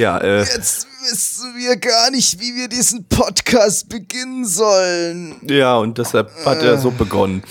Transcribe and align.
Ja, 0.00 0.16
äh, 0.18 0.38
Jetzt 0.40 0.86
wissen 1.10 1.54
wir 1.56 1.76
gar 1.76 2.10
nicht, 2.10 2.40
wie 2.40 2.54
wir 2.56 2.68
diesen 2.68 3.04
Podcast 3.06 3.88
beginnen 3.90 4.46
sollen. 4.46 5.36
ja, 5.46 5.76
und 5.76 5.98
deshalb 5.98 6.30
hat 6.46 6.62
er 6.62 6.78
so 6.78 6.90
begonnen. 6.90 7.42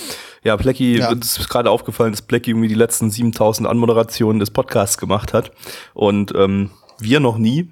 Ja, 0.44 0.58
Plecki, 0.58 0.98
Ja. 0.98 1.10
uns 1.12 1.38
ist 1.38 1.48
gerade 1.50 1.70
aufgefallen, 1.70 2.12
dass 2.12 2.22
Plecki 2.24 2.50
irgendwie 2.52 2.68
die 2.70 2.74
letzten 2.76 3.12
7000 3.12 3.68
Anmoderationen 3.68 4.40
des 4.40 4.50
Podcasts 4.50 4.98
gemacht 4.98 5.32
hat. 5.34 5.52
Und 5.94 6.34
ähm, 6.36 6.72
wir 6.98 7.20
noch 7.20 7.38
nie. 7.38 7.70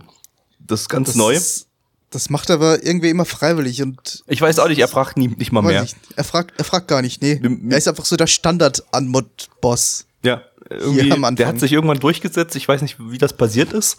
Das 0.60 0.82
ist 0.82 0.90
ganz 0.90 1.08
Das 1.08 1.16
neu. 1.16 1.34
ist- 1.34 1.68
Das 2.12 2.30
macht 2.30 2.52
aber 2.52 2.84
irgendwie 2.86 3.10
immer 3.10 3.26
freiwillig 3.26 3.82
und 3.82 4.24
Ich 4.28 4.40
weiß 4.42 4.60
auch 4.60 4.68
nicht, 4.68 4.80
er 4.80 4.88
fragt 4.88 5.18
nie, 5.18 5.28
nicht 5.30 5.52
mal 5.52 5.62
mehr. 5.62 5.82
nicht. 5.82 5.98
Er 6.16 6.24
fragt, 6.24 6.54
er 6.58 6.66
fragt 6.66 6.88
gar 6.88 7.02
nicht, 7.02 7.22
nee. 7.22 7.42
Er 7.70 7.78
ist 7.78 7.88
einfach 7.88 8.06
so 8.06 8.16
der 8.16 8.28
Standard-Anmod-Boss. 8.28 10.06
Ja, 10.24 10.42
irgendwie, 10.70 11.36
der 11.36 11.48
hat 11.48 11.60
sich 11.60 11.72
irgendwann 11.72 12.00
durchgesetzt. 12.00 12.56
Ich 12.56 12.68
weiß 12.68 12.82
nicht, 12.82 12.98
wie 13.00 13.18
das 13.18 13.34
passiert 13.34 13.72
ist, 13.74 13.98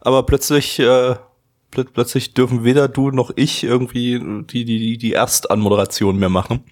aber 0.00 0.24
plötzlich, 0.24 0.78
äh, 0.78 1.16
pl 1.70 1.84
plötzlich 1.92 2.34
dürfen 2.34 2.64
weder 2.64 2.88
du 2.88 3.10
noch 3.10 3.30
ich 3.36 3.64
irgendwie 3.64 4.18
die 4.18 4.64
die 4.64 4.78
die, 4.78 4.98
die 4.98 5.12
Erstanmoderation 5.12 6.16
mehr 6.18 6.28
machen. 6.28 6.64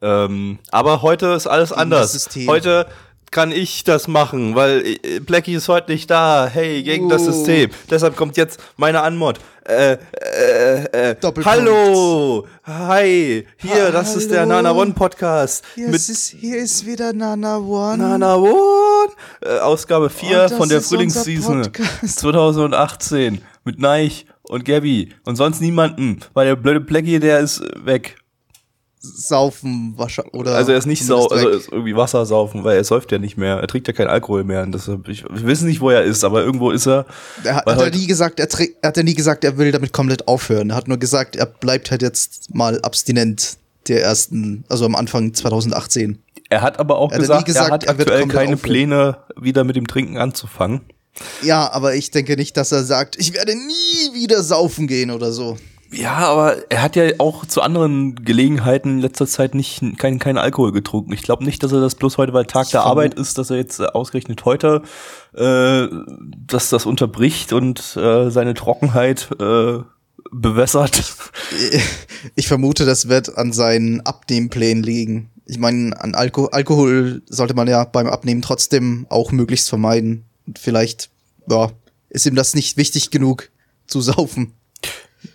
Ähm, 0.00 0.58
aber 0.70 1.02
heute 1.02 1.26
ist 1.28 1.46
alles 1.46 1.70
das 1.70 1.78
anders. 1.78 2.28
Heute 2.46 2.86
kann 3.30 3.50
ich 3.50 3.82
das 3.84 4.08
machen, 4.08 4.54
weil 4.54 4.84
äh, 4.86 5.20
Blackie 5.20 5.54
ist 5.54 5.68
heute 5.68 5.90
nicht 5.90 6.10
da. 6.10 6.46
Hey, 6.52 6.82
gegen 6.82 7.08
das 7.08 7.22
Oh. 7.22 7.32
System. 7.32 7.70
Deshalb 7.90 8.16
kommt 8.16 8.36
jetzt 8.36 8.60
meine 8.76 9.02
Anmod. 9.02 9.38
Äh, 9.64 9.92
äh, 9.92 11.10
äh, 11.10 11.14
Doppelpunkt. 11.14 11.46
hallo, 11.46 12.46
hi, 12.64 13.46
hier, 13.58 13.92
das 13.92 14.16
ist 14.16 14.28
der 14.28 14.40
Hallo. 14.40 14.54
Nana 14.54 14.72
One 14.72 14.92
Podcast 14.92 15.64
Hier, 15.76 15.86
mit 15.86 15.94
ist, 15.94 16.30
hier 16.30 16.56
ist 16.56 16.84
wieder 16.84 17.12
Nana 17.12 17.58
One. 17.58 17.98
Nana 17.98 18.34
One, 18.34 19.12
äh, 19.40 19.58
Ausgabe 19.60 20.10
4 20.10 20.28
Und 20.28 20.36
das 20.36 20.52
von 20.54 20.68
der 20.68 20.80
Frühlingsseason 20.80 21.62
Podcast. 21.62 22.18
2018 22.18 23.40
mit 23.64 23.78
Neich 23.78 24.26
und 24.42 24.64
Gabby 24.64 25.14
und 25.26 25.36
sonst 25.36 25.60
niemanden, 25.60 26.18
weil 26.34 26.46
der 26.46 26.56
blöde 26.56 26.80
Blackie, 26.80 27.20
der 27.20 27.38
ist 27.38 27.60
äh, 27.60 27.86
weg. 27.86 28.16
Saufen 29.02 29.94
wahrscheinlich. 29.96 30.32
Oder 30.34 30.54
Also 30.54 30.72
er 30.72 30.78
ist 30.78 30.86
nicht 30.86 31.04
sau, 31.04 31.26
also 31.26 31.48
er 31.48 31.54
ist 31.56 31.72
irgendwie 31.72 31.96
Wasser 31.96 32.24
saufen, 32.24 32.62
weil 32.64 32.76
er 32.76 32.84
säuft 32.84 33.10
ja 33.12 33.18
nicht 33.18 33.36
mehr. 33.36 33.56
Er 33.56 33.66
trinkt 33.66 33.88
ja 33.88 33.92
keinen 33.92 34.08
Alkohol 34.08 34.44
mehr. 34.44 34.62
Und 34.62 34.72
deshalb, 34.72 35.08
ich, 35.08 35.24
wir 35.24 35.44
wissen 35.46 35.66
nicht, 35.68 35.80
wo 35.80 35.90
er 35.90 36.02
ist, 36.04 36.22
aber 36.24 36.42
irgendwo 36.44 36.70
ist 36.70 36.86
er. 36.86 37.06
Er 37.44 37.56
hat, 37.56 37.66
hat 37.66 37.80
er 37.80 37.90
nie 37.90 38.06
gesagt, 38.06 38.38
er, 38.40 38.48
trägt- 38.48 38.76
er 38.80 38.88
hat 38.88 38.96
ja 38.96 39.02
nie 39.02 39.14
gesagt, 39.14 39.44
er 39.44 39.58
will 39.58 39.72
damit 39.72 39.92
komplett 39.92 40.28
aufhören. 40.28 40.70
Er 40.70 40.76
hat 40.76 40.88
nur 40.88 40.98
gesagt, 40.98 41.36
er 41.36 41.46
bleibt 41.46 41.90
halt 41.90 42.02
jetzt 42.02 42.54
mal 42.54 42.80
abstinent 42.82 43.56
der 43.88 44.02
ersten, 44.02 44.64
also 44.68 44.84
am 44.86 44.94
Anfang 44.94 45.34
2018. 45.34 46.22
Er 46.48 46.62
hat 46.62 46.78
aber 46.78 46.98
auch 46.98 47.10
Er 47.10 47.14
hat 47.16 47.20
gesagt, 47.20 47.46
gesagt, 47.46 47.68
er 47.68 47.74
hat 47.74 47.84
er 47.84 47.90
aktuell 47.90 48.20
komplett 48.20 48.38
keine 48.40 48.54
aufhören. 48.54 48.62
Pläne, 48.62 49.16
wieder 49.36 49.64
mit 49.64 49.74
dem 49.76 49.86
Trinken 49.88 50.16
anzufangen. 50.18 50.82
Ja, 51.42 51.70
aber 51.72 51.94
ich 51.94 52.10
denke 52.10 52.36
nicht, 52.36 52.56
dass 52.56 52.72
er 52.72 52.84
sagt, 52.84 53.16
ich 53.18 53.34
werde 53.34 53.54
nie 53.54 54.14
wieder 54.14 54.42
saufen 54.42 54.86
gehen 54.86 55.10
oder 55.10 55.32
so. 55.32 55.58
Ja, 55.92 56.14
aber 56.14 56.70
er 56.70 56.82
hat 56.82 56.96
ja 56.96 57.04
auch 57.18 57.44
zu 57.44 57.60
anderen 57.60 58.14
Gelegenheiten 58.24 58.88
in 58.88 58.98
letzter 59.00 59.26
Zeit 59.26 59.54
nicht 59.54 59.82
keinen 59.98 60.18
keinen 60.18 60.38
Alkohol 60.38 60.72
getrunken. 60.72 61.12
Ich 61.12 61.22
glaube 61.22 61.44
nicht, 61.44 61.62
dass 61.62 61.72
er 61.72 61.80
das 61.80 61.94
bloß 61.94 62.16
heute, 62.18 62.32
weil 62.32 62.46
Tag 62.46 62.70
der 62.70 62.80
vermute- 62.80 62.90
Arbeit 62.90 63.14
ist, 63.14 63.36
dass 63.36 63.50
er 63.50 63.56
jetzt 63.56 63.78
äh, 63.78 63.84
ausgerechnet 63.84 64.44
heute 64.44 64.82
äh, 65.34 65.86
dass 66.46 66.70
das 66.70 66.86
unterbricht 66.86 67.52
und 67.52 67.96
äh, 67.96 68.30
seine 68.30 68.54
Trockenheit 68.54 69.28
äh, 69.40 69.78
bewässert. 70.30 71.02
Ich 72.36 72.46
vermute, 72.46 72.84
das 72.86 73.08
wird 73.08 73.36
an 73.36 73.52
seinen 73.52 74.00
Abnehmplänen 74.02 74.84
liegen. 74.84 75.30
Ich 75.44 75.58
meine, 75.58 76.00
an 76.00 76.14
Alko 76.14 76.46
Alkohol 76.46 77.20
sollte 77.28 77.52
man 77.54 77.66
ja 77.66 77.82
beim 77.82 78.06
Abnehmen 78.06 78.42
trotzdem 78.42 79.06
auch 79.10 79.32
möglichst 79.32 79.68
vermeiden. 79.68 80.24
Und 80.46 80.60
vielleicht, 80.60 81.10
ja, 81.50 81.72
ist 82.10 82.24
ihm 82.26 82.36
das 82.36 82.54
nicht 82.54 82.76
wichtig 82.76 83.10
genug 83.10 83.50
zu 83.88 84.00
saufen. 84.00 84.52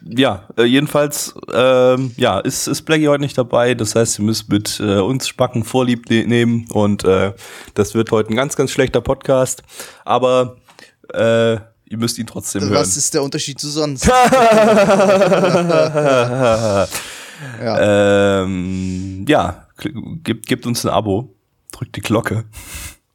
Ja, 0.03 0.47
äh, 0.57 0.63
jedenfalls 0.63 1.33
ähm, 1.53 2.11
ja, 2.17 2.39
ist 2.39 2.67
ist 2.67 2.83
Blackie 2.83 3.07
heute 3.07 3.21
nicht 3.21 3.37
dabei. 3.37 3.73
Das 3.73 3.95
heißt, 3.95 4.19
ihr 4.19 4.25
müsst 4.25 4.49
mit 4.49 4.79
äh, 4.79 4.99
uns 4.99 5.27
Spacken 5.27 5.63
Vorlieb 5.63 6.09
ne 6.09 6.25
nehmen 6.25 6.67
und 6.71 7.03
äh, 7.03 7.33
das 7.73 7.93
wird 7.93 8.11
heute 8.11 8.31
ein 8.31 8.35
ganz 8.35 8.55
ganz 8.55 8.71
schlechter 8.71 9.01
Podcast, 9.01 9.63
aber 10.05 10.57
äh, 11.13 11.53
ihr 11.53 11.97
müsst 11.97 12.17
ihn 12.17 12.27
trotzdem 12.27 12.63
hören. 12.63 12.73
Was 12.73 12.97
ist 12.97 13.13
der 13.13 13.23
Unterschied 13.23 13.59
zu 13.59 13.69
sonst? 13.69 14.07
ja. 14.07 14.17
Ähm, 17.63 19.25
ja, 19.27 19.67
gebt, 20.23 20.47
gebt 20.47 20.65
uns 20.65 20.85
ein 20.85 20.91
Abo, 20.91 21.35
drückt 21.71 21.95
die 21.95 22.01
Glocke 22.01 22.45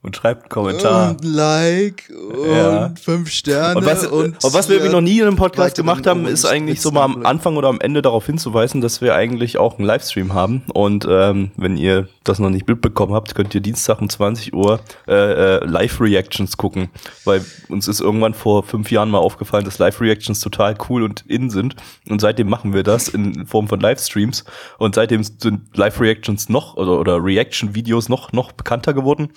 und 0.03 0.17
schreibt 0.17 0.43
einen 0.43 0.49
Kommentar. 0.49 1.11
Und 1.11 1.25
Like 1.25 2.11
und 2.11 2.51
Ja. 2.51 2.93
fünf 3.01 3.31
Sterne. 3.31 3.79
Und 3.79 3.87
was, 3.87 4.05
und 4.07 4.37
was 4.43 4.69
wir 4.69 4.81
hier 4.81 4.91
noch 4.91 5.01
nie 5.01 5.21
in 5.21 5.27
einem 5.27 5.37
Podcast 5.37 5.77
gemacht 5.77 6.07
haben, 6.07 6.27
ist 6.27 6.45
eigentlich 6.45 6.81
so 6.81 6.91
mal 6.91 7.05
am 7.05 7.25
Anfang 7.25 7.57
oder 7.57 7.69
am 7.69 7.81
Ende 7.81 8.03
darauf 8.03 8.27
hinzuweisen, 8.27 8.81
dass 8.81 9.01
wir 9.01 9.15
eigentlich 9.15 9.59
auch 9.59 9.79
einen 9.79 9.87
Livestream 9.87 10.35
haben. 10.35 10.63
Und 10.75 11.07
ähm, 11.09 11.53
wenn 11.57 11.77
ihr 11.77 12.09
das 12.25 12.41
noch 12.41 12.51
nicht 12.51 12.67
mitbekommen 12.67 13.15
habt, 13.15 13.35
könnt 13.35 13.55
ihr 13.55 13.61
Dienstag 13.61 14.01
um 14.01 14.09
20 14.09 14.55
Uhr 14.55 14.81
äh, 15.07 15.13
äh, 15.59 15.65
Live-Reactions 15.65 16.57
gucken. 16.57 16.91
Weil 17.25 17.45
uns 17.69 17.87
ist 17.87 18.01
irgendwann 18.01 18.35
vor 18.35 18.65
fünf 18.65 18.91
Jahren 18.91 19.11
mal 19.11 19.19
aufgefallen, 19.19 19.65
dass 19.65 19.79
Live-Reactions 19.79 20.41
total 20.41 20.75
cool 20.89 21.05
und 21.05 21.25
in 21.29 21.49
sind. 21.51 21.77
Und 22.09 22.21
seitdem 22.21 22.49
machen 22.49 22.75
wir 22.75 22.83
das 22.83 23.07
in 23.09 23.47
Form 23.47 23.69
von 23.69 23.79
Livestreams. 23.79 24.45
Und 24.79 24.97
seitdem 24.97 25.23
sind 25.23 25.77
Live-Reactions 25.77 26.49
noch 26.49 26.77
oder, 26.77 26.99
oder 26.99 27.23
Reaction-Videos 27.23 28.09
noch, 28.09 28.33
noch 28.33 28.51
bekannter 28.53 28.95
geworden. 28.95 29.31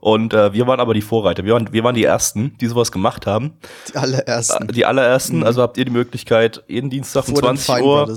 Und 0.00 0.32
äh, 0.32 0.52
wir 0.52 0.66
waren 0.66 0.80
aber 0.80 0.94
die 0.94 1.02
Vorreiter. 1.02 1.44
Wir 1.44 1.54
waren, 1.54 1.72
wir 1.72 1.82
waren 1.84 1.94
die 1.94 2.04
Ersten, 2.04 2.56
die 2.60 2.66
sowas 2.66 2.92
gemacht 2.92 3.26
haben. 3.26 3.54
Die 3.92 3.96
allerersten. 3.96 4.68
Die 4.68 4.84
allerersten, 4.86 5.42
also 5.42 5.62
habt 5.62 5.76
ihr 5.76 5.84
die 5.84 5.90
Möglichkeit, 5.90 6.62
jeden 6.68 6.88
Dienstag 6.90 7.26
um 7.28 7.34
Vor 7.34 7.42
den 7.42 7.56
20 7.56 7.66
Fine 7.66 7.84
Uhr 7.84 8.16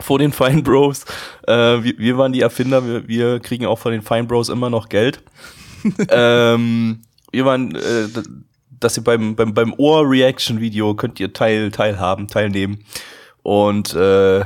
vor 0.00 0.18
den 0.18 0.32
Fine 0.32 0.62
Bros. 0.62 1.04
Äh, 1.46 1.54
wir, 1.54 1.98
wir 1.98 2.18
waren 2.18 2.32
die 2.32 2.40
Erfinder, 2.42 2.84
wir, 2.86 3.08
wir 3.08 3.40
kriegen 3.40 3.64
auch 3.66 3.78
von 3.78 3.92
den 3.92 4.02
Fine 4.02 4.24
Bros 4.24 4.48
immer 4.48 4.68
noch 4.68 4.88
Geld. 4.90 5.22
ähm, 6.10 7.00
wir 7.32 7.44
waren, 7.44 7.74
äh, 7.74 8.08
dass 8.78 8.96
ihr 8.98 9.04
beim, 9.04 9.36
beim, 9.36 9.54
beim 9.54 9.72
Ohr-Reaction-Video 9.76 10.94
könnt 10.94 11.18
ihr 11.20 11.32
teil, 11.32 11.70
teilhaben, 11.70 12.28
teilnehmen. 12.28 12.84
Und 13.42 13.94
äh, 13.94 14.40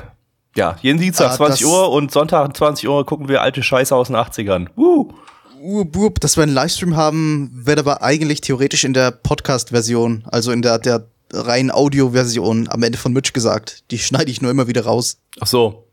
ja, 0.56 0.76
jeden 0.82 1.00
Dienstag 1.00 1.32
Ah, 1.32 1.36
20 1.36 1.60
das- 1.62 1.68
Uhr 1.68 1.90
und 1.90 2.12
Sonntag 2.12 2.56
20 2.56 2.88
Uhr 2.88 3.04
gucken 3.06 3.28
wir 3.28 3.42
alte 3.42 3.62
Scheiße 3.62 3.94
aus 3.94 4.08
den 4.08 4.16
80ern. 4.16 4.68
Woo! 4.76 5.12
Uh, 5.62 5.84
bub, 5.84 6.20
dass 6.20 6.36
wir 6.36 6.42
einen 6.42 6.54
Livestream 6.54 6.96
haben, 6.96 7.50
wird 7.52 7.78
aber 7.78 8.02
eigentlich 8.02 8.40
theoretisch 8.40 8.84
in 8.84 8.94
der 8.94 9.10
Podcast-Version, 9.10 10.24
also 10.26 10.52
in 10.52 10.62
der, 10.62 10.78
der 10.78 11.06
reinen 11.32 11.70
Audio-Version 11.70 12.68
am 12.68 12.82
Ende 12.82 12.96
von 12.96 13.12
Mitch 13.12 13.32
gesagt. 13.32 13.84
Die 13.90 13.98
schneide 13.98 14.30
ich 14.30 14.40
nur 14.40 14.50
immer 14.50 14.68
wieder 14.68 14.84
raus. 14.84 15.18
Ach 15.38 15.46
so. 15.46 15.86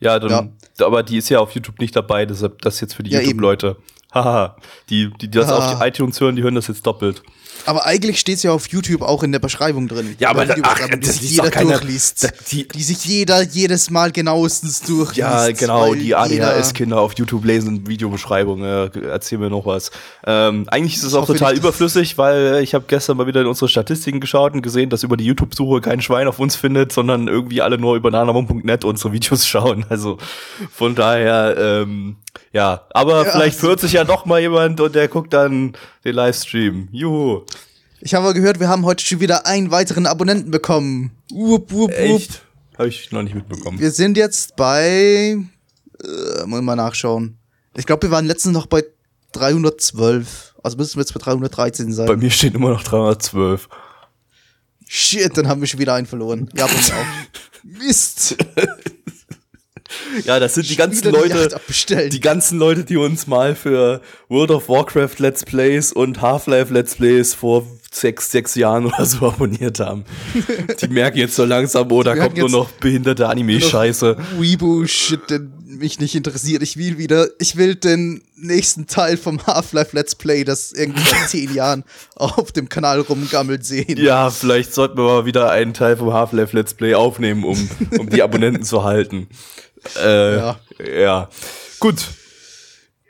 Ja, 0.00 0.18
dann, 0.18 0.56
aber 0.80 1.02
die 1.02 1.18
ist 1.18 1.28
ja 1.28 1.40
auf 1.40 1.52
YouTube 1.52 1.78
nicht 1.80 1.94
dabei, 1.94 2.24
deshalb 2.24 2.62
das 2.62 2.80
jetzt 2.80 2.94
für 2.94 3.02
die 3.02 3.10
Ja. 3.10 3.20
YouTube-Leute. 3.20 3.76
Haha, 4.14 4.56
die, 4.88 5.10
die, 5.20 5.28
die 5.28 5.30
das 5.30 5.52
auf 5.52 5.78
die 5.78 5.86
iTunes 5.86 6.18
hören, 6.20 6.34
die 6.34 6.42
hören 6.42 6.54
das 6.54 6.68
jetzt 6.68 6.86
doppelt. 6.86 7.22
Aber 7.66 7.86
eigentlich 7.86 8.18
steht's 8.20 8.42
ja 8.42 8.52
auf 8.52 8.68
YouTube 8.68 9.02
auch 9.02 9.22
in 9.22 9.32
der 9.32 9.38
Beschreibung 9.38 9.88
drin. 9.88 10.16
Ja, 10.18 10.30
aber 10.30 10.46
da- 10.46 10.54
ach, 10.62 10.80
die 10.88 11.00
das 11.00 11.12
sich 11.14 11.20
liest 11.22 11.32
jeder 11.34 11.50
keiner- 11.50 11.70
durchliest. 11.78 12.24
da- 12.24 12.28
die- 12.50 12.68
die, 12.68 12.82
sich 12.82 13.04
jeder 13.04 13.42
jedes 13.42 13.90
Mal 13.90 14.12
genauestens 14.12 14.80
durchliest. 14.82 15.16
Ja, 15.18 15.50
genau, 15.52 15.94
die 15.94 16.14
ADHS-Kinder 16.14 17.00
auf 17.00 17.12
YouTube 17.16 17.44
lesen 17.44 17.86
Videobeschreibung. 17.86 18.62
Äh, 18.64 18.90
erzähl 19.10 19.38
mir 19.38 19.50
noch 19.50 19.66
was. 19.66 19.90
Ähm, 20.26 20.66
eigentlich 20.68 20.96
ist 20.96 21.02
es 21.04 21.14
auch 21.14 21.26
total 21.26 21.56
überflüssig, 21.56 22.18
weil 22.18 22.60
ich 22.62 22.74
habe 22.74 22.84
gestern 22.88 23.16
mal 23.16 23.26
wieder 23.26 23.40
in 23.42 23.46
unsere 23.46 23.68
Statistiken 23.68 24.20
geschaut 24.20 24.54
und 24.54 24.62
gesehen, 24.62 24.90
dass 24.90 25.02
über 25.02 25.16
die 25.16 25.24
YouTube-Suche 25.24 25.80
kein 25.80 26.00
Schwein 26.00 26.28
auf 26.28 26.38
uns 26.38 26.56
findet, 26.56 26.92
sondern 26.92 27.28
irgendwie 27.28 27.60
alle 27.62 27.78
nur 27.78 27.96
über 27.96 28.10
nanamon.net 28.10 28.84
unsere 28.84 29.12
Videos 29.12 29.46
schauen. 29.46 29.84
Also 29.88 30.18
von 30.72 30.94
daher, 30.94 31.56
ähm, 31.58 32.16
ja, 32.52 32.86
aber 32.90 33.26
Ja, 33.26 33.32
vielleicht 33.32 33.62
hört 33.62 33.80
sich 33.80 33.92
ja 33.92 34.04
doch 34.04 34.24
mal 34.26 34.40
jemand 34.40 34.80
und 34.80 34.94
der 34.94 35.08
guckt 35.08 35.32
dann 35.32 35.76
den 36.04 36.14
Livestream. 36.14 36.88
Juhu. 36.92 37.42
Ich 38.00 38.14
habe 38.14 38.32
gehört, 38.32 38.60
wir 38.60 38.68
haben 38.68 38.84
heute 38.86 39.04
schon 39.04 39.20
wieder 39.20 39.46
einen 39.46 39.70
weiteren 39.70 40.06
Abonnenten 40.06 40.50
bekommen. 40.50 41.10
Wupp, 41.30 41.70
wupp. 41.70 41.92
Echt? 41.92 42.42
Habe 42.78 42.88
ich 42.88 43.12
noch 43.12 43.22
nicht 43.22 43.34
mitbekommen. 43.34 43.78
Wir 43.78 43.90
sind 43.90 44.16
jetzt 44.16 44.56
bei, 44.56 45.36
äh, 46.02 46.46
muss 46.46 46.62
mal 46.62 46.76
nachschauen. 46.76 47.36
Ich 47.76 47.84
glaube, 47.86 48.08
wir 48.08 48.10
waren 48.10 48.24
letztens 48.26 48.54
noch 48.54 48.66
bei 48.66 48.84
312. 49.32 50.54
Also 50.62 50.76
müssen 50.76 50.96
wir 50.96 51.02
jetzt 51.02 51.12
bei 51.12 51.20
313 51.20 51.92
sein. 51.92 52.06
Bei 52.06 52.16
mir 52.16 52.30
steht 52.30 52.54
immer 52.54 52.70
noch 52.70 52.82
312. 52.82 53.68
Shit, 54.88 55.36
dann 55.36 55.46
haben 55.46 55.60
wir 55.60 55.68
schon 55.68 55.78
wieder 55.78 55.94
einen 55.94 56.06
verloren. 56.06 56.48
Ja, 56.54 56.66
mir 56.66 56.72
auch. 56.72 57.06
Mist. 57.62 58.36
Ja, 60.24 60.38
das 60.38 60.54
sind 60.54 60.68
die 60.68 60.76
ganzen 60.76 61.10
Leute, 61.10 61.60
die 62.10 62.20
ganzen 62.20 62.58
Leute, 62.58 62.84
die 62.84 62.96
uns 62.96 63.26
mal 63.26 63.54
für 63.54 64.00
World 64.28 64.50
of 64.50 64.68
Warcraft 64.68 65.18
Let's 65.18 65.44
Plays 65.44 65.92
und 65.92 66.20
Half-Life 66.20 66.72
Let's 66.72 66.94
Plays 66.94 67.34
vor 67.34 67.66
sechs, 67.92 68.30
sechs 68.30 68.54
Jahren 68.54 68.86
oder 68.86 69.04
so 69.04 69.26
abonniert 69.26 69.80
haben. 69.80 70.04
Die 70.80 70.88
merken 70.88 71.18
jetzt 71.18 71.34
so 71.34 71.44
langsam, 71.44 71.90
oh, 71.90 72.02
da 72.02 72.14
kommt 72.14 72.36
nur 72.36 72.48
noch 72.50 72.70
behinderte 72.70 73.28
Anime-Scheiße. 73.28 74.16
Weebu-Shit, 74.38 75.30
der 75.30 75.40
mich 75.66 75.98
nicht 75.98 76.14
interessiert. 76.14 76.62
Ich 76.62 76.76
will 76.76 76.98
wieder, 76.98 77.28
ich 77.38 77.56
will 77.56 77.74
den 77.74 78.22
nächsten 78.36 78.86
Teil 78.86 79.16
vom 79.16 79.44
Half-Life 79.46 79.96
Let's 79.96 80.14
Play, 80.14 80.44
das 80.44 80.72
irgendwie 80.72 81.02
seit 81.02 81.28
zehn 81.28 81.54
Jahren 81.54 81.84
auf 82.16 82.52
dem 82.52 82.68
Kanal 82.68 83.00
rumgammelt 83.00 83.64
sehen. 83.64 83.98
Ja, 83.98 84.30
vielleicht 84.30 84.74
sollten 84.74 84.96
wir 84.98 85.04
mal 85.04 85.26
wieder 85.26 85.50
einen 85.50 85.74
Teil 85.74 85.96
vom 85.96 86.12
Half-Life 86.12 86.56
Let's 86.56 86.74
Play 86.74 86.94
aufnehmen, 86.94 87.44
um, 87.44 87.70
um 87.98 88.08
die 88.08 88.22
Abonnenten 88.22 88.62
zu 88.62 88.84
halten. 88.84 89.28
Äh, 89.96 90.36
ja. 90.36 90.60
Ja. 90.78 91.28
Gut, 91.78 92.06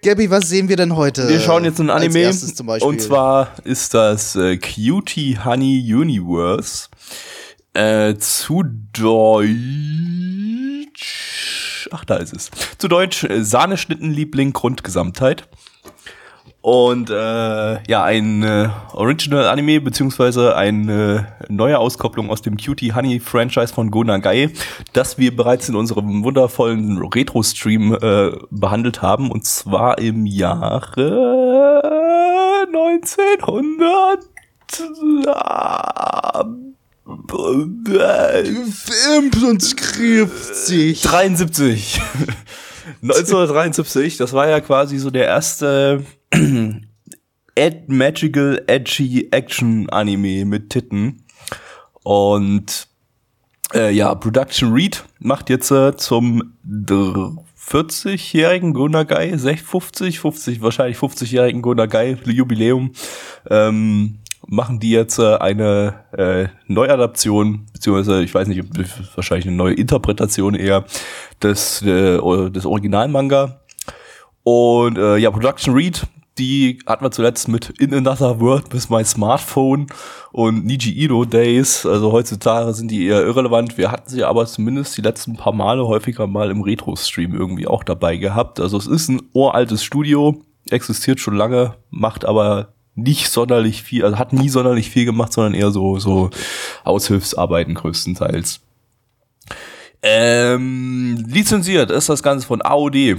Gabby, 0.03 0.31
was 0.31 0.49
sehen 0.49 0.71
wir 0.71 0.77
denn 0.77 0.97
heute? 0.97 1.29
wir 1.29 1.41
schauen 1.41 1.65
jetzt 1.65 1.79
ein 1.79 1.91
Anime. 1.91 2.21
erstes 2.21 2.55
zum 2.55 2.67
Beispiel? 2.69 2.89
Und 2.89 3.03
zwar 3.03 3.53
ist 3.65 3.93
das 3.93 4.35
äh, 4.35 4.57
Cutie 4.57 5.39
Honey 5.45 5.95
Universe. 5.95 6.89
Äh, 7.75 8.17
zu 8.17 8.65
Deutsch. 8.93 9.19
Ach, 11.93 12.05
da 12.07 12.17
ist 12.17 12.33
es. 12.33 12.51
Zu 12.79 12.89
Deutsch 12.89 13.25
äh, 13.25 13.45
Sahneschnittenliebling 13.45 14.55
Grundgesamtheit. 14.55 15.49
Und 16.63 17.09
äh, 17.09 17.83
ja, 17.89 18.05
ein 18.05 18.43
äh, 18.43 18.69
Original 18.93 19.49
Anime 19.49 19.81
beziehungsweise 19.81 20.57
eine 20.57 21.33
neue 21.49 21.79
Auskopplung 21.79 22.29
aus 22.29 22.43
dem 22.43 22.59
Cutie 22.59 22.93
Honey 22.93 23.19
Franchise 23.19 23.73
von 23.73 23.91
Go 23.91 24.05
Nagai, 24.05 24.51
das 24.93 25.17
wir 25.17 25.35
bereits 25.35 25.71
in 25.71 25.75
unserem 25.75 26.23
wundervollen 26.23 26.99
Retro-Stream 26.99 27.95
äh, 27.95 28.33
behandelt 28.51 29.01
haben. 29.01 29.31
Und 29.31 29.47
zwar 29.47 29.99
im 29.99 30.27
Jahre 30.27 31.81
1900. 32.67 34.21
Imp 39.17 39.43
und 39.43 39.63
skrift 39.63 40.55
sich. 40.55 41.01
73. 41.03 42.01
1973, 43.03 44.19
das 44.19 44.33
war 44.35 44.49
ja 44.49 44.61
quasi 44.61 44.99
so 44.99 45.11
der 45.11 45.25
erste 45.27 46.05
Ed 47.55 47.89
Magical 47.89 48.63
Edgy 48.67 49.29
Action 49.31 49.89
Anime 49.91 50.45
mit 50.45 50.71
Titten. 50.71 51.25
Und 52.03 52.89
äh, 53.75 53.93
ja, 53.93 54.15
Production 54.15 54.73
Read 54.73 55.05
macht 55.19 55.51
jetzt 55.51 55.71
äh, 55.71 55.97
zum 55.97 56.55
dr- 56.63 57.45
40-jährigen 57.71 58.73
Gonagai, 58.73 59.39
50, 59.39 60.19
50, 60.19 60.61
wahrscheinlich 60.61 60.99
50-jährigen 60.99 61.63
Gonagai 61.63 62.17
Jubiläum, 62.25 62.93
ähm, 63.49 64.19
machen 64.49 64.81
die 64.81 64.91
jetzt 64.91 65.19
äh, 65.19 65.37
eine 65.37 65.95
äh, 66.17 66.49
Neuadaption, 66.67 67.67
beziehungsweise 67.73 68.23
ich 68.23 68.35
weiß 68.35 68.49
nicht, 68.49 68.65
wahrscheinlich 69.15 69.47
eine 69.47 69.57
neue 69.57 69.75
Interpretation 69.75 70.55
eher 70.55 70.85
des, 71.43 71.83
äh, 71.83 72.19
des 72.51 72.67
Originalmanga. 72.67 73.61
Und 74.43 74.99
äh, 74.99 75.19
ja, 75.19 75.31
Production 75.31 75.75
Read, 75.75 76.07
die 76.39 76.79
hatten 76.87 77.05
wir 77.05 77.11
zuletzt 77.11 77.49
mit 77.49 77.71
In 77.79 77.93
Another 77.95 78.41
World 78.41 78.73
with 78.73 78.89
My 78.89 79.05
Smartphone 79.05 79.87
und 80.33 80.65
Niji 80.65 80.93
Ito 81.05 81.25
Days. 81.25 81.85
Also 81.85 82.13
heutzutage 82.13 82.73
sind 82.73 82.91
die 82.91 83.07
eher 83.07 83.23
irrelevant. 83.23 83.77
Wir 83.77 83.91
hatten 83.91 84.09
sie 84.09 84.25
aber 84.25 84.47
zumindest 84.47 84.97
die 84.97 85.03
letzten 85.03 85.37
paar 85.37 85.53
Male 85.53 85.87
häufiger 85.87 86.27
mal 86.27 86.51
im 86.51 86.63
Retro-Stream 86.63 87.35
irgendwie 87.35 87.67
auch 87.67 87.85
dabei 87.85 88.17
gehabt. 88.17 88.61
Also 88.61 88.79
es 88.79 88.87
ist 88.87 89.09
ein 89.09 89.23
uraltes 89.33 89.85
Studio, 89.85 90.43
existiert 90.71 91.21
schon 91.21 91.37
lange, 91.37 91.75
macht 91.91 92.25
aber 92.25 92.73
nicht 92.95 93.29
sonderlich 93.29 93.83
viel, 93.83 94.05
also 94.05 94.19
hat 94.19 94.33
nie 94.33 94.49
sonderlich 94.49 94.91
viel 94.91 95.05
gemacht, 95.05 95.33
sondern 95.33 95.55
eher 95.55 95.71
so, 95.71 95.99
so 95.99 96.31
Aushilfsarbeiten 96.85 97.75
größtenteils. 97.75 98.61
Ähm, 100.03 101.25
lizenziert 101.29 101.91
ist 101.91 102.09
das 102.09 102.23
Ganze 102.23 102.47
von 102.47 102.63
AOD. 102.63 103.19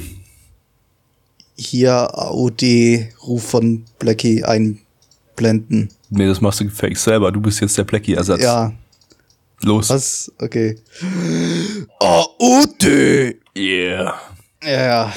Hier 1.63 2.09
AOD-Ruf 2.17 3.43
von 3.43 3.85
Blackie 3.99 4.43
einblenden. 4.43 5.89
Nee, 6.09 6.25
das 6.25 6.41
machst 6.41 6.59
du 6.59 6.67
fake 6.69 6.97
selber. 6.97 7.31
Du 7.31 7.39
bist 7.39 7.61
jetzt 7.61 7.77
der 7.77 7.83
Blackie-Ersatz. 7.83 8.41
Ja, 8.41 8.73
Los. 9.61 9.89
was? 9.91 10.31
Okay. 10.39 10.75
AOD! 11.99 13.35
Yeah. 13.55 14.15
Ja, 14.63 15.13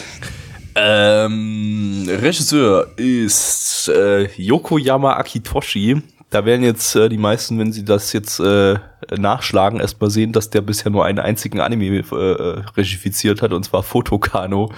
Ähm, 0.77 2.05
Regisseur 2.09 2.89
ist 2.97 3.89
äh, 3.89 4.25
Yokoyama 4.37 5.15
Akitoshi. 5.17 6.03
Da 6.31 6.45
werden 6.45 6.63
jetzt 6.63 6.95
äh, 6.97 7.09
die 7.09 7.17
meisten, 7.17 7.59
wenn 7.59 7.73
sie 7.73 7.85
das 7.85 8.13
jetzt 8.13 8.41
äh, 8.41 8.75
nachschlagen, 9.17 9.81
erstmal 9.81 10.11
sehen, 10.11 10.33
dass 10.33 10.51
der 10.51 10.61
bisher 10.63 10.91
nur 10.91 11.05
einen 11.05 11.21
einzigen 11.21 11.61
Anime 11.61 11.99
äh, 12.01 12.61
regifiziert 12.77 13.41
hat, 13.41 13.53
und 13.53 13.65
zwar 13.65 13.83
Fotokano, 13.83 14.73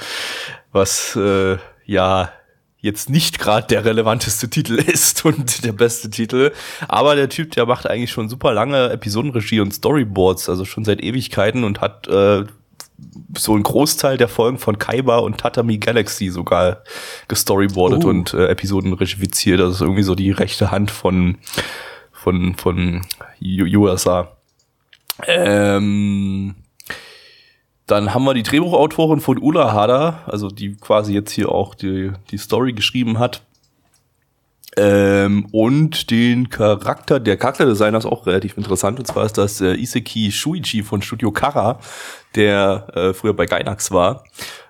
was 0.76 1.16
äh, 1.16 1.56
ja 1.86 2.30
jetzt 2.78 3.10
nicht 3.10 3.40
gerade 3.40 3.66
der 3.66 3.84
relevanteste 3.84 4.48
Titel 4.56 4.74
ist 4.74 5.24
und 5.24 5.64
der 5.64 5.72
beste 5.72 6.08
Titel. 6.10 6.52
Aber 6.86 7.16
der 7.16 7.28
Typ, 7.28 7.50
der 7.52 7.66
macht 7.66 7.88
eigentlich 7.90 8.12
schon 8.12 8.28
super 8.28 8.52
lange 8.52 8.90
Episodenregie 8.90 9.60
und 9.60 9.74
Storyboards, 9.74 10.48
also 10.48 10.64
schon 10.64 10.84
seit 10.84 11.02
Ewigkeiten 11.02 11.64
und 11.64 11.80
hat 11.80 12.06
äh, 12.06 12.44
so 13.36 13.54
einen 13.54 13.62
Großteil 13.62 14.16
der 14.16 14.28
Folgen 14.28 14.58
von 14.58 14.78
Kaiba 14.78 15.18
und 15.18 15.38
Tatami 15.38 15.78
Galaxy 15.78 16.28
sogar 16.28 16.82
gestoryboardet 17.28 18.04
Oh. 18.04 18.08
und 18.08 18.32
äh, 18.34 18.46
Episoden 18.48 18.92
regifiziert. 18.92 19.60
Das 19.60 19.74
ist 19.74 19.80
irgendwie 19.80 20.02
so 20.04 20.14
die 20.14 20.30
rechte 20.30 20.70
Hand 20.70 20.90
von 20.90 21.38
von 22.12 22.54
von 22.54 23.02
USA. 23.42 24.36
Ähm, 25.26 26.54
dann 27.86 28.12
haben 28.12 28.24
wir 28.24 28.34
die 28.34 28.42
Drehbuchautorin 28.42 29.20
von 29.20 29.38
Ula 29.38 29.72
Hada, 29.72 30.20
also 30.26 30.48
die 30.48 30.76
quasi 30.76 31.14
jetzt 31.14 31.30
hier 31.30 31.50
auch 31.50 31.74
die, 31.74 32.12
die 32.30 32.38
Story 32.38 32.72
geschrieben 32.72 33.18
hat. 33.18 33.42
Ähm, 34.78 35.46
und 35.52 36.10
den 36.10 36.50
Charakter, 36.50 37.18
der 37.18 37.38
Charakterdesigner 37.38 37.96
ist 37.96 38.04
auch 38.04 38.26
relativ 38.26 38.58
interessant. 38.58 38.98
Und 38.98 39.06
zwar 39.06 39.24
ist 39.24 39.38
das 39.38 39.60
äh, 39.62 39.74
Iseki 39.74 40.30
Shuichi 40.30 40.82
von 40.82 41.00
Studio 41.00 41.30
Kara, 41.30 41.78
der 42.34 42.88
äh, 42.94 43.14
früher 43.14 43.32
bei 43.32 43.46
Gainax 43.46 43.90
war. 43.90 44.24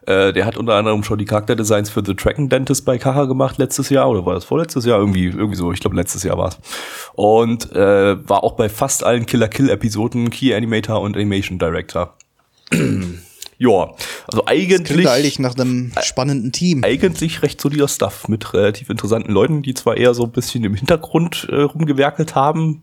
Äh, 0.07 0.33
der 0.33 0.45
hat 0.45 0.57
unter 0.57 0.75
anderem 0.75 1.03
schon 1.03 1.19
die 1.19 1.25
Charakterdesigns 1.25 1.91
für 1.91 2.05
The 2.05 2.15
Dragon 2.15 2.49
Dentist 2.49 2.85
bei 2.85 2.99
Kara 2.99 3.25
gemacht 3.25 3.59
letztes 3.59 3.89
Jahr. 3.89 4.09
Oder 4.09 4.25
war 4.25 4.35
das 4.35 4.45
vorletztes 4.45 4.85
Jahr? 4.85 5.01
Irgendwie, 5.01 5.25
irgendwie 5.25 5.57
so. 5.57 5.73
Ich 5.73 5.81
glaube, 5.81 5.97
letztes 5.97 6.23
Jahr 6.23 6.39
war 6.39 6.49
es. 6.49 6.59
Und 7.15 7.73
äh, 7.73 8.29
war 8.29 8.45
auch 8.45 8.53
bei 8.53 8.69
fast 8.69 9.03
allen 9.03 9.27
Killer 9.27 9.49
Kill-Episoden 9.49 10.31
Key 10.31 10.55
Animator 10.55 11.01
und 11.01 11.17
Animation 11.17 11.59
Director. 11.59 12.15
ja, 13.59 13.95
also 14.27 14.45
eigentlich 14.47 14.85
klingt 14.85 15.07
eigentlich 15.07 15.39
nach 15.39 15.55
einem 15.55 15.93
spannenden 16.03 16.53
Team. 16.53 16.85
eigentlich 16.85 17.43
recht 17.43 17.61
solider 17.61 17.89
Stuff 17.89 18.29
mit 18.29 18.53
relativ 18.55 18.91
interessanten 18.91 19.33
Leuten, 19.33 19.63
die 19.63 19.75
zwar 19.75 19.97
eher 19.97 20.15
so 20.15 20.25
ein 20.25 20.33
bisschen 20.33 20.65
im 20.65 20.75
Hintergrund 20.75 21.47
äh, 21.51 21.63
rumgewerkelt 21.63 22.35
haben 22.35 22.83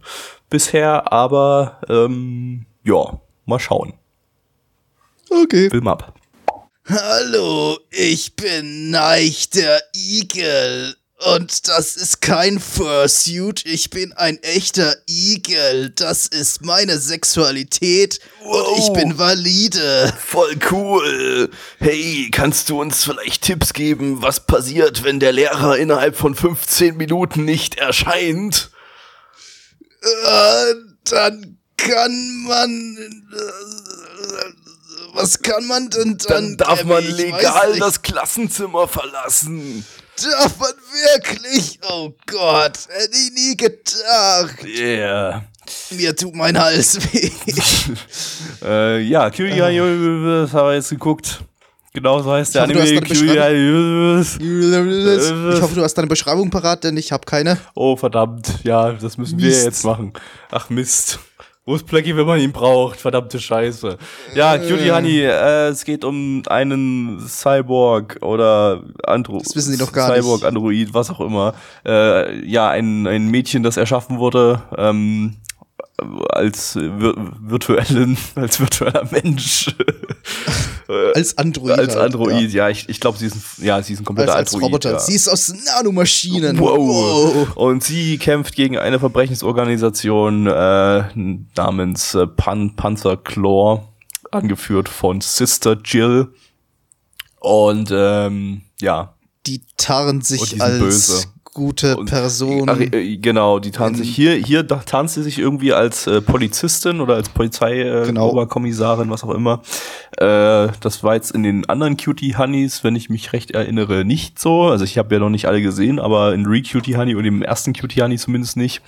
bisher, 0.50 1.12
aber 1.12 1.80
ähm, 1.90 2.66
ja, 2.84 3.20
mal 3.46 3.60
schauen. 3.60 3.94
Okay. 5.30 5.70
Film 5.70 5.88
ab. 5.88 6.14
Hallo, 6.86 7.78
ich 7.92 8.36
bin 8.36 8.92
Neich 8.92 9.50
der 9.50 9.82
Igel. 9.96 10.96
Und 11.36 11.68
das 11.68 11.96
ist 11.96 12.22
kein 12.22 12.60
Fursuit, 12.60 13.66
ich 13.66 13.90
bin 13.90 14.14
ein 14.14 14.42
echter 14.44 14.96
Igel. 15.08 15.92
Das 15.92 16.28
ist 16.28 16.64
meine 16.66 16.98
Sexualität 17.00 18.20
und 18.42 18.78
ich 18.78 18.88
Wow. 18.90 18.94
bin 18.94 19.18
valide. 19.18 20.14
Voll 20.26 20.58
cool. 20.72 21.50
Hey, 21.80 22.30
kannst 22.32 22.70
du 22.70 22.82
uns 22.82 23.04
vielleicht 23.04 23.44
Tipps 23.44 23.74
geben, 23.74 24.22
was 24.22 24.46
passiert, 24.46 25.04
wenn 25.04 25.20
der 25.20 25.32
Lehrer 25.32 25.78
innerhalb 25.78 26.16
von 26.18 26.36
15 26.36 26.98
Minuten 26.98 27.46
nicht 27.46 27.76
erscheint? 27.76 28.72
Äh, 30.02 30.74
dann 31.06 31.58
kann 31.78 32.44
man. 32.48 32.98
Äh, 33.34 34.54
was 35.16 35.42
kann 35.42 35.66
man 35.68 35.90
denn 35.90 36.18
dann? 36.18 36.58
Dann 36.58 36.58
darf 36.58 36.84
man 36.86 37.06
legal 37.06 37.78
das 37.78 38.02
Klassenzimmer 38.02 38.88
verlassen. 38.88 39.86
Darf 40.22 40.60
man 40.60 40.72
wirklich? 40.92 41.80
Oh 41.90 42.12
Gott, 42.28 42.80
hätte 42.90 43.18
ich 43.18 43.32
nie 43.34 43.58
gedacht. 43.58 44.64
Yeah. 44.64 45.44
Mir 45.92 46.16
tut 46.16 46.36
mein 46.36 46.60
Hals 46.60 46.98
weh. 47.14 47.32
Äh, 48.66 49.02
ja, 49.02 49.30
Cutie 49.30 49.62
Honey 49.62 49.82
Universe 49.82 50.54
haben 50.54 50.68
wir 50.68 50.76
jetzt 50.76 50.90
geguckt. 50.90 51.42
Genau 51.94 52.22
so 52.22 52.32
heißt 52.32 52.56
der 52.56 52.64
hoffe, 52.64 52.74
du 52.74 52.82
hast 52.82 52.90
Anime. 52.90 54.26
Universe. 54.40 55.54
Ich 55.54 55.62
hoffe, 55.62 55.76
du 55.76 55.84
hast 55.84 55.94
deine 55.94 56.08
Beschreibung 56.08 56.50
parat, 56.50 56.84
denn 56.84 56.98
ich 56.98 57.12
habe 57.12 57.26
keine. 57.26 57.58
Oh, 57.76 57.96
verdammt. 57.96 58.48
Ja, 58.64 58.94
das 58.94 59.18
müssen 59.18 59.38
wir 59.38 59.48
Mist. 59.48 59.66
jetzt 59.66 59.84
machen. 59.84 60.14
Ach, 60.50 60.70
Mist. 60.70 61.20
Wo 61.66 61.76
ist 61.76 61.86
Blackie, 61.86 62.18
wenn 62.18 62.26
man 62.26 62.42
ihn 62.42 62.52
braucht? 62.52 63.00
Verdammte 63.00 63.40
Scheiße. 63.40 63.98
Ja, 64.36 64.58
Cutie 64.58 64.92
Honey, 64.92 65.22
äh, 65.22 65.70
es 65.70 65.86
geht 65.86 66.04
um 66.04 66.44
einen 66.48 67.26
Cyborg 67.26 68.18
oder 68.22 68.84
Andro 69.06 69.40
Das 69.40 69.56
wissen 69.56 69.72
die 69.72 69.78
doch 69.78 69.94
gar 69.94 70.10
nicht. 70.10 70.24
Cyborg, 70.24 70.44
Android, 70.44 70.94
was 70.94 71.10
auch 71.10 71.22
immer. 71.22 71.54
Äh, 71.86 72.46
ja, 72.46 72.70
ein, 72.70 73.08
ein 73.08 73.30
Mädchen, 73.30 73.64
das 73.64 73.78
erschaffen 73.78 74.20
wurde, 74.20 74.62
ähm, 74.78 75.38
als 76.28 76.74
vir 76.74 77.16
virtuellen, 77.40 78.18
als 78.36 78.60
virtueller 78.60 79.08
Mensch. 79.10 79.74
Als 81.16 81.38
Android. 81.38 81.78
als 81.78 81.96
halt, 81.96 82.14
Android, 82.14 82.52
ja, 82.52 82.70
ich, 82.70 82.90
ich 82.90 83.00
glaube, 83.00 83.18
sie 83.18 83.28
ist 83.28 83.36
ein, 83.36 83.66
ja, 83.66 83.82
sie 83.82 83.94
ist 83.94 84.00
ein 84.00 84.04
Ja. 84.04 84.06
Als, 84.06 84.06
kompletter 84.06 84.36
als 84.36 84.54
Android. 84.54 84.72
Roboter. 84.72 84.92
ja. 84.94 85.00
Sie 85.00 85.16
ist 85.16 85.28
aus 85.28 85.54
Nanomaschinen. 85.66 86.60
Wow. 86.60 87.56
Und 87.56 87.84
sie 87.84 88.18
kämpft 88.18 88.56
gegen 88.56 88.78
eine 88.78 89.00
Verbrechensorganisation 89.00 90.48
äh, 90.48 91.04
namens 91.56 92.16
äh, 92.16 92.28
Pan 92.28 92.76
Panzer 92.76 93.18
Claw, 93.18 93.84
angeführt 94.32 94.90
von 94.90 95.22
Sister 95.22 95.78
Jill. 95.84 96.34
Und 97.40 97.90
ähm, 97.92 98.62
ja. 98.80 99.16
Die 99.46 99.62
tarnt 99.78 100.26
sich 100.26 100.62
als 100.62 100.80
böse. 100.80 101.26
Gute 101.54 101.96
Und- 101.98 102.10
Person. 102.10 102.70
Ach, 102.70 102.80
äh, 102.80 103.18
genau, 103.18 103.60
die 103.60 103.72
tarnt 103.72 103.98
sich 103.98 104.14
hier, 104.16 104.34
hier 104.34 104.68
tarnt 104.68 105.10
sie 105.10 105.22
sich 105.24 105.38
irgendwie 105.40 105.74
als 105.74 106.08
äh, 106.08 106.22
Polizistin 106.22 107.00
oder 107.02 107.16
als 107.16 107.30
Polizei 107.30 107.82
äh, 107.82 108.06
Genau. 108.08 108.30
Oberkommissarin, 108.32 109.10
was 109.10 109.24
auch 109.24 109.30
immer. 109.34 109.62
Äh, 110.18 110.70
das 110.82 111.04
war 111.04 111.16
jetzt 111.16 111.32
in 111.32 111.44
den 111.44 111.70
anderen 111.70 111.98
Cutie 111.98 112.36
Honeys, 112.38 112.84
wenn 112.84 112.96
ich 112.96 113.10
mich 113.10 113.34
recht 113.34 113.52
erinnere, 113.52 114.04
nicht 114.06 114.40
so. 114.40 114.64
Also 114.64 114.84
ich 114.86 114.98
habe 114.98 115.14
ja 115.16 115.20
noch 115.20 115.30
nicht 115.30 115.46
alle 115.48 115.62
gesehen, 115.62 116.00
aber 116.00 116.34
in 116.34 116.46
Re-Cutie 116.46 116.98
Honey 116.98 117.16
und 117.16 117.26
im 117.26 117.42
ersten 117.44 117.74
Cutie 117.74 118.02
Honey 118.02 118.18
zumindest 118.18 118.58
nicht. 118.58 118.82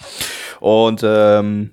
Und 0.60 1.02
ähm, 1.04 1.72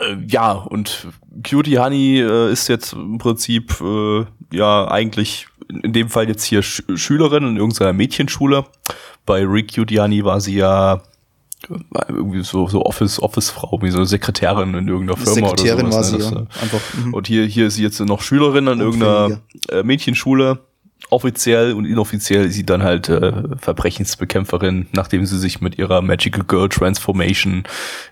äh, 0.00 0.16
ja, 0.28 0.52
und 0.52 1.08
Cutie 1.48 1.78
Honey 1.78 2.20
äh, 2.20 2.52
ist 2.52 2.68
jetzt 2.68 2.92
im 2.92 3.18
Prinzip 3.18 3.80
äh, 3.80 4.24
ja 4.52 4.88
eigentlich 4.88 5.46
in, 5.68 5.80
in 5.80 5.92
dem 5.92 6.08
Fall 6.08 6.28
jetzt 6.28 6.44
hier 6.44 6.62
Sch 6.62 6.82
Schülerin 6.94 7.44
in 7.44 7.56
irgendeiner 7.56 7.92
Mädchenschule. 7.92 8.64
Bei 9.30 9.46
Rick 9.46 9.76
Honey 9.76 10.24
war 10.24 10.40
sie 10.40 10.56
ja 10.56 11.02
irgendwie 12.08 12.42
so, 12.42 12.66
so 12.66 12.84
Office, 12.84 13.22
Office-Frau, 13.22 13.78
wie 13.80 13.90
so 13.90 13.98
eine 13.98 14.06
Sekretärin 14.06 14.74
in 14.74 14.88
irgendeiner 14.88 15.16
Firma 15.16 15.50
Sekretärin 15.50 15.86
oder 15.86 15.94
war 15.94 16.02
sowas. 16.02 16.28
sie, 16.28 16.34
ne? 16.34 16.46
ja. 16.50 16.58
Äh, 16.58 16.62
Einfach. 16.64 16.80
mhm. 16.94 17.14
und 17.14 17.28
hier, 17.28 17.44
hier 17.44 17.68
ist 17.68 17.76
sie 17.76 17.84
jetzt 17.84 18.00
noch 18.00 18.22
Schülerin 18.22 18.66
an 18.66 18.80
irgendeiner 18.80 19.40
äh, 19.70 19.84
Mädchenschule. 19.84 20.58
Offiziell 21.10 21.74
und 21.74 21.84
inoffiziell 21.84 22.46
ist 22.46 22.54
sie 22.54 22.66
dann 22.66 22.82
halt 22.82 23.08
äh, 23.08 23.56
Verbrechensbekämpferin, 23.56 24.88
nachdem 24.92 25.24
sie 25.26 25.38
sich 25.38 25.60
mit 25.60 25.78
ihrer 25.78 26.02
Magical 26.02 26.42
Girl 26.42 26.68
Transformation 26.68 27.62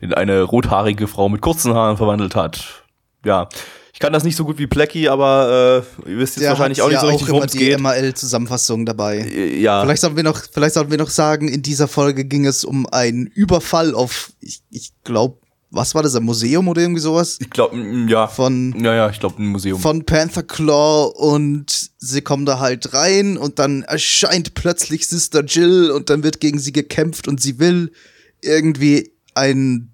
in 0.00 0.14
eine 0.14 0.42
rothaarige 0.42 1.08
Frau 1.08 1.28
mit 1.28 1.40
kurzen 1.40 1.75
Haaren 1.75 1.96
verwandelt 1.96 2.37
hat. 2.37 2.84
Ja, 3.25 3.48
ich 3.92 3.99
kann 4.00 4.12
das 4.12 4.25
nicht 4.25 4.37
so 4.37 4.45
gut 4.45 4.59
wie 4.59 4.66
Plecky, 4.66 5.09
aber 5.09 5.85
äh, 6.07 6.11
ihr 6.11 6.18
wisst 6.18 6.37
jetzt 6.37 6.42
Der 6.45 6.50
wahrscheinlich 6.50 6.83
auch 6.83 6.88
nicht 6.88 6.95
ja 6.97 7.00
so 7.00 7.07
richtig, 7.09 7.28
worum 7.28 7.42
es 7.45 7.52
die 7.52 7.59
geht. 7.59 7.80
MAL-Zusammenfassung 7.80 8.87
dabei. 8.87 9.18
Äh, 9.18 9.61
Ja, 9.61 9.83
Vielleicht 9.83 10.02
sollten 10.02 10.16
wir 10.16 10.25
noch, 10.25 10.40
vielleicht 10.52 10.75
sollten 10.75 10.90
wir 10.90 10.99
noch 10.99 11.11
sagen, 11.11 11.49
in 11.49 11.62
dieser 11.62 11.88
Folge 11.88 12.25
ging 12.25 12.47
es 12.47 12.64
um 12.64 12.87
einen 12.87 13.26
Überfall 13.26 13.95
auf, 13.95 14.33
ich, 14.40 14.62
ich 14.71 14.92
glaube, 15.04 15.38
was 15.71 15.95
war 15.95 16.02
das, 16.02 16.14
ein 16.16 16.23
Museum 16.25 16.66
oder 16.68 16.80
irgendwie 16.80 17.00
sowas? 17.02 17.37
ich 17.40 17.50
glaube, 17.50 17.76
ja. 18.09 18.26
Von, 18.26 18.75
Ja, 18.83 18.95
ja, 18.95 19.11
ich 19.11 19.21
glaube, 19.21 19.42
ein 19.42 19.49
Museum. 19.49 19.78
von 19.78 20.04
Panther 20.07 20.42
Claw 20.42 21.12
und 21.14 21.90
sie 21.99 22.23
kommen 22.23 22.47
da 22.47 22.59
halt 22.59 22.95
rein 22.95 23.37
und 23.37 23.59
dann 23.59 23.83
erscheint 23.83 24.54
plötzlich 24.54 25.07
Sister 25.07 25.45
Jill 25.45 25.90
und 25.90 26.09
dann 26.09 26.23
wird 26.23 26.40
gegen 26.40 26.59
sie 26.59 26.73
gekämpft 26.73 27.28
und 27.28 27.42
sie 27.42 27.59
will 27.59 27.92
irgendwie 28.40 29.12
ein, 29.35 29.92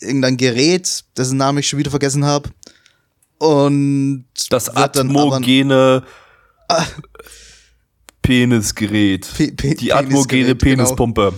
irgendein 0.00 0.36
Gerät, 0.36 1.04
dessen 1.16 1.38
Namen 1.38 1.58
ich 1.60 1.68
schon 1.68 1.78
wieder 1.78 1.90
vergessen 1.90 2.24
habe. 2.26 2.50
Und 3.38 4.24
das 4.50 4.68
aber- 4.68 4.80
atmogene 4.84 6.02
Penisgerät. 8.22 9.26
Pe- 9.36 9.52
Pe- 9.52 9.74
Die 9.74 9.92
atmogene 9.92 10.44
genau. 10.54 10.58
Penispumpe. 10.58 11.32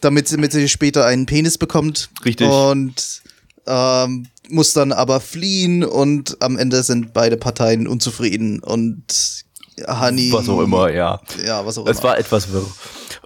damit, 0.00 0.30
damit 0.32 0.52
sie 0.52 0.68
später 0.68 1.06
einen 1.06 1.26
Penis 1.26 1.58
bekommt. 1.58 2.10
Richtig. 2.24 2.48
Und 2.48 3.22
ähm, 3.66 4.26
muss 4.50 4.72
dann 4.72 4.92
aber 4.92 5.20
fliehen 5.20 5.84
und 5.84 6.36
am 6.42 6.56
Ende 6.58 6.82
sind 6.82 7.12
beide 7.12 7.36
Parteien 7.36 7.86
unzufrieden 7.86 8.60
und 8.60 9.44
Honey. 9.86 10.32
Was 10.32 10.48
auch 10.48 10.60
immer, 10.60 10.90
ja. 10.90 11.20
Ja, 11.44 11.64
was 11.64 11.78
auch 11.78 11.86
Es 11.86 11.98
immer. 11.98 12.08
war 12.10 12.18
etwas 12.18 12.50
wirr. 12.52 12.66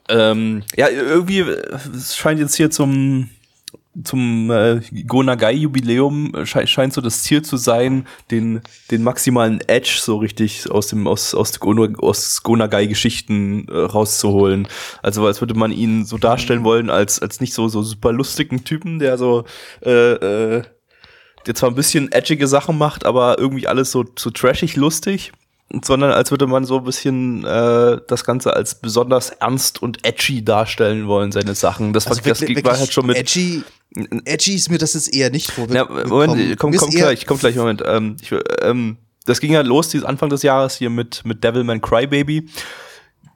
Ähm, 0.08 0.62
ja, 0.76 0.88
irgendwie, 0.88 1.40
äh, 1.40 1.78
es 1.96 2.16
scheint 2.16 2.40
jetzt 2.40 2.56
hier 2.56 2.70
zum, 2.70 3.30
zum 4.04 4.50
äh, 4.50 4.80
Gonagai-Jubiläum 5.06 6.34
äh, 6.34 6.46
sche 6.46 6.66
scheint 6.66 6.92
so 6.94 7.00
das 7.00 7.22
Ziel 7.22 7.42
zu 7.42 7.56
sein, 7.56 8.06
den, 8.30 8.62
den 8.90 9.02
maximalen 9.02 9.60
Edge 9.66 9.98
so 10.00 10.16
richtig 10.16 10.70
aus 10.70 10.88
dem 10.88 11.06
aus, 11.06 11.34
aus, 11.34 11.60
aus 11.60 12.42
Gonagai-Geschichten 12.42 13.68
äh, 13.68 13.76
rauszuholen. 13.76 14.66
Also 15.02 15.26
als 15.26 15.40
würde 15.40 15.54
man 15.54 15.72
ihn 15.72 16.04
so 16.04 16.16
darstellen 16.16 16.64
wollen 16.64 16.88
als, 16.88 17.20
als 17.20 17.40
nicht 17.40 17.52
so, 17.52 17.68
so 17.68 17.82
super 17.82 18.12
lustigen 18.12 18.64
Typen, 18.64 18.98
der 18.98 19.18
so 19.18 19.44
äh, 19.84 20.12
äh, 20.12 20.62
der 21.46 21.54
zwar 21.54 21.70
ein 21.70 21.74
bisschen 21.74 22.10
edgige 22.12 22.46
Sachen 22.46 22.78
macht, 22.78 23.04
aber 23.04 23.38
irgendwie 23.38 23.66
alles 23.66 23.90
so, 23.90 24.04
so 24.16 24.30
trashig 24.30 24.76
lustig, 24.76 25.32
sondern 25.84 26.12
als 26.12 26.30
würde 26.30 26.46
man 26.46 26.64
so 26.64 26.78
ein 26.78 26.84
bisschen 26.84 27.44
äh, 27.44 27.98
das 28.06 28.24
Ganze 28.24 28.54
als 28.54 28.74
besonders 28.74 29.30
ernst 29.30 29.82
und 29.82 30.06
edgy 30.06 30.44
darstellen 30.44 31.06
wollen, 31.06 31.32
seine 31.32 31.54
Sachen. 31.54 31.92
Das, 31.92 32.06
war, 32.06 32.16
das 32.16 32.40
wirklich- 32.40 32.64
war 32.64 32.78
halt 32.78 32.92
schon 32.92 33.06
mit. 33.06 33.16
Edgy, 33.16 33.62
edgy 34.24 34.54
ist 34.54 34.70
mir 34.70 34.78
das 34.78 34.94
jetzt 34.94 35.14
eher 35.14 35.30
nicht 35.30 35.50
vor. 35.50 35.68
Ja, 35.70 35.84
Moment, 35.84 36.58
komm, 36.58 36.76
komm 36.76 36.90
gleich, 36.90 37.26
komm 37.26 37.38
gleich, 37.38 37.56
Moment. 37.56 37.82
Ähm, 37.86 38.16
ich, 38.20 38.34
ähm, 38.60 38.98
das 39.24 39.40
ging 39.40 39.52
ja 39.52 39.62
los, 39.62 39.88
dieses 39.88 40.06
Anfang 40.06 40.28
des 40.28 40.42
Jahres 40.42 40.76
hier 40.76 40.90
mit, 40.90 41.24
mit 41.24 41.42
Devilman 41.44 41.80
Crybaby. 41.80 42.48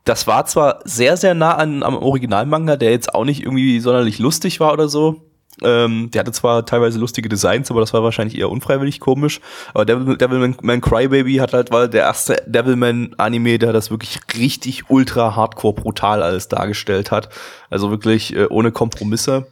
Das 0.04 0.26
war 0.26 0.46
zwar 0.46 0.80
sehr, 0.84 1.16
sehr 1.16 1.34
nah 1.34 1.54
an, 1.54 1.82
am 1.82 1.96
Originalmanga, 1.96 2.76
der 2.76 2.90
jetzt 2.90 3.14
auch 3.14 3.24
nicht 3.24 3.42
irgendwie 3.42 3.80
sonderlich 3.80 4.18
lustig 4.18 4.60
war 4.60 4.72
oder 4.72 4.88
so. 4.88 5.22
Ähm, 5.62 6.10
der 6.10 6.20
hatte 6.20 6.32
zwar 6.32 6.66
teilweise 6.66 6.98
lustige 6.98 7.28
Designs, 7.28 7.70
aber 7.70 7.80
das 7.80 7.92
war 7.94 8.02
wahrscheinlich 8.02 8.38
eher 8.38 8.50
unfreiwillig 8.50 9.00
komisch. 9.00 9.40
Aber 9.72 9.84
Devil, 9.86 10.16
Devilman 10.18 10.56
Man 10.62 10.80
Crybaby 10.80 11.36
hat 11.36 11.54
halt, 11.54 11.70
war 11.70 11.88
der 11.88 12.02
erste 12.02 12.42
Devilman-Anime, 12.46 13.58
der 13.58 13.72
das 13.72 13.90
wirklich 13.90 14.20
richtig 14.36 14.90
ultra 14.90 15.34
hardcore 15.34 15.74
brutal 15.74 16.22
alles 16.22 16.48
dargestellt 16.48 17.10
hat. 17.10 17.30
Also 17.70 17.90
wirklich 17.90 18.34
äh, 18.36 18.46
ohne 18.50 18.70
Kompromisse. 18.70 19.46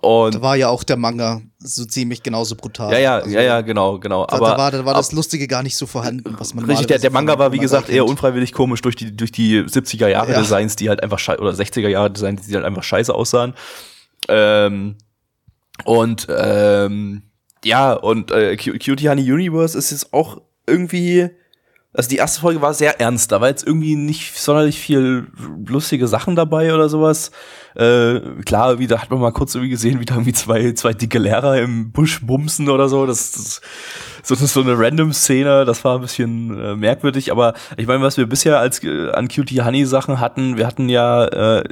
Und 0.00 0.34
Da 0.34 0.42
war 0.42 0.56
ja 0.56 0.68
auch 0.68 0.82
der 0.82 0.96
Manga 0.96 1.42
so 1.60 1.84
ziemlich 1.84 2.24
genauso 2.24 2.56
brutal. 2.56 2.92
ja, 2.92 2.98
ja, 2.98 3.14
Also, 3.18 3.30
ja, 3.30 3.42
ja, 3.42 3.60
genau, 3.60 4.00
genau. 4.00 4.26
Da, 4.26 4.34
aber 4.36 4.46
da 4.48 4.56
war, 4.58 4.70
da 4.72 4.84
war 4.84 4.94
das 4.94 5.12
Lustige 5.12 5.46
gar 5.46 5.62
nicht 5.62 5.76
so 5.76 5.86
vorhanden, 5.86 6.34
was 6.38 6.54
man 6.54 6.64
Richtig, 6.64 6.88
der, 6.88 6.98
der 6.98 7.12
Manga 7.12 7.38
war, 7.38 7.52
wie 7.52 7.58
gesagt, 7.58 7.88
eher 7.88 8.04
unfreiwillig 8.04 8.52
komisch 8.52 8.82
durch 8.82 8.96
die, 8.96 9.16
durch 9.16 9.30
die 9.30 9.60
70er 9.60 10.08
Jahre 10.08 10.32
Ja. 10.32 10.40
Designs, 10.40 10.74
die 10.74 10.88
halt 10.88 11.02
einfach 11.04 11.20
scheiße, 11.20 11.40
oder 11.40 11.52
60er 11.52 11.88
Jahre 11.88 12.10
Designs, 12.10 12.46
die 12.48 12.54
halt 12.54 12.64
einfach 12.64 12.82
scheiße 12.82 13.14
aussahen. 13.14 13.54
Ähm, 14.28 14.96
und, 15.84 16.26
ähm, 16.30 17.22
ja, 17.64 17.92
und 17.92 18.30
äh, 18.30 18.56
Cu- 18.56 18.72
Cutie 18.78 19.08
Honey 19.08 19.30
Universe 19.32 19.76
ist 19.76 19.90
jetzt 19.90 20.12
auch 20.12 20.40
irgendwie, 20.66 21.28
also 21.92 22.08
die 22.08 22.16
erste 22.16 22.40
Folge 22.40 22.60
war 22.62 22.74
sehr 22.74 23.00
ernst, 23.00 23.30
da 23.32 23.40
war 23.40 23.48
jetzt 23.48 23.66
irgendwie 23.66 23.96
nicht 23.96 24.36
sonderlich 24.38 24.78
viel 24.80 25.26
lustige 25.66 26.08
Sachen 26.08 26.36
dabei 26.36 26.74
oder 26.74 26.88
sowas. 26.88 27.30
Äh, 27.74 28.20
klar, 28.44 28.78
wie 28.78 28.86
da 28.86 29.00
hat 29.00 29.10
man 29.10 29.20
mal 29.20 29.32
kurz 29.32 29.54
irgendwie 29.54 29.70
gesehen, 29.70 30.00
wie 30.00 30.04
da 30.04 30.14
irgendwie 30.14 30.32
zwei, 30.32 30.72
zwei 30.72 30.92
dicke 30.92 31.18
Lehrer 31.18 31.58
im 31.58 31.92
Busch 31.92 32.20
bumsen 32.24 32.68
oder 32.68 32.88
so. 32.88 33.06
Das, 33.06 33.32
das 33.32 33.60
so, 34.22 34.34
so 34.34 34.60
eine 34.60 34.78
random 34.78 35.12
Szene, 35.12 35.64
das 35.64 35.84
war 35.84 35.96
ein 35.96 36.02
bisschen 36.02 36.58
äh, 36.58 36.76
merkwürdig, 36.76 37.32
aber 37.32 37.54
ich 37.76 37.86
meine, 37.86 38.02
was 38.02 38.16
wir 38.16 38.26
bisher 38.26 38.58
als 38.58 38.82
äh, 38.84 39.10
an 39.10 39.28
Cutie 39.28 39.62
Honey 39.62 39.84
Sachen 39.84 40.20
hatten, 40.20 40.56
wir 40.56 40.66
hatten 40.66 40.88
ja 40.88 41.26
äh, 41.26 41.64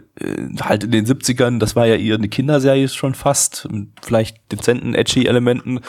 halt 0.61 0.85
in 0.85 0.91
den 0.91 1.07
70ern, 1.07 1.59
das 1.59 1.77
war 1.77 1.87
ja 1.87 1.95
eher 1.95 2.17
eine 2.17 2.29
Kinderserie 2.29 2.89
schon 2.89 3.15
fast, 3.15 3.69
vielleicht 4.03 4.39
dezenten 4.51 4.95
edgy 4.95 5.27
Elementen. 5.27 5.81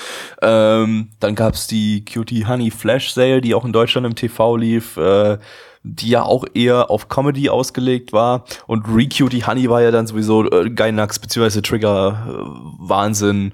Ähm, 0.41 1.09
dann 1.19 1.35
gab's 1.35 1.67
die 1.67 2.05
Cutie 2.05 2.45
Honey 2.45 2.71
Flash 2.71 3.13
Sale, 3.13 3.41
die 3.41 3.55
auch 3.55 3.65
in 3.65 3.73
Deutschland 3.73 4.05
im 4.05 4.15
TV 4.15 4.55
lief. 4.55 4.97
Äh, 4.97 5.37
die 5.83 6.09
ja 6.09 6.21
auch 6.23 6.45
eher 6.53 6.91
auf 6.91 7.09
Comedy 7.09 7.49
ausgelegt 7.49 8.13
war. 8.13 8.45
Und 8.67 8.85
Re-Cutie 8.87 9.43
Honey 9.45 9.69
war 9.69 9.81
ja 9.81 9.89
dann 9.91 10.05
sowieso 10.05 10.49
äh, 10.51 10.69
Gainax 10.69 11.17
bzw. 11.19 11.61
Trigger 11.61 12.27
äh, 12.27 12.87
Wahnsinn 12.87 13.51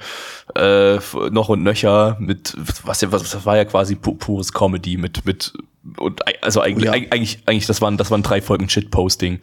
äh, 0.56 0.98
noch 1.32 1.50
und 1.50 1.64
nöcher 1.64 2.18
mit 2.20 2.54
was 2.84 3.02
ja 3.02 3.12
was 3.12 3.30
das 3.30 3.46
war 3.46 3.56
ja 3.58 3.66
quasi 3.66 3.96
pu 3.96 4.16
pures 4.16 4.52
Comedy 4.52 4.98
mit 4.98 5.26
mit 5.26 5.54
und 5.98 6.22
also 6.44 6.60
eigentlich 6.62 6.90
Oh 6.90 6.94
ja. 6.94 7.00
eig- 7.00 7.12
eigentlich 7.14 7.40
eigentlich 7.46 7.68
das 7.68 7.82
waren 7.82 7.96
das 7.98 8.12
waren 8.12 8.24
drei 8.24 8.42
Folgen 8.42 8.68
Shitposting. 8.70 9.40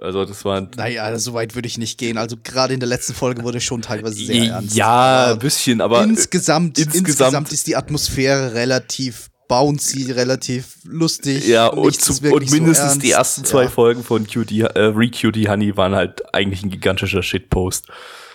Also 0.00 0.24
das 0.24 0.44
war 0.44 0.66
Naja, 0.76 1.16
so 1.18 1.34
weit 1.34 1.54
würde 1.54 1.68
ich 1.68 1.78
nicht 1.78 1.98
gehen. 1.98 2.18
Also 2.18 2.36
gerade 2.42 2.74
in 2.74 2.80
der 2.80 2.88
letzten 2.88 3.14
Folge 3.14 3.44
wurde 3.44 3.60
schon 3.60 3.80
teilweise 3.80 4.16
sehr 4.16 4.46
ernst. 4.50 4.74
ja, 4.74 5.32
ein 5.32 5.38
bisschen, 5.38 5.80
aber 5.80 6.00
äh, 6.00 6.04
insgesamt, 6.04 6.78
insgesamt, 6.78 7.08
insgesamt- 7.08 7.52
ist 7.52 7.66
die 7.68 7.76
Atmosphäre 7.76 8.54
relativ 8.54 9.30
bouncy, 9.48 10.12
relativ 10.12 10.76
lustig. 10.84 11.46
ja 11.46 11.68
und, 11.68 12.00
zu, 12.00 12.12
und 12.12 12.48
so 12.48 12.54
mindestens 12.54 12.92
ernst. 12.92 13.02
die 13.02 13.10
ersten 13.10 13.44
zwei 13.44 13.64
Ja, 13.64 13.68
Folgen 13.68 14.02
von 14.02 14.26
Cutie, 14.26 14.62
äh, 14.62 14.78
Re-Cutie 14.78 15.48
Honey 15.48 15.76
waren 15.76 15.94
halt 15.94 16.34
eigentlich 16.34 16.62
ein 16.62 16.70
gigantischer 16.70 17.22
Shitpost. 17.22 17.86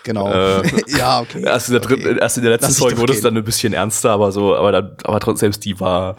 Genau. 0.04 0.32
Äh, 0.32 0.63
ja, 0.98 1.22
okay. 1.22 1.44
Erst 1.44 1.70
in 1.70 1.74
der 1.74 1.82
dritten, 1.82 2.08
okay. 2.08 2.20
erst 2.20 2.38
in 2.38 2.44
der 2.44 2.51
letzten 2.54 2.74
Folge 2.74 2.98
wurde 2.98 3.13
es 3.13 3.22
dann 3.22 3.36
ein 3.36 3.44
bisschen 3.44 3.74
ernster, 3.74 4.12
aber 4.12 4.32
so, 4.32 4.56
aber 4.56 4.72
dann, 4.72 4.98
aber 5.04 5.20
trotzdem 5.20 5.48
selbst 5.48 5.66
die 5.66 5.80
war, 5.80 6.16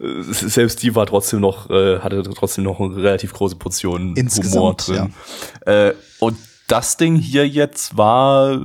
äh, 0.00 0.22
selbst 0.22 0.82
die 0.82 0.94
war 0.94 1.06
trotzdem 1.06 1.40
noch, 1.40 1.70
äh, 1.70 1.98
hatte 2.00 2.22
trotzdem 2.22 2.64
noch 2.64 2.80
eine 2.80 2.96
relativ 2.96 3.32
große 3.32 3.56
Portion 3.56 4.00
Humor 4.00 4.16
Insgesamt, 4.16 4.88
drin. 4.88 5.14
Äh, 5.66 5.92
und 6.18 6.36
das 6.70 6.96
Ding 6.96 7.16
hier 7.16 7.46
jetzt 7.48 7.96
war 7.96 8.58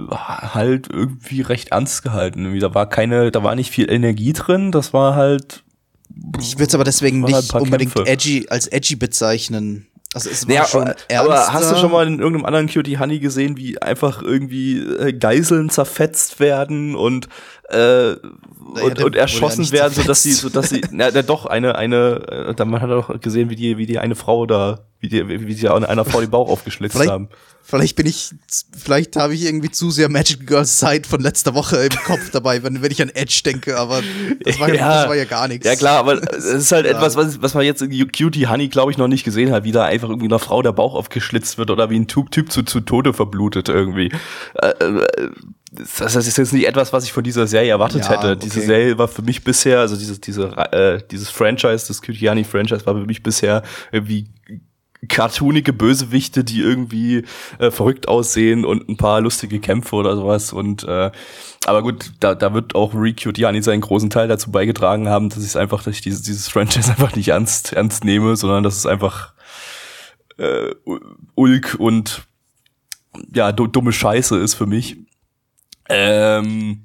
halt 0.53 0.87
irgendwie 0.91 1.41
recht 1.41 1.69
ernst 1.69 2.03
gehalten. 2.03 2.59
Da 2.59 2.73
war 2.73 2.87
keine, 2.87 3.31
da 3.31 3.43
war 3.43 3.55
nicht 3.55 3.71
viel 3.71 3.89
Energie 3.91 4.33
drin. 4.33 4.71
Das 4.71 4.93
war 4.93 5.15
halt 5.15 5.63
Ich 6.39 6.55
würde 6.55 6.65
es 6.65 6.75
aber 6.75 6.83
deswegen 6.83 7.23
halt 7.23 7.35
nicht 7.35 7.51
paar 7.51 7.61
unbedingt 7.61 7.93
Kämpfe. 7.95 8.09
edgy, 8.11 8.45
als 8.49 8.67
edgy 8.67 8.95
bezeichnen. 8.95 9.87
Also 10.13 10.29
es 10.29 10.47
war 10.47 10.55
Ja, 10.55 10.65
schon 10.65 10.83
aber, 10.83 10.95
ernster. 11.09 11.19
aber 11.19 11.53
hast 11.53 11.71
du 11.71 11.75
schon 11.75 11.91
mal 11.91 12.07
in 12.07 12.19
irgendeinem 12.19 12.45
anderen 12.45 12.69
Cutie 12.69 12.97
Honey 12.99 13.19
gesehen, 13.19 13.57
wie 13.57 13.81
einfach 13.81 14.21
irgendwie 14.21 14.77
äh, 14.79 15.11
Geiseln 15.11 15.69
zerfetzt 15.69 16.39
werden 16.39 16.95
und 16.95 17.27
äh, 17.69 18.11
und, 18.13 18.77
der 18.77 18.83
und 18.85 19.01
wurde 19.01 19.19
erschossen 19.19 19.69
werden, 19.71 19.93
so 19.93 20.03
dass 20.03 20.23
sie, 20.23 20.31
so 20.31 20.47
dass 20.49 20.69
sie, 20.69 20.81
na, 20.91 21.09
na 21.13 21.21
doch 21.21 21.45
eine 21.45 21.75
eine, 21.75 22.21
äh, 22.49 22.53
da 22.55 22.63
man 22.63 22.79
hat 22.81 22.89
doch 22.91 23.19
gesehen, 23.19 23.49
wie 23.49 23.55
die 23.57 23.77
wie 23.77 23.85
die 23.87 23.99
eine 23.99 24.15
Frau 24.15 24.45
da, 24.45 24.85
wie 25.01 25.09
die 25.09 25.27
wie 25.47 25.53
sie 25.53 25.67
an 25.67 25.83
einer 25.83 26.05
Frau 26.05 26.21
den 26.21 26.29
Bauch 26.29 26.47
aufgeschlitzt 26.49 26.95
Vielleicht- 26.95 27.11
haben. 27.11 27.27
Vielleicht 27.67 27.95
bin 27.95 28.05
ich, 28.05 28.29
vielleicht 28.77 29.15
habe 29.15 29.33
ich 29.33 29.43
irgendwie 29.43 29.71
zu 29.71 29.89
sehr 29.89 30.07
Magic 30.07 30.45
Girls 30.45 30.77
Zeit 30.77 31.07
von 31.07 31.19
letzter 31.19 31.55
Woche 31.55 31.77
im 31.77 31.97
Kopf 32.05 32.29
dabei, 32.29 32.61
wenn, 32.61 32.83
wenn 32.83 32.91
ich 32.91 33.01
an 33.01 33.09
Edge 33.09 33.41
denke, 33.43 33.75
aber 33.79 34.03
das 34.43 34.59
war 34.59 34.71
ja, 34.71 35.01
das 35.01 35.09
war 35.09 35.15
ja 35.15 35.25
gar 35.25 35.47
nichts. 35.47 35.65
Ja 35.65 35.75
klar, 35.75 35.97
aber 35.97 36.21
es 36.31 36.45
ist 36.45 36.71
halt 36.71 36.85
etwas, 36.85 37.15
was, 37.15 37.41
was 37.41 37.55
man 37.55 37.65
jetzt 37.65 37.81
in 37.81 38.11
Cutie 38.11 38.45
Honey, 38.45 38.67
glaube 38.67 38.91
ich, 38.91 38.99
noch 38.99 39.07
nicht 39.07 39.23
gesehen 39.23 39.51
hat, 39.51 39.63
wie 39.63 39.71
da 39.71 39.83
einfach 39.83 40.09
irgendwie 40.09 40.27
einer 40.27 40.37
Frau 40.37 40.61
der 40.61 40.73
Bauch 40.73 40.93
aufgeschlitzt 40.93 41.57
wird 41.57 41.71
oder 41.71 41.89
wie 41.89 41.99
ein 41.99 42.05
Typ, 42.07 42.29
typ 42.29 42.51
zu, 42.51 42.61
zu 42.61 42.81
Tode 42.81 43.13
verblutet 43.13 43.67
irgendwie. 43.67 44.11
Äh, 44.61 44.67
äh, 44.67 45.07
das 45.99 46.15
ist 46.15 46.37
jetzt 46.37 46.53
nicht 46.53 46.67
etwas, 46.67 46.93
was 46.93 47.03
ich 47.03 47.13
von 47.13 47.23
dieser 47.23 47.47
Serie 47.47 47.71
erwartet 47.71 48.03
Ja, 48.03 48.11
hätte. 48.11 48.31
okay. 48.33 48.39
Diese 48.43 48.61
Serie 48.61 48.97
war 48.99 49.07
für 49.07 49.23
mich 49.23 49.43
bisher, 49.43 49.79
also 49.79 49.95
dieses, 49.97 50.21
diese, 50.21 50.49
äh, 50.71 51.01
dieses 51.09 51.29
Franchise, 51.29 51.87
das 51.87 52.01
Cutie 52.01 52.29
Honey 52.29 52.43
Franchise 52.43 52.85
war 52.85 52.93
für 52.93 53.05
mich 53.05 53.23
bisher 53.23 53.63
irgendwie 53.91 54.27
cartoonige 55.07 55.73
Bösewichte, 55.73 56.43
die 56.43 56.61
irgendwie 56.61 57.23
äh, 57.59 57.69
verrückt 57.71 58.07
aussehen 58.07 58.65
und 58.65 58.89
ein 58.89 58.97
paar 58.97 59.21
lustige 59.21 59.59
Kämpfe 59.59 59.95
oder 59.95 60.15
sowas. 60.15 60.51
Und 60.53 60.83
äh, 60.83 61.11
aber 61.65 61.81
gut, 61.83 62.11
da, 62.19 62.35
da 62.35 62.53
wird 62.53 62.75
auch 62.75 62.93
Recutiani 62.93 63.61
seinen 63.61 63.81
großen 63.81 64.09
Teil 64.09 64.27
dazu 64.27 64.51
beigetragen 64.51 65.07
haben, 65.09 65.29
dass 65.29 65.45
ich 65.45 65.57
einfach, 65.57 65.83
dass 65.83 65.95
ich 65.95 66.01
dieses, 66.01 66.21
dieses 66.21 66.47
Franchise 66.47 66.89
einfach 66.89 67.15
nicht 67.15 67.29
ernst, 67.29 67.73
ernst 67.73 68.03
nehme, 68.03 68.35
sondern 68.35 68.63
dass 68.63 68.77
es 68.77 68.85
einfach 68.85 69.33
äh, 70.37 70.73
Ulk 71.35 71.75
und 71.79 72.23
ja, 73.33 73.51
du- 73.51 73.67
dumme 73.67 73.93
Scheiße 73.93 74.37
ist 74.37 74.55
für 74.55 74.65
mich. 74.65 74.97
Ähm, 75.87 76.84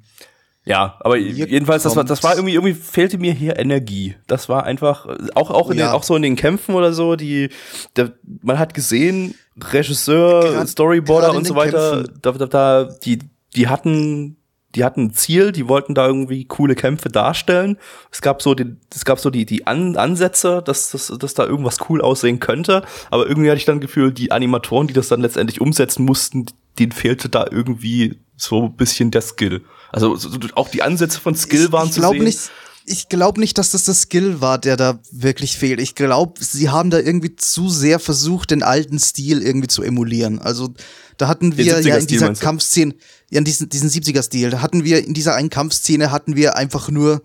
ja, 0.63 0.97
aber 0.99 1.17
Hier 1.17 1.47
jedenfalls, 1.47 1.83
das 1.83 1.95
war, 1.95 2.03
das 2.03 2.23
war 2.23 2.35
irgendwie, 2.35 2.53
irgendwie 2.53 2.73
fehlte 2.75 3.17
mir 3.17 3.33
hier 3.33 3.57
Energie. 3.57 4.15
Das 4.27 4.47
war 4.47 4.63
einfach, 4.63 5.07
äh, 5.07 5.17
auch, 5.35 5.49
auch 5.49 5.69
in 5.71 5.77
Ja. 5.79 5.87
den, 5.87 5.93
auch 5.93 6.03
so 6.03 6.15
in 6.15 6.21
den 6.21 6.35
Kämpfen 6.35 6.75
oder 6.75 6.93
so, 6.93 7.15
die, 7.15 7.49
der, 7.95 8.11
man 8.43 8.59
hat 8.59 8.73
gesehen, 8.73 9.33
Regisseur, 9.59 10.53
Grad- 10.53 10.69
Storyboarder 10.69 11.27
grad 11.29 11.37
und 11.37 11.47
so 11.47 11.55
weiter, 11.55 12.03
da, 12.21 12.31
da, 12.31 12.45
da, 12.45 12.83
die, 13.03 13.19
die 13.55 13.67
hatten, 13.67 14.37
die 14.75 14.83
hatten 14.85 15.05
ein 15.07 15.13
Ziel, 15.13 15.51
die 15.51 15.67
wollten 15.67 15.93
da 15.95 16.07
irgendwie 16.07 16.45
coole 16.45 16.75
Kämpfe 16.75 17.09
darstellen. 17.09 17.77
Es 18.11 18.21
gab 18.21 18.41
so 18.41 18.53
die, 18.55 18.77
es 18.93 19.03
gab 19.03 19.19
so 19.19 19.29
die, 19.29 19.45
die 19.45 19.67
An 19.67 19.97
Ansätze, 19.97 20.61
dass, 20.65 20.91
dass, 20.91 21.07
dass 21.07 21.33
da 21.33 21.45
irgendwas 21.45 21.77
cool 21.89 22.01
aussehen 22.01 22.39
könnte. 22.39 22.83
Aber 23.09 23.27
irgendwie 23.27 23.49
hatte 23.49 23.57
ich 23.57 23.65
dann 23.65 23.79
das 23.81 23.87
Gefühl, 23.87 24.13
die 24.13 24.31
Animatoren, 24.31 24.87
die 24.87 24.93
das 24.93 25.09
dann 25.09 25.19
letztendlich 25.21 25.59
umsetzen 25.59 26.05
mussten, 26.05 26.45
denen 26.79 26.93
fehlte 26.93 27.27
da 27.27 27.45
irgendwie 27.51 28.19
so 28.37 28.63
ein 28.63 28.75
bisschen 28.77 29.11
der 29.11 29.21
Skill. 29.21 29.61
Also 29.91 30.15
so, 30.15 30.29
auch 30.55 30.69
die 30.69 30.81
Ansätze 30.81 31.19
von 31.19 31.35
Skill 31.35 31.65
ich, 31.65 31.71
waren 31.71 31.87
ich 31.87 31.93
zu 31.93 31.99
glaub 31.99 32.13
sehen. 32.13 32.23
Nicht, 32.23 32.49
ich 32.85 33.09
glaube 33.09 33.39
nicht, 33.39 33.57
dass 33.57 33.71
das 33.71 33.83
der 33.83 33.93
Skill 33.93 34.41
war, 34.41 34.57
der 34.57 34.77
da 34.77 34.99
wirklich 35.11 35.57
fehlt. 35.57 35.79
Ich 35.79 35.95
glaube, 35.95 36.43
sie 36.43 36.69
haben 36.69 36.89
da 36.89 36.99
irgendwie 36.99 37.35
zu 37.35 37.69
sehr 37.69 37.99
versucht, 37.99 38.51
den 38.51 38.63
alten 38.63 38.99
Stil 38.99 39.41
irgendwie 39.41 39.67
zu 39.67 39.83
emulieren. 39.83 40.39
Also 40.39 40.73
da 41.17 41.27
hatten 41.27 41.57
wir 41.57 41.65
ja 41.65 41.75
70er-Stil 41.75 41.99
in 41.99 42.07
dieser? 42.07 42.33
Kampfszene, 42.33 42.95
ja 43.29 43.39
in 43.39 43.45
diesen, 43.45 43.69
diesen 43.69 43.89
70er-Stil, 43.89 44.49
da 44.49 44.61
hatten 44.61 44.83
wir 44.83 45.05
in 45.05 45.13
dieser 45.13 45.35
einen 45.35 45.49
Kampfszene 45.49 46.11
hatten 46.11 46.35
wir 46.35 46.55
einfach 46.55 46.89
nur 46.89 47.21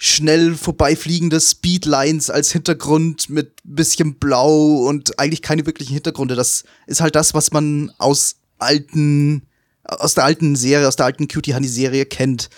schnell 0.00 0.54
vorbeifliegende 0.54 1.40
Speedlines 1.40 2.30
als 2.30 2.52
Hintergrund 2.52 3.30
mit 3.30 3.52
bisschen 3.64 4.14
blau 4.14 4.84
und 4.86 5.18
eigentlich 5.18 5.42
keine 5.42 5.66
wirklichen 5.66 5.94
Hintergründe. 5.94 6.36
Das 6.36 6.62
ist 6.86 7.00
halt 7.00 7.16
das, 7.16 7.34
was 7.34 7.50
man 7.50 7.90
aus 7.98 8.36
alten, 8.58 9.47
aus 9.88 10.14
der 10.14 10.24
alten 10.24 10.56
Serie, 10.56 10.86
aus 10.86 10.96
der 10.96 11.06
alten 11.06 11.28
Cutie 11.28 11.54
Honey 11.54 11.68
Serie 11.68 12.06
kennt. 12.06 12.50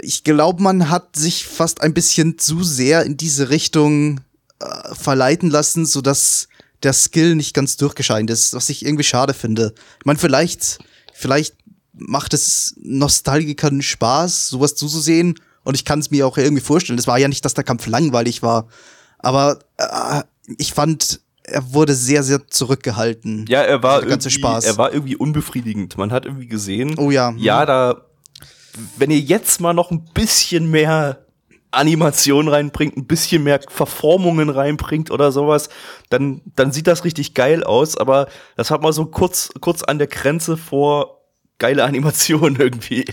Ich 0.00 0.24
glaube, 0.24 0.62
man 0.62 0.90
hat 0.90 1.16
sich 1.16 1.46
fast 1.46 1.82
ein 1.82 1.94
bisschen 1.94 2.38
zu 2.38 2.64
sehr 2.64 3.04
in 3.04 3.16
diese 3.16 3.50
Richtung 3.50 4.20
äh, 4.58 4.94
verleiten 4.94 5.50
lassen, 5.50 5.86
so 5.86 6.00
dass 6.00 6.48
der 6.82 6.92
Skill 6.92 7.36
nicht 7.36 7.54
ganz 7.54 7.76
durchgescheint 7.76 8.30
ist, 8.30 8.54
was 8.54 8.68
ich 8.68 8.84
irgendwie 8.84 9.04
schade 9.04 9.34
finde. 9.34 9.74
Ich 10.00 10.06
meine, 10.06 10.18
vielleicht, 10.18 10.78
vielleicht 11.12 11.54
macht 11.92 12.34
es 12.34 12.74
Nostalgikern 12.78 13.82
Spaß, 13.82 14.48
sowas 14.48 14.74
zuzusehen. 14.74 15.38
Und 15.64 15.74
ich 15.74 15.84
kann 15.84 16.00
es 16.00 16.10
mir 16.10 16.26
auch 16.26 16.38
irgendwie 16.38 16.62
vorstellen. 16.62 16.98
Es 16.98 17.06
war 17.06 17.18
ja 17.18 17.28
nicht, 17.28 17.44
dass 17.44 17.54
der 17.54 17.64
Kampf 17.64 17.86
langweilig 17.86 18.42
war. 18.42 18.66
Aber 19.18 19.60
äh, 19.76 20.22
ich 20.58 20.72
fand, 20.72 21.20
er 21.44 21.72
wurde 21.72 21.94
sehr, 21.94 22.22
sehr 22.22 22.46
zurückgehalten. 22.48 23.46
Ja, 23.48 23.62
er 23.62 23.82
war 23.82 24.02
irgendwie, 24.02 24.30
Spaß. 24.30 24.64
er 24.64 24.78
war 24.78 24.92
irgendwie 24.92 25.16
unbefriedigend. 25.16 25.96
Man 25.98 26.12
hat 26.12 26.24
irgendwie 26.24 26.46
gesehen, 26.46 26.94
Oh 26.98 27.10
ja. 27.10 27.34
ja, 27.36 27.66
da, 27.66 28.06
wenn 28.96 29.10
ihr 29.10 29.18
jetzt 29.18 29.60
mal 29.60 29.74
noch 29.74 29.90
ein 29.90 30.04
bisschen 30.14 30.70
mehr 30.70 31.26
Animation 31.72 32.48
reinbringt, 32.48 32.96
ein 32.96 33.06
bisschen 33.06 33.42
mehr 33.42 33.60
Verformungen 33.68 34.50
reinbringt 34.50 35.10
oder 35.10 35.32
sowas, 35.32 35.68
dann, 36.10 36.42
dann 36.54 36.70
sieht 36.70 36.86
das 36.86 37.04
richtig 37.04 37.34
geil 37.34 37.64
aus, 37.64 37.96
aber 37.96 38.28
das 38.56 38.70
hat 38.70 38.82
mal 38.82 38.92
so 38.92 39.06
kurz, 39.06 39.50
kurz 39.60 39.82
an 39.82 39.98
der 39.98 40.06
Grenze 40.06 40.56
vor 40.56 41.21
geile 41.62 41.84
Animation 41.84 42.56
irgendwie. 42.58 43.04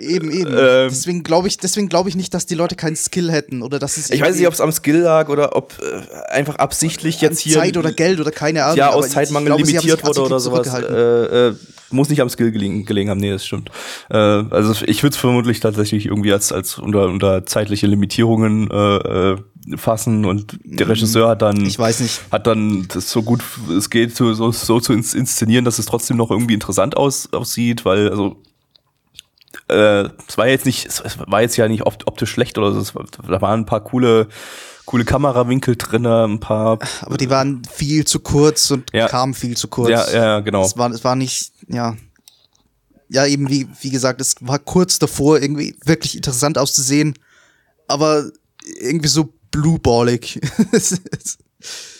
Eben, 0.00 0.30
eben. 0.32 0.50
Ähm. 0.50 0.88
deswegen 0.90 1.22
glaube 1.22 1.46
ich, 1.46 1.58
deswegen 1.58 1.88
glaube 1.88 2.08
ich 2.08 2.16
nicht, 2.16 2.34
dass 2.34 2.44
die 2.44 2.56
Leute 2.56 2.74
keinen 2.74 2.96
Skill 2.96 3.30
hätten 3.30 3.62
oder 3.62 3.78
dass 3.78 3.96
es 3.96 4.10
Ich 4.10 4.20
weiß 4.20 4.36
nicht, 4.36 4.48
ob 4.48 4.52
es 4.52 4.60
am 4.60 4.72
Skill 4.72 4.98
lag 4.98 5.28
oder 5.28 5.54
ob 5.54 5.74
äh, 5.80 6.32
einfach 6.32 6.56
absichtlich 6.56 7.20
jetzt 7.20 7.38
hier 7.38 7.54
Zeit 7.58 7.76
oder 7.76 7.92
Geld 7.92 8.18
oder 8.18 8.32
keine 8.32 8.64
Ahnung. 8.64 8.78
ja, 8.78 8.90
aus 8.90 9.10
Zeitmangel 9.10 9.54
glaube, 9.54 9.62
limitiert 9.62 10.04
wurde 10.04 10.22
oder 10.22 10.40
sowas. 10.40 10.66
Äh, 10.74 11.48
äh, 11.50 11.54
muss 11.90 12.08
nicht 12.08 12.20
am 12.20 12.28
Skill 12.28 12.50
gelegen, 12.50 12.84
gelegen 12.84 13.10
haben, 13.10 13.20
nee, 13.20 13.30
das 13.30 13.46
stimmt. 13.46 13.70
Äh, 14.10 14.16
also 14.16 14.84
ich 14.84 15.04
würde 15.04 15.14
es 15.14 15.20
vermutlich 15.20 15.60
tatsächlich 15.60 16.06
irgendwie 16.06 16.32
als, 16.32 16.50
als 16.50 16.78
unter, 16.78 17.06
unter 17.06 17.46
zeitliche 17.46 17.86
Limitierungen 17.86 18.68
äh, 18.72 18.96
äh, 18.96 19.36
fassen 19.76 20.24
und 20.24 20.58
der 20.64 20.88
Regisseur 20.88 21.28
hat 21.30 21.42
dann. 21.42 21.64
Ich 21.64 21.78
weiß 21.78 22.00
nicht. 22.00 22.20
hat 22.30 22.46
dann 22.46 22.86
das 22.88 23.10
so 23.10 23.22
gut 23.22 23.42
es 23.76 23.88
geht 23.90 24.14
so, 24.16 24.32
so, 24.34 24.50
so 24.52 24.80
zu 24.80 24.92
ins- 24.92 25.14
inszenieren, 25.14 25.64
dass 25.64 25.78
es 25.78 25.86
trotzdem 25.86 26.16
noch 26.16 26.30
irgendwie 26.30 26.54
interessant 26.54 26.96
aus, 26.96 27.32
aussieht, 27.32 27.84
weil 27.84 28.10
also 28.10 28.42
äh, 29.68 30.08
es 30.28 30.36
war 30.36 30.48
jetzt 30.48 30.66
nicht, 30.66 30.86
es 30.86 31.02
war 31.26 31.40
jetzt 31.40 31.56
ja 31.56 31.68
nicht 31.68 31.86
opt 31.86 32.06
optisch 32.06 32.30
schlecht 32.30 32.58
oder 32.58 32.72
so, 32.72 32.80
es 32.80 32.92
da 33.26 33.40
waren 33.40 33.60
ein 33.60 33.66
paar 33.66 33.82
coole, 33.82 34.28
coole 34.84 35.04
Kamerawinkel 35.04 35.76
drinne, 35.76 36.24
ein 36.24 36.40
paar, 36.40 36.78
Aber 37.02 37.16
die 37.16 37.30
waren 37.30 37.62
viel 37.64 38.04
zu 38.04 38.20
kurz 38.20 38.70
und 38.70 38.92
Ja. 38.92 39.08
kamen 39.08 39.32
viel 39.32 39.56
zu 39.56 39.68
kurz. 39.68 39.90
ja, 39.90 40.10
ja, 40.12 40.40
genau. 40.40 40.64
Es 40.64 40.76
war, 40.76 40.90
es 40.90 41.04
war 41.04 41.16
nicht, 41.16 41.52
ja. 41.68 41.96
Ja, 43.08 43.26
eben 43.26 43.48
wie, 43.48 43.68
wie 43.80 43.90
gesagt, 43.90 44.20
es 44.20 44.34
war 44.40 44.58
kurz 44.58 44.98
davor, 44.98 45.40
irgendwie 45.40 45.76
wirklich 45.84 46.16
interessant 46.16 46.58
auszusehen, 46.58 47.14
aber 47.86 48.30
irgendwie 48.80 49.08
so 49.08 49.32
blueballig. 49.54 50.40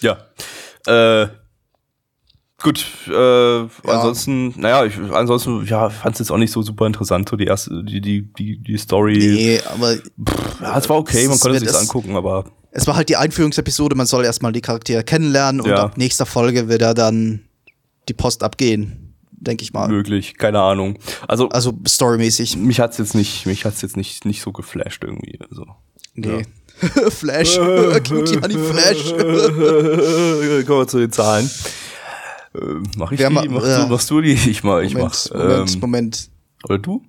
Ja. 0.00 0.18
Äh, 0.86 1.28
gut, 2.62 2.84
äh, 3.08 3.66
ansonsten, 3.86 4.54
naja, 4.60 4.84
ich, 4.84 4.98
ansonsten, 4.98 5.64
ja, 5.66 5.88
fand 5.90 6.14
es 6.16 6.18
jetzt 6.18 6.30
auch 6.30 6.36
nicht 6.36 6.50
so 6.50 6.62
super 6.62 6.86
interessant, 6.86 7.28
so 7.28 7.36
die 7.36 7.44
erste, 7.46 7.82
die, 7.84 8.00
die, 8.00 8.22
die, 8.34 8.58
die 8.58 8.76
Story. 8.76 9.16
nee, 9.18 9.60
aber 9.72 9.94
Ja, 10.60 10.78
es 10.78 10.88
war 10.88 10.96
okay, 10.98 11.26
man 11.28 11.38
konnte 11.38 11.58
es 11.58 11.62
sich 11.70 11.74
angucken, 11.80 12.16
aber 12.16 12.44
es 12.72 12.86
war 12.86 12.96
halt 12.96 13.08
die 13.08 13.16
Einführungsepisode, 13.16 13.94
man 13.94 14.06
soll 14.06 14.24
erstmal 14.24 14.52
die 14.52 14.60
Charaktere 14.60 15.04
kennenlernen 15.04 15.60
und 15.60 15.68
Ja. 15.70 15.84
ab 15.84 15.96
nächster 15.96 16.26
Folge 16.26 16.68
wird 16.68 16.82
er 16.82 16.92
dann 16.94 17.44
die 18.08 18.14
Post 18.14 18.42
abgehen, 18.42 19.14
denke 19.30 19.62
ich 19.62 19.72
mal. 19.72 19.88
möglich, 19.88 20.36
keine 20.36 20.60
Ahnung. 20.60 20.98
Also, 21.28 21.48
Also 21.50 21.72
storymäßig. 21.86 22.56
mich 22.56 22.80
hat's 22.80 22.98
jetzt 22.98 23.14
nicht, 23.14 23.46
mich 23.46 23.64
hat's 23.64 23.80
jetzt 23.80 23.96
nicht, 23.96 24.24
nicht 24.26 24.42
so 24.42 24.52
geflasht 24.52 25.04
irgendwie, 25.04 25.38
also. 25.48 25.64
Nee. 26.16 26.44
Flash. 27.10 27.56
Cutie 28.08 28.40
Honey 28.40 28.58
Flash. 28.58 29.12
Kommen 30.66 30.78
wir 30.80 30.86
zu 30.88 30.98
den 30.98 31.12
Zahlen. 31.12 31.48
Äh, 32.54 32.58
mach 32.96 33.12
ich 33.12 33.18
Wer 33.18 33.28
die? 33.30 33.34
ma- 33.34 33.44
Machst, 33.46 33.66
ja. 33.68 33.82
du, 33.84 33.88
machst 33.90 34.10
du 34.10 34.20
die? 34.20 34.32
Ich 34.32 34.62
mach, 34.64 34.80
ich 34.80 34.94
Moment, 34.94 35.30
mach. 35.32 35.38
Moment, 35.40 35.74
ähm, 35.74 35.80
Moment. 35.80 36.28
Oder 36.64 36.78
du? 36.78 37.02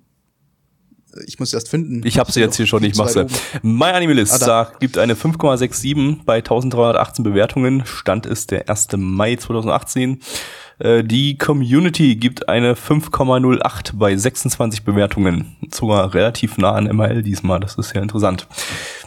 Ich 1.26 1.38
muss 1.38 1.54
erst 1.54 1.70
finden. 1.70 2.02
Ich 2.04 2.18
habe 2.18 2.30
sie 2.30 2.40
jetzt 2.40 2.56
hier 2.56 2.66
schon, 2.66 2.84
ich 2.84 2.94
mach's 2.96 3.14
ja. 3.14 3.22
Oben. 3.22 3.32
My 3.62 3.86
Animalist 3.86 4.34
Ah, 4.34 4.38
sagt, 4.38 4.80
gibt 4.80 4.98
eine 4.98 5.14
5,67 5.14 6.24
bei 6.26 6.36
1318 6.36 7.22
Bewertungen. 7.24 7.84
Stand 7.86 8.26
ist 8.26 8.50
der 8.50 8.68
1. 8.68 8.88
Mai 8.98 9.36
2018. 9.36 10.20
Äh, 10.78 11.04
Die 11.04 11.38
Community 11.38 12.16
gibt 12.16 12.48
eine 12.48 12.74
5,08 12.74 13.92
bei 13.94 14.16
26 14.16 14.84
Bewertungen. 14.84 15.56
Sogar 15.72 16.14
relativ 16.14 16.58
nah 16.58 16.72
an 16.72 16.86
ML 16.86 17.22
diesmal, 17.22 17.60
das 17.60 17.76
ist 17.76 17.94
ja 17.94 18.02
interessant. 18.02 18.46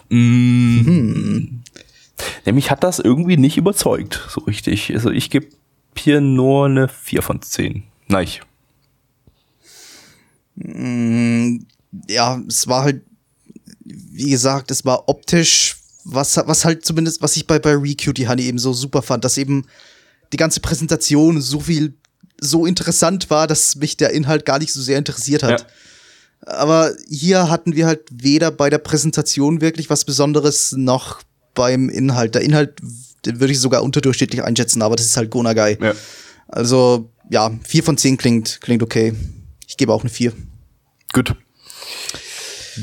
Mm, 0.09 0.79
Hm. 0.85 1.61
Nämlich 2.45 2.69
hat 2.69 2.83
das 2.83 2.99
irgendwie 2.99 3.37
nicht 3.37 3.57
überzeugt, 3.57 4.27
so 4.29 4.41
richtig. 4.41 4.93
Also 4.93 5.09
ich 5.11 5.29
gebe 5.29 5.47
hier 5.95 6.21
nur 6.21 6.65
eine 6.65 6.87
4 6.87 7.21
von 7.21 7.41
10. 7.41 7.83
Nein, 8.07 8.23
ich. 8.23 8.41
ja, 12.09 12.41
es 12.47 12.67
war 12.67 12.83
halt, 12.83 13.03
wie 13.85 14.29
gesagt, 14.29 14.71
es 14.71 14.83
war 14.85 15.07
optisch, 15.07 15.77
was, 16.03 16.37
was 16.45 16.65
halt 16.65 16.85
zumindest, 16.85 17.21
was 17.21 17.37
ich 17.37 17.47
bei, 17.47 17.59
bei 17.59 17.75
Recutie 17.75 18.27
Honey 18.27 18.43
eben 18.43 18.59
so 18.59 18.73
super 18.73 19.01
fand, 19.01 19.23
dass 19.23 19.37
eben 19.37 19.65
die 20.33 20.37
ganze 20.37 20.59
Präsentation 20.59 21.41
so 21.41 21.59
viel, 21.59 21.95
so 22.39 22.65
interessant 22.65 23.29
war, 23.29 23.47
dass 23.47 23.75
mich 23.75 23.97
der 23.97 24.11
Inhalt 24.11 24.45
gar 24.45 24.59
nicht 24.59 24.73
so 24.73 24.81
sehr 24.81 24.97
interessiert 24.97 25.43
hat. 25.43 25.67
Aber 26.45 26.93
hier 27.09 27.49
hatten 27.49 27.75
wir 27.75 27.85
halt 27.85 28.01
weder 28.11 28.51
bei 28.51 28.69
der 28.69 28.77
Präsentation 28.77 29.61
wirklich 29.61 29.89
was 29.89 30.05
Besonderes 30.05 30.71
noch 30.71 31.21
beim 31.53 31.89
Inhalt. 31.89 32.35
Der 32.35 32.41
Inhalt, 32.41 32.79
den 33.25 33.39
würde 33.39 33.51
ich 33.51 33.59
sogar 33.59 33.83
unterdurchschnittlich 33.83 34.43
einschätzen, 34.43 34.81
aber 34.81 34.95
das 34.95 35.07
ist 35.07 35.17
halt 35.17 35.29
Gonagai. 35.29 35.77
Ja. 35.81 35.93
Also, 36.47 37.11
ja, 37.29 37.51
vier 37.67 37.83
von 37.83 37.97
zehn 37.97 38.17
klingt, 38.17 38.61
klingt 38.61 38.81
okay. 38.81 39.13
Ich 39.67 39.77
gebe 39.77 39.93
auch 39.93 40.01
eine 40.01 40.09
vier. 40.09 40.33
Gut. 41.13 41.35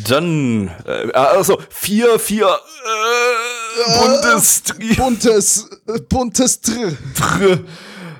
Dann, 0.05 0.69
äh, 0.85 1.11
also, 1.13 1.59
vier, 1.71 2.19
vier, 2.19 2.47
äh, 2.47 3.26
Buntes, 4.97 5.71
äh, 5.87 6.01
buntes 6.09 6.61
Tr. 6.61 6.93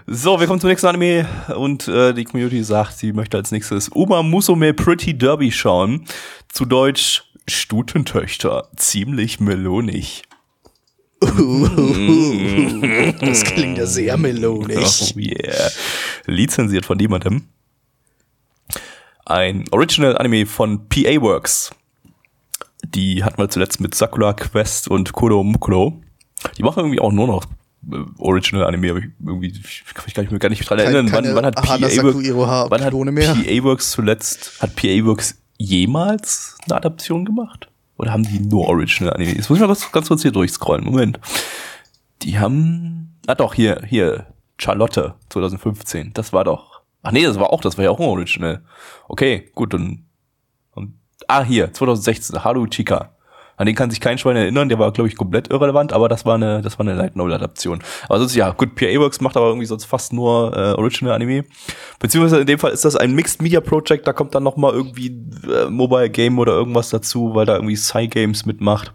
So, 0.07 0.39
wir 0.39 0.47
kommen 0.47 0.61
zum 0.61 0.71
nächsten 0.71 0.87
Anime 0.87 1.27
und 1.57 1.89
äh, 1.89 2.13
die 2.15 2.25
Community 2.25 2.63
sagt, 2.63 2.99
sie 2.99 3.13
möchte 3.13 3.37
als 3.37 3.51
nächstes 3.51 3.89
Uma 3.89 4.23
Musume 4.23 4.73
Pretty 4.75 5.17
Derby 5.17 5.51
schauen. 5.51 6.07
Zu 6.49 6.65
Deutsch 6.65 7.25
Stutentöchter, 7.49 8.69
ziemlich 8.77 9.41
melonig. 9.41 10.23
Das 13.21 13.45
klingt 13.45 13.79
ja 13.79 13.87
sehr 13.87 14.17
melodisch. 14.17 15.15
Oh 15.15 15.19
yeah. 15.19 15.71
Lizenziert 16.27 16.85
von 16.85 16.99
niemandem. 16.99 17.49
Ein 19.25 19.65
Original 19.71 20.17
Anime 20.19 20.47
von 20.47 20.89
PA 20.89 21.21
Works. 21.21 21.71
Die 22.95 23.25
hatten 23.25 23.39
wir 23.39 23.49
zuletzt 23.49 23.81
mit 23.81 23.95
Sakura 23.95 24.33
Quest 24.33 24.89
und 24.89 25.13
Kodo 25.13 25.43
Mukuro. 25.43 26.01
Die 26.59 26.63
machen 26.63 26.81
irgendwie 26.81 27.01
auch 27.01 27.13
nur 27.13 27.27
noch 27.27 27.45
äh, 27.91 27.97
Original 28.19 28.65
Anime, 28.67 28.91
aber 28.91 28.99
ich 29.01 29.07
irgendwie 29.25 29.49
ich 29.49 29.85
kann 29.95 30.05
mich 30.05 30.15
gar 30.15 30.23
nicht, 30.23 30.31
mehr- 30.33 30.39
gar 30.39 30.49
nicht 30.51 30.69
dran 30.69 30.79
erinnern. 30.79 31.09
Wann, 31.13 31.35
wann 31.35 31.47
hat 31.47 31.57
PA 31.57 31.69
Hanasaku 31.75 32.15
Works, 32.15 32.27
Iroha 32.27 32.67
wann 32.71 32.81
hat 32.83 32.91
Klone 32.91 33.13
mehr? 33.13 33.35
PA 33.35 33.65
Works 33.65 33.91
zuletzt, 33.93 34.61
hat 34.61 34.77
PA 34.77 35.05
Works 35.05 35.41
jemals 35.59 36.57
eine 36.67 36.77
Adaption 36.77 37.25
gemacht? 37.25 37.69
Oder 37.99 38.13
haben 38.13 38.25
die 38.25 38.41
nur 38.41 38.69
Original 38.69 39.15
Anime? 39.15 39.33
Jetzt 39.35 39.49
muss 39.49 39.57
ich 39.59 39.61
mal 39.63 39.69
ganz, 39.69 39.91
ganz 39.91 40.09
kurz 40.09 40.23
hier 40.23 40.33
durchscrollen. 40.33 40.85
Moment. 40.85 41.19
Die 42.23 42.39
haben, 42.39 43.17
ah 43.27 43.35
doch, 43.35 43.55
hier, 43.55 43.83
hier, 43.87 44.27
Charlotte 44.59 45.15
2015. 45.31 46.13
Das 46.15 46.33
war 46.33 46.45
doch, 46.45 46.83
ach 47.03 47.13
nee, 47.13 47.25
das 47.25 47.39
war 47.39 47.51
auch, 47.53 47.61
das 47.63 47.77
war 47.79 47.85
ja 47.85 47.91
auch 47.91 47.99
ein 48.01 48.07
Original. 48.07 48.63
Okay, 49.09 49.51
gut, 49.55 49.73
dann, 49.73 50.05
ah 51.29 51.43
hier, 51.43 51.73
2016, 51.73 52.45
Haru 52.45 52.67
Chica. 52.67 53.17
An 53.59 53.67
den 53.67 53.75
kann 53.75 53.91
sich 53.91 54.01
kein 54.01 54.19
Schwein 54.19 54.37
erinnern, 54.37 54.69
der 54.69 54.79
war, 54.79 54.93
glaube 54.93 55.09
ich, 55.09 55.17
komplett 55.17 55.51
irrelevant, 55.51 55.95
aber 55.95 56.11
das 56.11 56.27
war 56.27 56.35
eine, 56.35 56.61
das 56.61 56.79
war 56.79 56.87
eine 56.87 56.95
Light 56.95 57.17
Novel 57.17 57.33
Adaption. 57.33 57.83
Aber 58.07 58.19
sonst, 58.19 58.35
ja, 58.35 58.51
gut, 58.51 58.75
PA 58.75 58.87
Works 58.99 59.23
macht 59.23 59.37
aber 59.37 59.47
irgendwie 59.47 59.67
sonst 59.67 59.87
fast 59.87 60.13
nur 60.13 60.55
äh, 60.55 60.73
Original 60.73 61.15
Anime. 61.15 61.45
Beziehungsweise 61.99 62.41
in 62.43 62.47
dem 62.47 62.59
Fall 62.59 62.73
ist 62.73 62.85
das 62.85 62.97
ein 62.97 63.15
Mixed 63.15 63.41
Media 63.41 63.61
Project, 63.61 64.07
da 64.07 64.13
kommt 64.13 64.35
dann 64.35 64.43
noch 64.43 64.57
mal 64.57 64.75
irgendwie 64.75 65.07
äh, 65.51 65.71
Mobile 65.71 66.11
Game 66.11 66.39
oder 66.39 66.53
irgendwas 66.53 66.91
dazu, 66.91 67.35
weil 67.35 67.47
da 67.47 67.55
irgendwie 67.55 67.77
Psy 67.77 68.09
Games 68.09 68.45
mitmacht, 68.45 68.93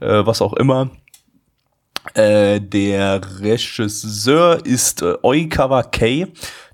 äh, 0.00 0.26
was 0.26 0.42
auch 0.42 0.52
immer. 0.52 0.90
Äh, 2.12 2.60
der 2.60 3.22
Regisseur 3.40 4.64
ist 4.66 5.00
äh, 5.00 5.14
Oikawa 5.22 5.82
Kei. 5.82 6.26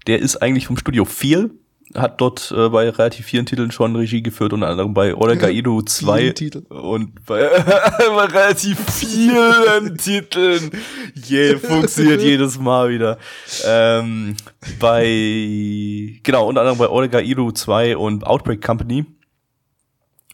Der 0.08 0.18
ist 0.18 0.42
eigentlich 0.42 0.66
vom 0.66 0.76
Studio 0.76 1.04
4. 1.04 1.50
Hat 1.96 2.20
dort 2.20 2.52
äh, 2.56 2.68
bei 2.68 2.88
relativ 2.88 3.26
vielen 3.26 3.46
Titeln 3.46 3.72
schon 3.72 3.96
Regie 3.96 4.22
geführt, 4.22 4.52
unter 4.52 4.68
anderem 4.68 4.94
bei 4.94 5.12
Oregaido 5.14 5.82
2 5.82 6.18
Vielen 6.20 6.34
Titel. 6.34 6.58
und 6.68 7.26
bei, 7.26 7.48
bei 7.98 8.24
relativ 8.26 8.78
vielen 8.92 9.96
Titeln. 9.98 10.70
Je, 11.14 11.56
funktioniert 11.56 12.22
jedes 12.22 12.60
Mal 12.60 12.90
wieder. 12.90 13.18
Ähm, 13.66 14.36
bei, 14.78 16.20
genau, 16.22 16.48
unter 16.48 16.60
anderem 16.60 16.78
bei 16.78 16.88
Oregaido 16.88 17.50
2 17.50 17.96
und 17.96 18.24
Outbreak 18.24 18.62
Company. 18.62 19.04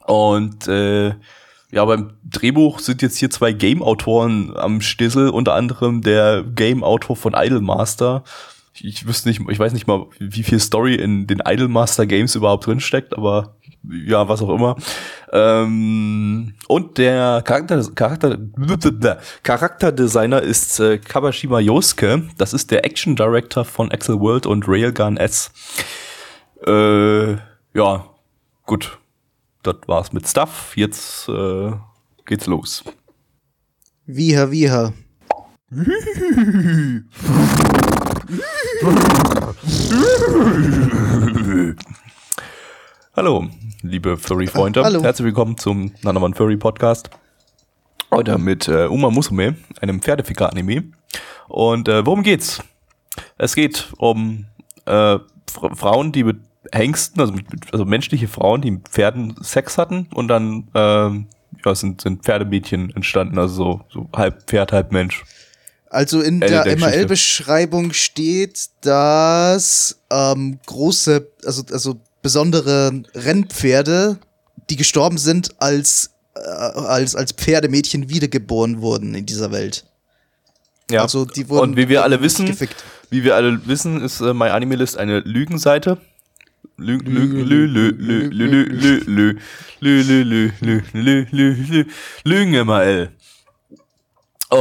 Und 0.04 0.68
äh, 0.68 1.14
ja, 1.70 1.84
beim 1.84 2.12
Drehbuch 2.24 2.78
sind 2.78 3.02
jetzt 3.02 3.16
hier 3.18 3.30
zwei 3.30 3.52
Game-Autoren 3.52 4.56
am 4.56 4.80
Stissel, 4.80 5.30
unter 5.30 5.54
anderem 5.54 6.00
der 6.00 6.42
Game-Autor 6.42 7.16
von 7.16 7.34
Idolmaster. 7.34 8.22
Ich, 8.24 8.55
ich 8.80 9.06
wüsste 9.06 9.28
nicht, 9.28 9.40
ich 9.48 9.58
weiß 9.58 9.72
nicht 9.72 9.86
mal, 9.86 10.06
wie 10.18 10.42
viel 10.42 10.60
Story 10.60 10.94
in 10.94 11.26
den 11.26 11.42
Idolmaster 11.44 12.06
Games 12.06 12.34
überhaupt 12.34 12.66
drinsteckt, 12.66 13.16
aber 13.16 13.56
ja, 13.88 14.28
was 14.28 14.42
auch 14.42 14.54
immer. 14.54 14.76
Ähm, 15.32 16.54
und 16.68 16.98
der 16.98 17.42
Charakter, 17.42 17.82
Charakter, 17.94 18.38
Charakterdesigner 19.42 20.42
ist 20.42 20.80
äh, 20.80 20.98
Kabashima 20.98 21.60
Yosuke. 21.60 22.28
Das 22.38 22.52
ist 22.52 22.70
der 22.70 22.84
Action 22.84 23.16
Director 23.16 23.64
von 23.64 23.90
Axel 23.92 24.20
World 24.20 24.46
und 24.46 24.66
Railgun 24.66 25.16
S. 25.16 25.52
Äh, 26.66 27.34
ja, 27.74 28.06
gut. 28.64 28.98
Das 29.62 29.76
war's 29.86 30.12
mit 30.12 30.28
Stuff. 30.28 30.72
Jetzt 30.76 31.28
äh, 31.28 31.72
geht's 32.24 32.46
los. 32.46 32.84
Wieher, 34.06 34.50
wieher. 34.50 34.92
Hallo, 43.14 43.46
liebe 43.82 44.16
Furry-Freunde. 44.16 44.82
Herzlich 45.02 45.26
willkommen 45.26 45.56
zum 45.56 45.92
Nanaman 46.02 46.34
Furry 46.34 46.56
Podcast. 46.56 47.10
Heute 48.12 48.38
mit 48.38 48.66
äh, 48.66 48.86
Uma 48.86 49.10
Musume, 49.10 49.56
einem 49.80 50.00
Pferdeficker-Anime. 50.02 50.84
Und 51.46 51.88
äh, 51.88 52.04
worum 52.04 52.24
geht's? 52.24 52.62
Es 53.38 53.54
geht 53.54 53.92
um 53.98 54.46
äh, 54.86 55.18
Fra- 55.48 55.74
Frauen, 55.74 56.10
die 56.10 56.24
mit 56.24 56.38
Hengsten, 56.72 57.20
also, 57.20 57.32
mit, 57.32 57.46
also 57.72 57.84
menschliche 57.84 58.26
Frauen, 58.26 58.60
die 58.60 58.72
mit 58.72 58.88
Pferden 58.88 59.36
Sex 59.40 59.78
hatten 59.78 60.08
und 60.12 60.26
dann 60.26 60.66
ähm, 60.74 61.26
ja, 61.64 61.74
sind, 61.76 62.00
sind 62.00 62.24
Pferdemädchen 62.24 62.90
entstanden, 62.96 63.38
also 63.38 63.54
so, 63.54 63.80
so 63.88 64.08
halb 64.16 64.48
Pferd, 64.48 64.72
halb 64.72 64.90
Mensch. 64.90 65.24
Also 65.88 66.20
in 66.20 66.42
Ende 66.42 66.46
der 66.48 66.64
der. 66.64 66.76
MRL-Beschreibung 66.78 67.92
steht, 67.92 68.68
dass 68.82 69.98
ähm, 70.10 70.58
große, 70.66 71.26
also, 71.44 71.62
also 71.70 72.00
besondere 72.22 73.02
Rennpferde, 73.14 74.18
die 74.68 74.76
gestorben 74.76 75.18
sind, 75.18 75.50
als, 75.60 76.10
äh, 76.34 76.40
als, 76.40 77.14
als 77.14 77.32
Pferdemädchen 77.32 78.08
wiedergeboren 78.08 78.80
wurden 78.80 79.14
in 79.14 79.26
dieser 79.26 79.52
Welt. 79.52 79.84
Ja. 80.90 81.02
Also 81.02 81.24
die 81.24 81.48
wurden 81.48 81.70
und 81.70 81.76
wie 81.76 81.88
wir 81.88 82.02
alle 82.04 82.20
wissen, 82.20 82.46
gefickt. 82.46 82.84
wie 83.10 83.24
wir 83.24 83.34
alle 83.36 83.66
wissen, 83.66 84.00
ist 84.02 84.20
äh, 84.20 84.34
My 84.34 84.48
Anime 84.48 84.76
List 84.76 84.96
eine 84.98 85.20
Lügenseite. 85.20 85.98
Lü- 86.78 87.00
Lü- 87.02 87.44
Lü- 87.44 87.66
Lü- 87.66 87.92
Lü- 87.96 88.28
Lü- 88.28 88.28
Lü- 88.28 88.68
Lü- 88.68 89.00
Lü- 89.08 89.08
Lü- 89.08 89.38
Lü- 89.80 90.20
Lü- 90.20 90.52
Lü- 90.60 90.84
Lü- 90.92 91.26
Lü- 91.32 91.56
Lü- 91.70 91.86
Lügen 92.24 92.66
ML. 92.66 93.08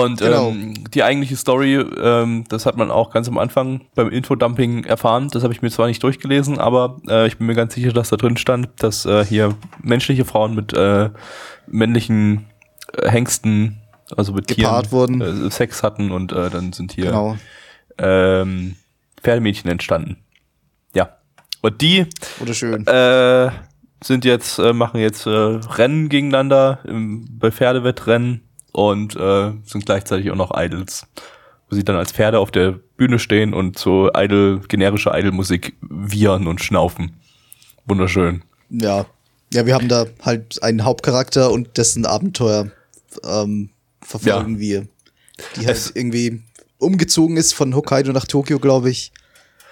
Und 0.03 0.19
Genau. 0.19 0.49
ähm, 0.49 0.73
die 0.93 1.03
eigentliche 1.03 1.35
Story, 1.35 1.75
ähm, 1.75 2.43
das 2.49 2.65
hat 2.65 2.77
man 2.77 2.91
auch 2.91 3.11
ganz 3.11 3.27
am 3.27 3.37
Anfang 3.37 3.81
beim 3.95 4.09
Infodumping 4.09 4.83
erfahren. 4.83 5.29
Das 5.31 5.43
habe 5.43 5.53
ich 5.53 5.61
mir 5.61 5.69
zwar 5.71 5.87
nicht 5.87 6.01
durchgelesen, 6.03 6.59
aber 6.59 6.97
äh, 7.09 7.27
ich 7.27 7.37
bin 7.37 7.47
mir 7.47 7.55
ganz 7.55 7.73
sicher, 7.73 7.91
dass 7.93 8.09
da 8.09 8.17
drin 8.17 8.37
stand, 8.37 8.69
dass 8.79 9.05
äh, 9.05 9.23
hier 9.25 9.55
menschliche 9.81 10.25
Frauen 10.25 10.55
mit 10.55 10.73
äh, 10.73 11.09
männlichen 11.67 12.45
äh, 12.93 13.09
Hengsten, 13.09 13.81
also 14.15 14.33
mit 14.33 14.47
Gepaart 14.47 14.89
Tieren, 14.89 14.91
wurden. 14.91 15.21
Äh, 15.47 15.51
Sex 15.51 15.83
hatten 15.83 16.11
und 16.11 16.31
äh, 16.31 16.49
dann 16.49 16.73
sind 16.73 16.91
hier 16.93 17.05
Genau. 17.05 17.37
ähm, 17.97 18.75
Pferdemädchen 19.21 19.69
entstanden. 19.71 20.17
Ja. 20.93 21.09
Und 21.61 21.81
die 21.81 22.05
Oder 22.41 22.53
schön. 22.53 22.85
äh, 22.85 23.49
sind 24.03 24.23
jetzt, 24.25 24.59
äh, 24.59 24.71
machen 24.73 24.99
jetzt 24.99 25.25
äh, 25.25 25.29
Rennen 25.29 26.09
gegeneinander 26.09 26.79
im, 26.85 27.25
bei 27.39 27.49
Pferdewettrennen 27.51 28.41
und 28.75 29.15
äh, 29.15 29.51
sind 29.65 29.85
gleichzeitig 29.85 30.29
auch 30.31 30.35
noch 30.35 30.51
Idols. 30.55 31.07
Wo 31.69 31.75
sie 31.75 31.83
dann 31.83 31.95
als 31.95 32.11
Pferde 32.11 32.37
auf 32.39 32.51
der 32.51 32.73
Bühne 32.97 33.17
stehen 33.17 33.53
und 33.55 33.79
so 33.79 34.11
idle, 34.15 34.59
generische 34.67 35.09
Idle-Musik 35.13 35.75
wiehern 35.81 36.45
und 36.45 36.61
schnaufen. 36.61 37.15
Wunderschön. 37.85 38.43
Ja. 38.69 39.05
Ja, 39.53 39.65
wir 39.65 39.73
haben 39.73 39.87
da 39.87 40.05
halt 40.21 40.61
einen 40.61 40.83
Hauptcharakter 40.83 41.51
und 41.51 41.77
dessen 41.77 42.05
Abenteuer 42.05 42.69
ähm, 43.23 43.69
verfolgen 44.01 44.55
Ja. 44.55 44.59
wir. 44.59 44.87
Die 45.55 45.65
halt 45.65 45.77
Es- 45.77 45.91
irgendwie 45.95 46.43
umgezogen 46.77 47.37
ist 47.37 47.53
von 47.53 47.75
Hokkaido 47.75 48.11
nach 48.11 48.25
Tokio, 48.25 48.59
glaube 48.59 48.89
ich. 48.91 49.11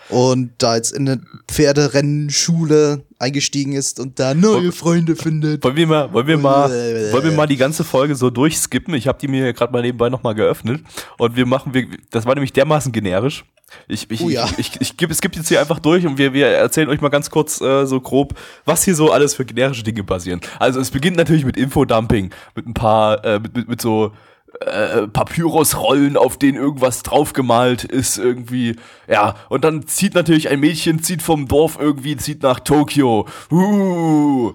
Und 0.09 0.51
da 0.57 0.75
jetzt 0.75 0.91
in 0.93 1.07
eine 1.07 1.21
Pferderennschule 1.47 3.03
eingestiegen 3.23 3.73
ist 3.73 3.99
und 3.99 4.19
da 4.19 4.33
neue 4.33 4.71
Freunde 4.71 5.15
findet. 5.15 5.63
Wollen 5.63 5.75
wir 5.75 5.87
mal, 5.87 6.13
wollen 6.13 6.27
wir 6.27 6.37
mal, 6.37 6.69
wollen 7.11 7.23
wir 7.23 7.31
mal 7.31 7.47
die 7.47 7.57
ganze 7.57 7.83
Folge 7.83 8.15
so 8.15 8.29
durchskippen? 8.29 8.93
Ich 8.93 9.07
habe 9.07 9.17
die 9.19 9.27
mir 9.27 9.53
gerade 9.53 9.71
mal 9.71 9.81
nebenbei 9.81 10.09
nochmal 10.09 10.35
geöffnet 10.35 10.81
und 11.17 11.35
wir 11.35 11.45
machen, 11.45 11.73
wir, 11.73 11.87
das 12.11 12.25
war 12.25 12.35
nämlich 12.35 12.53
dermaßen 12.53 12.91
generisch. 12.91 13.45
Ich, 13.87 14.09
ich, 14.11 14.21
Oh 14.21 14.29
ja. 14.29 14.45
ich, 14.45 14.59
ich, 14.59 14.81
ich, 14.81 14.97
gebe, 14.97 15.11
es 15.11 15.21
gibt 15.21 15.35
jetzt 15.35 15.47
hier 15.47 15.59
einfach 15.59 15.79
durch 15.79 16.05
und 16.05 16.17
wir, 16.17 16.33
wir 16.33 16.47
erzählen 16.47 16.89
euch 16.89 17.01
mal 17.01 17.09
ganz 17.09 17.29
kurz 17.29 17.59
äh, 17.61 17.85
so 17.85 17.99
grob, 17.99 18.35
was 18.65 18.83
hier 18.83 18.95
so 18.95 19.11
alles 19.11 19.33
für 19.33 19.45
generische 19.45 19.83
Dinge 19.83 20.03
passieren. 20.03 20.41
Also 20.59 20.79
es 20.79 20.91
beginnt 20.91 21.17
natürlich 21.17 21.45
mit 21.45 21.57
Infodumping, 21.57 22.29
mit 22.55 22.67
ein 22.67 22.73
paar, 22.73 23.23
äh, 23.25 23.39
mit, 23.39 23.55
mit, 23.55 23.69
mit 23.69 23.81
so 23.81 24.11
äh, 24.59 25.07
Papyrusrollen, 25.07 26.17
auf 26.17 26.37
denen 26.37 26.57
irgendwas 26.57 27.03
draufgemalt 27.03 27.83
ist 27.83 28.17
irgendwie. 28.17 28.75
Ja, 29.07 29.35
und 29.49 29.63
dann 29.63 29.87
zieht 29.87 30.15
natürlich 30.15 30.49
ein 30.49 30.59
Mädchen, 30.59 31.01
zieht 31.01 31.21
vom 31.21 31.47
Dorf 31.47 31.77
irgendwie, 31.79 32.17
zieht 32.17 32.43
nach 32.43 32.59
Tokio. 32.59 33.27
Uh, 33.51 34.53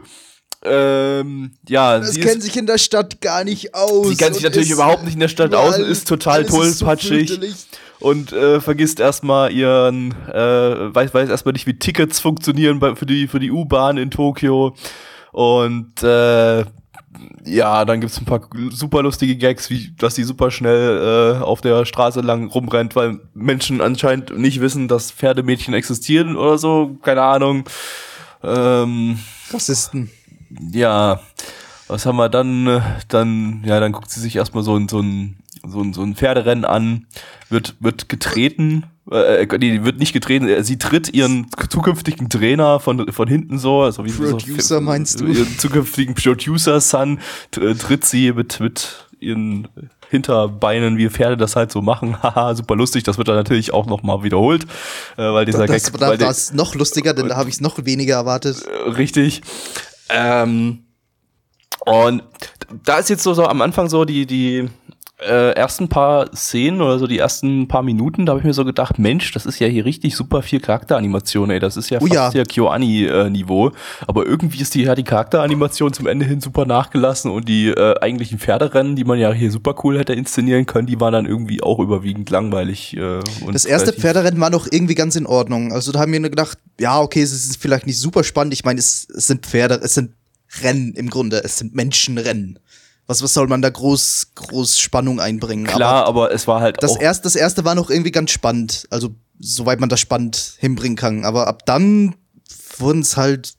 ähm, 0.65 1.53
ja, 1.69 1.99
Das 1.99 2.13
sie 2.13 2.21
kennt 2.21 2.43
sich 2.43 2.57
in 2.57 2.67
der 2.67 2.79
Stadt 2.79 3.21
gar 3.21 3.45
nicht 3.45 3.75
aus. 3.75 4.09
sie 4.09 4.17
kennt 4.17 4.35
sich 4.35 4.45
natürlich 4.45 4.71
überhaupt 4.71 5.05
nicht 5.05 5.15
in 5.15 5.21
der 5.21 5.29
Stadt 5.29 5.55
aus 5.55 5.79
und 5.79 5.85
ist 5.85 6.09
total 6.09 6.45
alles 6.45 6.51
ist 6.51 6.79
so 6.79 6.85
tollpatschig 6.85 7.41
und 8.01 8.33
äh, 8.33 8.61
vergisst 8.61 9.01
erstmal 9.01 9.53
ihren, 9.53 10.13
äh, 10.29 10.95
weiß, 10.95 11.15
weiß 11.15 11.29
erstmal 11.29 11.53
nicht, 11.53 11.67
wie 11.67 11.79
Tickets 11.79 12.21
funktionieren 12.21 12.79
bei, 12.79 12.95
für 12.95 13.07
die, 13.07 13.27
für 13.29 13.41
die 13.41 13.51
U-Bahn 13.51 13.97
in 13.99 14.11
Tokio. 14.11 14.75
Und 15.33 16.03
äh, 16.03 16.65
ja, 17.45 17.85
dann 17.85 18.01
gibt's 18.01 18.19
ein 18.19 18.25
paar 18.25 18.41
super 18.71 19.03
lustige 19.03 19.37
Gags, 19.37 19.71
wie 19.71 19.93
dass 19.99 20.15
sie 20.15 20.25
super 20.25 20.51
schnell 20.51 21.39
äh, 21.41 21.43
auf 21.43 21.61
der 21.61 21.85
Straße 21.85 22.21
lang 22.21 22.49
rumrennt, 22.49 22.97
weil 22.97 23.21
Menschen 23.35 23.81
anscheinend 23.81 24.37
nicht 24.37 24.61
wissen, 24.61 24.89
dass 24.89 25.11
Pferdemädchen 25.11 25.75
existieren 25.75 26.37
oder 26.37 26.59
so, 26.59 26.97
keine 27.03 27.23
Ahnung. 27.23 27.65
Ähm, 28.43 29.19
Rassisten. 29.53 30.11
ja, 30.73 31.21
was 31.89 32.07
haben 32.07 32.17
wir 32.17 32.29
dann? 32.29 32.67
äh, 32.67 32.81
Dann, 33.09 33.63
ja, 33.65 33.81
dann 33.81 33.93
guckt 33.93 34.11
sie 34.11 34.21
sich 34.21 34.37
erstmal 34.37 34.63
so 34.63 34.77
ein, 34.77 34.89
so 34.89 35.01
ein, 35.01 35.39
so 35.67 35.81
ein, 35.81 35.93
so 35.93 36.03
ein 36.03 36.15
Pferderennen 36.15 36.65
an, 36.65 37.07
wird, 37.49 37.77
wird 37.81 38.09
getreten, 38.09 38.85
äh, 39.11 39.43
äh, 39.45 39.59
nee, 39.59 39.85
wird 39.85 39.99
nicht 39.99 40.13
getreten, 40.13 40.49
äh, 40.49 40.63
sie 40.63 40.79
tritt 40.79 41.13
ihren 41.15 41.47
zukünftigen 41.69 42.29
Trainer 42.29 42.81
von, 42.81 43.11
von 43.13 43.29
hinten 43.29 43.59
so, 43.59 43.83
also 43.83 44.05
wie 44.05 44.11
Producer 44.11 44.61
so, 44.77 44.81
meinst 44.81 45.21
du? 45.21 45.27
Ihren 45.27 45.59
zukünftigen 45.59 46.15
Producer-Son 46.15 47.21
tr- 47.53 47.79
tritt 47.79 48.05
sie 48.05 48.33
mit, 48.33 48.61
mit 48.61 49.07
ihren 49.21 49.69
Hinterbeinen, 50.11 50.97
wie 50.97 51.09
Pferde 51.11 51.37
das 51.37 51.57
halt 51.57 51.71
so 51.73 51.83
machen. 51.83 52.17
Haha, 52.23 52.55
super 52.55 52.77
lustig. 52.77 53.05
Das 53.05 53.19
wird 53.19 53.29
dann 53.29 53.37
natürlich 53.37 53.73
auch 53.75 53.87
nochmal 53.87 54.23
wiederholt, 54.23 54.65
äh, 55.17 55.23
weil 55.23 55.45
dieser 55.45 55.67
Das, 55.67 55.91
Gag, 55.91 56.01
da 56.01 56.19
war 56.19 56.31
es 56.31 56.53
noch 56.53 56.75
lustiger, 56.75 57.15
denn 57.15 57.29
da 57.29 57.37
habe 57.37 57.49
ich 57.49 57.57
es 57.57 57.61
noch 57.61 57.85
weniger 57.85 58.15
erwartet. 58.17 58.63
Richtig. 58.97 59.43
Ähm, 60.09 60.85
und 61.85 62.23
da 62.85 62.99
ist 62.99 63.09
jetzt 63.11 63.23
so, 63.23 63.35
so 63.35 63.47
am 63.47 63.61
Anfang 63.63 63.89
so 63.89 64.05
die, 64.05 64.27
die 64.27 64.69
äh, 65.21 65.51
ersten 65.53 65.89
paar 65.89 66.35
Szenen 66.35 66.81
oder 66.81 66.99
so 66.99 67.07
die 67.07 67.19
ersten 67.19 67.67
paar 67.67 67.83
Minuten, 67.83 68.25
da 68.25 68.31
habe 68.31 68.41
ich 68.41 68.47
mir 68.47 68.55
so 68.55 68.65
gedacht, 68.65 68.99
Mensch, 68.99 69.33
das 69.33 69.47
ist 69.47 69.59
ja 69.59 69.67
hier 69.67 69.85
richtig 69.85 70.15
super 70.15 70.43
viel 70.43 70.61
Charakteranimation, 70.61 71.51
ey. 71.51 71.59
Das 71.59 71.77
ist 71.77 71.91
ja 71.91 71.99
Oh 72.01 72.07
fast 72.07 72.35
ja. 72.35 72.45
KyoAni-Niveau. 72.45 73.73
Aber 74.07 74.27
irgendwie 74.27 74.61
ist 74.61 74.75
die 74.75 74.83
ja 74.83 74.95
die 74.95 75.03
Charakteranimation 75.03 75.93
zum 75.93 76.07
Ende 76.07 76.25
hin 76.25 76.41
super 76.41 76.67
nachgelassen 76.67 77.31
und 77.33 77.49
die 77.49 77.69
äh, 77.69 77.99
eigentlichen 78.01 78.39
Pferderennen, 78.39 78.95
die 78.95 79.05
man 79.05 79.19
ja 79.19 79.33
hier 79.33 79.51
super 79.51 79.75
cool 79.83 79.99
hätte 79.99 80.15
inszenieren 80.15 80.67
können, 80.67 80.87
die 80.87 81.01
waren 81.01 81.13
dann 81.13 81.27
irgendwie 81.27 81.63
auch 81.63 81.81
überwiegend 81.81 82.31
langweilig. 82.31 82.97
Äh, 82.97 83.21
und 83.45 83.55
Das 83.55 83.65
erste 83.65 83.93
Pferderennen 83.93 84.41
war 84.41 84.51
noch 84.51 84.69
irgendwie 84.71 84.95
ganz 84.95 85.17
in 85.17 85.27
Ordnung. 85.27 85.73
Also 85.73 85.91
da 85.91 85.99
haben 86.01 86.13
wir 86.13 86.21
nur 86.21 86.31
gedacht, 86.31 86.59
ja, 86.79 87.01
okay, 87.01 87.23
es 87.23 87.33
ist 87.33 87.61
vielleicht 87.61 87.87
nicht 87.87 87.99
super 87.99 88.23
spannend. 88.23 88.55
Ich 88.55 88.65
meine, 88.65 88.79
es, 88.79 89.09
es 89.17 89.27
sind 89.27 89.47
Pferde, 89.47 89.81
es 89.83 89.95
sind 89.95 90.13
Rennen 90.63 90.95
im 90.95 91.11
Grunde, 91.11 91.43
es 91.45 91.59
sind 91.59 91.75
Menschenrennen. 91.75 92.59
Was, 93.09 93.23
was 93.23 93.33
soll 93.33 93.49
man 93.49 93.63
da 93.63 93.71
groß, 93.71 94.33
groß 94.35 94.79
Spannung 94.79 95.19
einbringen? 95.19 95.65
Klar, 95.65 96.05
Aber 96.07 96.25
aber, 96.25 96.35
es 96.35 96.47
war 96.47 96.61
halt 96.61 96.83
das, 96.83 96.93
auch 96.93 97.01
erste, 97.01 97.23
das 97.25 97.37
erste 97.37 97.65
war 97.65 97.75
noch 97.75 97.89
irgendwie 97.89 98.11
ganz 98.11 98.31
spannend. 98.31 98.87
Also, 98.91 99.15
soweit 99.39 99.81
man 99.81 99.89
das 99.89 99.99
spannend 99.99 100.57
hinbringen 100.59 100.97
kann. 100.97 101.25
Aber 101.25 101.47
ab 101.47 101.65
dann 101.65 102.15
wurden 102.77 103.01
es 103.01 103.17
halt. 103.17 103.55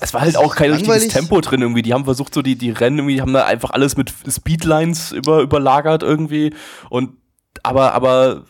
Es 0.00 0.14
war 0.14 0.22
halt 0.22 0.38
auch 0.38 0.56
kein 0.56 0.70
richtiges 0.70 0.88
Langweilig. 0.88 1.12
Tempo 1.12 1.40
drin 1.42 1.60
irgendwie. 1.60 1.82
Die 1.82 1.92
haben 1.92 2.06
versucht, 2.06 2.32
so 2.32 2.40
die, 2.40 2.56
die 2.56 2.70
Rennen 2.70 2.96
irgendwie, 2.98 3.16
die 3.16 3.20
haben 3.20 3.34
da 3.34 3.44
einfach 3.44 3.70
alles 3.70 3.98
mit 3.98 4.14
Speedlines 4.26 5.12
über, 5.12 5.42
überlagert 5.42 6.02
irgendwie. 6.02 6.54
Und 6.88 7.10
aber, 7.62 7.92
aber 7.92 8.46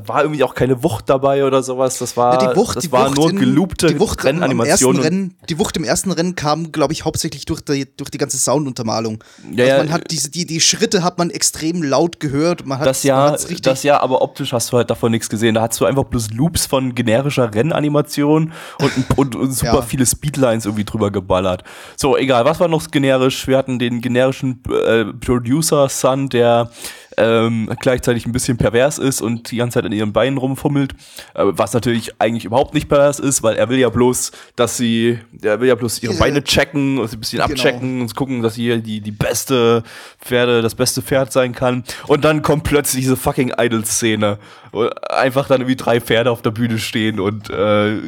da, 0.00 0.08
war 0.08 0.22
irgendwie 0.22 0.42
auch 0.44 0.54
keine 0.54 0.82
Wucht 0.82 1.08
dabei 1.08 1.44
oder 1.44 1.62
sowas. 1.62 1.98
Das 1.98 2.16
war, 2.16 2.40
Ja, 2.42 2.50
die 2.50 2.56
Wucht, 2.56 2.76
das 2.76 2.84
die 2.84 2.92
war 2.92 3.08
Wucht 3.08 3.16
nur 3.16 3.30
in- 3.30 3.36
gelobte 3.38 3.86
die 3.88 3.98
Wucht 4.00 4.20
im 4.20 4.26
ersten 4.26 4.42
Rennanimationen. 4.42 5.02
Rennen, 5.02 5.34
die 5.48 5.58
Wucht 5.58 5.76
im 5.76 5.84
ersten 5.84 6.10
Rennen 6.12 6.34
kam, 6.34 6.72
glaube 6.72 6.92
ich, 6.92 7.04
hauptsächlich 7.04 7.44
durch 7.44 7.60
die, 7.60 7.86
durch 7.96 8.10
die 8.10 8.18
ganze 8.18 8.38
Sounduntermalung. 8.38 9.22
Ja, 9.52 9.64
also 9.64 9.76
man 9.78 9.92
hat 9.92 10.10
diese, 10.10 10.30
die, 10.30 10.46
die 10.46 10.60
Schritte 10.60 11.02
hat 11.02 11.18
man 11.18 11.30
extrem 11.30 11.82
laut 11.82 12.20
gehört. 12.20 12.66
Man 12.66 12.78
hat, 12.78 12.86
Das 12.86 13.02
ja, 13.02 13.36
das 13.62 13.82
ja, 13.82 14.00
aber 14.00 14.22
optisch 14.22 14.52
hast 14.52 14.72
du 14.72 14.76
halt 14.76 14.90
davon 14.90 15.10
nichts 15.12 15.28
gesehen. 15.28 15.54
Da 15.54 15.62
hast 15.62 15.80
du 15.80 15.84
einfach 15.84 16.04
bloß 16.04 16.30
Loops 16.32 16.66
von 16.66 16.94
generischer 16.94 17.54
Rennanimation 17.54 18.52
und, 18.80 19.18
und, 19.18 19.36
und 19.36 19.52
super 19.52 19.74
Ja. 19.74 19.82
viele 19.82 20.06
Speedlines 20.06 20.64
irgendwie 20.64 20.84
drüber 20.84 21.10
geballert. 21.10 21.64
So, 21.96 22.16
egal, 22.16 22.44
was 22.44 22.60
war 22.60 22.68
noch 22.68 22.90
generisch? 22.90 23.46
Wir 23.46 23.56
hatten 23.58 23.78
den 23.78 24.00
generischen 24.00 24.62
äh, 24.68 25.04
Producer-Son, 25.52 26.28
der 26.28 26.70
ähm, 27.18 27.70
gleichzeitig 27.80 28.26
ein 28.26 28.32
bisschen 28.32 28.56
pervers 28.56 28.98
ist 28.98 29.20
und 29.20 29.50
die 29.50 29.56
ganze 29.56 29.74
Zeit 29.74 29.84
an 29.84 29.92
ihren 29.92 30.12
Beinen 30.12 30.38
rumfummelt, 30.38 30.92
äh, 31.34 31.42
was 31.44 31.72
natürlich 31.72 32.12
eigentlich 32.20 32.44
überhaupt 32.44 32.74
nicht 32.74 32.88
pervers 32.88 33.18
ist, 33.18 33.42
weil 33.42 33.56
er 33.56 33.68
will 33.68 33.78
ja 33.78 33.88
bloß, 33.88 34.32
dass 34.56 34.76
sie, 34.76 35.18
er 35.42 35.60
will 35.60 35.68
ja 35.68 35.74
bloß 35.74 36.02
ihre. 36.02 36.14
Beine 36.14 36.42
checken 36.44 36.98
und 36.98 37.08
sie 37.08 37.16
ein 37.16 37.20
bisschen 37.20 37.38
Genau. 37.40 37.50
abchecken 37.52 38.00
und 38.00 38.14
gucken, 38.14 38.42
dass 38.42 38.54
sie 38.54 38.80
die, 38.80 39.00
die 39.00 39.10
beste 39.10 39.82
Pferde, 40.20 40.62
das 40.62 40.74
beste 40.74 41.02
Pferd 41.02 41.32
sein 41.32 41.52
kann. 41.52 41.84
Und 42.06 42.24
dann 42.24 42.42
kommt 42.42 42.64
plötzlich 42.64 43.02
diese 43.04 43.16
fucking 43.16 43.52
Idol-Szene. 43.58 44.38
wo 44.72 44.88
Einfach 45.10 45.48
dann 45.48 45.60
irgendwie 45.60 45.76
drei 45.76 46.00
Pferde 46.00 46.30
auf 46.30 46.42
der 46.42 46.50
Bühne 46.50 46.78
stehen 46.78 47.20
und 47.20 47.50
äh, 47.50 47.98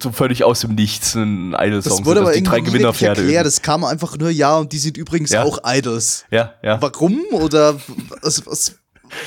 so 0.00 0.12
völlig 0.12 0.44
aus 0.44 0.60
dem 0.60 0.74
Nichts 0.74 1.14
ein 1.14 1.54
Idol-Song. 1.58 1.98
das 1.98 2.04
wurde 2.06 2.20
so, 2.20 2.26
aber 2.26 2.34
die 2.34 2.42
drei 2.42 2.56
irgendwie 2.56 2.72
wirklich 2.72 2.98
Gewinnerpferde. 2.98 3.20
erklärt. 3.22 3.46
Es 3.46 3.62
kam 3.62 3.84
einfach 3.84 4.16
nur, 4.18 4.30
ja, 4.30 4.56
und 4.58 4.72
die 4.72 4.78
sind 4.78 4.96
übrigens 4.96 5.30
Ja. 5.30 5.42
auch 5.44 5.58
Idols. 5.64 6.24
Ja, 6.30 6.54
ja. 6.62 6.80
Warum? 6.80 7.20
Oder 7.32 7.76
was, 8.20 8.46
was, 8.46 8.74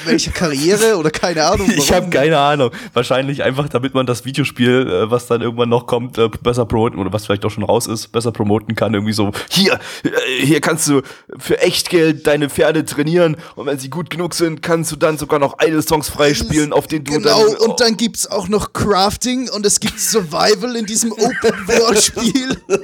welche 0.05 0.31
Karriere? 0.31 0.97
Oder 0.97 1.11
keine 1.11 1.45
Ahnung. 1.45 1.69
Ich 1.69 1.89
warum? 1.89 2.05
habe 2.05 2.09
keine 2.09 2.37
Ahnung. 2.37 2.71
Wahrscheinlich 2.93 3.43
einfach, 3.43 3.69
damit 3.69 3.93
man 3.93 4.05
das 4.05 4.25
Videospiel, 4.25 4.87
äh, 4.87 5.11
was 5.11 5.27
dann 5.27 5.41
irgendwann 5.41 5.69
noch 5.69 5.87
kommt, 5.87 6.17
äh, 6.17 6.29
besser 6.41 6.65
promoten 6.65 6.99
oder 6.99 7.11
was 7.13 7.25
vielleicht 7.25 7.45
auch 7.45 7.51
schon 7.51 7.63
raus 7.63 7.87
ist, 7.87 8.11
besser 8.11 8.31
promoten 8.31 8.75
kann. 8.75 8.93
Irgendwie 8.93 9.13
so, 9.13 9.31
hier, 9.49 9.79
äh, 10.03 10.45
hier 10.45 10.61
kannst 10.61 10.87
du 10.87 11.01
für 11.37 11.59
Echtgeld 11.59 12.27
deine 12.27 12.49
Pferde 12.49 12.85
trainieren 12.85 13.37
und 13.55 13.65
wenn 13.65 13.79
sie 13.79 13.89
gut 13.89 14.09
genug 14.09 14.33
sind, 14.33 14.61
kannst 14.61 14.91
du 14.91 14.95
dann 14.95 15.17
sogar 15.17 15.39
noch 15.39 15.57
Idol-Songs 15.61 16.09
freispielen, 16.09 16.73
auf 16.73 16.87
denen 16.87 17.05
du 17.05 17.13
Genau, 17.13 17.45
dann... 17.45 17.55
und 17.57 17.79
dann 17.79 17.97
gibt's 17.97 18.27
auch 18.27 18.47
noch 18.47 18.73
Crafting 18.73 19.49
und 19.49 19.65
es 19.65 19.79
gibt 19.79 19.99
Survival 19.99 20.75
in 20.75 20.85
diesem 20.85 21.11
Open-World-Spiel. 21.11 22.57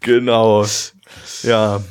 Genau. 0.00 0.64
Ja. 1.42 1.82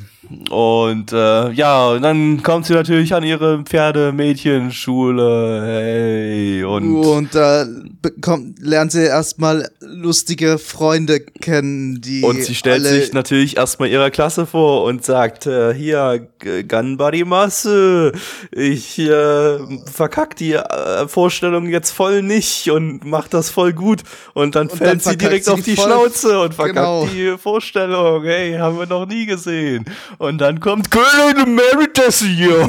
Und 0.50 1.12
äh, 1.12 1.52
ja, 1.52 1.90
und 1.90 2.02
dann 2.02 2.42
kommt 2.44 2.66
sie 2.66 2.74
natürlich 2.74 3.14
an 3.14 3.24
ihre 3.24 3.64
Pferdemädchenschule. 3.64 5.62
Hey, 5.66 6.64
und 6.64 6.96
Und 6.96 7.36
da 7.36 7.66
bekommt, 8.02 8.60
lernt 8.60 8.92
sie 8.92 9.04
erstmal 9.06 9.70
lustige 9.82 10.58
Freunde 10.58 11.20
kennen, 11.20 12.02
die. 12.02 12.24
Und 12.24 12.42
sie 12.44 12.56
stellt 12.56 12.84
sich 12.84 13.14
natürlich 13.14 13.58
erstmal 13.58 13.90
ihrer 13.90 14.10
Klasse 14.12 14.46
vor 14.46 14.84
und 14.84 15.04
sagt, 15.06 15.46
äh, 15.48 15.74
hier, 15.74 16.28
G- 16.40 16.64
Ganbarimasu, 16.64 18.12
ich 18.52 18.98
äh, 19.00 19.58
verkack 19.92 20.36
die 20.38 20.54
äh, 20.54 21.08
Vorstellung 21.08 21.68
jetzt 21.70 21.92
voll 21.92 22.22
nicht 22.22 22.70
und 22.72 23.06
mach 23.06 23.28
das 23.28 23.50
voll 23.50 23.74
gut. 23.74 24.02
Und 24.34 24.56
dann 24.56 24.68
Und 24.68 24.78
fällt 24.78 24.90
dann 24.92 25.00
sie 25.00 25.18
direkt 25.18 25.46
sie 25.46 25.52
auf 25.52 25.62
die. 25.62 25.76
Schnauze 25.76 26.40
und 26.40 26.54
verkackt 26.54 26.76
Genau. 26.76 27.06
die 27.14 27.38
Vorstellung. 27.38 28.24
Hey, 28.24 28.54
haben 28.58 28.80
wir 28.80 28.86
noch 28.86 29.06
nie 29.06 29.26
gesehen. 29.26 29.86
Und 30.18 30.40
dann 30.40 30.60
kommt 30.60 30.92
Köln 30.92 31.38
Emeritus 31.38 32.20
hier. 32.20 32.68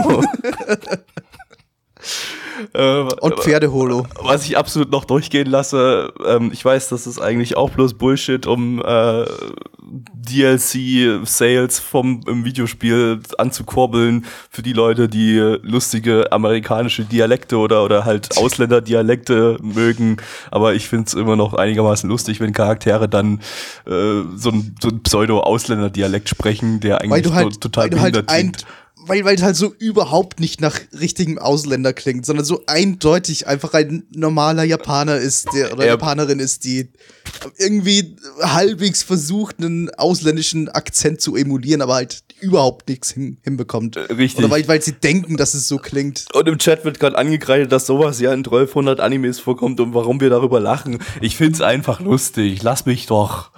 Äh, 2.72 3.00
Und 3.20 3.40
Pferdeholo. 3.40 4.06
was 4.20 4.44
ich 4.44 4.56
absolut 4.56 4.90
noch 4.90 5.04
durchgehen 5.04 5.48
lasse, 5.48 6.12
ähm, 6.26 6.50
ich 6.52 6.64
weiß, 6.64 6.88
das 6.88 7.06
ist 7.06 7.20
eigentlich 7.20 7.56
auch 7.56 7.70
bloß 7.70 7.94
Bullshit, 7.94 8.46
um 8.46 8.82
äh, 8.84 9.24
DLC-Sales 10.26 11.78
vom 11.78 12.20
im 12.26 12.44
Videospiel 12.44 13.20
anzukurbeln 13.38 14.24
für 14.50 14.62
die 14.62 14.72
Leute, 14.72 15.08
die 15.08 15.38
lustige 15.62 16.32
amerikanische 16.32 17.04
Dialekte 17.04 17.58
oder, 17.58 17.84
oder 17.84 18.04
halt 18.04 18.36
Ausländerdialekte 18.36 19.58
mögen. 19.62 20.16
Aber 20.50 20.74
ich 20.74 20.88
finde 20.88 21.06
es 21.06 21.14
immer 21.14 21.36
noch 21.36 21.54
einigermaßen 21.54 22.08
lustig, 22.10 22.40
wenn 22.40 22.52
Charaktere 22.52 23.08
dann 23.08 23.40
äh, 23.86 24.22
so 24.34 24.50
ein, 24.50 24.74
so 24.82 24.88
ein 24.88 25.02
Pseudo-Ausländerdialekt 25.02 26.28
sprechen, 26.28 26.80
der 26.80 27.00
eigentlich 27.00 27.32
halt, 27.32 27.60
total 27.60 27.84
halt 27.84 27.92
behindert 27.92 28.28
ein, 28.28 28.52
klingt. 28.52 28.66
Weil, 29.06 29.24
weil 29.24 29.36
es 29.36 29.42
halt 29.42 29.56
so 29.56 29.72
überhaupt 29.78 30.40
nicht 30.40 30.60
nach 30.60 30.78
richtigem 30.98 31.38
Ausländer 31.38 31.92
klingt, 31.92 32.26
sondern 32.26 32.44
so 32.44 32.62
eindeutig 32.66 33.46
einfach 33.46 33.74
ein 33.74 34.04
normaler 34.14 34.64
Japaner 34.64 35.16
ist, 35.18 35.48
der 35.54 35.72
oder 35.72 35.84
Ja. 35.84 35.92
Japanerin 35.92 36.38
ist, 36.40 36.64
die 36.64 36.88
irgendwie 37.58 38.16
halbwegs 38.40 39.02
versucht, 39.02 39.58
einen 39.58 39.90
ausländischen 39.90 40.68
Akzent 40.68 41.20
zu 41.20 41.36
emulieren, 41.36 41.82
aber 41.82 41.94
halt 41.94 42.22
überhaupt 42.40 42.88
nichts 42.88 43.12
hin, 43.12 43.38
hinbekommt. 43.42 43.96
Äh, 43.96 44.12
richtig. 44.12 44.44
Oder 44.44 44.50
weil, 44.50 44.66
weil 44.68 44.82
sie 44.82 44.92
denken, 44.92 45.36
dass 45.36 45.54
es 45.54 45.68
so 45.68 45.78
klingt. 45.78 46.26
Und 46.34 46.46
im 46.48 46.58
Chat 46.58 46.84
wird 46.84 47.00
gerade 47.00 47.16
angekreidet, 47.16 47.72
dass 47.72 47.86
sowas 47.86 48.20
ja 48.20 48.32
in 48.32 48.40
1200 48.40 49.00
Animes 49.00 49.38
vorkommt 49.40 49.80
und 49.80 49.94
warum 49.94 50.20
wir 50.20 50.30
darüber 50.30 50.60
lachen. 50.60 50.98
Ich 51.20 51.36
find's 51.36 51.60
einfach 51.60 52.00
lustig. 52.00 52.62
Lass 52.62 52.86
mich 52.86 53.06
doch. 53.06 53.50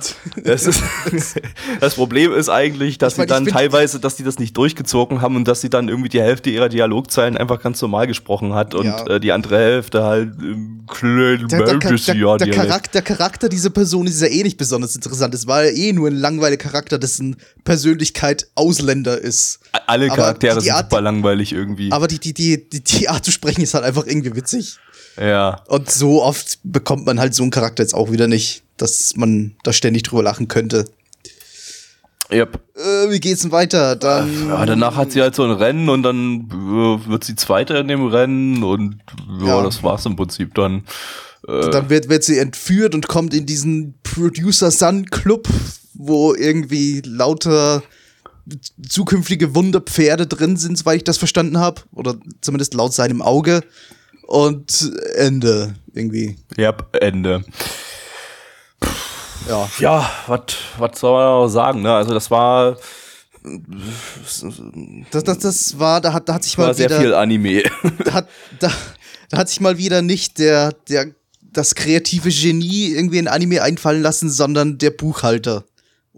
Das, 0.44 0.66
ist, 0.66 0.82
das 1.80 1.94
Problem 1.96 2.32
ist 2.32 2.48
eigentlich, 2.48 2.98
dass 2.98 3.14
Ich 3.14 3.18
mein, 3.18 3.28
sie 3.28 3.34
dann 3.34 3.46
teilweise, 3.46 4.00
dass 4.00 4.16
die 4.16 4.22
das 4.24 4.38
nicht 4.38 4.56
durchgezogen 4.56 5.20
haben 5.20 5.36
und 5.36 5.46
dass 5.48 5.60
sie 5.60 5.70
dann 5.70 5.88
irgendwie 5.88 6.08
die 6.08 6.20
Hälfte 6.20 6.50
ihrer 6.50 6.68
Dialogzeilen 6.68 7.36
einfach 7.36 7.60
ganz 7.62 7.80
normal 7.82 8.06
gesprochen 8.06 8.54
hat 8.54 8.74
und 8.74 8.86
Ja. 8.86 9.06
äh, 9.06 9.20
die 9.20 9.32
andere 9.32 9.58
Hälfte 9.58 10.04
halt 10.04 10.32
im 10.40 10.84
kleinen 10.86 11.48
Der, 11.48 11.58
der, 11.64 11.78
der, 11.78 12.36
der. 12.38 12.50
Charakter, 12.50 12.90
der 12.92 13.02
Charakter 13.02 13.48
dieser 13.48 13.70
Person 13.70 14.06
ist 14.06 14.20
ja 14.22 14.28
eh 14.28 14.42
nicht 14.42 14.56
besonders 14.56 14.94
interessant. 14.94 15.34
Es 15.34 15.46
war 15.46 15.64
ja 15.64 15.70
eh 15.70 15.92
nur 15.92 16.08
ein 16.08 16.14
langweiliger 16.16 16.62
Charakter, 16.70 16.98
dessen 16.98 17.36
Persönlichkeit 17.64 18.48
Ausländer 18.68 19.18
ist. 19.18 19.60
Alle 19.86 20.08
Charaktere 20.08 20.60
sind 20.60 20.72
Art- 20.72 20.90
super 20.90 21.00
langweilig 21.02 21.52
irgendwie. 21.52 21.90
Aber 21.92 22.06
die, 22.08 22.18
die, 22.18 22.34
die, 22.34 22.68
die, 22.68 22.82
die 22.82 23.08
Art 23.08 23.24
zu 23.24 23.30
sprechen 23.32 23.62
ist 23.62 23.74
halt 23.74 23.84
einfach 23.84 24.06
irgendwie 24.06 24.34
witzig. 24.36 24.78
ja. 25.16 25.62
Und 25.68 25.90
so 25.90 26.22
oft 26.22 26.58
bekommt 26.64 27.06
man 27.06 27.18
halt 27.20 27.34
so 27.34 27.42
einen 27.42 27.50
Charakter 27.50 27.82
jetzt 27.82 27.94
auch 27.94 28.10
wieder 28.12 28.26
nicht, 28.28 28.62
dass 28.76 29.14
man 29.16 29.56
da 29.62 29.72
ständig 29.72 30.02
drüber 30.04 30.22
lachen 30.22 30.48
könnte. 30.48 30.84
Yep. 32.30 32.60
Äh, 32.76 33.10
wie 33.10 33.20
geht's 33.20 33.40
denn 33.40 33.52
weiter? 33.52 33.96
Dann. 33.96 34.48
Ja, 34.48 34.66
danach 34.66 34.96
hat 34.96 35.12
sie 35.12 35.22
halt 35.22 35.34
so 35.34 35.44
ein 35.44 35.50
Rennen 35.50 35.88
und 35.88 36.02
dann 36.02 36.48
äh, 36.50 37.08
wird 37.08 37.24
sie 37.24 37.34
Zweite 37.36 37.78
in 37.78 37.88
dem 37.88 38.06
Rennen 38.06 38.62
und 38.62 38.98
ja, 39.40 39.46
Ja. 39.58 39.62
das 39.62 39.82
war's 39.82 40.04
im 40.04 40.14
Prinzip 40.16 40.54
dann. 40.54 40.84
Äh, 41.46 41.70
Dann 41.70 41.88
wird, 41.88 42.10
wird 42.10 42.24
sie 42.24 42.36
entführt 42.38 42.94
und 42.94 43.08
kommt 43.08 43.32
in 43.32 43.46
diesen 43.46 43.94
Producer 44.02 44.70
Sun 44.70 45.06
Club, 45.06 45.48
wo 45.94 46.34
irgendwie 46.34 47.00
lauter 47.06 47.82
zukünftige 48.88 49.54
Wunderpferde 49.54 50.26
drin 50.26 50.56
sind, 50.56 50.78
soweit 50.78 50.96
ich 50.98 51.04
das 51.04 51.18
verstanden 51.18 51.58
habe. 51.58 51.82
Oder 51.92 52.16
zumindest 52.40 52.74
laut 52.74 52.92
seinem 52.92 53.22
Auge. 53.22 53.62
Und 54.26 54.92
Ende 55.14 55.74
irgendwie. 55.94 56.36
Yep, 56.58 56.96
Ende. 57.00 57.44
Ja. 59.48 59.68
Ja, 59.78 60.10
was 60.26 60.40
was 60.76 61.00
soll 61.00 61.12
man 61.12 61.42
noch 61.42 61.48
sagen, 61.48 61.80
ne? 61.82 61.94
Also 61.94 62.12
das 62.12 62.30
war, 62.30 62.76
Das, 65.10 65.24
das, 65.24 65.38
das 65.38 65.78
war, 65.78 66.00
da 66.00 66.12
hat, 66.12 66.28
da 66.28 66.34
hat 66.34 66.44
sich 66.44 66.58
mal 66.58 66.74
sehr 66.74 66.90
wieder. 66.90 67.00
viel 67.00 67.14
Anime. 67.14 67.62
da 68.04 68.12
hat, 68.12 68.28
da, 68.58 68.70
da 69.30 69.38
hat 69.38 69.48
sich 69.48 69.60
mal 69.60 69.78
wieder 69.78 70.02
nicht 70.02 70.38
der, 70.38 70.72
der, 70.88 71.12
das 71.40 71.74
kreative 71.74 72.30
Genie 72.30 72.88
irgendwie 72.92 73.18
in 73.18 73.28
Anime 73.28 73.62
einfallen 73.62 74.02
lassen, 74.02 74.30
sondern 74.30 74.78
der 74.78 74.90
Buchhalter 74.90 75.64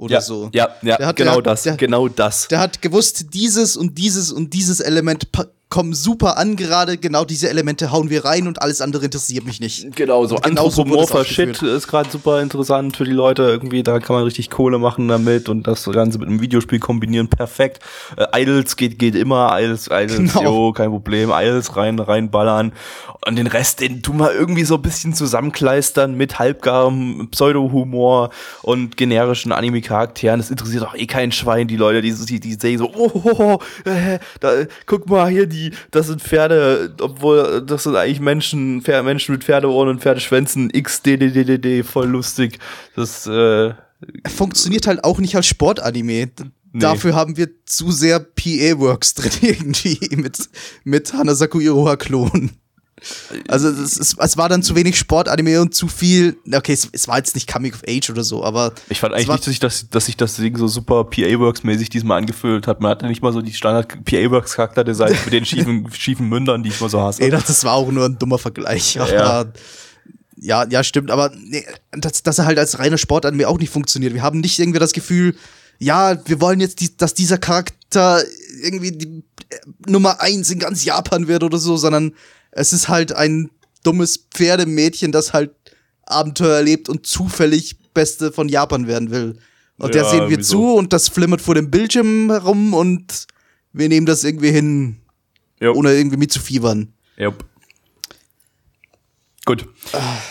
oder 0.01 0.15
ja, 0.15 0.21
so. 0.21 0.49
ja, 0.53 0.69
ja, 0.83 0.99
hat- 0.99 1.17
genau 1.17 1.35
der- 1.41 1.43
das, 1.53 1.63
der- 1.63 1.77
genau 1.77 2.09
das. 2.09 2.49
Der 2.49 2.59
hat 2.61 2.81
gewusst, 2.83 3.27
dieses 3.35 3.77
und 3.77 3.99
dieses 3.99 4.33
und 4.33 4.53
dieses 4.55 4.81
Element 4.81 5.29
kommen 5.71 5.95
super 5.95 6.37
an 6.37 6.57
gerade, 6.57 6.99
genau 6.99 7.25
diese 7.25 7.49
Elemente 7.49 7.93
hauen 7.93 8.11
wir 8.11 8.25
rein 8.25 8.49
und 8.49 8.61
alles 8.61 8.81
andere 8.81 9.05
interessiert 9.05 9.47
mich 9.47 9.61
nicht. 9.61 9.95
Genau, 9.95 10.27
so 10.27 10.37
anthropomorpher. 10.37 11.25
Shit 11.25 11.63
ist 11.63 11.87
gerade 11.87 12.11
super 12.11 12.43
interessant 12.43 12.97
für 12.97 13.05
die 13.05 13.13
Leute. 13.13 13.45
Irgendwie, 13.45 13.85
da 13.85 14.01
kann 14.01 14.17
man 14.17 14.25
richtig 14.25 14.51
Kohle 14.51 14.81
machen 14.81 15.07
damit 15.07 15.49
und 15.49 15.69
das 15.69 15.85
Ganze 15.85 16.19
mit 16.19 16.29
einem 16.29 16.41
Videospiel 16.41 16.81
kombinieren. 16.81 17.29
Perfekt. 17.29 17.79
Äh, 18.17 18.43
Idols 18.43 18.77
geht, 18.77 18.99
geht 18.99 19.15
immer. 19.15 19.57
Idols, 19.61 19.87
Idols, 19.87 20.17
Genau. 20.35 20.43
jo, 20.43 20.73
kein 20.73 20.91
Problem. 20.91 21.31
Idols 21.33 21.77
rein, 21.77 22.01
reinballern. 22.01 22.73
Und 23.25 23.37
den 23.37 23.47
Rest, 23.47 23.81
den 23.81 24.03
tu 24.03 24.13
mal 24.13 24.33
irgendwie 24.33 24.65
so 24.65 24.75
ein 24.75 24.83
bisschen 24.83 25.15
zusammenkleistern 25.15 26.17
mit 26.17 26.41
halbgarem 26.41 27.29
Pseudo-Humor 27.31 28.31
und 28.63 28.97
generischen 28.97 29.53
Anime-Charakteren. 29.53 30.41
Das 30.41 30.51
interessiert 30.51 30.85
auch 30.85 30.97
eh 30.97 31.07
kein 31.07 31.31
Schwein, 31.31 31.69
die 31.69 31.77
Leute, 31.77 32.03
die, 32.03 32.13
die, 32.13 32.41
die 32.41 32.55
sehen 32.55 32.79
so, 32.79 32.91
oh, 32.93 33.11
oh, 33.15 33.35
oh 33.39 33.89
äh, 33.89 34.19
da, 34.41 34.65
guck 34.87 35.09
mal 35.09 35.29
hier, 35.29 35.47
die, 35.47 35.60
das 35.91 36.07
sind 36.09 36.23
Pferde, 36.23 36.95
obwohl 37.01 37.63
das 37.67 37.85
sind 37.85 37.97
eigentlich 37.97 38.21
Menschen, 38.21 38.83
Pferde, 38.83 39.03
Menschen 39.05 39.33
mit 39.33 39.45
Pferdeohren 39.45 39.89
und 39.89 40.01
Pferdschwänzen, 40.01 40.71
XDDDD, 40.73 41.83
voll 41.85 42.09
lustig. 42.09 42.59
Das, 42.97 43.27
äh, 43.27 43.75
Funktioniert 44.35 44.87
halt 44.87 45.05
auch 45.05 45.19
nicht 45.19 45.37
als 45.37 45.47
Sportanime. 45.47 46.27
D- 46.29 46.45
Dafür 46.73 47.15
haben 47.15 47.37
wir 47.37 47.49
zu 47.67 47.91
sehr 47.91 48.21
PA-Works 48.21 49.15
drin 49.15 49.33
irgendwie 49.43 49.99
mit, 50.17 50.39
mit 50.85 51.13
Hanasaku 51.13 51.59
Iroha-Klon. 51.61 52.51
Also 53.49 53.69
es, 53.69 53.99
es, 53.99 54.17
es 54.19 54.37
war 54.37 54.49
dann 54.49 54.63
zu 54.63 54.75
wenig 54.75 54.99
Sportanime 54.99 55.61
und 55.61 55.75
zu 55.75 55.89
viel, 55.89 56.37
okay, 56.53 56.73
es, 56.73 56.89
es 56.93 57.09
war 57.09 57.19
jetzt 57.19 57.35
nicht 57.35 57.51
Coming 57.53 57.73
of 57.73 57.83
Age 57.89 58.11
oder 58.11 58.25
so, 58.25 58.45
aber 58.45 58.73
ich 58.89 59.01
fand 59.01 59.15
eigentlich 59.15 59.29
nicht, 59.29 59.39
dass 59.39 59.45
sich 59.47 59.59
das, 59.61 59.91
dass 59.91 60.07
sich 60.07 60.17
das 60.17 60.37
Ding 60.37 60.57
so 60.57 60.69
super 60.69 61.05
PA-Works-mäßig 61.05 61.89
diesmal 61.91 62.19
angefühlt 62.19 62.67
hat. 62.67 62.81
Man 62.81 62.91
hatte 62.91 63.07
nicht 63.07 63.23
mal 63.23 63.33
so 63.33 63.43
die 63.43 63.53
Standard-PA-Works-Charakterdesigns 63.53 65.25
mit 65.25 65.33
den 65.33 65.45
schiefen, 65.45 65.91
schiefen 65.93 66.29
Mündern, 66.29 66.63
die 66.63 66.71
ich 66.71 66.81
mal 66.81 66.91
so 66.91 67.01
hasse. 67.01 67.23
Ey, 67.23 67.31
das, 67.31 67.65
war 67.65 67.75
auch 67.75 67.91
nur 67.91 68.07
ein 68.07 68.19
dummer 68.19 68.39
Vergleich. 68.39 69.01
Aber 69.01 69.13
Ja. 69.13 69.47
ja, 70.37 70.67
ja, 70.69 70.85
stimmt. 70.85 71.11
Aber 71.11 71.33
nee, 71.37 71.65
dass, 71.93 72.23
dass 72.23 72.39
er 72.39 72.47
halt 72.47 72.59
als 72.59 72.79
reiner 72.79 72.99
Sportanime 72.99 73.49
auch 73.49 73.59
nicht 73.59 73.73
funktioniert. 73.73 74.15
Wir 74.15 74.23
haben 74.23 74.41
nicht 74.41 74.59
irgendwie 74.59 74.79
das 74.79 74.93
Gefühl, 74.93 75.35
ja, 75.81 76.17
wir 76.27 76.41
wollen 76.41 76.61
jetzt, 76.61 76.81
die, 76.81 76.97
dass 76.97 77.15
dieser 77.15 77.39
Charakter 77.39 78.23
irgendwie 78.63 78.93
die 78.93 79.25
äh, 79.49 79.91
Nummer 79.91 80.21
eins 80.21 80.51
in 80.51 80.59
ganz 80.59 80.85
Japan 80.85 81.27
wird 81.27 81.43
oder 81.43 81.59
so, 81.59 81.77
sondern 81.77 82.13
es 82.53 82.73
ist 82.73 82.89
halt 82.89 83.13
ein 83.13 83.51
dummes 83.83 84.27
Pferdemädchen, 84.33 85.13
das 85.13 85.33
halt 85.33 85.53
Abenteuer 86.05 86.57
erlebt 86.57 86.89
und 86.89 87.07
zufällig 87.07 87.77
Beste 87.95 88.33
von 88.33 88.49
Japan 88.49 88.87
werden 88.87 89.11
will. 89.11 89.39
Und 89.79 89.95
der 89.95 90.03
Ja, 90.03 90.11
sehen 90.11 90.29
wir 90.29 90.39
wieso? 90.39 90.53
zu 90.59 90.75
und 90.75 90.93
das 90.93 91.09
flimmert 91.09 91.41
vor 91.41 91.55
dem 91.55 91.71
Bildschirm 91.71 92.31
herum 92.31 92.75
und 92.75 93.27
wir 93.73 93.89
nehmen 93.89 94.07
das 94.07 94.25
irgendwie 94.25 94.51
hin, 94.51 94.97
Jo. 95.61 95.73
ohne 95.75 95.93
irgendwie 95.95 96.17
mitzufiebern. 96.19 96.93
Yep. 97.19 97.45
Gut. 99.47 99.67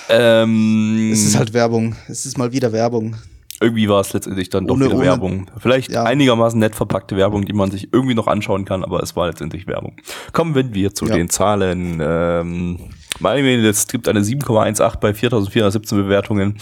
Ähm, 0.09 1.09
Es 1.11 1.23
ist 1.25 1.35
halt 1.35 1.53
Werbung. 1.53 1.95
Es 2.07 2.25
ist 2.25 2.37
mal 2.37 2.51
wieder 2.51 2.71
Werbung. 2.71 3.15
Irgendwie 3.61 3.89
war 3.89 4.01
es 4.01 4.13
letztendlich 4.13 4.49
dann 4.49 4.67
doch 4.67 4.75
Ohne- 4.75 4.85
wieder 4.85 4.95
ohne- 4.95 5.05
Werbung. 5.05 5.51
Vielleicht 5.59 5.91
Ja. 5.91 6.03
einigermaßen 6.03 6.59
nett 6.59 6.75
verpackte 6.75 7.17
Werbung, 7.17 7.45
die 7.45 7.53
man 7.53 7.71
sich 7.71 7.89
irgendwie 7.93 8.15
noch 8.15 8.27
anschauen 8.27 8.65
kann, 8.65 8.83
aber 8.83 9.01
es 9.03 9.15
war 9.15 9.27
letztendlich 9.27 9.67
Werbung. 9.67 9.95
Kommen 10.33 10.55
wir 10.73 10.93
zu 10.93 11.05
Ja. 11.05 11.15
den 11.15 11.29
Zahlen. 11.29 11.99
Ähm, 12.01 12.79
Anime, 13.21 13.57
es 13.67 13.87
gibt 13.87 14.07
eine 14.07 14.23
7,18 14.23 14.99
bei 15.01 15.13
4417 15.13 15.97
Bewertungen. 15.97 16.57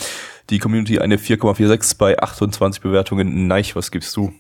Die 0.50 0.60
Community 0.60 1.00
eine 1.00 1.18
4,46 1.18 1.98
bei 1.98 2.18
28 2.20 2.82
Bewertungen. 2.82 3.48
Neich, 3.48 3.76
was 3.76 3.92
gibst 3.92 4.16
du? 4.16 4.34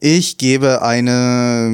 Ich 0.00 0.36
gebe 0.38 0.82
eine. 0.82 1.68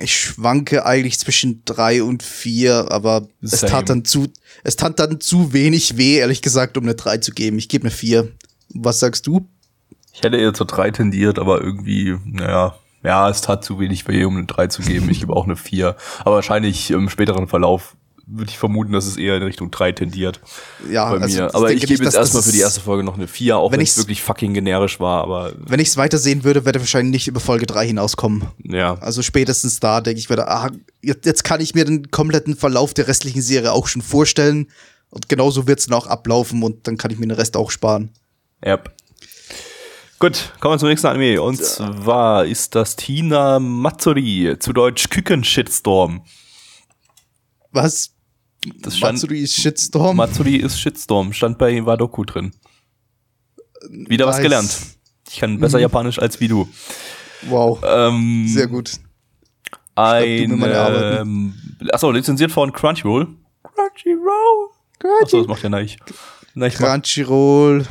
Ich 0.00 0.14
schwanke 0.14 0.86
eigentlich 0.86 1.18
zwischen 1.18 1.62
drei 1.64 2.02
und 2.02 2.22
vier, 2.22 2.90
aber 2.90 3.28
es 3.40 3.60
Same. 3.60 3.70
tat 3.70 3.88
dann 3.88 4.04
zu, 4.04 4.28
es 4.62 4.76
tat 4.76 4.98
dann 4.98 5.20
zu 5.20 5.52
wenig 5.52 5.96
weh, 5.96 6.16
ehrlich 6.16 6.42
gesagt, 6.42 6.76
um 6.76 6.84
eine 6.84 6.94
drei 6.94 7.18
zu 7.18 7.32
geben. 7.32 7.58
Ich 7.58 7.68
gebe 7.68 7.84
eine 7.84 7.90
vier. 7.90 8.32
Was 8.74 9.00
sagst 9.00 9.26
du? 9.26 9.48
Ich 10.12 10.22
hätte 10.22 10.36
eher 10.36 10.54
zur 10.54 10.66
3 10.66 10.90
tendiert, 10.90 11.38
aber 11.38 11.62
irgendwie, 11.62 12.16
naja, 12.24 12.76
ja, 13.02 13.28
es 13.28 13.40
tat 13.40 13.64
zu 13.64 13.80
wenig 13.80 14.06
weh, 14.06 14.24
um 14.24 14.36
eine 14.36 14.46
3 14.46 14.68
zu 14.68 14.82
geben. 14.82 15.10
Ich 15.10 15.20
gebe 15.20 15.34
auch 15.34 15.44
eine 15.44 15.56
4. 15.56 15.96
Aber 16.20 16.36
wahrscheinlich 16.36 16.90
im 16.90 17.08
späteren 17.08 17.48
Verlauf 17.48 17.96
würde 18.26 18.50
ich 18.50 18.58
vermuten, 18.58 18.92
dass 18.92 19.06
es 19.06 19.16
eher 19.16 19.36
in 19.36 19.42
Richtung 19.42 19.70
3 19.70 19.92
tendiert 19.92 20.40
Ja, 20.90 21.10
bei 21.10 21.20
also 21.20 21.42
mir. 21.42 21.54
Aber 21.54 21.72
ich 21.72 21.86
gebe 21.86 22.04
jetzt 22.04 22.14
erstmal 22.14 22.42
für 22.42 22.52
die 22.52 22.60
erste 22.60 22.80
Folge 22.80 23.02
noch 23.02 23.14
eine 23.14 23.26
4, 23.26 23.56
auch 23.56 23.72
Wenn 23.72 23.80
es 23.80 23.96
wirklich 23.96 24.22
fucking 24.22 24.54
generisch 24.54 25.00
war, 25.00 25.22
aber 25.22 25.52
Wenn 25.58 25.80
ich 25.80 25.88
es 25.88 25.96
weitersehen 25.96 26.44
würde, 26.44 26.64
würde 26.64 26.80
wahrscheinlich 26.80 27.12
nicht 27.12 27.28
über 27.28 27.40
Folge 27.40 27.66
drei 27.66 27.86
hinauskommen. 27.86 28.44
ja. 28.64 28.98
Also 29.00 29.22
spätestens 29.22 29.80
da 29.80 30.00
denke 30.00 30.20
ich 30.20 30.30
wieder, 30.30 30.48
ah, 30.50 30.70
jetzt 31.02 31.26
jetzt 31.26 31.44
kann 31.44 31.60
ich 31.60 31.74
mir 31.74 31.84
den 31.84 32.10
kompletten 32.10 32.56
Verlauf 32.56 32.94
der 32.94 33.08
restlichen 33.08 33.42
Serie 33.42 33.72
auch 33.72 33.88
schon 33.88 34.02
vorstellen. 34.02 34.68
Und 35.10 35.28
genauso 35.28 35.66
wird 35.66 35.80
es 35.80 35.86
dann 35.86 35.98
auch 35.98 36.06
ablaufen 36.06 36.62
und 36.62 36.86
dann 36.86 36.96
kann 36.96 37.10
ich 37.10 37.18
mir 37.18 37.26
den 37.26 37.36
Rest 37.36 37.56
auch 37.56 37.70
sparen. 37.70 38.10
Yep. 38.64 38.90
Gut, 40.18 40.52
kommen 40.60 40.74
wir 40.74 40.78
zum 40.78 40.88
nächsten 40.88 41.08
Anime. 41.08 41.42
Und 41.42 41.62
zwar 41.62 42.46
ist 42.46 42.76
das 42.76 42.94
Tina 42.94 43.58
Matsuri, 43.58 44.56
zu 44.58 44.72
Deutsch 44.72 45.10
Küken-Shitstorm. 45.10 46.22
Was? 47.72 48.14
Das 48.80 48.96
stand, 48.96 49.14
Matsuri 49.14 49.40
ist 49.40 49.54
Shitstorm? 49.56 50.16
Matsuri 50.16 50.56
ist 50.56 50.78
Shitstorm, 50.78 51.32
stand 51.32 51.58
bei 51.58 51.84
Wadoku 51.84 52.24
drin. 52.24 52.52
Wieder 53.90 54.26
was 54.26 54.36
Nice. 54.36 54.42
gelernt. 54.42 54.78
Ich 55.30 55.40
kann 55.40 55.58
besser 55.58 55.80
Japanisch 55.80 56.18
als 56.20 56.38
wie 56.40 56.48
du. 56.48 56.68
Wow. 57.42 57.80
Ähm, 57.84 58.46
Sehr 58.48 58.68
gut. 58.68 58.92
Ein, 59.94 60.58
meine 60.58 60.78
Arbeit, 60.78 61.20
ähm, 61.22 61.54
achso, 61.90 62.10
lizenziert 62.12 62.52
von 62.52 62.72
Crunchyroll. 62.72 63.28
Crunchyroll. 63.62 64.68
Achso, 65.22 65.38
das 65.38 65.48
macht 65.48 65.62
ja 65.62 65.68
Neich. 65.68 65.98
Crunchyroll. 66.74 67.86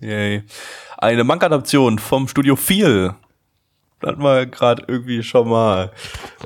yay. 0.00 0.42
Eine 0.98 1.24
Manga-Adaption 1.24 1.98
vom 1.98 2.26
Studio 2.26 2.56
Feel. 2.56 3.14
Hatten 4.06 4.22
wir 4.22 4.46
gerade 4.46 4.84
irgendwie 4.86 5.22
schon 5.22 5.48
mal. 5.48 5.90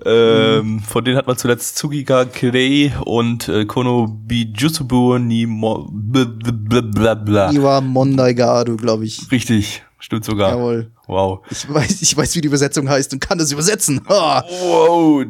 Ähm, 0.07 0.81
Von 0.81 1.05
denen 1.05 1.17
hat 1.19 1.27
man 1.27 1.37
zuletzt 1.37 1.77
Tsugiga 1.77 2.25
Kirei 2.25 2.93
und 3.05 3.49
äh, 3.49 3.67
Kono 3.67 4.07
Bijutsubu 4.09 5.19
ni 5.19 5.45
mo 5.47 5.89
bla 5.93 6.25
bla 6.25 6.81
bla 6.81 7.15
bla. 7.15 7.51
Iwa 7.53 7.81
Mondai 7.81 8.33
Garu, 8.33 8.77
glaube 8.77 9.05
ich. 9.05 9.31
Richtig, 9.31 9.83
stimmt 9.99 10.25
sogar. 10.25 10.51
Jawohl. 10.53 10.91
Wow. 11.07 11.41
Ich 11.51 11.69
weiß, 11.73 12.03
ich 12.03 12.17
weiß, 12.17 12.35
wie 12.37 12.41
die 12.41 12.49
Übersetzung 12.49 12.89
heißt 12.89 13.13
und 13.13 13.21
kann 13.21 13.37
das 13.39 13.53
übersetzen. 13.53 14.01
Ah. 14.09 14.43
Wow. 14.63 15.25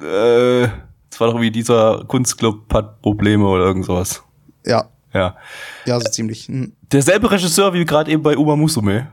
Äh, 0.00 0.68
das 1.10 1.20
war 1.20 1.30
doch 1.32 1.40
wie 1.40 1.50
dieser 1.50 2.04
Kunstclub 2.06 2.72
hat 2.72 3.02
Probleme 3.02 3.46
oder 3.46 3.64
irgend 3.64 3.84
sowas. 3.84 4.22
Ja, 4.64 4.88
Ja. 5.12 5.36
ja, 5.84 6.00
so 6.00 6.08
ziemlich. 6.08 6.48
Hm. 6.48 6.72
Derselbe 6.90 7.30
Regisseur 7.30 7.74
wie 7.74 7.84
gerade 7.84 8.10
eben 8.10 8.22
bei 8.22 8.36
Uma 8.36 8.56
Musume. 8.56 9.08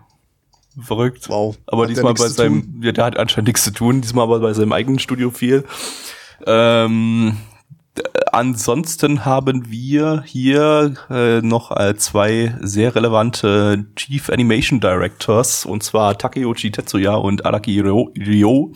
Verrückt. 0.82 1.30
Wow. 1.30 1.58
Aber 1.68 1.84
Hat 1.84 1.90
diesmal 1.90 2.14
bei 2.14 2.28
seinem, 2.28 2.82
ja, 2.82 2.92
der 2.92 3.06
hat 3.06 3.18
anscheinend 3.18 3.48
nichts 3.48 3.64
zu 3.64 3.72
tun, 3.72 4.02
diesmal 4.02 4.24
aber 4.24 4.40
bei 4.40 4.54
seinem 4.54 4.72
eigenen 4.72 5.00
Studio 5.00 5.32
viel. 5.32 5.66
Ähm, 6.46 7.38
ansonsten 8.32 9.26
haben 9.26 9.70
wir 9.70 10.24
hier 10.26 10.94
äh, 11.10 11.42
noch 11.42 11.76
äh, 11.76 11.96
zwei 11.96 12.56
sehr 12.62 12.96
relevante 12.96 13.86
Chief 13.96 14.30
Animation 14.30 14.80
Directors, 14.80 15.66
und 15.66 15.84
zwar 15.84 16.18
Takeuchi 16.18 16.72
Tetsuya 16.72 17.16
und 17.16 17.46
Araki 17.46 17.80
Ryo. 17.80 18.74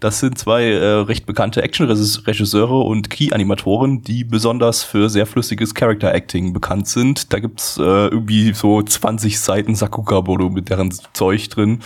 Das 0.00 0.20
sind 0.20 0.38
zwei 0.38 0.64
äh, 0.64 0.84
recht 0.84 1.26
bekannte 1.26 1.62
Action-Regisseure 1.62 2.78
und 2.78 3.08
Key-Animatoren, 3.10 4.02
die 4.02 4.24
besonders 4.24 4.82
für 4.82 5.08
sehr 5.08 5.26
flüssiges 5.26 5.74
Character-Acting 5.74 6.52
bekannt 6.52 6.88
sind. 6.88 7.32
Da 7.32 7.38
gibt's 7.38 7.78
äh, 7.78 7.82
irgendwie 7.82 8.52
so 8.52 8.82
20 8.82 9.40
Seiten 9.40 9.74
Sakuga-Bodo 9.74 10.50
mit 10.50 10.68
deren 10.68 10.92
Zeug 11.12 11.48
drin. 11.48 11.80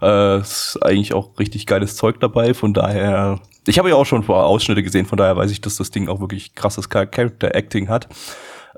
Äh, 0.00 0.40
ist 0.40 0.78
eigentlich 0.82 1.14
auch 1.14 1.38
richtig 1.38 1.66
geiles 1.66 1.96
Zeug 1.96 2.20
dabei, 2.20 2.54
von 2.54 2.74
daher... 2.74 3.40
Ich 3.68 3.78
habe 3.78 3.90
ja 3.90 3.94
auch 3.94 4.06
schon 4.06 4.28
Ausschnitte 4.28 4.82
gesehen, 4.82 5.06
von 5.06 5.18
daher 5.18 5.36
weiß 5.36 5.52
ich, 5.52 5.60
dass 5.60 5.76
das 5.76 5.92
Ding 5.92 6.08
auch 6.08 6.20
wirklich 6.20 6.56
krasses 6.56 6.88
Char- 6.90 7.06
Character-Acting 7.06 7.88
hat. 7.88 8.08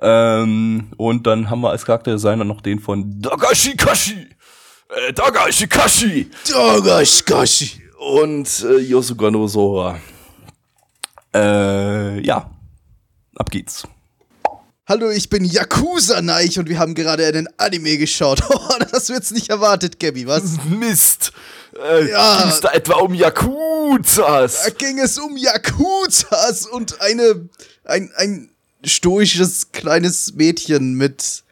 Ähm, 0.03 0.89
und 0.99 1.27
dann 1.27 1.49
haben 1.49 1.63
wir 1.63 1.71
als 1.71 1.87
Charakterdesigner 1.87 2.45
noch 2.45 2.61
den 2.61 2.81
von 2.81 3.23
Dagashi 3.23 3.77
Kashi. 3.77 4.27
Äh, 5.09 5.13
Dagashi 5.15 5.67
Kashi 5.67 6.29
Dagashikashi. 6.51 7.84
Und 7.99 8.65
äh, 8.65 8.79
Yosuga 8.79 9.31
Nozoha. 9.31 9.99
Äh, 11.35 12.21
ja. 12.21 12.51
Ab 13.37 13.51
geht's. 13.51 13.85
Hallo, 14.87 15.11
ich 15.11 15.31
bin 15.31 15.45
Yakuza 15.45 16.21
Neich 16.21 16.59
und 16.59 16.69
wir 16.69 16.79
haben 16.79 16.95
gerade 16.95 17.27
einen 17.27 17.49
Anime 17.57 17.97
geschaut. 17.97 18.43
Oh, 18.51 18.79
das 18.91 19.09
wird's 19.09 19.31
nicht 19.31 19.51
erwartet, 19.51 19.99
Gabby, 20.01 20.27
was? 20.27 20.43
Mist. 20.69 21.33
Äh, 21.83 22.11
Ja. 22.11 22.43
Ging's 22.43 22.61
da 22.61 22.71
etwa 22.73 22.95
um 23.01 23.15
Yakuzas? 23.15 24.65
Da 24.65 24.71
ging 24.71 24.99
es 24.99 25.19
um 25.19 25.37
Yakuzas 25.37 26.67
und 26.67 27.01
eine, 27.01 27.49
ein, 27.85 28.11
ein 28.17 28.51
stoisches 28.85 29.73
kleines 29.73 30.35
Mädchen 30.35 30.95
mit 30.95 31.45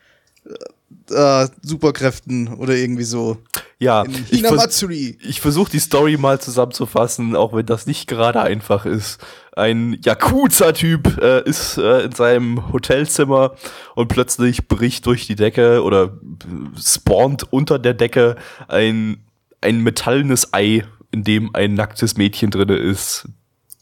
äh, 1.11 1.49
Superkräften 1.63 2.55
oder 2.55 2.75
irgendwie 2.75 3.05
so. 3.05 3.39
Ja, 3.79 4.03
In 4.03 4.25
ich, 4.31 4.43
vers 4.43 4.85
ich 5.21 5.41
versuche 5.41 5.71
die 5.71 5.81
Story 5.81 6.17
mal 6.17 6.41
zusammenzufassen, 6.41 7.35
auch 7.35 7.53
wenn 7.53 7.67
das 7.67 7.87
nicht 7.87 8.07
gerade 8.07 8.41
einfach 8.41 8.87
ist. 8.87 9.21
Ein 9.57 9.99
Yakuza-Typ 10.05 11.19
äh, 11.21 11.43
ist 11.43 11.79
äh, 11.79 12.05
in 12.05 12.13
seinem 12.13 12.73
Hotelzimmer 12.73 13.57
und 13.97 14.09
plötzlich 14.09 14.69
bricht 14.69 15.07
durch 15.07 15.27
die 15.27 15.35
Decke 15.35 15.83
oder 15.83 16.05
äh, 16.05 16.81
spawnt 16.81 17.53
unter 17.53 17.79
der 17.79 17.95
Decke 17.95 18.37
ein, 18.69 19.25
ein 19.61 19.81
metallenes 19.81 20.55
Ei, 20.55 20.85
in 21.11 21.25
dem 21.25 21.55
ein 21.55 21.75
nacktes 21.75 22.17
Mädchen 22.17 22.51
drinne 22.51 22.77
ist. 22.77 23.29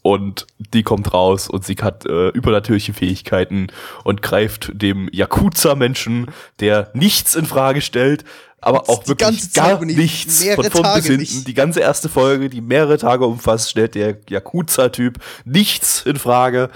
Und 0.03 0.47
die 0.57 0.81
kommt 0.81 1.13
raus 1.13 1.47
und 1.47 1.63
sie 1.63 1.75
hat 1.75 2.07
äh, 2.07 2.29
übernatürliche 2.29 2.93
Fähigkeiten 2.93 3.67
und 4.03 4.23
greift 4.23 4.71
dem 4.73 5.09
Yakuza-Menschen, 5.11 6.31
der 6.59 6.89
nichts 6.95 7.35
in 7.35 7.45
Frage 7.45 7.81
stellt, 7.81 8.25
aber 8.61 8.89
auch 8.89 9.07
wirklich 9.07 9.53
gar 9.53 9.83
nichts 9.83 10.43
von 10.43 10.63
vorn 10.65 10.95
bis 10.95 11.05
hinten. 11.05 11.21
nicht. 11.21 11.47
Die 11.47 11.53
ganze 11.55 11.79
erste 11.79 12.09
Folge, 12.09 12.49
die 12.49 12.61
mehrere 12.61 12.97
Tage 12.99 13.25
umfasst, 13.25 13.71
stellt 13.71 13.95
der 13.95 14.17
Yakuza-Typ 14.29 15.19
nichts 15.45 16.01
in 16.03 16.17
Frage. 16.17 16.69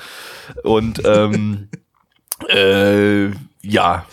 Und 0.63 1.01
ähm, 1.05 1.69
äh, 2.49 3.27
ja. 3.61 4.05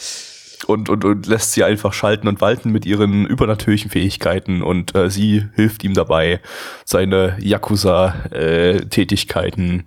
Und, 0.66 0.88
und, 0.88 1.04
und 1.04 1.26
lässt 1.26 1.52
sie 1.52 1.64
einfach 1.64 1.92
schalten 1.92 2.28
und 2.28 2.40
walten 2.40 2.70
mit 2.70 2.86
ihren 2.86 3.26
übernatürlichen 3.26 3.90
Fähigkeiten 3.90 4.62
und 4.62 4.94
äh, 4.94 5.10
sie 5.10 5.46
hilft 5.54 5.82
ihm 5.82 5.94
dabei, 5.94 6.40
seine 6.84 7.36
Yakuza-Tätigkeiten 7.40 9.84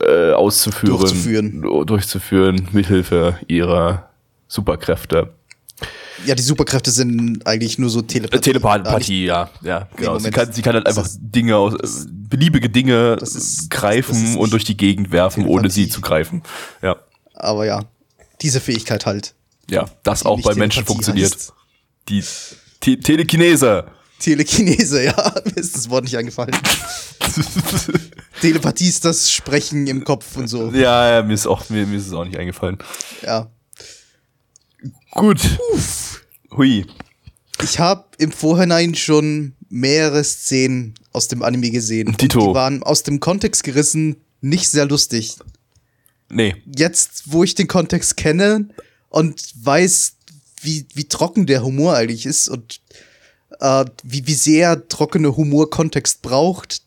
äh, 0.00 0.32
auszuführen, 0.32 0.98
Durchzuführen. 0.98 1.62
durchzuführen, 1.86 2.68
mithilfe 2.72 3.38
ihrer 3.48 4.10
Superkräfte. 4.48 5.32
Ja, 6.26 6.34
die 6.34 6.42
Superkräfte 6.42 6.90
sind 6.90 7.46
eigentlich 7.46 7.78
nur 7.78 7.90
so 7.90 8.00
Äh, 8.00 8.04
Telepathie. 8.04 8.40
Telepathie, 8.52 9.24
ja, 9.26 9.50
ja, 9.62 9.88
genau. 9.96 10.18
Sie 10.18 10.30
kann, 10.30 10.52
sie 10.52 10.62
kann 10.62 10.74
halt 10.74 10.86
Das 10.86 10.96
einfach 10.96 11.10
ist- 11.10 11.18
Dinge 11.20 11.56
aus, 11.56 11.74
äh, 11.74 12.06
beliebige 12.10 12.68
Dinge 12.70 13.16
Das 13.18 13.34
ist- 13.34 13.70
greifen 13.70 14.24
das 14.26 14.36
und 14.36 14.52
durch 14.52 14.64
die 14.64 14.76
Gegend 14.76 15.10
werfen, 15.12 15.46
ohne 15.46 15.68
sie 15.70 15.82
Telepathie. 15.86 15.94
zu 15.94 16.00
greifen. 16.00 16.42
Ja, 16.82 16.96
Aber 17.34 17.66
ja, 17.66 17.82
diese 18.42 18.60
Fähigkeit 18.60 19.06
halt. 19.06 19.34
Ja, 19.68 19.86
das 20.02 20.24
auch 20.24 20.40
bei 20.42 20.54
Menschen 20.54 20.84
Telepathie 20.84 20.86
funktioniert. 20.86 21.32
heißt. 21.34 21.52
Die 22.08 22.24
Te 22.80 22.98
Telekinese. 23.00 23.86
Telekinese, 24.18 25.04
ja, 25.06 25.34
mir 25.44 25.56
ist 25.56 25.76
das 25.76 25.90
Wort 25.90 26.04
nicht 26.04 26.16
eingefallen. 26.16 26.56
Telepathie 28.40 28.88
ist 28.88 29.04
das 29.04 29.30
Sprechen 29.30 29.86
im 29.86 30.04
Kopf 30.04 30.36
und 30.36 30.48
so. 30.48 30.70
ja, 30.70 31.16
ja, 31.16 31.22
mir 31.22 31.34
ist 31.34 31.46
auch, 31.46 31.68
mir, 31.70 31.86
mir 31.86 31.96
ist 31.96 32.06
es 32.06 32.12
auch 32.12 32.24
nicht 32.24 32.36
eingefallen. 32.36 32.78
Ja. 33.22 33.50
Gut. 35.12 35.40
Hui. 36.56 36.86
Ich 37.62 37.78
habe 37.78 38.04
im 38.18 38.32
Vorhinein 38.32 38.94
schon 38.94 39.54
mehrere 39.68 40.22
Szenen 40.22 40.94
aus 41.12 41.28
dem 41.28 41.42
Anime 41.42 41.70
gesehen. 41.70 42.16
Tito. 42.16 42.48
Die 42.48 42.54
waren 42.54 42.82
aus 42.82 43.02
dem 43.02 43.20
Kontext 43.20 43.64
gerissen 43.64 44.16
nicht 44.40 44.68
sehr 44.68 44.86
lustig. 44.86 45.36
Nee. 46.28 46.56
Jetzt, 46.76 47.32
wo 47.32 47.44
ich 47.44 47.54
den 47.54 47.66
Kontext 47.68 48.16
kenne 48.16 48.68
und 49.14 49.52
weiß, 49.64 50.16
wie, 50.62 50.88
wie 50.92 51.04
trocken 51.04 51.46
der 51.46 51.62
Humor 51.62 51.94
eigentlich 51.94 52.26
ist 52.26 52.48
und 52.48 52.80
äh, 53.60 53.84
wie, 54.02 54.26
wie 54.26 54.34
sehr 54.34 54.88
trockener 54.88 55.36
Humor 55.36 55.70
Kontext 55.70 56.20
braucht, 56.20 56.82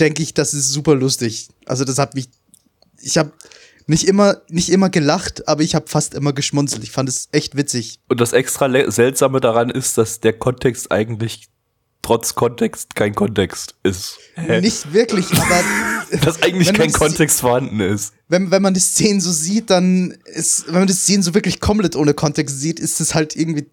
denke 0.00 0.22
ich, 0.22 0.32
das 0.32 0.54
ist 0.54 0.70
super 0.70 0.94
lustig. 0.94 1.48
Also 1.66 1.84
das 1.84 1.98
hat 1.98 2.14
mich, 2.14 2.30
ich 3.02 3.18
habe 3.18 3.32
nicht 3.86 4.08
immer, 4.08 4.40
nicht 4.48 4.70
immer 4.70 4.88
gelacht, 4.88 5.46
aber 5.48 5.62
ich 5.62 5.74
habe 5.74 5.86
fast 5.86 6.14
immer 6.14 6.32
geschmunzelt. 6.32 6.82
Ich 6.82 6.92
fand 6.92 7.10
es 7.10 7.28
echt 7.32 7.58
witzig. 7.58 8.00
Und 8.08 8.22
das 8.22 8.32
extra 8.32 8.90
seltsame 8.90 9.40
daran 9.40 9.68
ist, 9.68 9.98
dass 9.98 10.20
der 10.20 10.32
Kontext 10.32 10.90
eigentlich 10.90 11.48
trotz 12.06 12.34
Kontext 12.36 12.94
kein 12.94 13.14
Kontext 13.14 13.74
ist. 13.82 14.18
Hä? 14.34 14.60
Nicht 14.60 14.92
wirklich, 14.92 15.26
aber 15.32 15.60
dass 16.24 16.40
eigentlich 16.42 16.72
kein 16.72 16.92
Kontext 16.92 17.40
vorhanden 17.40 17.80
ist. 17.80 18.12
wenn, 18.28 18.50
wenn 18.52 18.62
man 18.62 18.74
die 18.74 18.80
Szenen 18.80 19.20
so 19.20 19.32
sieht, 19.32 19.70
dann 19.70 20.16
ist, 20.24 20.66
wenn 20.68 20.74
man 20.74 20.86
die 20.86 20.92
Szenen 20.92 21.22
so 21.24 21.34
wirklich 21.34 21.58
komplett 21.60 21.96
ohne 21.96 22.14
Kontext 22.14 22.60
sieht, 22.60 22.78
ist 22.78 23.00
es 23.00 23.14
halt 23.14 23.34
irgendwie 23.34 23.66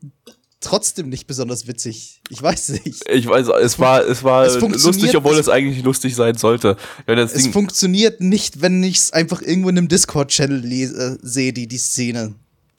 trotzdem 0.62 1.10
nicht 1.10 1.28
besonders 1.28 1.68
witzig. 1.68 2.22
Ich 2.30 2.42
weiß 2.42 2.70
nicht. 2.70 3.04
Ich 3.10 3.28
weiß, 3.28 3.50
es 3.62 3.78
war, 3.80 4.04
es 4.04 4.24
war 4.24 4.46
Es 4.46 4.60
lustig, 4.60 5.16
obwohl 5.16 5.34
es- 5.34 5.42
es 5.42 5.50
eigentlich 5.50 5.84
lustig 5.84 6.16
sein 6.16 6.36
sollte. 6.36 6.78
Ja, 7.08 7.14
Es 7.16 7.34
Ding, 7.34 7.52
funktioniert 7.52 8.22
nicht, 8.22 8.62
wenn 8.62 8.82
ich 8.82 8.98
es 8.98 9.12
einfach 9.14 9.42
irgendwo 9.42 9.70
in 9.70 9.78
einem 9.78 9.90
Discord-Channel 9.90 10.64
äh, 10.72 11.18
sehe, 11.22 11.54
die, 11.54 11.68
die 11.68 11.78
Szene. 11.78 12.34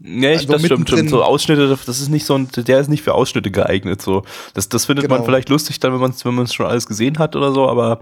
Nee, 0.07 0.29
einfach 0.35 0.47
das 0.55 0.65
stimmt, 0.65 0.89
stimmt. 0.89 1.11
So 1.11 1.23
Ausschnitte, 1.25 1.67
das 1.69 1.89
ist 2.01 2.09
nicht 2.11 2.27
so 2.27 2.35
ein, 2.37 2.49
der 2.57 2.79
ist 2.81 2.89
nicht 2.89 3.03
für 3.03 3.15
Ausschnitte 3.15 3.51
geeignet. 3.51 4.03
So, 4.03 4.23
das, 4.55 4.69
das 4.69 4.85
findet 4.85 5.09
man 5.09 5.19
Genau. 5.19 5.25
vielleicht 5.27 5.49
lustig 5.49 5.81
dann, 5.81 5.93
wenn 5.93 6.01
man 6.01 6.11
es, 6.11 6.25
wenn 6.25 6.35
man 6.35 6.45
es 6.45 6.55
schon 6.55 6.67
alles 6.67 6.87
gesehen 6.87 7.19
hat 7.19 7.35
oder 7.35 7.53
so. 7.53 7.69
Aber 7.69 8.01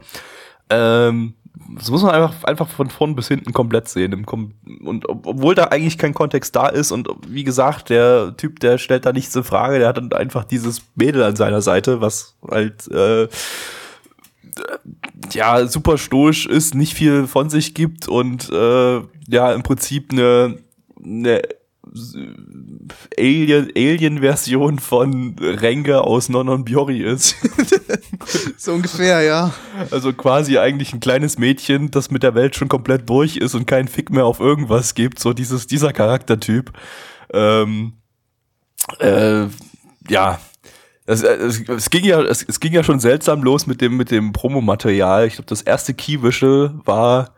ähm, 0.68 1.34
das 1.78 1.90
muss 1.90 2.02
man 2.02 2.12
einfach, 2.12 2.44
einfach 2.44 2.68
von 2.68 2.88
vorn 2.90 3.14
bis 3.14 3.28
hinten 3.28 3.52
komplett 3.52 3.86
sehen. 3.88 4.12
Im 4.12 4.24
Kom 4.26 4.52
und 4.84 5.08
ob- 5.08 5.26
obwohl 5.26 5.54
da 5.54 5.64
eigentlich 5.64 5.98
kein 5.98 6.14
Kontext 6.14 6.56
da 6.56 6.66
ist 6.68 6.92
und 6.92 7.08
wie 7.28 7.44
gesagt, 7.44 7.90
der 7.90 8.34
Typ, 8.36 8.58
der 8.60 8.78
stellt 8.78 9.04
da 9.06 9.12
nichts 9.12 9.36
in 9.36 9.44
Frage, 9.44 9.78
der 9.78 9.88
hat 9.88 9.98
dann 9.98 10.12
einfach 10.12 10.44
dieses 10.44 10.82
Mädel 10.96 11.22
an 11.22 11.36
seiner 11.36 11.60
Seite, 11.62 12.00
was 12.00 12.36
halt 12.50 12.88
äh, 12.90 13.28
ja, 15.32 15.66
super 15.66 15.98
stoisch 15.98 16.46
ist, 16.46 16.74
nicht 16.74 16.94
viel 16.94 17.26
von 17.26 17.48
sich 17.50 17.74
gibt 17.74 18.08
und 18.08 18.50
äh, 18.50 19.00
ja, 19.28 19.52
im 19.52 19.62
Prinzip 19.62 20.12
eine, 20.12 20.58
eine 21.02 21.42
Alien, 23.18 23.70
Alien-Version 23.76 24.78
von 24.78 25.36
Renge 25.38 26.00
aus 26.00 26.28
Nonon 26.28 26.64
Biori 26.64 27.02
ist. 27.02 27.36
so 28.56 28.72
ungefähr, 28.72 29.20
ja. 29.22 29.52
Also 29.90 30.12
quasi 30.12 30.58
eigentlich 30.58 30.94
ein 30.94 31.00
kleines 31.00 31.38
Mädchen, 31.38 31.90
das 31.90 32.10
mit 32.10 32.22
der 32.22 32.34
Welt 32.34 32.56
schon 32.56 32.68
komplett 32.68 33.08
durch 33.08 33.36
ist 33.36 33.54
und 33.54 33.66
keinen 33.66 33.88
Fick 33.88 34.10
mehr 34.10 34.24
auf 34.24 34.40
irgendwas 34.40 34.94
gibt. 34.94 35.18
So 35.18 35.32
dieses, 35.32 35.66
dieser 35.66 35.92
Charaktertyp. 35.92 36.72
Ähm, 37.32 37.94
äh, 38.98 39.46
ja. 40.08 40.40
Es, 41.04 41.22
es, 41.22 41.68
es, 41.68 41.90
ging 41.90 42.04
ja, 42.04 42.22
es, 42.22 42.42
es 42.42 42.60
ging 42.60 42.72
ja 42.72 42.84
schon 42.84 43.00
seltsam 43.00 43.42
los 43.42 43.66
mit 43.66 43.80
dem, 43.80 43.96
mit 43.96 44.10
dem 44.10 44.32
Promomaterial. 44.32 45.26
Ich 45.26 45.34
glaube, 45.34 45.48
das 45.48 45.60
erste 45.60 45.92
Key-Visual 45.92 46.74
war 46.84 47.34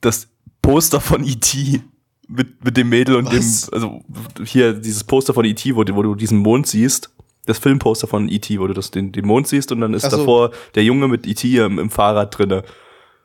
das 0.00 0.28
Poster 0.62 1.00
von 1.00 1.24
E.T 1.24 1.82
mit, 2.30 2.64
mit 2.64 2.76
dem 2.76 2.88
Mädel 2.88 3.16
und 3.16 3.26
Was? 3.26 3.62
dem, 3.62 3.74
also 3.74 4.04
hier 4.44 4.72
dieses 4.72 5.04
Poster 5.04 5.34
von 5.34 5.44
E.T., 5.44 5.74
wo, 5.74 5.80
wo 5.80 6.02
du 6.02 6.14
diesen 6.14 6.38
Mond 6.38 6.66
siehst. 6.66 7.10
Das 7.46 7.58
Filmposter 7.58 8.06
von 8.06 8.28
E.T., 8.28 8.60
wo 8.60 8.66
du 8.66 8.74
das, 8.74 8.90
den, 8.90 9.12
den 9.12 9.26
Mond 9.26 9.48
siehst 9.48 9.72
und 9.72 9.80
dann 9.80 9.94
ist 9.94 10.08
so. 10.08 10.16
davor 10.16 10.50
der 10.74 10.84
Junge 10.84 11.08
mit 11.08 11.26
E.T. 11.26 11.56
Im, 11.56 11.78
im 11.78 11.90
Fahrrad 11.90 12.38
drinne. 12.38 12.62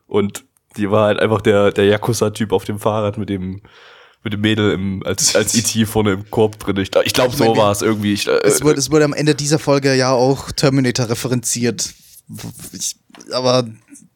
Und 0.08 0.45
die 0.78 0.89
war 0.89 1.06
halt 1.08 1.20
einfach 1.20 1.41
der, 1.41 1.72
der 1.72 1.86
Yakuza-Typ 1.86 2.51
auf 2.51 2.66
dem 2.66 2.80
Fahrrad 2.80 3.18
mit 3.18 3.30
dem, 3.30 3.62
mit 4.24 4.34
dem 4.34 4.41
Mädel 4.41 4.72
im, 4.72 5.03
als, 5.06 5.36
als 5.36 5.53
E.T. 5.53 5.86
vorne 5.86 6.14
im 6.14 6.30
Korb 6.32 6.58
drin. 6.60 6.78
Ich, 6.78 6.89
ich 7.03 7.14
glaube, 7.14 7.36
so 7.36 7.56
war 7.56 7.72
es 7.72 7.82
irgendwie. 7.82 8.14
Ich, 8.14 8.28
äh, 8.28 8.39
es, 8.43 8.64
wurde, 8.64 8.80
es 8.80 8.89
wurde 8.89 9.06
am 9.06 9.14
Ende 9.14 9.36
dieser 9.36 9.60
Folge 9.60 9.93
ja 9.93 10.12
auch 10.12 10.51
Terminator 10.51 11.10
referenziert. 11.10 11.93
Ich, 12.74 12.95
aber 13.32 13.68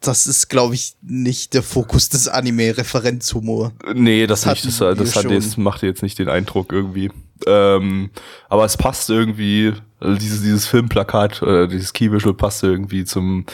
das 0.02 0.28
ist, 0.28 0.50
glaube 0.50 0.76
ich, 0.76 0.95
nicht 1.02 1.54
der 1.54 1.64
Fokus 1.64 2.10
des 2.10 2.28
Anime-Referenzhumor. 2.28 3.74
Nee, 3.93 4.28
das, 4.28 4.41
das, 4.41 4.64
nicht, 4.64 4.82
das, 4.82 4.97
das, 4.97 5.16
hat, 5.16 5.32
das 5.32 5.58
macht 5.58 5.84
jetzt 5.84 6.04
nicht 6.04 6.20
den 6.20 6.30
Eindruck 6.30 6.72
irgendwie. 6.72 7.12
Ähm, 7.45 8.10
aber 8.47 8.66
es 8.66 8.78
passt 8.78 9.10
irgendwie, 9.10 9.74
also 10.00 10.18
dieses, 10.18 10.41
dieses 10.41 10.68
Filmplakat, 10.68 11.41
äh, 11.41 11.68
dieses 11.68 11.93
Key-Visual 11.93 12.34
passt 12.34 12.64
irgendwie 12.64 13.06
zum, 13.06 13.45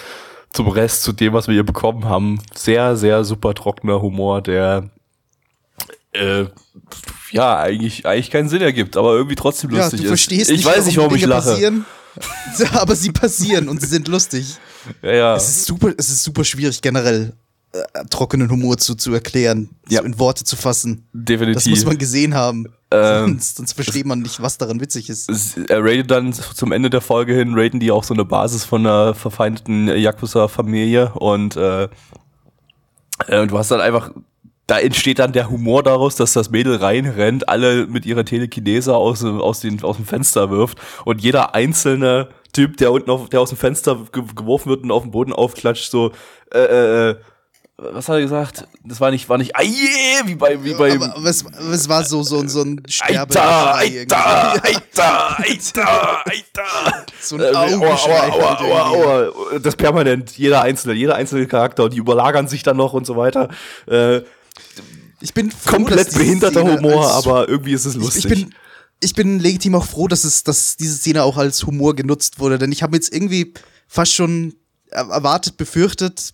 zum 0.52 0.68
Rest, 0.68 1.04
zu 1.04 1.14
dem, 1.14 1.34
was 1.34 1.48
wir 1.48 1.54
hier 1.54 1.64
bekommen 1.64 2.06
haben. 2.06 2.40
Sehr, 2.54 2.96
sehr 2.96 3.24
super 3.24 3.54
trockener 3.54 4.02
Humor, 4.02 4.42
der 4.42 4.90
äh, 6.14 6.46
ja, 7.32 7.58
eigentlich, 7.60 8.06
eigentlich 8.06 8.32
keinen 8.32 8.50
Sinn 8.50 8.62
ergibt, 8.62 8.98
aber 8.98 9.14
irgendwie 9.14 9.36
trotzdem 9.36 9.72
lustig 9.72 10.00
ja, 10.00 10.04
du 10.04 10.08
verstehst 10.10 10.50
ist. 10.50 10.50
Ich 10.52 10.66
nicht, 10.66 10.66
weiß 10.66 10.86
nicht, 10.86 10.98
warum 10.98 11.16
ich 11.16 11.26
lache. 11.26 11.84
Aber 12.72 12.96
sie 12.96 13.12
passieren 13.12 13.68
und 13.68 13.82
sie 13.82 13.88
sind 13.88 14.08
lustig. 14.08 14.56
Ja, 15.02 15.14
ja. 15.14 15.36
Es 15.36 15.50
ist 15.50 15.66
super, 15.66 15.94
es 15.98 16.10
ist 16.10 16.24
super 16.24 16.44
schwierig 16.44 16.82
generell 16.82 17.34
äh, 17.76 18.06
trockenen 18.10 18.50
Humor 18.50 18.78
zu, 18.78 18.96
zu 18.96 19.14
erklären, 19.14 19.70
ja. 19.90 20.02
in 20.02 20.18
Worte 20.18 20.44
zu 20.44 20.56
fassen. 20.56 21.08
Definitiv. 21.12 21.56
Das 21.56 21.66
muss 21.68 21.86
man 21.86 21.98
gesehen 21.98 22.34
haben. 22.34 22.68
Ähm, 22.92 23.28
sonst, 23.28 23.58
sonst 23.58 23.74
versteht 23.74 24.06
man 24.06 24.22
nicht, 24.22 24.42
was 24.42 24.58
daran 24.58 24.80
witzig 24.80 25.10
ist. 25.10 25.58
Er 25.70 25.84
rated 25.84 26.10
dann 26.10 26.32
zum 26.32 26.72
Ende 26.72 26.90
der 26.90 27.02
Folge 27.02 27.34
hin, 27.34 27.54
raten 27.56 27.80
die 27.80 27.92
auch 27.92 28.04
so 28.04 28.14
eine 28.14 28.24
Basis 28.24 28.64
von 28.64 28.86
einer 28.86 29.14
verfeindeten 29.14 29.88
Yakuza-Familie 29.88 31.12
und 31.16 31.58
äh, 31.58 31.90
äh, 33.28 33.48
du 33.48 33.58
hast 33.58 33.72
dann 33.72 33.82
einfach 33.82 34.12
da 34.68 34.80
entsteht 34.80 35.20
dann 35.20 35.32
der 35.32 35.50
Humor 35.50 35.84
daraus, 35.84 36.16
dass 36.16 36.34
das 36.34 36.50
Mädel 36.50 36.78
reinrennt, 36.78 37.48
alle 37.48 37.86
mit 37.86 38.06
ihrer 38.06 38.26
Telekinese 38.26 38.96
aus, 38.96 39.24
aus, 39.24 39.60
den, 39.60 39.84
aus 39.84 39.98
dem 39.98 40.06
Fenster 40.06 40.50
wirft 40.50 40.80
und 41.06 41.22
jeder 41.22 41.54
einzelne 41.54 42.30
Typ, 42.56 42.78
der 42.78 42.92
unten 42.92 43.10
auf, 43.10 43.30
der 43.30 43.42
aus 43.42 43.50
dem 43.50 43.58
Fenster 43.58 44.00
geworfen 44.12 44.70
wird 44.70 44.84
und 44.84 44.92
auf 44.92 45.04
den 45.04 45.12
Boden 45.12 45.34
aufklatscht, 45.34 45.92
so, 45.92 46.12
äh, 46.54 46.60
äh, 46.60 47.10
äh 47.10 47.16
was 47.78 48.08
hat 48.08 48.16
er 48.16 48.22
gesagt? 48.22 48.68
Das 48.86 49.02
war 49.02 49.12
nicht, 49.12 49.28
war 49.28 49.38
nicht, 49.38 49.54
aye, 49.54 49.68
wie 50.24 50.36
bei, 50.36 50.64
wie 50.64 50.74
bei. 50.76 50.94
Aber, 50.94 51.14
aber 51.14 51.30
es, 51.30 51.44
es, 51.44 51.90
war 51.90 52.06
so, 52.06 52.24
so, 52.24 52.48
so 52.48 52.62
ein 52.62 52.82
Sterbe. 52.88 53.38
Alter, 53.38 53.76
Alter, 53.76 54.54
Alter, 54.64 55.40
Alter, 55.40 56.26
Alter. 56.26 57.06
So 57.20 57.36
ein 57.36 57.42
äh, 57.42 57.54
Augenschrei. 57.54 58.32
Aua, 58.32 58.60
aua, 58.60 58.90
aua, 58.90 59.26
aua. 59.26 59.60
Das 59.60 59.76
permanent, 59.76 60.38
jeder 60.38 60.62
einzelne, 60.62 60.94
jeder 60.94 61.16
einzelne 61.16 61.48
Charakter, 61.48 61.90
die 61.90 61.98
überlagern 61.98 62.48
sich 62.48 62.64
dann 62.64 62.78
noch 62.78 62.94
und 62.94 63.06
so 63.06 63.18
weiter. 63.18 63.50
Äh, 63.88 64.22
ich 65.20 65.34
bin 65.34 65.52
froh, 65.52 65.78
komplett 65.78 66.14
behinderter 66.14 66.62
Szene 66.62 66.78
Humor, 66.78 67.12
aber 67.12 67.50
irgendwie 67.50 67.74
ist 67.74 67.86
es 67.86 67.96
lustig. 67.96 68.26
Ich, 68.26 68.32
ich, 68.32 68.46
bin, 68.46 68.56
ich 69.02 69.14
bin 69.14 69.40
legitim 69.40 69.76
auch 69.76 69.86
froh, 69.86 70.08
dass 70.08 70.24
es, 70.24 70.44
dass 70.44 70.78
diese 70.78 70.96
Szene 70.96 71.24
auch 71.24 71.38
als 71.38 71.66
Humor 71.66 71.96
genutzt 71.96 72.40
wurde, 72.40 72.58
denn 72.58 72.72
ich 72.72 72.84
habe 72.84 72.96
jetzt 72.96 73.14
irgendwie 73.14 73.54
fast 73.88 74.14
schon 74.14 74.56
erwartet, 74.90 75.58
befürchtet, 75.58 76.34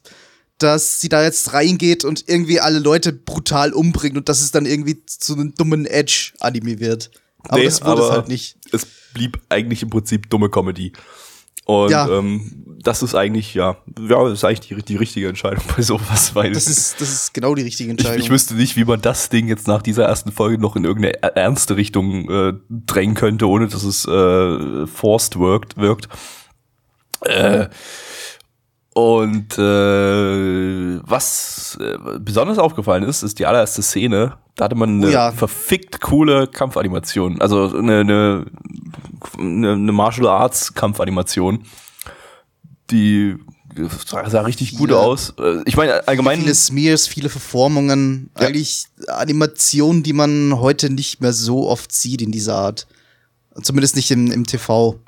dass 0.57 1.01
sie 1.01 1.09
da 1.09 1.23
jetzt 1.23 1.53
reingeht 1.53 2.05
und 2.05 2.27
irgendwie 2.27 2.59
alle 2.59 2.79
Leute 2.79 3.13
brutal 3.13 3.73
umbringt 3.73 4.17
und 4.17 4.29
dass 4.29 4.41
es 4.41 4.51
dann 4.51 4.65
irgendwie 4.65 5.03
zu 5.05 5.33
einem 5.33 5.55
dummen 5.55 5.85
Edge-Anime 5.85 6.79
wird. 6.79 7.11
Aber 7.43 7.57
nee, 7.57 7.65
das 7.65 7.83
wurde 7.83 8.03
es 8.03 8.11
halt 8.11 8.27
nicht. 8.27 8.57
Es 8.71 8.85
blieb 9.13 9.39
eigentlich 9.49 9.81
im 9.81 9.89
Prinzip 9.89 10.29
dumme 10.29 10.49
Comedy. 10.49 10.93
Und 11.65 11.91
ja. 11.91 12.07
ähm, 12.09 12.65
das 12.83 13.03
ist 13.03 13.15
eigentlich, 13.15 13.53
ja, 13.53 13.77
ja, 13.99 14.23
das 14.23 14.33
ist 14.33 14.43
eigentlich 14.43 14.61
die, 14.61 14.75
die 14.81 14.95
richtige 14.95 15.27
Entscheidung 15.27 15.63
bei 15.75 15.81
sowas, 15.81 16.33
weil. 16.35 16.51
Das 16.51 16.67
ist, 16.67 16.99
das 16.99 17.09
ist 17.09 17.33
genau 17.33 17.55
die 17.55 17.61
richtige 17.61 17.91
Entscheidung. 17.91 18.17
Ich, 18.17 18.25
ich 18.25 18.31
wüsste 18.31 18.55
nicht, 18.55 18.75
wie 18.75 18.85
man 18.85 19.01
das 19.01 19.29
Ding 19.29 19.47
jetzt 19.47 19.67
nach 19.67 19.81
dieser 19.81 20.05
ersten 20.05 20.31
Folge 20.31 20.57
noch 20.57 20.75
in 20.75 20.83
irgendeine 20.83 21.21
ernste 21.35 21.75
Richtung 21.77 22.29
äh, 22.29 22.53
drängen 22.69 23.15
könnte, 23.15 23.47
ohne 23.47 23.67
dass 23.67 23.83
es 23.83 24.05
äh, 24.05 24.87
forced 24.87 25.39
wirkt. 25.39 25.77
wirkt. 25.77 26.09
Äh, 27.21 27.67
und 28.93 29.57
äh, 29.57 30.99
was 31.03 31.77
äh, 31.79 31.97
besonders 32.19 32.57
aufgefallen 32.57 33.03
ist, 33.03 33.23
ist 33.23 33.39
die 33.39 33.45
allererste 33.45 33.81
Szene. 33.81 34.37
Da 34.55 34.65
hatte 34.65 34.75
man 34.75 34.97
eine 34.97 35.07
oh 35.07 35.09
ja. 35.09 35.31
verfickt 35.31 36.01
coole 36.01 36.47
Kampfanimation. 36.47 37.41
Also 37.41 37.73
eine, 37.73 38.01
eine, 38.01 38.45
eine 39.37 39.91
Martial 39.93 40.27
Arts 40.27 40.73
Kampfanimation. 40.73 41.63
Die 42.89 43.37
sah, 44.05 44.29
sah 44.29 44.41
richtig 44.41 44.77
gut 44.77 44.91
aus. 44.91 45.35
Äh, 45.39 45.61
ich 45.65 45.77
meine, 45.77 46.05
allgemein. 46.05 46.41
Viele 46.41 46.53
Smears, 46.53 47.07
viele 47.07 47.29
Verformungen. 47.29 48.29
Ja. 48.37 48.47
Eigentlich 48.47 48.87
Animationen, 49.07 50.03
die 50.03 50.13
man 50.13 50.59
heute 50.59 50.89
nicht 50.89 51.21
mehr 51.21 51.31
so 51.31 51.69
oft 51.69 51.93
sieht 51.93 52.21
in 52.21 52.33
dieser 52.33 52.55
Art. 52.55 52.87
Zumindest 53.61 53.95
nicht 53.95 54.11
im, 54.11 54.31
im 54.33 54.45
TV. 54.45 54.99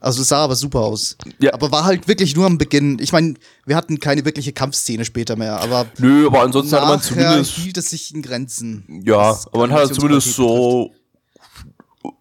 Also 0.00 0.22
es 0.22 0.28
sah 0.28 0.44
aber 0.44 0.56
super 0.56 0.80
aus. 0.80 1.16
Ja. 1.38 1.52
Aber 1.52 1.70
war 1.70 1.84
halt 1.84 2.08
wirklich 2.08 2.34
nur 2.34 2.46
am 2.46 2.56
Beginn. 2.56 2.98
Ich 3.00 3.12
meine, 3.12 3.34
wir 3.66 3.76
hatten 3.76 4.00
keine 4.00 4.24
wirkliche 4.24 4.52
Kampfszene 4.52 5.04
später 5.04 5.36
mehr, 5.36 5.60
aber. 5.60 5.86
Nö, 5.98 6.26
aber 6.26 6.42
ansonsten 6.42 6.74
hat 6.76 6.84
man 6.84 7.02
zumindest. 7.02 7.52
hielt 7.52 7.76
es 7.76 7.90
sich 7.90 8.14
in 8.14 8.22
Grenzen. 8.22 9.02
Ja, 9.04 9.38
aber 9.52 9.58
man 9.68 9.72
hat 9.72 9.94
zumindest 9.94 10.34
so 10.34 10.92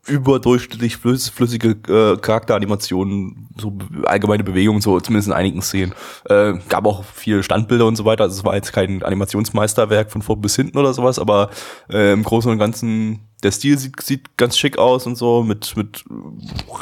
überdurchschnittlich 0.08 0.98
flüssige 0.98 1.70
äh, 1.88 2.18
Charakteranimationen, 2.18 3.48
so 3.58 3.78
allgemeine 4.06 4.44
Bewegungen, 4.44 4.82
so 4.82 5.00
zumindest 5.00 5.28
in 5.28 5.34
einigen 5.34 5.62
Szenen. 5.62 5.94
Äh, 6.26 6.56
gab 6.68 6.86
auch 6.86 7.06
viele 7.06 7.44
Standbilder 7.44 7.86
und 7.86 7.96
so 7.96 8.04
weiter. 8.04 8.24
Also 8.24 8.40
es 8.40 8.46
war 8.46 8.56
jetzt 8.56 8.74
kein 8.74 9.04
Animationsmeisterwerk 9.04 10.12
von 10.12 10.22
vor 10.22 10.38
bis 10.38 10.56
hinten 10.56 10.78
oder 10.78 10.94
sowas, 10.94 11.20
aber 11.20 11.50
äh, 11.90 12.12
im 12.12 12.24
Großen 12.24 12.52
und 12.52 12.58
Ganzen 12.58 13.29
der 13.44 13.52
Stil 13.52 13.78
sieht, 13.78 14.02
sieht 14.02 14.38
ganz 14.38 14.58
schick 14.58 14.78
aus 14.78 15.06
und 15.06 15.16
so, 15.16 15.44
mit, 15.44 15.76
mit 15.78 16.04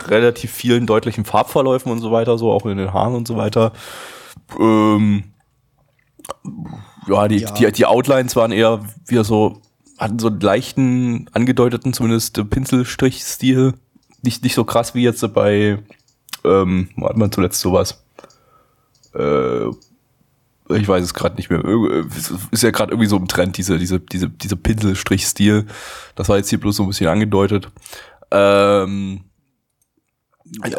relativ 0.08 0.52
vielen 0.52 0.88
deutlichen 0.88 1.26
Farbverläufen 1.26 1.92
und 1.92 2.00
so 2.00 2.12
weiter, 2.12 2.38
so 2.38 2.52
auch 2.52 2.66
in 2.66 2.78
den 2.78 2.94
Haaren 2.94 3.16
und 3.16 3.28
so 3.28 3.38
weiter. 3.38 3.74
Ähm, 4.60 5.26
ja, 7.08 7.28
die, 7.28 7.38
ja. 7.38 7.52
Die, 7.52 7.72
die 7.72 7.86
Outlines 7.86 8.36
waren 8.36 8.52
eher 8.52 8.84
wieder 9.06 9.24
so, 9.24 9.62
hatten 9.98 10.20
so 10.20 10.28
einen 10.28 10.40
leichten, 10.40 11.30
angedeuteten 11.34 11.94
zumindest 11.94 12.50
Pinselstrich-Stil. 12.50 13.74
Nicht, 14.24 14.44
nicht 14.44 14.56
so 14.56 14.64
krass 14.64 14.96
wie 14.96 15.04
jetzt 15.04 15.34
bei, 15.34 15.80
ähm, 16.44 16.90
wo 16.96 17.08
hat 17.08 17.18
man 17.18 17.32
zuletzt 17.32 17.60
sowas? 17.62 18.04
Äh, 19.14 19.68
ich 20.70 20.88
weiß 20.88 21.04
es 21.04 21.14
gerade 21.14 21.36
nicht 21.36 21.50
mehr. 21.50 21.64
Ist 22.52 22.64
ja 22.64 22.72
gerade 22.72 22.92
irgendwie 22.92 23.08
so 23.08 23.18
im 23.18 23.28
Trend, 23.28 23.58
diese, 23.58 23.78
diese, 23.78 24.00
diese, 24.00 24.30
diese 24.30 24.56
Pinselstrich-Stil. 24.56 25.66
Das 26.16 26.30
war 26.30 26.38
jetzt 26.38 26.50
hier 26.50 26.60
bloß 26.60 26.76
so 26.76 26.84
ein 26.84 26.90
bisschen 26.90 27.08
angedeutet. 27.08 27.70
Ähm, 28.32 29.22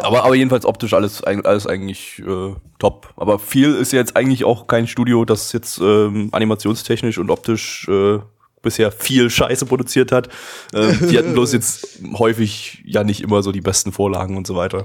aber, 0.03 0.25
aber 0.25 0.35
jedenfalls 0.35 0.65
optisch 0.65 0.95
alles, 0.95 1.23
alles 1.23 1.67
eigentlich 1.67 2.23
äh, 2.27 2.55
top. 2.79 3.13
Aber 3.17 3.39
viel 3.39 3.75
ist 3.75 3.93
jetzt 3.93 4.17
eigentlich 4.17 4.45
auch 4.45 4.67
kein 4.67 4.87
Studio, 4.87 5.25
das 5.25 5.53
jetzt 5.53 5.79
ähm, 5.79 6.29
animationstechnisch 6.33 7.19
und 7.19 7.31
optisch 7.31 7.87
äh, 7.89 8.19
bisher 8.63 8.91
viel 8.91 9.31
Scheiße 9.31 9.67
produziert 9.67 10.13
hat. 10.13 10.29
Ähm, 10.75 11.09
die 11.11 11.19
hatten 11.19 11.33
bloß 11.33 11.53
jetzt 11.53 12.01
häufig 12.19 12.83
ja 12.85 13.05
nicht 13.05 13.23
immer 13.23 13.43
so 13.43 13.53
die 13.53 13.61
besten 13.61 13.93
Vorlagen 13.93 14.37
und 14.37 14.47
so 14.47 14.57
weiter. 14.57 14.85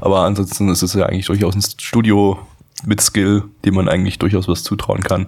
Aber 0.00 0.20
ansonsten 0.20 0.68
ist 0.68 0.82
es 0.82 0.94
ja 0.94 1.06
eigentlich 1.06 1.26
durchaus 1.26 1.54
ein 1.54 1.62
Studio, 1.62 2.38
mit 2.84 3.00
Skill, 3.00 3.44
dem 3.64 3.74
man 3.74 3.88
eigentlich 3.88 4.18
durchaus 4.18 4.48
was 4.48 4.62
zutrauen 4.62 5.02
kann. 5.02 5.26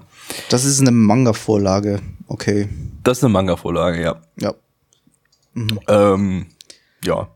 Das 0.48 0.64
ist 0.64 0.80
eine 0.80 0.90
Manga-Vorlage, 0.90 2.00
okay. 2.26 2.68
Das 3.02 3.18
ist 3.18 3.24
eine 3.24 3.32
Manga-Vorlage, 3.32 4.02
ja. 4.02 4.20
Ja. 4.40 4.54
Mhm. 5.54 5.80
Ähm, 5.88 6.46
ja. 7.04 7.28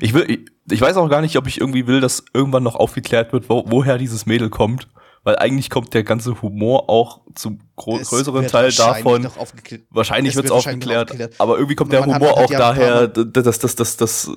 Ich 0.00 0.12
will, 0.12 0.24
ich, 0.28 0.40
ich, 0.70 0.80
weiß 0.80 0.96
auch 0.96 1.08
gar 1.08 1.20
nicht, 1.20 1.36
ob 1.36 1.46
ich 1.46 1.60
irgendwie 1.60 1.86
will, 1.86 2.00
dass 2.00 2.24
irgendwann 2.34 2.64
noch 2.64 2.74
aufgeklärt 2.74 3.32
wird, 3.32 3.48
wo, 3.48 3.64
woher 3.66 3.98
dieses 3.98 4.26
Mädel 4.26 4.50
kommt. 4.50 4.88
Weil 5.24 5.36
eigentlich 5.36 5.68
kommt 5.68 5.92
der 5.94 6.04
ganze 6.04 6.40
Humor 6.40 6.88
auch 6.88 7.20
zum 7.34 7.58
Es 7.76 8.08
größeren 8.08 8.46
Teil 8.46 8.72
davon. 8.72 9.28
Wahrscheinlich 9.90 10.30
Es 10.30 10.36
wird 10.36 10.46
es 10.46 10.52
aufgeklärt, 10.52 11.10
aufgeklärt. 11.10 11.34
aber 11.38 11.56
irgendwie 11.56 11.74
kommt 11.74 11.92
der 11.92 12.00
Man 12.00 12.14
hat 12.14 12.22
Humor 12.22 12.36
halt 12.36 12.46
auch 12.46 12.50
daher, 12.50 13.08
dass, 13.08 13.58
dass, 13.58 13.74
dass, 13.74 13.96
dass, 13.96 14.30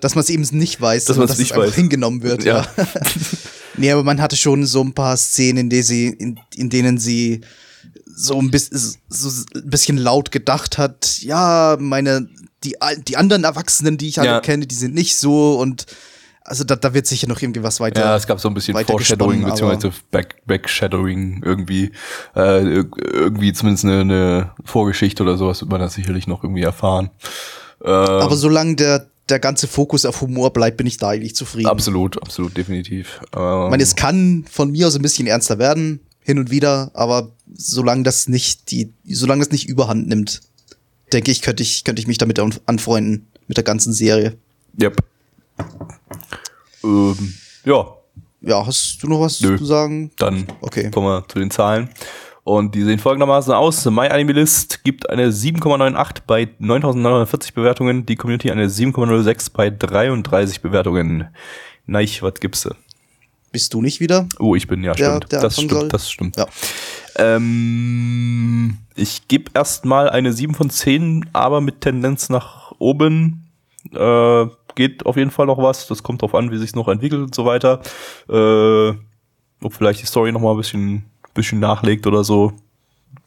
Dass 0.00 0.14
man 0.14 0.22
es 0.22 0.30
eben 0.30 0.42
nicht 0.50 0.80
weiß, 0.80 1.04
Dass 1.04 1.14
sondern 1.14 1.28
man's 1.28 1.30
dass 1.32 1.38
nicht 1.38 1.50
es 1.52 1.56
einfach 1.56 1.68
weiß. 1.68 1.74
hingenommen 1.76 2.22
wird. 2.22 2.44
Ja. 2.44 2.66
Ja. 2.76 2.86
nee, 3.76 3.90
aber 3.90 4.02
man 4.04 4.20
hatte 4.20 4.36
schon 4.36 4.64
so 4.66 4.82
ein 4.82 4.92
paar 4.94 5.16
Szenen, 5.16 5.58
in, 5.58 5.70
der 5.70 5.82
sie, 5.82 6.08
in, 6.08 6.38
in 6.54 6.70
denen 6.70 6.98
sie 6.98 7.40
so 8.14 8.38
ein, 8.38 8.50
bisschen, 8.50 8.78
so 9.08 9.28
ein 9.54 9.70
bisschen 9.70 9.96
laut 9.96 10.30
gedacht 10.30 10.78
hat, 10.78 11.18
ja, 11.22 11.76
meine, 11.80 12.28
die, 12.64 12.76
die 13.08 13.16
anderen 13.16 13.44
Erwachsenen, 13.44 13.96
die 13.98 14.08
ich 14.08 14.20
alle 14.20 14.28
Ja. 14.28 14.40
kenne, 14.40 14.66
die 14.66 14.74
sind 14.74 14.94
nicht 14.94 15.16
so 15.16 15.58
und 15.58 15.86
also 16.44 16.64
da, 16.64 16.74
da 16.74 16.92
wird 16.92 17.06
sicher 17.06 17.28
noch 17.28 17.40
irgendwie 17.40 17.62
was 17.62 17.78
weiter. 17.78 18.00
Ja, 18.00 18.16
es 18.16 18.26
gab 18.26 18.40
so 18.40 18.48
ein 18.48 18.54
bisschen 18.54 18.76
Foreshadowing 18.76 19.44
beziehungsweise 19.44 19.92
Back, 20.10 20.44
Backshadowing 20.44 21.40
irgendwie. 21.44 21.92
Äh, 22.34 22.80
ir- 22.80 22.90
irgendwie 23.12 23.52
zumindest 23.52 23.84
eine, 23.84 24.00
eine 24.00 24.50
Vorgeschichte 24.64 25.22
oder 25.22 25.36
sowas 25.36 25.60
wird 25.60 25.70
man 25.70 25.80
da 25.80 25.88
sicherlich 25.88 26.26
noch 26.26 26.42
irgendwie 26.42 26.62
erfahren. 26.62 27.10
Ähm, 27.84 27.92
aber 27.92 28.34
solange 28.36 28.74
der, 28.74 29.06
der 29.28 29.38
ganze 29.38 29.68
Fokus 29.68 30.04
auf 30.04 30.20
Humor 30.20 30.52
bleibt, 30.52 30.76
bin 30.76 30.86
ich 30.86 30.96
da 30.98 31.08
eigentlich 31.10 31.34
zufrieden. 31.34 31.68
absolut, 31.68 32.20
absolut, 32.22 32.56
definitiv. 32.56 33.20
Ähm, 33.34 33.64
Ich 33.64 33.70
meine, 33.70 33.82
es 33.82 33.94
kann 33.96 34.44
von 34.50 34.70
mir 34.72 34.86
aus 34.88 34.96
ein 34.96 35.02
bisschen 35.02 35.26
ernster 35.26 35.58
werden, 35.58 36.00
hin 36.20 36.38
und 36.38 36.50
wieder, 36.50 36.90
aber 36.94 37.30
solange 37.54 38.02
das 38.02 38.28
nicht 38.28 38.70
die, 38.70 38.92
solange 39.08 39.44
das 39.44 39.52
nicht 39.52 39.68
überhand 39.68 40.08
nimmt, 40.08 40.40
denke 41.12 41.30
ich, 41.30 41.42
könnte 41.42 41.62
ich, 41.62 41.84
könnte 41.84 42.00
ich 42.00 42.06
mich 42.08 42.18
damit 42.18 42.38
an- 42.38 42.54
anfreunden, 42.66 43.26
mit 43.48 43.56
der 43.56 43.64
ganzen 43.64 43.92
Serie. 43.92 44.36
Yep. 44.80 44.98
Ähm, 46.84 47.34
ja, 47.64 47.86
Ja, 48.44 48.66
hast 48.66 48.98
du 49.02 49.06
noch 49.08 49.20
was 49.20 49.40
Nö. 49.40 49.56
zu 49.56 49.64
sagen? 49.64 50.10
dann 50.16 50.46
Okay. 50.60 50.90
kommen 50.90 51.06
wir 51.06 51.24
zu 51.28 51.38
den 51.38 51.50
Zahlen. 51.50 51.88
Und 52.44 52.74
die 52.74 52.82
sehen 52.82 52.98
folgendermaßen 52.98 53.52
aus. 53.54 53.84
MyAnimeList 53.84 54.82
gibt 54.82 55.08
eine 55.08 55.28
7,98 55.30 56.22
bei 56.26 56.48
9.940 56.60 57.54
Bewertungen, 57.54 58.04
die 58.04 58.16
Community 58.16 58.50
eine 58.50 58.66
7,06 58.66 59.52
bei 59.52 59.70
33 59.70 60.60
Bewertungen. 60.60 61.28
Neich, 61.86 62.20
was 62.22 62.34
gibt's? 62.40 62.62
da? 62.62 62.74
Bist 63.52 63.72
du 63.74 63.82
nicht 63.82 64.00
wieder? 64.00 64.26
Oh, 64.40 64.56
ich 64.56 64.66
bin, 64.66 64.82
ja, 64.82 64.94
Der- 64.94 65.16
stimmt. 65.18 65.32
der 65.32 65.40
das 65.42 65.54
stimmt, 65.54 65.70
soll? 65.70 65.88
das 65.88 66.10
stimmt. 66.10 66.36
Ja. 66.36 66.46
Ähm, 67.16 68.78
ich 68.94 69.28
gebe 69.28 69.50
erstmal 69.54 70.08
eine 70.10 70.32
7 70.32 70.54
von 70.54 70.70
10, 70.70 71.26
aber 71.32 71.60
mit 71.60 71.80
Tendenz 71.80 72.28
nach 72.28 72.72
oben. 72.78 73.48
Äh, 73.94 74.46
geht 74.74 75.04
auf 75.06 75.16
jeden 75.16 75.30
Fall 75.30 75.46
noch 75.46 75.58
was. 75.58 75.86
Das 75.86 76.02
kommt 76.02 76.22
drauf 76.22 76.34
an, 76.34 76.50
wie 76.50 76.56
sich 76.58 76.74
noch 76.74 76.88
entwickelt 76.88 77.20
und 77.22 77.34
so 77.34 77.44
weiter. 77.44 77.80
Äh, 78.28 78.94
ob 79.64 79.72
vielleicht 79.74 80.00
die 80.02 80.06
Story 80.06 80.32
noch 80.32 80.40
mal 80.40 80.52
ein 80.52 80.56
bisschen, 80.56 81.04
bisschen 81.34 81.60
nachlegt 81.60 82.06
oder 82.06 82.24
so. 82.24 82.52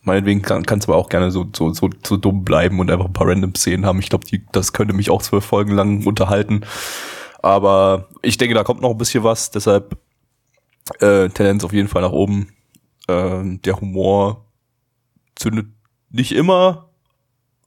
Meinetwegen 0.01 0.41
kann 0.41 0.79
es 0.79 0.87
aber 0.87 0.97
auch 0.97 1.09
gerne 1.09 1.31
so, 1.31 1.47
so, 1.55 1.73
so, 1.73 1.89
so 2.05 2.17
dumm 2.17 2.45
bleiben 2.45 2.79
und 2.79 2.91
einfach 2.91 3.05
ein 3.05 3.13
paar 3.13 3.27
random 3.27 3.55
Szenen 3.55 3.85
haben. 3.85 3.99
Ich 3.99 4.09
glaube, 4.09 4.25
das 4.51 4.71
könnte 4.73 4.93
mich 4.93 5.09
auch 5.09 5.21
zwölf 5.21 5.45
Folgen 5.45 5.71
lang 5.73 6.05
unterhalten. 6.05 6.61
Aber 7.41 8.09
ich 8.21 8.37
denke, 8.37 8.55
da 8.55 8.63
kommt 8.63 8.81
noch 8.81 8.91
ein 8.91 8.97
bisschen 8.97 9.23
was. 9.23 9.51
Deshalb 9.51 9.97
äh, 10.99 11.29
Tendenz 11.29 11.63
auf 11.63 11.73
jeden 11.73 11.87
Fall 11.87 12.01
nach 12.03 12.11
oben. 12.11 12.49
Ähm, 13.07 13.61
der 13.63 13.79
Humor 13.79 14.45
zündet 15.35 15.67
nicht 16.09 16.31
immer, 16.31 16.89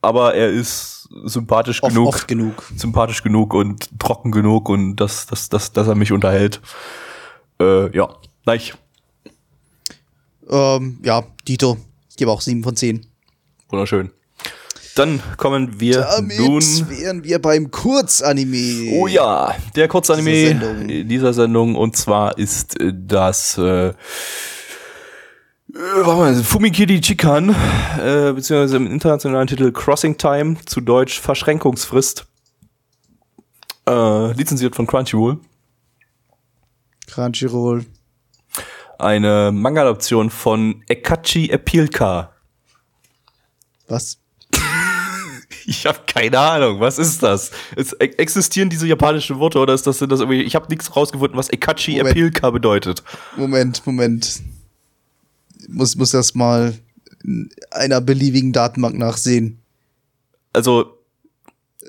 aber 0.00 0.34
er 0.34 0.48
ist 0.48 1.08
sympathisch 1.24 1.82
Oft, 1.82 1.94
genug, 1.94 2.08
oft 2.08 2.28
genug. 2.28 2.72
sympathisch 2.76 3.22
genug 3.22 3.54
und 3.54 3.98
trocken 3.98 4.30
genug 4.30 4.68
und 4.68 4.96
dass, 4.96 5.26
dass, 5.26 5.48
dass, 5.48 5.72
dass 5.72 5.88
er 5.88 5.94
mich 5.94 6.12
unterhält. 6.12 6.60
Äh, 7.60 7.94
ja, 7.96 8.08
nein, 8.46 8.60
Ähm, 10.48 10.98
ja, 11.04 11.24
Dito. 11.46 11.76
Ich 12.10 12.16
gebe 12.16 12.30
auch 12.30 12.40
7 12.40 12.62
von 12.62 12.74
10. 12.76 13.06
wunderschön. 13.68 14.10
Dann 14.94 15.22
kommen 15.36 15.78
wir 15.78 16.00
Damit 16.00 16.38
nun. 16.40 16.60
wären 16.88 17.22
wir 17.22 17.40
beim 17.40 17.70
Kurzanime. 17.70 18.90
Oh 18.94 19.06
ja, 19.06 19.54
der 19.76 19.86
Kurzanime 19.86 20.30
Dieser 20.32 20.48
Sendung. 20.48 21.08
dieser 21.08 21.32
Sendung 21.34 21.74
und 21.76 21.96
zwar 21.96 22.36
ist 22.36 22.80
äh, 22.80 22.92
das 22.92 23.56
äh, 23.58 23.88
äh, 23.90 23.94
mal, 26.04 26.34
Fumikiri 26.42 27.00
Chikan, 27.00 27.50
äh, 27.50 28.32
beziehungsweise 28.32 28.76
im 28.76 28.90
internationalen 28.90 29.46
Titel 29.46 29.70
Crossing 29.70 30.16
Time, 30.18 30.56
zu 30.66 30.80
Deutsch 30.80 31.20
Verschränkungsfrist, 31.20 32.26
äh, 33.88 34.32
lizenziert 34.32 34.74
von 34.74 34.86
Crunchyroll. 34.88 35.38
Crunchyroll. 37.06 37.84
Eine 38.98 39.52
Manga-Adaption 39.52 40.28
von 40.28 40.82
Ekachi 40.88 41.50
Epilka. 41.50 42.32
Was? 43.86 44.18
Ich 45.66 45.84
habe 45.84 45.98
keine 46.06 46.38
Ahnung, 46.38 46.80
was 46.80 46.98
ist 46.98 47.22
das? 47.22 47.50
Es, 47.76 47.92
e 47.92 48.06
existieren 48.16 48.70
diese 48.70 48.86
japanischen 48.86 49.38
Worte 49.38 49.58
oder 49.58 49.74
ist 49.74 49.86
das, 49.86 49.98
sind 49.98 50.10
das 50.10 50.20
irgendwie, 50.20 50.40
ich 50.40 50.54
habe 50.54 50.66
nichts 50.70 50.96
rausgefunden, 50.96 51.36
was 51.36 51.50
Ekachi 51.50 51.98
Moment. 51.98 52.16
Epilka 52.16 52.50
bedeutet. 52.50 53.02
Moment, 53.36 53.86
Moment. 53.86 54.40
Muss, 55.68 55.94
muss 55.96 56.12
das 56.12 56.34
mal 56.34 56.74
in 57.22 57.50
einer 57.70 58.00
beliebigen 58.00 58.54
Datenbank 58.54 58.96
nachsehen. 58.96 59.58
also 60.54 60.97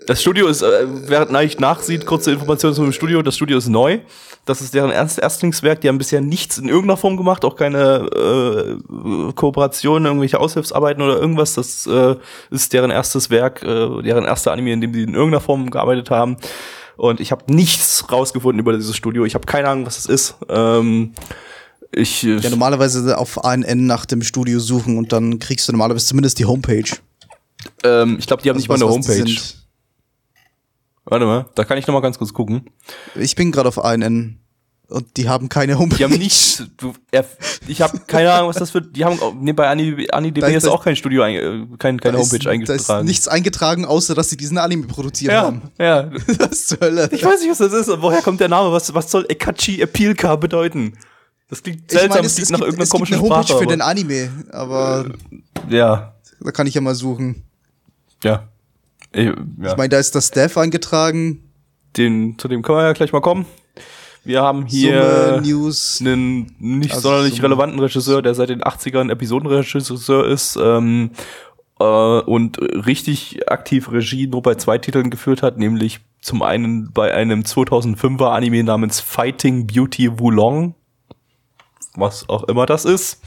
das 0.06 0.22
Studio 0.22 0.48
ist, 0.48 0.62
äh, 0.62 0.86
während 1.08 1.32
Neich 1.32 1.60
nachsieht, 1.60 2.06
kurze 2.06 2.32
Informationen 2.32 2.76
zum 2.76 2.92
Studio, 2.92 3.22
das 3.22 3.36
Studio 3.36 3.58
ist 3.58 3.68
neu. 3.68 4.00
Das 4.46 4.62
ist 4.62 4.74
deren 4.74 4.90
erst 4.92 5.20
Erstlingswerk. 5.20 5.82
Die 5.82 5.88
haben 5.90 5.98
bisher 5.98 6.22
nichts 6.22 6.58
in 6.58 6.70
irgendeiner 6.70 6.98
Form 6.98 7.18
gemacht, 7.18 7.44
auch 7.46 7.56
keine 7.56 8.08
äh, 8.16 9.32
Kooperation, 9.34 10.06
irgendwelche 10.06 10.40
Aushilfsarbeiten 10.40 11.04
oder 11.04 11.18
irgendwas. 11.20 11.54
Das 11.56 11.86
äh, 11.88 12.16
ist 12.50 12.72
deren 12.74 12.90
erstes 12.92 13.30
Werk, 13.30 13.62
äh, 13.64 14.02
deren 14.02 14.26
erster 14.26 14.52
Anime, 14.52 14.74
in 14.74 14.82
dem 14.82 14.94
sie 14.94 15.04
in 15.04 15.14
irgendeiner 15.14 15.42
Form 15.42 15.70
gearbeitet 15.70 16.10
haben. 16.10 16.38
Und 16.96 17.20
ich 17.20 17.32
habe 17.32 17.52
nichts 17.54 18.06
rausgefunden 18.12 18.60
über 18.60 18.74
dieses 18.74 18.96
Studio. 18.96 19.26
Ich 19.26 19.36
habe 19.36 19.46
keine 19.46 19.70
Ahnung, 19.70 19.86
was 19.86 19.98
es 20.00 20.06
ist. 20.06 20.36
Ähm, 20.50 21.14
ich, 21.92 22.24
äh, 22.26 22.38
Ja, 22.38 22.50
normalerweise 22.50 23.18
auf 23.18 23.44
ANN 23.44 23.86
nach 23.86 24.06
dem 24.06 24.22
Studio 24.22 24.60
suchen 24.60 24.98
und 24.98 25.12
dann 25.12 25.40
kriegst 25.40 25.68
du 25.68 25.72
normalerweise 25.74 26.06
zumindest 26.06 26.40
die 26.40 26.46
Homepage. 26.46 26.84
ähm, 27.84 28.18
ich 28.20 28.26
glaube, 28.28 28.42
die 28.44 28.50
haben 28.50 28.58
nicht 28.58 28.70
mal 28.70 28.76
eine 28.76 28.86
Also 28.86 28.98
was- 29.00 29.08
was 29.10 29.16
die 29.16 29.22
Homepage. 29.24 29.42
Warte 31.10 31.26
mal, 31.26 31.46
da 31.56 31.64
kann 31.66 31.78
ich 31.78 31.88
noch 31.88 31.94
mal 31.94 32.02
ganz 32.02 32.18
kurz 32.18 32.34
gucken. 32.34 32.70
Ich 33.16 33.36
bin 33.36 33.52
gerade 33.52 33.68
auf 33.68 33.84
ANN 33.84 34.40
und 34.88 35.18
die 35.18 35.28
haben 35.30 35.50
keine 35.50 35.78
Homepage. 35.78 35.98
Die 35.98 36.04
haben 36.04 36.18
nicht, 36.18 36.64
du, 36.78 36.94
er, 37.12 37.26
ich 37.68 37.82
habe 37.82 38.00
keine 38.08 38.32
Ahnung, 38.32 38.50
was 38.50 38.58
das 38.58 38.74
wird. 38.74 38.96
Die 38.96 39.06
haben, 39.06 39.20
auch- 39.22 39.34
nee, 39.34 39.54
bei 39.54 39.68
Ani, 39.68 40.08
AniDB 40.12 40.42
Da 40.42 40.48
ist 40.48 40.56
ist 40.58 40.66
das- 40.66 40.72
auch 40.74 40.84
kein 40.84 40.96
Studio, 40.96 41.24
ein, 41.24 41.36
äh, 41.36 41.78
kein, 41.78 42.00
keine 42.00 42.18
Da 42.18 42.24
ist- 42.24 42.32
Homepage 42.32 42.44
Da 42.46 42.52
ist 42.52 42.54
eingetragen. 42.90 43.06
nichts 43.08 43.28
eingetragen, 43.28 43.86
außer 43.86 44.16
dass 44.16 44.30
sie 44.30 44.38
diesen 44.38 44.58
Anime 44.58 44.88
produziert 44.88 45.32
ja, 45.34 45.42
haben. 45.44 45.62
ja. 45.80 46.10
Was 46.40 46.68
zur 46.68 46.80
Hölle? 46.80 47.10
Ich 47.12 47.24
weiß 47.24 47.42
nicht, 47.42 47.50
was 47.52 47.58
das 47.60 47.74
ist. 47.74 47.90
und 47.90 48.02
Woher 48.02 48.22
kommt 48.22 48.40
der 48.40 48.50
Name? 48.50 48.72
Was, 48.72 48.94
was 48.94 49.10
soll 49.12 49.26
Ekachi 49.30 49.82
Epilka 49.82 50.36
bedeuten? 50.36 50.94
Das 51.50 51.64
klingt 51.64 51.84
Ich 51.86 51.92
seltsam, 51.92 52.10
meine, 52.18 52.28
es 52.28 52.34
es, 52.34 52.36
klingt 52.36 52.46
es, 52.46 52.52
nach 52.52 52.58
gibt, 52.60 52.68
irgendeiner 52.68 52.84
es 52.84 52.90
gibt 52.90 53.00
komischen 53.00 53.16
eine 53.16 53.24
Homepage 53.24 53.48
Sprache. 53.48 53.60
für 53.60 53.68
den 53.68 53.82
aber, 53.82 53.90
Anime, 53.90 54.30
aber 54.52 55.06
ja, 55.70 56.14
da 56.40 56.52
kann 56.52 56.68
ich 56.68 56.76
ja 56.76 56.82
mal 56.82 56.94
suchen. 56.96 57.44
ja. 58.24 58.49
Ich, 59.12 59.26
ja. 59.26 59.72
Ich 59.72 59.78
meine, 59.78 59.90
da 59.90 60.00
ist 60.00 60.16
das 60.16 60.32
Dev 60.32 60.60
eingetragen. 60.60 61.52
Den, 61.98 62.38
zu 62.38 62.48
dem 62.48 62.62
können 62.62 62.78
wir 62.80 62.84
ja 62.84 62.94
gleich 62.94 63.12
mal 63.12 63.22
kommen. 63.22 63.46
Wir 64.24 64.42
haben 64.42 64.66
hier 64.66 65.42
News. 65.44 66.00
einen 66.02 66.54
nicht 66.60 66.92
Also 66.92 67.10
sonderlich 67.10 67.36
Summe. 67.36 67.46
relevanten 67.46 67.80
Regisseur, 67.80 68.22
der 68.22 68.36
seit 68.36 68.50
den 68.50 68.62
80ern 68.62 69.10
Episodenregisseur 69.10 70.28
ist 70.28 70.58
ähm, 70.62 71.12
äh, 71.80 71.84
und 71.84 72.60
richtig 72.60 73.50
aktiv 73.50 73.92
Regie 73.92 74.28
nur 74.28 74.42
bei 74.42 74.56
zwei 74.56 74.78
Titeln 74.78 75.10
geführt 75.10 75.42
hat, 75.42 75.58
nämlich 75.58 76.02
zum 76.22 76.42
einen 76.44 76.92
bei 76.92 77.14
einem 77.14 77.42
2005er 77.42 78.30
Anime 78.30 78.64
namens 78.64 79.00
Fighting 79.00 79.68
Beauty 79.68 80.20
Wulong, 80.20 80.76
was 81.96 82.28
auch 82.28 82.44
immer 82.44 82.66
das 82.66 82.86
ist. 82.86 83.22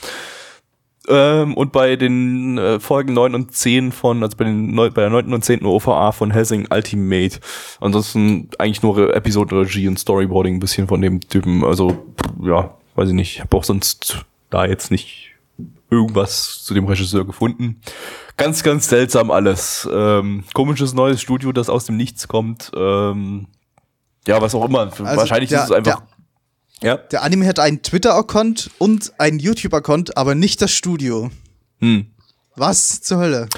Ähm, 1.09 1.55
und 1.55 1.73
bei 1.73 1.97
den 1.97 2.59
äh, 2.59 2.79
Folgen 2.79 3.13
9 3.15 3.35
und 3.35 3.53
10 3.55 3.91
von, 3.93 4.23
also 4.23 4.37
bei, 4.37 4.45
den, 4.45 4.75
bei 4.77 4.89
der 4.91 5.11
9. 5.11 5.33
und 5.35 5.45
10. 5.45 5.65
OVA 5.65 6.13
von 6.13 6.31
Helsing 6.31 6.69
Ultimate. 6.71 7.41
Ansonsten 7.81 8.49
eigentlich 8.59 8.83
nur 8.83 8.97
Re- 8.97 9.13
Episodenregie 9.15 9.89
und 9.89 9.99
Storyboarding 9.99 10.57
ein 10.57 10.61
bisschen 10.61 10.87
von 10.87 11.01
dem 11.01 11.21
Typen. 11.21 11.65
Also, 11.65 12.07
ja, 12.41 12.75
weiß 12.95 13.09
ich 13.09 13.15
nicht. 13.15 13.35
Ich 13.37 13.41
habe 13.41 13.57
auch 13.57 13.65
sonst 13.65 14.25
da 14.51 14.65
jetzt 14.65 14.91
nicht 14.93 15.31
irgendwas 15.91 16.63
zu 16.63 16.73
dem 16.73 16.85
Regisseur 16.87 17.27
gefunden. 17.27 17.81
Ganz, 18.37 18.63
ganz 18.63 18.89
seltsam 18.89 19.31
alles. 19.31 19.89
Ähm, 19.93 20.45
komisches 20.55 20.95
neues 20.95 21.21
Studio, 21.21 21.53
das 21.53 21.69
aus 21.69 21.85
dem 21.87 21.97
Nichts 21.97 22.29
kommt. 22.29 22.71
Ähm, 22.77 23.47
ja, 24.27 24.41
was 24.41 24.55
auch 24.55 24.65
immer. 24.65 24.91
Wahrscheinlich 25.17 25.51
der- 25.51 25.59
ist 25.59 25.71
es 25.71 25.73
einfach. 25.73 26.03
Ja. 26.83 26.97
Der 26.97 27.23
Anime 27.23 27.47
hat 27.47 27.59
einen 27.59 27.83
Twitter-Account 27.83 28.71
und 28.79 29.13
einen 29.19 29.39
YouTube-Account, 29.39 30.17
aber 30.17 30.35
nicht 30.35 30.61
das 30.63 30.73
Studio. 30.73 31.31
Hm. 31.81 32.07
Was 32.57 33.01
zur 33.01 33.19
Hölle? 33.19 33.49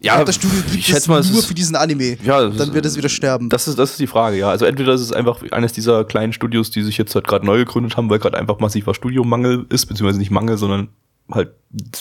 Ja, 0.00 0.24
das 0.24 0.34
Studio 0.34 0.58
ich 0.74 0.86
schätze 0.86 1.08
mal, 1.08 1.20
es 1.20 1.30
nur 1.30 1.42
für 1.42 1.54
diesen 1.54 1.76
Anime. 1.76 2.18
Ja, 2.24 2.48
dann 2.48 2.74
wird 2.74 2.84
es 2.84 2.96
wieder 2.96 3.08
sterben. 3.08 3.48
Das 3.48 3.68
ist, 3.68 3.78
das 3.78 3.92
ist 3.92 4.00
die 4.00 4.08
Frage, 4.08 4.36
ja. 4.36 4.50
Also 4.50 4.64
entweder 4.64 4.94
ist 4.94 5.00
es 5.00 5.12
einfach 5.12 5.42
eines 5.52 5.72
dieser 5.72 6.04
kleinen 6.04 6.32
Studios, 6.32 6.72
die 6.72 6.82
sich 6.82 6.98
jetzt 6.98 7.14
halt 7.14 7.28
gerade 7.28 7.46
neu 7.46 7.58
gegründet 7.58 7.96
haben, 7.96 8.10
weil 8.10 8.18
gerade 8.18 8.36
einfach 8.36 8.58
massiver 8.58 8.94
Studiomangel 8.94 9.66
ist, 9.68 9.86
beziehungsweise 9.86 10.18
nicht 10.18 10.32
Mangel, 10.32 10.58
sondern 10.58 10.88
halt 11.30 11.52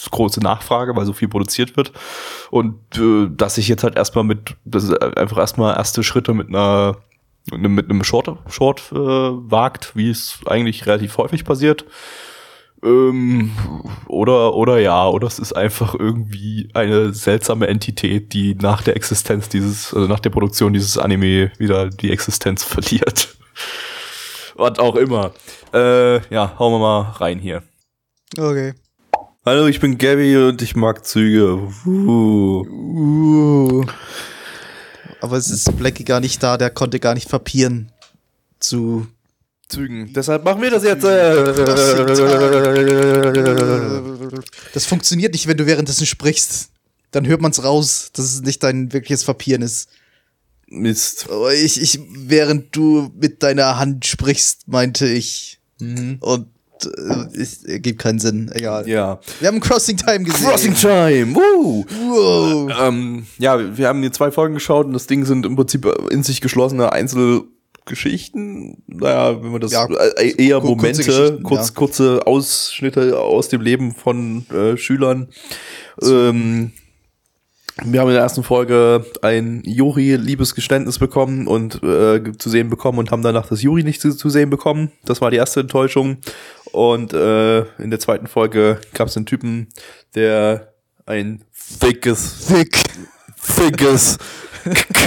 große 0.09 0.39
Nachfrage, 0.39 0.95
weil 0.95 1.05
so 1.05 1.13
viel 1.13 1.27
produziert 1.27 1.77
wird. 1.77 1.91
Und 2.49 2.75
äh, 2.97 3.27
dass 3.29 3.55
sich 3.55 3.67
jetzt 3.67 3.83
halt 3.83 3.95
erstmal 3.95 4.23
mit, 4.23 4.55
das 4.65 4.85
ist 4.85 5.01
einfach 5.01 5.37
erstmal 5.37 5.75
erste 5.75 6.03
Schritte 6.03 6.33
mit 6.33 6.49
einer 6.49 6.97
mit 7.51 7.89
einem 7.89 8.03
Short, 8.03 8.29
Short 8.49 8.91
äh, 8.91 8.95
wagt, 8.95 9.95
wie 9.95 10.09
es 10.09 10.39
eigentlich 10.45 10.85
relativ 10.85 11.17
häufig 11.17 11.45
passiert. 11.45 11.85
Ähm, 12.83 13.51
oder, 14.07 14.55
oder 14.55 14.79
ja, 14.79 15.07
oder 15.07 15.27
es 15.27 15.37
ist 15.37 15.53
einfach 15.53 15.93
irgendwie 15.93 16.69
eine 16.73 17.13
seltsame 17.13 17.67
Entität, 17.67 18.33
die 18.33 18.55
nach 18.55 18.81
der 18.81 18.95
Existenz 18.95 19.49
dieses, 19.49 19.93
also 19.93 20.07
nach 20.07 20.19
der 20.19 20.31
Produktion 20.31 20.73
dieses 20.73 20.97
Anime 20.97 21.51
wieder 21.59 21.89
die 21.89 22.11
Existenz 22.11 22.63
verliert. 22.63 23.35
Was 24.55 24.79
auch 24.79 24.95
immer. 24.95 25.31
Äh, 25.73 26.27
ja, 26.33 26.57
hauen 26.57 26.73
wir 26.73 26.79
mal 26.79 27.01
rein 27.11 27.39
hier. 27.39 27.63
okay. 28.37 28.73
Hallo, 29.43 29.65
ich 29.65 29.79
bin 29.79 29.97
Gabby 29.97 30.37
und 30.37 30.61
ich 30.61 30.75
mag 30.75 31.03
Züge. 31.03 31.67
Uh. 31.85 32.63
Uh. 32.69 33.85
Aber 35.21 35.37
es 35.37 35.49
ist 35.49 35.77
Blackie 35.77 36.03
gar 36.03 36.19
nicht 36.19 36.43
da, 36.43 36.57
der 36.57 36.71
konnte 36.71 36.99
gar 36.99 37.13
nicht 37.13 37.29
papieren 37.29 37.91
zu. 38.59 39.07
Zügen. 39.69 40.11
Deshalb 40.13 40.43
machen 40.43 40.61
wir 40.61 40.71
das 40.71 40.83
jetzt. 40.83 41.05
Das 44.73 44.85
funktioniert 44.85 45.33
nicht, 45.33 45.47
wenn 45.47 45.57
du 45.57 45.65
währenddessen 45.65 46.05
sprichst. 46.05 46.69
Dann 47.11 47.27
hört 47.27 47.41
man's 47.41 47.61
raus, 47.63 48.09
dass 48.13 48.25
es 48.25 48.41
nicht 48.41 48.63
dein 48.63 48.93
wirkliches 48.93 49.25
Papieren 49.25 49.61
ist. 49.61 49.89
Mist. 50.67 51.27
Aber 51.29 51.53
ich, 51.53 51.81
ich, 51.81 51.99
während 52.15 52.73
du 52.75 53.11
mit 53.19 53.43
deiner 53.43 53.77
Hand 53.77 54.05
sprichst, 54.05 54.69
meinte 54.69 55.07
ich. 55.07 55.59
Und 56.21 56.47
äh, 56.85 57.37
es 57.39 57.63
ergibt 57.63 57.99
keinen 57.99 58.19
Sinn. 58.19 58.51
Egal. 58.53 58.87
Ja. 58.87 59.19
Wir 59.39 59.47
haben 59.47 59.59
Crossing 59.59 59.97
Time 59.97 60.23
gesehen. 60.23 60.47
Crossing 60.47 60.73
Time. 60.75 61.35
Woo. 61.35 61.85
Wow. 62.09 62.71
Ähm, 62.81 63.25
ja, 63.37 63.77
wir 63.77 63.87
haben 63.87 64.01
hier 64.01 64.11
zwei 64.11 64.31
Folgen 64.31 64.53
geschaut 64.55 64.85
und 64.87 64.93
das 64.93 65.07
Ding 65.07 65.25
sind 65.25 65.45
im 65.45 65.55
Prinzip 65.55 65.85
in 66.11 66.23
sich 66.23 66.41
geschlossene 66.41 66.91
Einzelgeschichten. 66.91 68.83
Naja, 68.87 69.41
wenn 69.43 69.51
man 69.51 69.61
das 69.61 69.71
Ja, 69.71 69.85
äh, 70.17 70.33
eher 70.37 70.59
kur- 70.59 70.71
Momente, 70.75 71.39
kurz, 71.43 71.67
ja. 71.69 71.73
kurze 71.75 72.25
Ausschnitte 72.27 73.19
aus 73.19 73.49
dem 73.49 73.61
Leben 73.61 73.93
von 73.93 74.45
äh, 74.49 74.77
Schülern. 74.77 75.27
Ähm, 76.01 76.71
wir 77.83 78.01
haben 78.01 78.09
in 78.09 78.13
der 78.13 78.21
ersten 78.23 78.43
Folge 78.43 79.05
ein 79.21 79.63
Juri-Liebesgeständnis 79.65 80.99
bekommen 80.99 81.47
und 81.47 81.81
äh, 81.81 82.21
zu 82.37 82.49
sehen 82.49 82.69
bekommen 82.69 82.99
und 82.99 83.11
haben 83.11 83.23
danach 83.23 83.47
das 83.47 83.61
Juri 83.63 83.83
nicht 83.83 84.01
zu, 84.01 84.15
zu 84.15 84.29
sehen 84.29 84.49
bekommen. 84.49 84.91
Das 85.05 85.21
war 85.21 85.31
die 85.31 85.37
erste 85.37 85.61
Enttäuschung. 85.61 86.17
Und 86.71 87.13
äh, 87.13 87.61
in 87.81 87.89
der 87.89 87.99
zweiten 87.99 88.27
Folge 88.27 88.79
gab 88.93 89.07
es 89.09 89.17
einen 89.17 89.25
Typen, 89.25 89.67
der 90.15 90.73
ein 91.05 91.43
thickes, 91.79 92.47
Thick. 92.47 92.77
thickes 93.57 94.17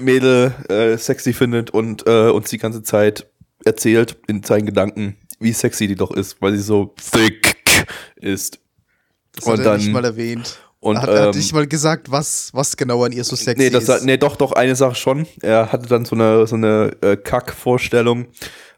Mädel 0.00 0.52
äh, 0.68 0.96
sexy 0.96 1.32
findet 1.32 1.70
und 1.70 2.06
äh, 2.06 2.28
uns 2.30 2.50
die 2.50 2.58
ganze 2.58 2.82
Zeit 2.82 3.26
erzählt 3.64 4.16
in 4.28 4.42
seinen 4.42 4.66
Gedanken, 4.66 5.16
wie 5.40 5.52
sexy 5.52 5.86
die 5.86 5.94
doch 5.96 6.10
ist, 6.10 6.40
weil 6.40 6.52
sie 6.52 6.62
so 6.62 6.94
thick 7.12 7.56
ist. 8.16 8.60
Das 9.34 9.46
Und 9.46 9.52
hat 9.52 9.58
er 9.60 9.64
dann- 9.64 9.76
nicht 9.80 9.92
mal 9.92 10.04
erwähnt. 10.04 10.58
und, 10.80 10.98
hat, 11.00 11.08
er 11.08 11.20
hat 11.28 11.34
ähm, 11.34 11.40
nicht 11.40 11.52
mal 11.52 11.66
gesagt, 11.66 12.10
was, 12.10 12.50
was 12.52 12.76
genau 12.76 13.02
an 13.04 13.12
ihr 13.12 13.24
so 13.24 13.36
sexy 13.36 13.64
Nee, 13.64 13.70
das, 13.70 13.88
ist. 13.88 14.04
nee, 14.04 14.16
doch, 14.16 14.36
doch, 14.36 14.52
eine 14.52 14.76
Sache 14.76 14.94
schon. 14.94 15.26
Er 15.42 15.72
hatte 15.72 15.88
dann 15.88 16.04
so 16.04 16.14
eine, 16.14 16.46
so 16.46 16.56
eine 16.56 16.92
äh, 17.02 17.16
Kack-Vorstellung, 17.16 18.26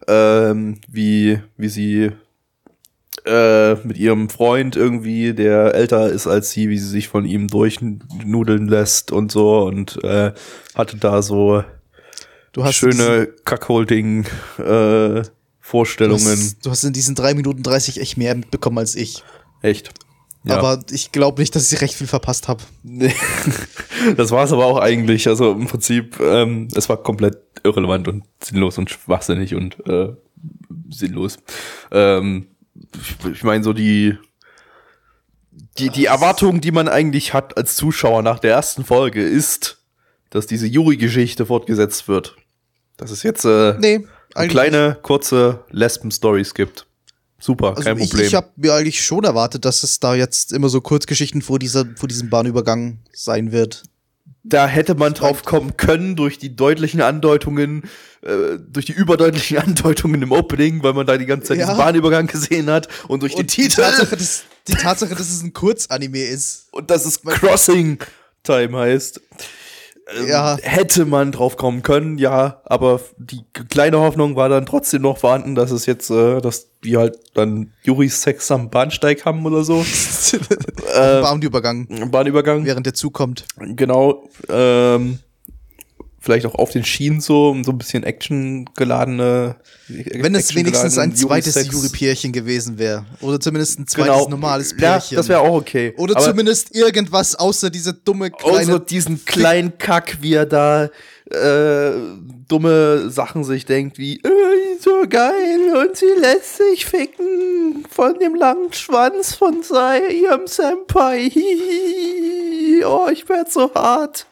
ähm, 0.08 0.80
wie, 0.88 1.40
wie 1.56 1.68
sie 1.68 2.10
äh, 3.24 3.74
mit 3.86 3.98
ihrem 3.98 4.28
Freund 4.30 4.76
irgendwie, 4.76 5.34
der 5.34 5.74
älter 5.74 6.08
ist 6.10 6.26
als 6.26 6.50
sie, 6.50 6.68
wie 6.68 6.78
sie 6.78 6.88
sich 6.88 7.08
von 7.08 7.24
ihm 7.24 7.48
durchnudeln 7.48 8.66
lässt 8.68 9.12
und 9.12 9.30
so 9.30 9.62
und 9.64 10.02
äh, 10.04 10.32
hatte 10.74 10.96
da 10.96 11.22
so 11.22 11.62
du 12.52 12.64
hast 12.64 12.76
schöne 12.76 13.28
Kackholding 13.44 14.24
äh, 14.58 15.22
Du 15.22 15.76
Vorstellungen. 15.76 16.24
hast, 16.26 16.66
du 16.66 16.70
hast 16.70 16.82
in 16.82 16.92
diesen 16.92 17.14
drei 17.14 17.34
Minuten 17.34 17.62
30 17.62 18.00
echt 18.00 18.16
mehr 18.16 18.34
mitbekommen 18.34 18.78
als 18.78 18.96
ich. 18.96 19.22
Echt. 19.62 19.92
Ja. 20.44 20.56
Aber 20.56 20.82
ich 20.90 21.12
glaube 21.12 21.40
nicht, 21.40 21.54
dass 21.54 21.70
ich 21.70 21.80
recht 21.80 21.94
viel 21.94 22.06
verpasst 22.06 22.48
habe. 22.48 22.62
Nee. 22.82 23.14
Das 24.16 24.30
war 24.30 24.44
es 24.44 24.52
aber 24.52 24.64
auch 24.64 24.78
eigentlich. 24.78 25.28
Also 25.28 25.52
im 25.52 25.66
Prinzip, 25.66 26.18
ähm, 26.20 26.68
es 26.74 26.88
war 26.88 26.96
komplett 26.96 27.36
irrelevant 27.64 28.08
und 28.08 28.24
sinnlos 28.42 28.78
und 28.78 28.88
schwachsinnig 28.88 29.54
und 29.54 29.76
äh, 29.86 30.14
sinnlos. 30.88 31.36
Ähm, 31.90 32.46
ich 32.94 33.30
ich 33.30 33.42
meine, 33.42 33.62
so 33.62 33.74
die, 33.74 34.16
die, 35.76 35.90
die 35.90 36.06
Erwartung, 36.06 36.62
die 36.62 36.70
man 36.70 36.88
eigentlich 36.88 37.34
hat 37.34 37.58
als 37.58 37.76
Zuschauer 37.76 38.22
nach 38.22 38.38
der 38.38 38.52
ersten 38.52 38.84
Folge, 38.84 39.22
ist, 39.22 39.82
dass 40.30 40.46
diese 40.46 40.66
Yuri-Geschichte 40.66 41.44
fortgesetzt 41.44 42.08
wird. 42.08 42.36
Dass 42.96 43.10
es 43.10 43.22
jetzt 43.22 43.44
äh, 43.44 43.74
Nee, 43.78 44.06
kleine, 44.48 44.98
kurze 45.02 45.64
Lesben-Stories 45.70 46.54
gibt. 46.54 46.86
Super, 47.40 47.70
Also 47.70 47.82
kein 47.84 47.98
ich, 47.98 48.10
Problem. 48.10 48.26
ich 48.28 48.34
habe 48.34 48.48
mir 48.56 48.74
eigentlich 48.74 49.02
schon 49.04 49.24
erwartet, 49.24 49.64
dass 49.64 49.82
es 49.82 49.98
da 49.98 50.14
jetzt 50.14 50.52
immer 50.52 50.68
so 50.68 50.80
Kurzgeschichten 50.80 51.42
vor, 51.42 51.58
dieser, 51.58 51.86
vor 51.96 52.08
diesem 52.08 52.28
Bahnübergang 52.30 52.98
sein 53.12 53.50
wird. 53.52 53.82
da 54.42 54.66
hätte 54.66 54.94
man 54.94 55.14
drauf 55.14 55.44
kommen 55.44 55.76
können 55.76 56.16
durch 56.16 56.38
die 56.38 56.54
deutlichen 56.56 57.00
Andeutungen, 57.02 57.84
äh, 58.22 58.58
durch 58.58 58.86
die 58.86 58.92
überdeutlichen 58.92 59.58
Andeutungen 59.66 60.22
im 60.22 60.32
Opening, 60.32 60.82
weil 60.82 60.92
man 60.94 61.06
da 61.06 61.16
die 61.18 61.26
ganze 61.26 61.48
Zeit 61.48 61.58
Ja. 61.58 61.64
diesen 61.66 61.78
Bahnübergang 61.78 62.26
gesehen 62.26 62.70
hat 62.70 62.88
und 63.08 63.20
durch 63.22 63.32
den 63.34 63.40
Und 63.42 63.56
die 63.56 63.62
Titel 63.62 63.80
Tatsache, 63.82 64.16
dass, 64.16 64.44
die 64.68 64.72
Tatsache, 64.74 65.14
dass 65.14 65.30
es 65.30 65.42
ein 65.42 65.52
Kurzanime 65.52 66.20
ist. 66.24 66.66
und 66.72 66.90
dass 66.90 67.04
es 67.06 67.22
Crossing 67.22 67.98
Time 68.42 68.78
heißt. 68.78 69.20
Ähm, 70.18 70.26
Ja. 70.28 70.56
Hätte 70.62 71.04
man 71.04 71.32
drauf 71.32 71.56
kommen 71.56 71.82
können, 71.82 72.18
ja, 72.18 72.60
aber 72.64 73.00
die 73.18 73.42
kleine 73.68 73.98
Hoffnung 74.00 74.36
war 74.36 74.48
dann 74.48 74.66
trotzdem 74.66 75.02
noch 75.02 75.18
vorhanden, 75.18 75.54
dass 75.54 75.70
es 75.70 75.86
jetzt, 75.86 76.10
äh, 76.10 76.40
dass 76.40 76.68
wir 76.82 76.98
halt 76.98 77.18
dann 77.34 77.72
Juris 77.82 78.22
Sex 78.22 78.50
am 78.50 78.70
Bahnsteig 78.70 79.24
haben 79.24 79.44
oder 79.44 79.64
so. 79.64 79.80
äh, 80.94 81.20
Bahnübergang, 81.20 82.10
Bahnübergang. 82.10 82.64
während 82.64 82.86
der 82.86 82.94
Zug 82.94 83.12
kommt. 83.14 83.44
Genau, 83.58 84.24
ähm, 84.48 85.18
vielleicht 86.20 86.44
auch 86.44 86.54
auf 86.54 86.70
den 86.70 86.84
Schienen 86.84 87.20
so, 87.20 87.56
so 87.64 87.72
ein 87.72 87.78
bisschen 87.78 88.04
Action 88.04 88.68
geladene. 88.76 89.56
Wenn 89.88 90.34
es 90.34 90.54
wenigstens 90.54 90.98
ein 90.98 91.16
zweites 91.16 91.54
Juri-Pärchen 91.72 92.32
gewesen 92.32 92.78
wäre. 92.78 93.06
Oder 93.22 93.40
zumindest 93.40 93.80
ein 93.80 93.86
zweites 93.86 94.16
genau. 94.16 94.28
normales 94.28 94.72
Ja, 94.72 94.76
Pärchen. 94.98 95.16
das 95.16 95.28
wäre 95.28 95.40
auch 95.40 95.54
okay. 95.54 95.94
Oder 95.96 96.16
Aber 96.16 96.26
zumindest 96.26 96.76
irgendwas 96.76 97.34
außer 97.34 97.70
diese 97.70 97.94
dumme 97.94 98.30
kleine. 98.30 98.58
außer 98.58 98.80
diesen 98.80 99.24
kleinen 99.24 99.78
Kack, 99.78 100.18
wie 100.20 100.34
er 100.34 100.44
da 100.46 100.90
äh, 101.30 101.92
dumme 102.48 103.08
Sachen 103.10 103.44
sich 103.44 103.64
denkt, 103.64 103.98
wie 103.98 104.16
äh, 104.16 104.78
so 104.80 105.04
geil 105.08 105.74
und 105.76 105.96
sie 105.96 106.06
lässt 106.18 106.56
sich 106.56 106.84
ficken 106.84 107.86
von 107.88 108.18
dem 108.18 108.34
langen 108.34 108.72
Schwanz 108.72 109.34
von 109.34 109.62
sei, 109.62 110.00
ihrem 110.08 110.46
Senpai. 110.46 111.30
Hihihi. 111.30 112.84
Oh, 112.84 113.08
ich 113.10 113.28
werd 113.28 113.50
so 113.50 113.72
hart. 113.74 114.26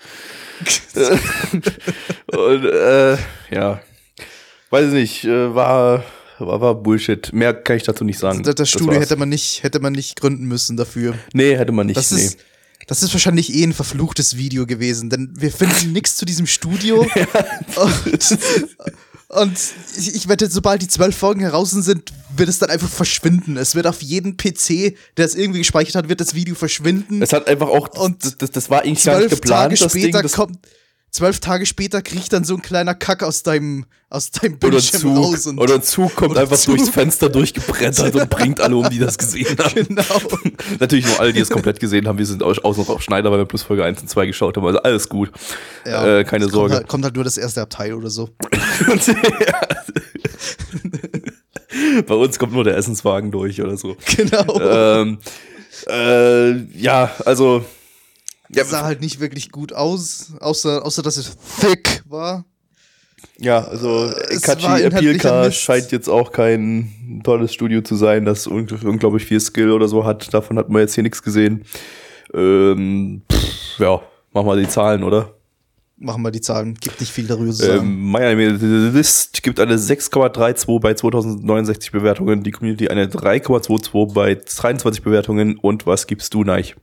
und 2.27 2.65
äh, 2.65 3.17
ja, 3.51 3.81
weiß 4.71 4.89
ich 4.89 4.93
nicht, 4.93 5.25
äh, 5.25 5.55
war, 5.55 6.05
war 6.39 6.61
war 6.61 6.75
Bullshit. 6.75 7.33
Mehr 7.33 7.55
kann 7.55 7.77
ich 7.77 7.85
dazu 7.85 8.05
nicht 8.05 8.19
sagen. 8.19 8.43
das, 8.43 8.55
das 8.55 8.69
Studio 8.69 8.89
war's. 8.89 9.01
hätte 9.01 9.17
man 9.17 9.29
nicht, 9.29 9.63
hätte 9.63 9.81
man 9.81 9.93
nicht 9.93 10.21
gründen 10.21 10.45
müssen 10.45 10.77
dafür. 10.77 11.15
nee, 11.33 11.57
hätte 11.57 11.73
man 11.73 11.87
nicht. 11.87 11.97
Das 11.97 12.11
nee. 12.11 12.25
ist, 12.25 12.39
das 12.89 13.03
ist 13.03 13.13
wahrscheinlich 13.13 13.55
eh 13.55 13.65
ein 13.65 13.75
verfluchtes 13.75 14.37
Video 14.37 14.67
gewesen, 14.67 15.11
denn 15.11 15.31
wir 15.35 15.53
finden 15.53 15.93
nichts 15.93 16.17
zu 16.17 16.25
diesem 16.25 16.47
Studio. 16.47 17.07
Und, 17.77 18.39
und 19.29 19.59
ich, 19.99 20.15
ich 20.15 20.29
wette, 20.29 20.51
sobald 20.51 20.81
die 20.81 20.89
zwölf 20.89 21.17
Folgen 21.17 21.41
heraus 21.41 21.71
sind, 21.71 22.13
wird 22.39 22.49
es 22.49 22.59
dann 22.59 22.70
einfach 22.70 22.89
verschwinden. 22.89 23.57
Es 23.57 23.74
wird 23.74 23.86
auf 23.86 24.03
jeden 24.03 24.36
PC, 24.36 24.97
der 25.16 25.26
es 25.26 25.34
irgendwie 25.34 25.61
gespeichert 25.61 25.95
hat, 25.95 26.09
wird 26.09 26.20
das 26.20 26.34
Video 26.34 26.55
verschwinden. 26.55 27.22
Es 27.22 27.32
hat 27.32 27.47
einfach 27.49 27.68
auch, 27.68 27.89
Und 27.99 28.24
das, 28.24 28.39
das, 28.39 28.51
das 28.51 28.70
war 28.70 28.82
eigentlich 28.82 29.05
gar 29.05 29.18
nicht 29.20 29.30
geplant, 29.30 29.72
Tage 29.72 29.76
das 29.76 29.93
später 29.93 30.18
Ding. 30.18 30.22
Das, 30.22 30.32
kommt. 30.32 30.59
Zwölf 31.11 31.41
Tage 31.41 31.64
später 31.64 32.03
kriecht 32.03 32.34
dann 32.34 32.45
so 32.45 32.55
ein 32.55 32.61
kleiner 32.61 32.95
Kack 32.95 33.22
aus 33.22 33.43
deinem, 33.43 33.86
aus 34.11 34.30
deinem 34.30 34.57
oder 34.57 34.66
ein 34.66 34.70
Bildschirm 34.72 35.01
Zug, 35.01 35.16
raus. 35.16 35.47
Und 35.47 35.59
oder 35.59 35.74
ein 35.76 35.82
Zug 35.82 36.14
kommt 36.14 36.32
oder 36.32 36.43
einfach 36.43 36.59
Zug. 36.59 36.76
durchs 36.76 36.91
Fenster 36.91 37.30
durchgebrettert 37.30 38.14
und 38.14 38.28
bringt 38.30 38.61
alle 38.61 38.76
um, 38.76 38.91
die 38.91 38.99
das 38.99 39.16
gesehen 39.16 39.57
haben. 39.59 39.86
genau. 39.86 40.03
Natürlich 40.80 41.07
nur 41.07 41.18
alle, 41.18 41.32
die 41.32 41.41
es 41.41 41.49
komplett 41.49 41.80
gesehen 41.80 42.07
haben. 42.07 42.18
Wir 42.18 42.26
sind 42.26 42.43
aus, 42.43 42.59
aus 42.59 42.76
noch 42.76 42.91
auf 42.91 43.01
Schneider, 43.01 43.30
weil 43.30 43.39
wir 43.39 43.47
plus 43.47 43.62
Folge 43.62 43.84
1 43.84 44.03
und 44.03 44.11
2 44.11 44.26
geschaut 44.26 44.59
haben. 44.59 44.66
Also 44.66 44.80
alles 44.80 45.09
gut. 45.09 45.32
äh, 45.84 46.24
keine 46.24 46.51
Sorge. 46.51 46.68
Kommt 46.68 46.74
halt, 46.74 46.89
kommt 46.89 47.05
halt 47.05 47.14
nur 47.14 47.24
das 47.24 47.39
erste 47.39 47.62
Abteil 47.62 47.95
oder 47.95 48.11
so. 48.11 48.28
Bei 52.07 52.14
uns 52.14 52.38
kommt 52.38 52.53
nur 52.53 52.64
der 52.64 52.76
Essenswagen 52.76 53.30
durch 53.30 53.61
oder 53.61 53.76
so. 53.76 53.96
Genau. 54.16 54.61
ähm, 54.61 55.18
äh, 55.86 56.53
ja, 56.78 57.11
also 57.24 57.64
Ja, 58.51 58.64
sah 58.64 58.82
halt 58.82 59.01
nicht 59.01 59.20
wirklich 59.20 59.51
gut 59.51 59.72
aus, 59.72 60.32
außer, 60.40 60.84
außer 60.84 61.03
dass 61.03 61.16
es 61.16 61.36
thick 61.61 62.03
war. 62.07 62.44
Ja, 63.38 63.64
also 63.64 64.07
Es 64.30 64.42
Kachi 64.42 64.66
Apilka 64.86 65.51
scheint 65.53 65.92
jetzt 65.92 66.09
auch 66.09 66.32
kein 66.32 67.20
tolles 67.24 67.53
Studio 67.53 67.82
zu 67.82 67.94
sein, 67.96 68.24
das 68.24 68.49
ungl- 68.49 68.84
unglaublich 68.86 69.24
viel 69.24 69.40
Skill 69.40 69.70
oder 69.72 69.88
so 69.88 70.05
hat. 70.05 70.32
Davon 70.34 70.59
hat 70.59 70.68
man 70.68 70.82
jetzt 70.82 70.94
hier 70.94 71.03
nichts 71.03 71.22
gesehen. 71.22 71.64
Ähm, 72.34 73.22
pff, 73.30 73.78
ja, 73.78 74.01
machen 74.32 74.46
wir 74.46 74.57
die 74.57 74.68
Zahlen, 74.68 75.03
oder? 75.05 75.34
Machen 76.01 76.22
wir 76.22 76.30
die 76.30 76.40
Zahlen, 76.40 76.74
gibt 76.74 77.01
nicht 77.01 77.11
viel 77.11 77.26
darüber 77.26 77.51
zu 77.51 77.66
sagen. 77.66 77.80
Ähm, 77.80 78.11
Miami 78.11 78.44
List 78.46 79.42
gibt 79.42 79.59
eine 79.59 79.76
6,32 79.76 80.78
bei 80.80 80.94
2069 80.94 81.90
Bewertungen, 81.90 82.44
die 82.44 82.53
Community 82.53 82.88
eine 82.88 83.07
3,22 83.09 84.12
bei 84.12 84.36
23 84.36 85.03
Bewertungen. 85.03 85.59
Und 85.59 85.86
was 85.86 86.07
gibst 86.07 86.34
du, 86.34 86.44
Neich? 86.44 86.76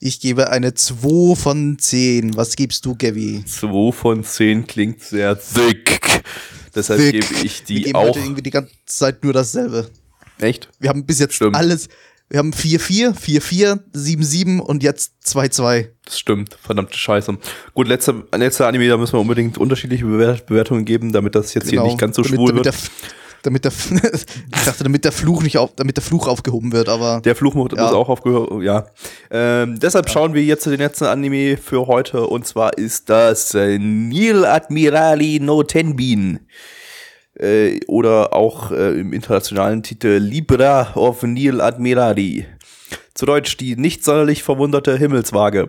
Ich 0.00 0.20
gebe 0.20 0.50
eine 0.50 0.74
2 0.74 1.36
von 1.36 1.78
10. 1.78 2.36
Was 2.36 2.56
gibst 2.56 2.84
du, 2.84 2.96
Gavi? 2.96 3.44
2 3.46 3.92
von 3.92 4.24
10 4.24 4.66
klingt 4.66 5.00
sehr 5.00 5.38
thick. 5.38 6.22
Deshalb 6.74 7.00
Thick. 7.00 7.12
gebe 7.28 7.46
ich 7.46 7.60
Wir 7.68 7.76
die 7.76 7.82
geben 7.84 7.96
auch. 7.96 8.08
heute 8.08 8.18
irgendwie 8.18 8.42
die 8.42 8.50
ganze 8.50 8.72
Zeit 8.84 9.22
nur 9.24 9.32
dasselbe. 9.32 9.88
Echt? 10.38 10.68
Wir 10.80 10.90
haben 10.90 11.06
bis 11.06 11.20
jetzt 11.20 11.34
Stimmt. 11.34 11.54
alles. 11.56 11.88
Wir 12.28 12.40
haben 12.40 12.50
4-4, 12.52 13.14
4-4, 13.14 13.78
7-7 13.94 14.58
und 14.58 14.82
jetzt 14.82 15.12
2-2. 15.24 15.90
Das 16.04 16.18
stimmt, 16.18 16.56
verdammte 16.60 16.98
Scheiße. 16.98 17.38
Gut, 17.72 17.86
letzter, 17.86 18.14
letzter 18.34 18.66
Anime, 18.66 18.88
da 18.88 18.96
müssen 18.96 19.12
wir 19.14 19.20
unbedingt 19.20 19.58
unterschiedliche 19.58 20.04
Bewert 20.04 20.46
Bewertungen 20.46 20.84
geben, 20.84 21.12
damit 21.12 21.36
das 21.36 21.54
jetzt 21.54 21.70
hier 21.70 21.82
nicht 21.84 21.98
ganz 21.98 22.16
so 22.16 22.22
Genau. 22.22 22.46
damit, 22.48 22.48
schwul 22.48 22.62
damit 22.64 22.64
wird. 22.64 22.90
Damit 23.42 23.64
der, 23.64 23.70
ich 24.56 24.64
dachte, 24.64 24.82
damit 24.82 25.04
der 25.04 25.12
Fluch 25.12 25.44
nicht 25.44 25.56
auf, 25.58 25.76
damit 25.76 25.96
der 25.96 26.02
Fluch 26.02 26.26
aufgehoben 26.26 26.72
wird, 26.72 26.88
aber 26.88 27.20
Der 27.20 27.36
Fluch 27.36 27.54
muss 27.54 27.70
Ja. 27.76 27.92
auch 27.92 28.08
aufgehört, 28.08 28.50
ja. 28.64 28.86
Ähm, 29.30 29.78
deshalb 29.78 30.10
schauen 30.10 30.34
wir 30.34 30.42
jetzt 30.42 30.66
den 30.66 30.78
letzten 30.78 31.04
Anime 31.04 31.56
für 31.56 31.86
heute 31.86 32.26
und 32.26 32.44
zwar 32.44 32.76
ist 32.76 33.08
das 33.08 33.54
äh, 33.54 33.78
Nil 33.78 34.44
Admirali 34.44 35.38
no 35.40 35.62
Tenbin. 35.62 36.40
Äh, 37.38 37.80
oder 37.86 38.32
auch 38.32 38.70
äh, 38.72 38.98
im 38.98 39.12
internationalen 39.12 39.82
Titel 39.82 40.16
Libra 40.18 40.94
of 40.94 41.22
Nil 41.22 41.60
Admirali. 41.60 42.46
Zu 43.14 43.26
Deutsch 43.26 43.56
die 43.56 43.76
nicht 43.76 44.04
sonderlich 44.04 44.42
verwunderte 44.42 44.96
Himmelswaage. 44.96 45.68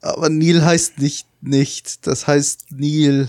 aber 0.00 0.28
Nil 0.28 0.64
heißt 0.64 0.98
nicht 0.98 1.26
nicht, 1.40 2.06
das 2.06 2.26
heißt 2.26 2.72
Nil. 2.72 3.28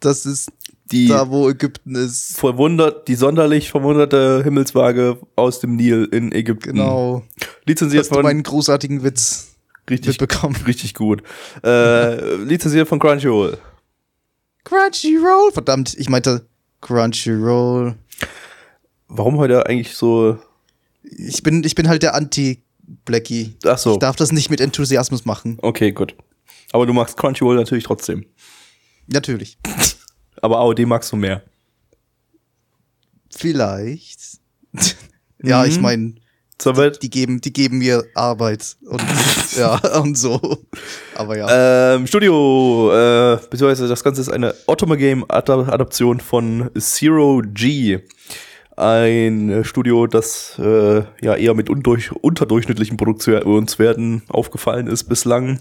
Das 0.00 0.26
ist 0.26 0.50
Die 0.90 1.06
da, 1.06 1.30
wo 1.30 1.48
Ägypten 1.48 1.94
ist. 1.94 2.36
verwundert, 2.38 3.06
die 3.06 3.14
sonderlich 3.14 3.70
verwunderte 3.70 4.42
Himmelswaage 4.42 5.16
aus 5.36 5.60
dem 5.60 5.76
Nil 5.76 6.08
in 6.10 6.32
Ägypten. 6.32 6.70
Genau. 6.72 7.22
Lizenziert 7.66 8.00
Hast 8.02 8.10
du 8.10 8.14
von 8.16 8.24
meinen 8.24 8.42
großartigen 8.42 9.04
Witz 9.04 9.54
richtig, 9.88 10.18
mitbekommen? 10.20 10.56
richtig 10.66 10.94
gut. 10.94 11.22
Äh, 11.64 12.34
lizenziert 12.42 12.88
von 12.88 12.98
Crunchyroll. 12.98 13.58
Crunchyroll. 14.64 15.52
Verdammt, 15.52 15.94
ich 15.98 16.08
meinte 16.08 16.46
Crunchyroll. 16.80 17.96
Warum 19.08 19.36
heute 19.38 19.66
eigentlich 19.66 19.94
so? 19.94 20.38
Ich 21.02 21.42
bin, 21.42 21.64
ich 21.64 21.74
bin 21.74 21.88
halt 21.88 22.02
der 22.02 22.14
Anti-Blackie. 22.14 23.56
Ach 23.66 23.76
so. 23.78 23.92
Ich 23.94 23.98
darf 23.98 24.16
das 24.16 24.32
nicht 24.32 24.50
mit 24.50 24.60
Enthusiasmus 24.60 25.24
machen. 25.24 25.58
Okay, 25.60 25.92
gut. 25.92 26.14
Aber 26.72 26.86
du 26.86 26.92
magst 26.92 27.16
Crunchyroll 27.16 27.56
natürlich 27.56 27.84
trotzdem. 27.84 28.24
Natürlich. 29.08 29.58
Aber 30.40 30.58
AOD 30.58 30.86
magst 30.86 31.12
du 31.12 31.16
mehr. 31.16 31.42
Vielleicht. 33.30 34.38
ja, 35.42 35.62
Mhm. 35.62 35.68
ich 35.68 35.80
meine, 35.80 36.14
Soweit. 36.62 37.02
die 37.02 37.10
geben, 37.10 37.40
die 37.40 37.52
geben 37.52 37.78
mir 37.78 38.04
Arbeit 38.14 38.76
und 38.84 39.02
ja 39.56 39.76
und 40.00 40.16
so. 40.16 40.40
Aber 41.14 41.36
ja. 41.36 41.94
Ähm, 41.94 42.06
Studio, 42.06 42.90
äh, 42.92 43.38
beziehungsweise 43.50 43.88
das 43.88 44.04
Ganze 44.04 44.20
ist 44.20 44.28
eine 44.28 44.54
Otome 44.66 44.96
Game 44.96 45.24
Adaption 45.28 46.20
von 46.20 46.70
Zero 46.78 47.42
G. 47.44 48.00
Ein 48.76 49.62
Studio, 49.64 50.06
das 50.06 50.58
äh, 50.58 51.02
ja 51.20 51.34
eher 51.34 51.54
mit 51.54 51.68
undurch 51.68 52.10
unterdurchschnittlichen 52.12 52.96
Produktionswerten 52.96 54.22
aufgefallen 54.28 54.86
ist 54.86 55.04
bislang. 55.04 55.58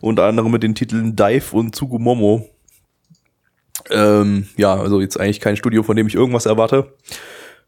Unter 0.00 0.24
anderem 0.24 0.52
mit 0.52 0.62
den 0.62 0.74
Titeln 0.74 1.14
Dive 1.14 1.54
und 1.54 1.74
Tsugumomo. 1.74 2.48
Ähm, 3.90 4.48
ja, 4.56 4.74
also 4.74 5.00
jetzt 5.00 5.20
eigentlich 5.20 5.40
kein 5.40 5.56
Studio, 5.56 5.82
von 5.82 5.96
dem 5.96 6.06
ich 6.06 6.14
irgendwas 6.14 6.46
erwarte. 6.46 6.92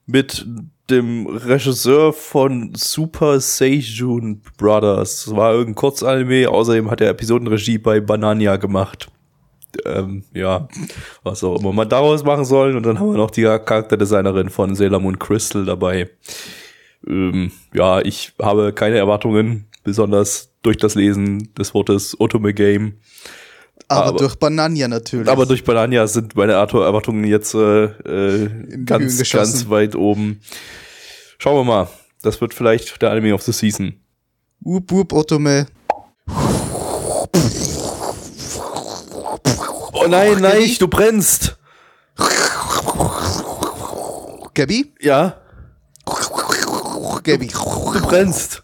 Mit 0.07 0.47
dem 0.89 1.27
Regisseur 1.27 2.13
von 2.13 2.73
Super 2.75 3.41
Seijun 3.41 4.41
Brothers. 4.57 5.25
Das 5.25 5.37
war 5.37 5.53
irgendein 5.53 5.75
Kurzanime. 5.75 6.49
Außerdem 6.49 6.91
hat 6.91 7.01
er 7.01 7.11
Episodenregie 7.11 7.79
bei 7.79 8.01
Banania 8.01 8.57
gemacht. 8.57 9.09
Ähm, 9.85 10.23
ja, 10.33 10.69
was 11.23 11.43
auch 11.45 11.59
immer 11.59 11.73
man 11.73 11.89
daraus 11.89 12.25
machen 12.25 12.45
sollen. 12.45 12.77
Und 12.77 12.85
dann 12.87 12.99
haben 12.99 13.11
wir 13.11 13.19
noch 13.19 13.31
die 13.31 13.43
Charakterdesignerin 13.43 14.49
von 14.49 14.75
Sailor 14.75 15.01
Moon 15.01 15.19
Crystal 15.19 15.65
dabei. 15.65 16.09
Ähm, 17.07 17.51
ja, 17.75 18.01
ich 18.01 18.33
habe 18.41 18.73
keine 18.73 18.97
Erwartungen, 18.97 19.67
besonders 19.85 20.53
durch 20.63 20.77
das 20.77 20.95
Lesen 20.95 21.53
des 21.55 21.75
Wortes 21.75 22.19
Otome 22.21 22.55
Game. 22.55 22.95
Aber, 23.89 24.07
aber- 24.07 24.19
durch 24.19 24.37
Banania 24.37 24.89
natürlich. 24.89 25.29
Aber 25.29 25.47
durch 25.47 25.65
Banania 25.65 26.07
sind 26.07 26.35
meine 26.37 26.53
Erwartungen 26.53 27.25
jetzt 27.25 27.55
äh, 27.55 27.85
äh, 27.85 28.51
ganz, 28.85 29.31
ganz 29.31 29.69
weit 29.69 29.95
oben. 29.95 30.41
Schauen 31.39 31.57
wir 31.57 31.65
mal. 31.65 31.89
Das 32.23 32.41
wird 32.41 32.55
vielleicht 32.55 33.01
der 33.03 33.11
Anime 33.13 33.35
of 33.35 33.43
the 33.43 33.53
Season. 33.53 33.95
Wup, 34.61 34.91
wup, 34.91 35.13
Otome. 35.13 35.67
Oh 39.93 40.07
nein, 40.09 40.41
nein, 40.41 40.71
du 40.79 40.89
brennst. 40.89 41.57
Gabi? 44.55 44.93
Ja, 45.01 45.37
Gabi. 47.23 47.49
du 47.49 48.01
brennst. 48.07 48.63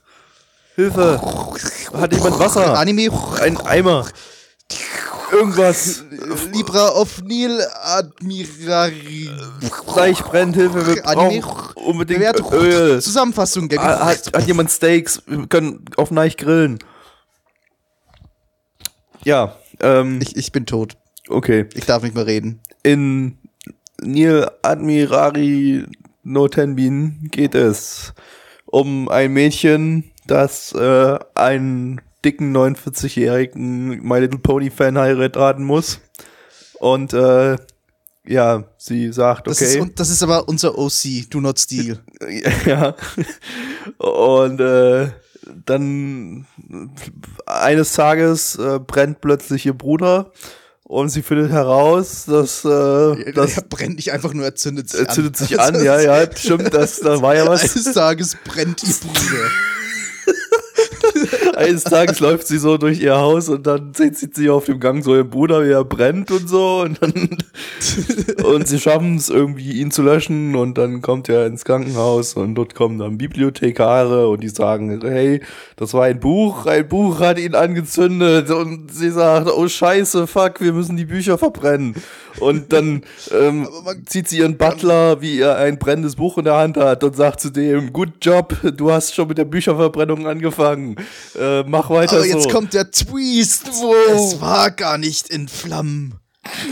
Hilfe. 0.77 1.21
Hat 1.93 2.13
jemand 2.13 2.39
Wasser? 2.39 2.79
Anime. 2.79 3.11
Ein 3.41 3.59
Eimer. 3.59 4.07
Irgendwas. 5.33 6.05
Libra 6.53 6.91
of 6.91 7.22
Nil 7.22 7.61
Admirari. 7.83 9.30
Gleich 9.93 10.22
brennt, 10.22 10.55
Hilfe. 10.57 10.87
Wir 10.87 11.03
brauchen 11.03 11.43
unbedingt 11.76 12.20
Bewertung. 12.20 12.53
Öl. 12.53 13.01
Zusammenfassung. 13.01 13.68
Ah, 13.78 14.07
Hat, 14.07 14.30
hat 14.35 14.47
jemand 14.47 14.70
Steaks? 14.70 15.22
Wir 15.26 15.47
können 15.47 15.85
auf 15.97 16.11
Neich 16.11 16.37
grillen. 16.37 16.78
Ja, 19.24 19.57
ähm, 19.80 20.20
Ich, 20.20 20.37
ich 20.37 20.53
bin 20.53 20.66
tot. 20.66 20.97
okay. 21.28 21.66
Ich 21.74 21.87
darf 21.87 22.03
nicht 22.03 22.14
mehr 22.14 22.26
reden. 22.26 22.61
In 22.83 23.39
Nil 24.01 24.49
Admirari 24.62 25.87
no 26.24 26.49
Tenbin 26.49 27.28
geht 27.30 27.55
es 27.55 28.12
um 28.66 29.09
ein 29.09 29.33
Mädchen, 29.33 30.11
das 30.26 30.72
äh, 30.72 31.18
einen 31.35 32.01
dicken 32.25 32.57
49-jährigen 32.57 34.03
My 34.03 34.20
Little 34.20 34.39
Pony 34.39 34.70
Fan 34.70 34.99
heiraten 34.99 35.64
muss. 35.64 36.01
Und 36.79 37.12
äh, 37.12 37.57
ja, 38.25 38.64
sie 38.79 39.12
sagt, 39.12 39.47
Das, 39.47 39.61
okay. 39.61 39.79
ist, 39.79 39.99
das 39.99 40.11
ist 40.11 40.23
aber 40.23 40.49
unser 40.49 40.79
OC, 40.79 41.29
Do 41.31 41.41
Not 41.41 41.59
Steal. 41.59 41.99
ja. 42.66 42.95
Und 43.99 44.61
äh, 44.61 45.09
dann 45.64 46.47
eines 47.47 47.93
Tages 47.93 48.57
äh, 48.57 48.79
brennt 48.79 49.20
plötzlich 49.20 49.66
ihr 49.66 49.75
Bruder 49.75 50.31
und 50.85 51.09
sie 51.09 51.23
findet 51.23 51.51
heraus, 51.51 52.27
dass, 52.27 52.64
äh, 52.64 53.33
das 53.33 53.55
Der 53.55 53.62
brennt 53.62 53.97
nicht 53.97 54.12
einfach 54.12 54.35
nur, 54.35 54.45
er 54.45 54.55
zündet 54.55 54.91
sich 54.91 55.01
äh, 55.01 55.07
an. 55.09 55.35
sich 55.35 55.61
an, 55.61 55.85
ja, 55.85 56.01
ja, 56.01 56.27
stimmt, 56.37 56.73
das, 56.75 57.01
da 57.01 57.20
war 57.23 57.35
ja 57.35 57.47
was. 57.49 57.62
Eines 57.62 57.93
Tages 57.93 58.37
brennt 58.45 58.83
ihr 58.85 58.95
Bruder. 58.95 59.51
Eines 61.57 61.84
Tages 61.84 62.20
läuft 62.20 62.46
sie 62.46 62.59
so 62.59 62.78
durch 62.78 63.00
ihr 63.00 63.16
Haus 63.16 63.48
und 63.48 63.66
dann 63.66 63.92
sieht 63.94 64.34
sie 64.34 64.50
auf 64.50 64.64
dem 64.64 64.80
Gang 64.80 65.05
so 65.05 65.14
ihr 65.14 65.24
Bruder, 65.24 65.64
wie 65.64 65.70
er 65.70 65.84
brennt 65.84 66.30
und 66.30 66.48
so 66.48 66.80
und 66.80 67.00
dann 67.03 67.12
und 68.44 68.68
sie 68.68 68.80
schaffen 68.80 69.16
es 69.16 69.28
irgendwie 69.28 69.80
ihn 69.80 69.90
zu 69.90 70.03
löschen 70.03 70.55
und 70.55 70.78
dann 70.78 71.03
kommt 71.03 71.28
er 71.28 71.46
ins 71.46 71.64
Krankenhaus 71.64 72.34
und 72.34 72.55
dort 72.55 72.74
kommen 72.74 72.98
dann 72.98 73.18
Bibliothekare 73.18 74.28
und 74.28 74.42
die 74.42 74.48
sagen, 74.48 75.00
hey, 75.03 75.40
das 75.76 75.94
war 75.94 76.05
ein 76.05 76.20
Buch, 76.20 76.66
ein 76.66 76.88
Buch 76.88 77.20
hat 77.20 77.38
ihn 77.38 77.55
angezündet 77.55 78.50
und 78.50 78.92
sie 78.92 79.11
sagt, 79.11 79.48
oh 79.48 79.68
scheiße, 79.68 80.26
fuck, 80.26 80.61
wir 80.61 80.72
müssen 80.72 80.96
die 80.96 81.05
Bücher 81.05 81.38
verbrennen. 81.38 81.94
Und 82.40 82.72
dann 82.72 83.03
ähm, 83.30 83.68
zieht 84.07 84.28
sie 84.28 84.38
ihren 84.38 84.57
Butler, 84.57 85.20
wie 85.20 85.40
er 85.40 85.57
ein 85.59 85.78
brennendes 85.78 86.16
Buch 86.16 86.38
in 86.38 86.44
der 86.44 86.57
Hand 86.57 86.76
hat 86.76 87.05
und 87.05 87.14
sagt 87.14 87.40
zu 87.40 87.50
dem, 87.50 87.92
good 87.92 88.11
job, 88.22 88.57
du 88.76 88.90
hast 88.90 89.14
schon 89.14 89.28
mit 89.28 89.38
der 89.38 89.44
Bücherverbrennung 89.44 90.26
angefangen, 90.26 90.96
äh, 91.34 91.41
mach 91.66 91.90
weiter 91.90 92.16
Aber 92.16 92.24
so. 92.24 92.28
jetzt 92.38 92.51
kommt 92.51 92.74
der 92.74 92.90
Twist. 92.90 93.66
Wow. 93.72 94.32
Es 94.34 94.40
war 94.40 94.70
gar 94.70 94.99
nicht 94.99 95.28
in 95.28 95.49
Flammen. 95.49 96.14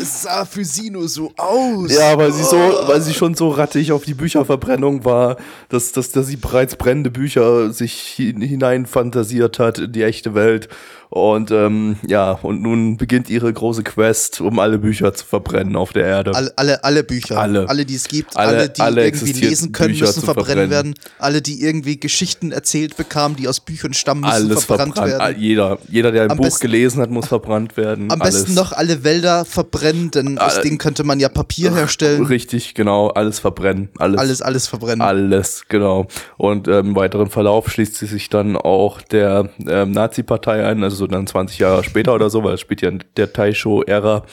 Es 0.03 0.23
sah 0.23 0.45
für 0.47 0.65
sie 0.65 0.91
nur 0.91 1.09
so 1.09 1.33
aus. 1.37 1.93
Ja, 1.93 2.19
weil 2.19 2.33
sie 2.33 2.43
so, 2.43 2.57
weil 2.57 3.01
sie 3.01 3.15
schon 3.15 3.37
so 3.37 3.51
rattig 3.51 3.93
auf 3.93 4.03
die 4.05 4.15
Bücherverbrennung 4.15 5.05
war, 5.05 5.37
dass, 5.69 5.93
dass, 5.93 6.11
dass 6.11 6.27
sie 6.27 6.37
bereits 6.37 6.75
brennende 6.75 7.11
Bücher 7.13 7.73
sich 7.73 7.93
hin- 8.01 8.41
hinein 8.41 8.85
fantasiert 8.87 9.61
hat 9.61 9.79
in 9.79 9.93
die 9.93 10.03
echte 10.03 10.35
Welt. 10.35 10.69
Und 11.13 11.51
ähm, 11.51 11.97
ja, 12.07 12.33
und 12.41 12.63
nun 12.63 12.97
beginnt 12.97 13.29
ihre 13.31 13.53
große 13.53 13.83
Quest, 13.83 14.41
um 14.41 14.61
alle 14.61 14.79
Bücher 14.79 15.13
zu 15.13 15.27
verbrennen 15.27 15.75
auf 15.75 15.93
der 15.93 16.05
Erde. 16.07 16.33
Alle, 16.37 16.53
alle, 16.55 16.85
alle 16.85 17.03
Bücher. 17.03 17.37
Alle. 17.37 17.69
Alle, 17.69 17.85
die 17.85 17.97
es 17.97 18.07
gibt. 18.07 18.37
Alle- 18.37 18.57
Alle, 18.59 18.69
die 18.69 18.81
alle 18.81 19.05
irgendwie 19.07 19.33
lesen 19.33 19.73
können, 19.73 19.89
Bücher 19.91 20.07
müssen 20.07 20.23
verbrennen 20.23 20.71
verbrennen. 20.71 20.71
werden. 20.71 20.95
Alle, 21.19 21.43
die 21.43 21.61
irgendwie 21.63 21.99
Geschichten 21.99 22.53
erzählt 22.53 22.97
bekamen, 22.97 23.37
die 23.37 23.49
aus 23.49 23.59
Büchern 23.59 23.93
stammen, 23.93 24.21
müssen 24.21 24.33
Alles 24.33 24.65
verbrannt, 24.67 24.95
verbrannt. 24.95 25.21
werden. 25.21 25.41
Jeder, 25.41 25.79
jeder, 25.89 26.13
der 26.13 26.23
ein 26.23 26.31
Am 26.31 26.37
Buch 26.37 26.45
besten- 26.45 26.61
gelesen 26.61 27.03
hat, 27.03 27.11
muss 27.11 27.27
verbrannt 27.27 27.77
werden. 27.77 28.13
Am 28.13 28.23
alles. 28.23 28.35
besten 28.45 28.55
noch 28.55 28.71
alle 28.71 29.03
Wälder 29.03 29.45
verbrennen, 29.45 30.13
denn 30.13 30.39
aus 30.39 30.55
Alle- 30.55 30.63
denen 30.63 30.79
könnte 30.79 31.03
man 31.03 31.19
ja 31.19 31.29
Papier 31.29 31.75
herstellen. 31.75 32.25
Richtig, 32.27 32.75
genau, 32.75 33.09
alles 33.09 33.41
verbrennen. 33.41 33.89
Alles, 33.99 34.21
Alles, 34.21 34.43
alles 34.43 34.67
verbrennen. 34.69 35.01
Alles, 35.03 35.65
genau. 35.69 36.07
Und 36.37 36.69
ähm, 36.69 36.91
im 36.91 36.95
weiteren 36.97 37.31
Verlauf 37.31 37.69
schließt 37.69 37.97
sie 37.97 38.07
sich 38.07 38.29
dann 38.31 38.57
auch 38.57 39.03
der 39.03 39.51
ähm, 39.67 39.91
Nazi-Partei 39.91 40.65
ein, 40.65 40.85
also 40.85 41.00
so 41.01 41.09
dann 41.09 41.27
20 41.27 41.59
Jahre 41.59 41.83
später 41.83 42.15
oder 42.15 42.31
so, 42.31 42.45
weil 42.45 42.55
es 42.55 42.61
spielt 42.61 42.83
ja 42.83 42.89
in 42.89 43.03
der 43.17 43.33
Taisho-Ära. 43.33 44.25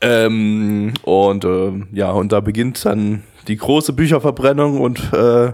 Ähm, 0.00 0.94
und 1.02 1.44
ähm, 1.44 1.88
ja, 1.92 2.12
und 2.12 2.30
da 2.30 2.40
beginnt 2.40 2.84
dann 2.84 3.24
die 3.48 3.56
große 3.56 3.92
Bücherverbrennung 3.92 4.80
und 4.80 5.12
äh, 5.12 5.52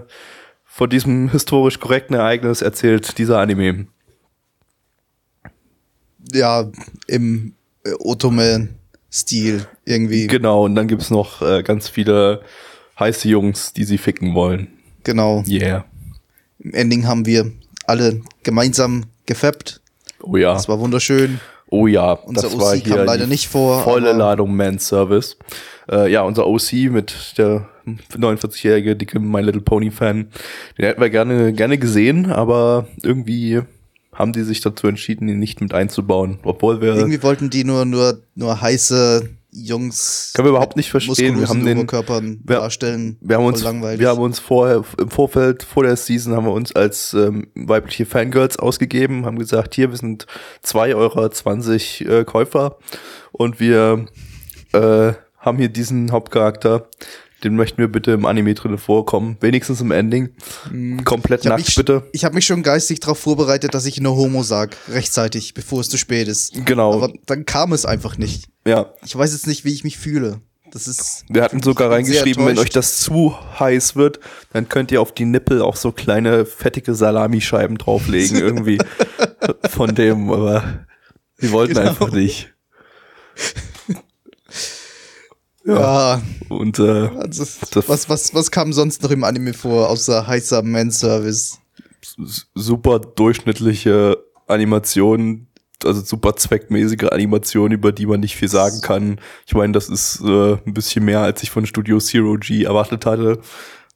von 0.65 0.89
diesem 0.89 1.29
historisch 1.29 1.79
korrekten 1.79 2.15
Ereignis 2.15 2.61
erzählt 2.61 3.17
dieser 3.17 3.39
Anime. 3.39 3.87
Ja, 6.31 6.69
im 7.07 7.53
äh, 7.85 7.91
Otome-Stil 7.99 9.65
irgendwie. 9.85 10.27
Genau, 10.27 10.65
und 10.65 10.75
dann 10.75 10.87
gibt's 10.87 11.09
noch 11.09 11.41
äh, 11.41 11.63
ganz 11.63 11.87
viele 11.87 12.41
heiße 12.99 13.27
Jungs, 13.27 13.73
die 13.73 13.85
sie 13.85 13.97
ficken 13.97 14.35
wollen. 14.35 14.67
genau. 15.03 15.43
Yeah. 15.47 15.85
Im 16.59 16.73
Ending 16.73 17.07
haben 17.07 17.25
wir 17.25 17.51
alle 17.85 18.21
gemeinsam 18.43 19.05
gefappt. 19.25 19.81
Oh 20.23 20.37
ja. 20.37 20.53
Das 20.53 20.67
war 20.67 20.79
wunderschön. 20.79 21.39
Oh 21.69 21.87
ja, 21.87 22.13
Unser 22.13 22.43
das 22.43 22.57
war 22.57 22.73
OC 22.73 22.83
hier 22.83 22.95
kam 22.97 23.05
leider 23.05 23.27
nicht 23.27 23.47
vor, 23.47 23.83
Volle 23.83 24.13
Ladung 24.13 24.55
Man-Service. 24.55 25.37
Äh, 25.91 26.11
ja, 26.11 26.21
unser 26.21 26.47
OC 26.47 26.73
mit 26.91 27.37
der 27.37 27.67
49-jährige 27.85 28.95
dicke 28.95 29.19
My 29.19 29.41
Little 29.41 29.61
Pony 29.61 29.91
Fan, 29.91 30.29
den 30.77 30.85
hätten 30.85 31.01
wir 31.01 31.09
gerne 31.09 31.51
gerne 31.51 31.77
gesehen, 31.77 32.31
aber 32.31 32.87
irgendwie 33.01 33.61
haben 34.13 34.31
die 34.31 34.43
sich 34.43 34.61
dazu 34.61 34.87
entschieden, 34.87 35.27
ihn 35.27 35.39
nicht 35.39 35.59
mit 35.59 35.73
einzubauen, 35.73 36.39
obwohl 36.43 36.79
wir 36.79 36.95
Irgendwie 36.95 37.23
wollten 37.23 37.49
die 37.49 37.63
nur, 37.63 37.85
nur, 37.85 38.19
nur 38.35 38.61
heiße 38.61 39.29
Jungs 39.55 40.31
können 40.35 40.47
wir 40.47 40.51
überhaupt 40.51 40.75
nicht 40.77 40.89
verstehen. 40.89 41.39
Wir 41.39 41.47
haben 41.47 41.63
den 41.65 41.77
Oberkörpern 41.77 42.41
wir- 42.43 42.57
darstellen. 42.57 43.17
wir 43.21 43.37
haben 43.37 43.45
uns, 43.45 43.63
wir 43.63 44.09
haben 44.09 44.19
uns 44.21 44.39
vorher 44.39 44.83
im 44.97 45.09
Vorfeld 45.09 45.63
vor 45.63 45.83
der 45.83 45.95
Season 45.95 46.33
haben 46.35 46.45
wir 46.45 46.53
uns 46.53 46.75
als 46.75 47.13
ähm, 47.13 47.47
weibliche 47.55 48.05
Fangirls 48.05 48.57
ausgegeben, 48.57 49.25
haben 49.25 49.37
gesagt, 49.37 49.75
hier 49.75 49.89
wir 49.91 49.97
sind 49.97 50.25
zwei 50.61 50.95
eurer 50.95 51.29
20 51.29 52.05
äh, 52.07 52.23
Käufer 52.25 52.77
und 53.31 53.59
wir 53.59 54.05
äh, 54.73 55.13
haben 55.37 55.57
hier 55.57 55.69
diesen 55.69 56.11
Hauptcharakter, 56.11 56.87
den 57.43 57.55
möchten 57.55 57.77
wir 57.77 57.87
bitte 57.87 58.11
im 58.11 58.25
Anime 58.25 58.53
drin 58.53 58.77
vorkommen, 58.77 59.37
wenigstens 59.41 59.81
im 59.81 59.91
Ending, 59.91 60.29
komplett 61.05 61.41
ich 61.41 61.47
habe 61.47 61.57
nackt 61.59 61.67
mich, 61.67 61.75
bitte. 61.75 62.03
ich 62.11 62.25
hab 62.25 62.33
mich 62.33 62.45
schon 62.45 62.63
geistig 62.63 62.99
darauf 62.99 63.19
vorbereitet, 63.19 63.73
dass 63.73 63.85
ich 63.85 63.99
nur 63.99 64.15
Homo 64.15 64.43
sag, 64.43 64.77
rechtzeitig, 64.89 65.53
bevor 65.53 65.81
es 65.81 65.89
zu 65.89 65.97
spät 65.97 66.27
ist. 66.27 66.53
Genau. 66.65 66.93
Aber 66.93 67.11
dann 67.25 67.45
kam 67.45 67.73
es 67.73 67.85
einfach 67.85 68.17
nicht. 68.17 68.47
Ja, 68.65 68.93
Ich 69.05 69.15
weiß 69.15 69.33
jetzt 69.33 69.47
nicht, 69.47 69.65
wie 69.65 69.73
ich 69.73 69.83
mich 69.83 69.97
fühle. 69.97 70.41
Das 70.71 70.87
ist. 70.87 71.25
wir 71.29 71.43
hatten 71.43 71.61
sogar 71.61 71.91
reingeschrieben, 71.91 72.47
wenn 72.47 72.57
euch 72.57 72.71
das 72.71 72.97
zu 72.97 73.35
heiß 73.59 73.95
wird, 73.95 74.19
dann 74.53 74.69
könnt 74.69 74.91
ihr 74.91 75.01
auf 75.01 75.11
die 75.13 75.25
Nippel 75.25 75.61
auch 75.61 75.75
so 75.75 75.91
kleine 75.91 76.47
fettige 76.47 76.95
Salamischeiben 76.95 77.77
drauflegen 77.77 78.37
irgendwie 78.37 78.79
von 79.69 79.93
dem, 79.93 80.31
aber 80.31 80.85
sie 81.37 81.51
wollten 81.51 81.75
Genau. 81.75 81.89
einfach 81.89 82.11
nicht. 82.11 82.53
Ja. 85.65 86.21
Und 86.49 86.79
äh, 86.79 87.07
also, 87.15 87.43
was, 87.87 88.09
was, 88.09 88.33
was 88.33 88.51
kam 88.51 88.73
sonst 88.73 89.01
noch 89.01 89.11
im 89.11 89.23
Anime 89.23 89.53
vor, 89.53 89.89
außer 89.89 90.27
heißer 90.27 90.61
Man-Service? 90.61 91.59
super 92.53 92.99
durchschnittliche 92.99 94.17
Animationen, 94.47 95.47
also 95.83 96.01
super 96.01 96.35
zweckmäßige 96.35 97.11
Animationen, 97.11 97.73
über 97.73 97.91
die 97.91 98.05
man 98.05 98.19
nicht 98.19 98.35
viel 98.35 98.49
sagen 98.49 98.81
kann. 98.81 99.19
Ich 99.45 99.53
meine, 99.53 99.73
das 99.73 99.89
ist 99.89 100.21
äh, 100.21 100.53
ein 100.65 100.73
bisschen 100.73 101.05
mehr, 101.05 101.21
als 101.21 101.43
ich 101.43 101.51
von 101.51 101.65
Studio 101.65 101.99
Zero 101.99 102.37
G 102.37 102.63
erwartet 102.63 103.05
hatte, 103.05 103.39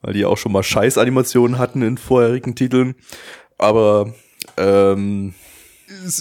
weil 0.01 0.13
die 0.13 0.26
auch 0.26 0.38
schon 0.38 0.51
mal 0.51 0.63
Scheiß-Animationen 0.63 1.57
hatten 1.57 1.82
in 1.82 1.97
vorherigen 1.97 2.55
Titeln. 2.55 2.95
Aber 3.57 4.13
ähm, 4.57 5.34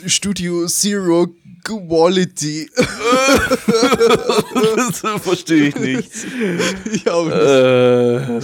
Studio 0.07 0.67
Zero 0.67 1.29
Quality. 1.65 2.71
das 4.77 5.01
verstehe 5.23 5.69
ich 5.69 5.77
nicht. 5.77 6.11
ich 6.93 7.11
auch 7.11 7.25
nicht. 7.25 7.37
Äh, 7.37 8.41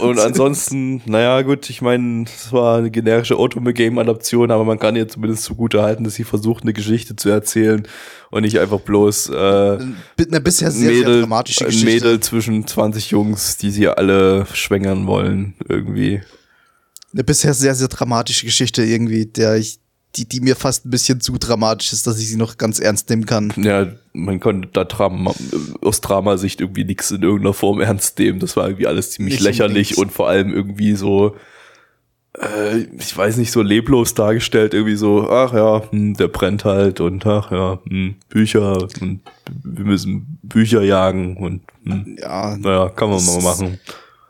und 0.00 0.18
ansonsten, 0.18 1.02
naja, 1.04 1.42
gut, 1.42 1.68
ich 1.68 1.82
meine, 1.82 2.24
es 2.24 2.50
war 2.52 2.78
eine 2.78 2.90
generische 2.90 3.38
Otome-Game-Adaption, 3.38 4.50
aber 4.50 4.64
man 4.64 4.78
kann 4.78 4.96
ihr 4.96 5.06
zumindest 5.08 5.44
zugute 5.44 5.82
halten, 5.82 6.04
dass 6.04 6.14
sie 6.14 6.24
versucht, 6.24 6.62
eine 6.62 6.72
Geschichte 6.72 7.14
zu 7.16 7.28
erzählen 7.28 7.86
und 8.30 8.42
nicht 8.42 8.58
einfach 8.58 8.80
bloß 8.80 9.28
äh, 9.28 9.32
Eine 9.32 10.40
bisher 10.42 10.68
ein 10.68 10.74
sehr, 10.74 10.90
sehr 10.90 10.98
Mädel, 11.00 11.20
dramatische 11.20 11.64
ein 11.64 11.70
Geschichte. 11.70 11.86
Mädel 11.86 12.20
zwischen 12.20 12.66
20 12.66 13.10
Jungs, 13.10 13.58
die 13.58 13.70
sie 13.70 13.88
alle 13.88 14.46
schwängern 14.54 15.06
wollen, 15.06 15.54
irgendwie. 15.68 16.22
Eine 17.12 17.24
bisher 17.24 17.52
sehr, 17.52 17.74
sehr 17.74 17.88
dramatische 17.88 18.46
Geschichte 18.46 18.82
irgendwie, 18.82 19.26
der 19.26 19.56
ich, 19.56 19.80
die, 20.18 20.24
die 20.28 20.40
mir 20.40 20.56
fast 20.56 20.84
ein 20.84 20.90
bisschen 20.90 21.20
zu 21.20 21.38
dramatisch 21.38 21.92
ist, 21.92 22.06
dass 22.06 22.18
ich 22.18 22.28
sie 22.28 22.36
noch 22.36 22.58
ganz 22.58 22.78
ernst 22.80 23.08
nehmen 23.10 23.24
kann. 23.26 23.52
Ja, 23.56 23.86
man 24.12 24.40
konnte 24.40 24.68
da 24.72 24.84
Drama, 24.84 25.32
aus 25.82 26.00
Dramasicht 26.00 26.60
irgendwie 26.60 26.84
nichts 26.84 27.10
in 27.10 27.22
irgendeiner 27.22 27.54
Form 27.54 27.80
ernst 27.80 28.18
nehmen. 28.18 28.40
Das 28.40 28.56
war 28.56 28.66
irgendwie 28.66 28.86
alles 28.86 29.12
ziemlich 29.12 29.34
Nicht 29.34 29.44
lächerlich 29.44 29.90
unbedingt. 29.92 29.98
und 30.08 30.12
vor 30.12 30.28
allem 30.28 30.52
irgendwie 30.52 30.94
so, 30.96 31.36
äh, 32.38 32.78
ich 32.98 33.16
weiß 33.16 33.36
nicht, 33.36 33.52
so 33.52 33.62
leblos 33.62 34.14
dargestellt. 34.14 34.74
Irgendwie 34.74 34.96
so, 34.96 35.28
ach 35.30 35.52
ja, 35.54 35.82
hm, 35.90 36.14
der 36.14 36.28
brennt 36.28 36.64
halt 36.64 37.00
und 37.00 37.24
ach 37.26 37.50
ja, 37.50 37.78
hm, 37.88 38.16
Bücher 38.28 38.82
und 39.00 39.20
wir 39.64 39.84
müssen 39.84 40.38
Bücher 40.42 40.82
jagen 40.82 41.36
und 41.36 41.62
hm, 41.84 42.16
Ja, 42.20 42.56
naja, 42.56 42.88
kann 42.90 43.10
man 43.10 43.24
mal 43.24 43.40
machen. 43.42 43.78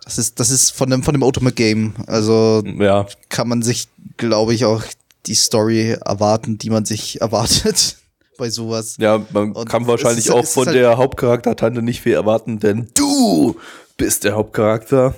das 0.05 0.19
ist, 0.19 0.39
das 0.41 0.51
ist 0.51 0.71
von 0.71 0.91
dem, 0.91 1.03
von 1.03 1.15
dem 1.15 1.23
Ultimate 1.23 1.55
Game. 1.55 1.95
Also 2.07 2.63
Ja, 2.79 3.07
kann 3.29 3.49
man 3.49 3.63
sich, 3.63 3.89
glaube 4.17 4.55
ich, 4.55 4.65
auch 4.65 4.83
die 5.27 5.35
Story 5.35 5.97
erwarten, 6.05 6.59
die 6.59 6.71
man 6.71 6.85
sich 6.85 7.21
erwartet 7.21 7.97
bei 8.39 8.51
sowas. 8.51 8.97
ja, 9.01 9.25
man 9.33 9.53
Und 9.53 9.69
kann 9.69 9.87
wahrscheinlich 9.87 10.27
ist- 10.27 10.31
auch 10.33 10.45
ist 10.45 10.55
von 10.55 10.67
halt- 10.67 10.77
der 10.77 10.97
Hauptcharakter-Tante 10.97 11.83
nicht 11.83 12.01
viel 12.03 12.13
erwarten, 12.15 12.61
denn 12.61 12.89
du 12.95 13.57
bist 13.97 14.25
der 14.25 14.35
Hauptcharakter. 14.35 15.15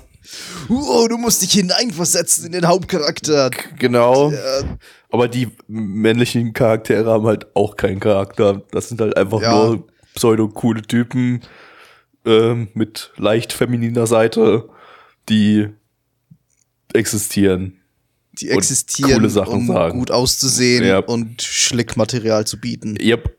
Wow, 0.69 1.09
du 1.09 1.17
musst 1.19 1.43
dich 1.43 1.53
hineinversetzen 1.53 2.47
in 2.47 2.53
den 2.53 2.67
Hauptcharakter. 2.69 3.51
Genau. 3.79 4.31
Äh, 4.31 4.65
Aber 5.11 5.29
die 5.29 5.49
männlichen 5.67 6.53
Charaktere 6.53 7.11
haben 7.11 7.27
halt 7.27 7.55
auch 7.57 7.77
keinen 7.77 8.01
Charakter. 8.01 8.63
Das 8.71 8.89
sind 8.89 9.01
halt 9.01 9.17
einfach 9.17 9.41
Ja. 9.43 9.53
nur 9.67 9.87
pseudo-coole 10.15 10.83
Typen 10.83 11.41
ähm, 12.27 12.69
mit 12.75 13.13
leicht 13.17 13.53
femininer 13.53 14.07
Seite, 14.07 14.69
die 15.29 15.69
existieren. 16.93 17.80
Die 18.41 18.51
Und 18.51 18.59
existieren, 18.59 19.25
um 19.25 19.67
sagen. 19.67 19.99
gut 19.99 20.11
auszusehen 20.11 20.85
Ja. 20.85 20.99
und 20.99 21.43
Schlickmaterial 21.43 22.47
zu 22.47 22.59
bieten. 22.61 22.97
Yep. 23.01 23.37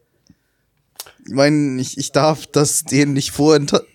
Ich 1.27 1.33
meine, 1.33 1.79
ich, 1.81 1.97
ich 1.97 2.11
darf 2.11 2.47
das 2.47 2.83
denen 2.83 3.13
nicht 3.13 3.31
vorenthalten. 3.31 3.87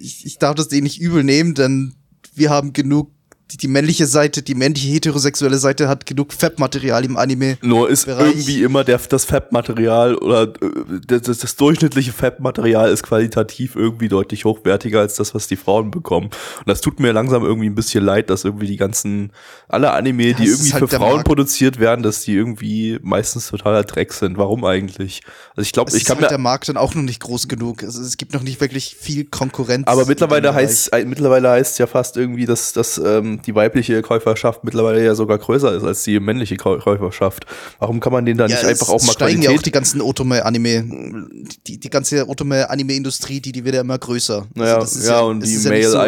Ich, 0.00 0.24
ich 0.24 0.38
darf 0.38 0.54
das 0.54 0.68
denen 0.68 0.84
nicht 0.84 1.00
übel 1.00 1.24
nehmen, 1.24 1.54
denn 1.54 1.94
wir 2.34 2.50
haben 2.50 2.72
genug. 2.72 3.10
Die, 3.52 3.56
die 3.56 3.68
männliche 3.68 4.06
Seite, 4.06 4.42
die 4.42 4.54
männliche 4.54 4.88
heterosexuelle 4.88 5.58
Seite 5.58 5.88
hat 5.88 6.06
genug 6.06 6.32
Fab-Material 6.32 7.04
im 7.04 7.16
Anime. 7.16 7.58
Nur 7.62 7.90
ist 7.90 8.06
Bereich. 8.06 8.28
irgendwie 8.28 8.62
immer 8.62 8.84
der, 8.84 8.98
das 8.98 9.24
Fab-Material 9.24 10.14
oder 10.16 10.42
äh, 10.42 11.00
das, 11.06 11.38
das, 11.38 11.56
durchschnittliche 11.56 12.12
Fab-Material 12.12 12.90
ist 12.90 13.02
qualitativ 13.02 13.74
irgendwie 13.74 14.08
deutlich 14.08 14.44
hochwertiger 14.44 15.00
als 15.00 15.16
das, 15.16 15.34
was 15.34 15.48
die 15.48 15.56
Frauen 15.56 15.90
bekommen. 15.90 16.26
Und 16.26 16.68
das 16.68 16.80
tut 16.80 17.00
mir 17.00 17.12
langsam 17.12 17.42
irgendwie 17.42 17.68
ein 17.68 17.74
bisschen 17.74 18.04
leid, 18.04 18.30
dass 18.30 18.44
irgendwie 18.44 18.66
die 18.66 18.76
ganzen, 18.76 19.32
alle 19.68 19.92
Anime, 19.92 20.34
die 20.34 20.44
es 20.44 20.50
ist 20.50 20.58
irgendwie 20.58 20.72
halt 20.72 20.84
für 20.84 20.88
der 20.90 20.98
Frauen 21.00 21.14
Markt. 21.14 21.26
produziert 21.26 21.80
werden, 21.80 22.02
dass 22.02 22.20
die 22.20 22.34
irgendwie 22.34 22.98
meistens 23.02 23.48
totaler 23.48 23.82
Dreck 23.82 24.12
sind. 24.12 24.38
Warum 24.38 24.64
eigentlich? 24.64 25.22
Also 25.50 25.62
ich 25.62 25.72
glaube, 25.72 25.90
ich 25.90 25.96
ist 25.96 26.06
kann 26.06 26.18
halt 26.20 26.30
der 26.30 26.38
mir, 26.38 26.44
Markt 26.44 26.68
dann 26.68 26.76
auch 26.76 26.94
noch 26.94 27.02
nicht 27.02 27.20
groß 27.20 27.48
genug. 27.48 27.82
Also 27.82 28.00
es 28.00 28.16
gibt 28.16 28.32
noch 28.32 28.42
nicht 28.42 28.60
wirklich 28.60 28.94
viel 28.94 29.24
Konkurrenz. 29.24 29.88
aber 29.88 30.06
mittlerweile 30.06 30.54
heißt, 30.54 30.92
äh, 30.92 31.04
mittlerweile 31.04 31.50
heißt 31.50 31.80
ja 31.80 31.88
fast 31.88 32.16
irgendwie, 32.16 32.46
dass, 32.46 32.72
dass 32.72 32.98
ähm, 32.98 33.39
die 33.46 33.54
weibliche 33.54 34.02
Käuferschaft 34.02 34.64
mittlerweile 34.64 35.04
ja 35.04 35.14
sogar 35.14 35.38
größer 35.38 35.74
ist 35.74 35.84
als 35.84 36.02
die 36.04 36.20
männliche 36.20 36.56
Käu- 36.56 36.78
Käuferschaft. 36.78 37.46
Warum 37.78 38.00
kann 38.00 38.12
man 38.12 38.24
den 38.26 38.36
da 38.36 38.46
nicht 38.46 38.64
einfach 38.64 38.88
auch 38.88 39.02
mal 39.02 39.12
steigen 39.12 39.42
ja 39.42 39.50
auch 39.50 39.54
die 39.54 39.70
Qualität? 39.70 39.72
ganzen 39.72 40.00
Otome-Anime, 40.00 41.28
die, 41.66 41.78
die 41.78 41.90
ganze 41.90 42.28
Otome-Anime-Industrie, 42.28 43.40
die, 43.40 43.52
die 43.52 43.64
wird 43.64 43.74
ja 43.74 43.80
immer 43.82 43.98
größer. 43.98 44.46
Naja, 44.54 44.76
Also 44.78 45.08
ja, 45.08 45.20
und 45.20 45.40
die 45.44 45.52
ist 45.52 45.64
ja 45.64 45.70
so, 45.90 45.98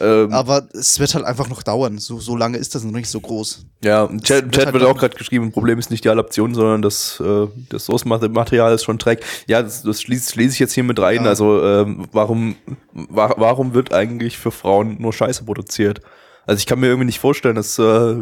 Ähm, 0.00 0.32
Aber 0.32 0.66
es 0.72 0.98
wird 0.98 1.14
halt 1.14 1.24
einfach 1.26 1.48
noch 1.48 1.62
dauern. 1.62 1.98
So, 1.98 2.18
so 2.20 2.36
lange 2.36 2.56
ist 2.56 2.74
das 2.74 2.82
noch 2.84 2.92
nicht 2.92 3.08
so 3.08 3.20
groß. 3.20 3.66
Ja, 3.84 4.04
im 4.06 4.22
Chat, 4.22 4.44
wird 4.44 4.54
Chat 4.54 4.64
halt 4.66 4.74
wird 4.74 4.84
auch 4.84 4.96
gerade 4.98 5.16
geschrieben, 5.16 5.46
ein 5.46 5.52
Problem 5.52 5.78
ist 5.78 5.90
nicht 5.90 6.04
die 6.04 6.08
Adaption, 6.08 6.54
sondern 6.54 6.80
das, 6.80 7.20
äh, 7.20 7.46
das 7.68 7.84
Source-Material 7.84 8.74
ist 8.74 8.84
schon 8.84 8.98
Track. 8.98 9.20
Ja, 9.46 9.62
das, 9.62 9.82
das 9.82 10.00
schließe 10.00 10.32
schließ 10.32 10.54
ich 10.54 10.58
jetzt 10.58 10.72
hier 10.72 10.84
mit 10.84 10.98
rein. 10.98 11.24
Ja. 11.24 11.28
Also, 11.30 11.62
ähm, 11.62 12.06
warum, 12.12 12.56
wa 12.92 13.34
warum 13.36 13.74
wird 13.74 13.92
eigentlich 13.92 14.38
für 14.38 14.50
Frauen 14.50 14.96
nur 15.00 15.12
Scheiße 15.12 15.44
produziert? 15.44 16.00
Also 16.46 16.58
ich 16.58 16.66
kann 16.66 16.80
mir 16.80 16.86
irgendwie 16.86 17.06
nicht 17.06 17.20
vorstellen, 17.20 17.56
dass, 17.56 17.78
äh, 17.78 18.16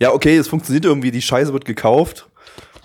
ja, 0.00 0.12
okay, 0.12 0.36
es 0.36 0.46
funktioniert 0.48 0.84
irgendwie, 0.84 1.10
die 1.10 1.22
Scheiße 1.22 1.52
wird 1.52 1.64
gekauft. 1.64 2.28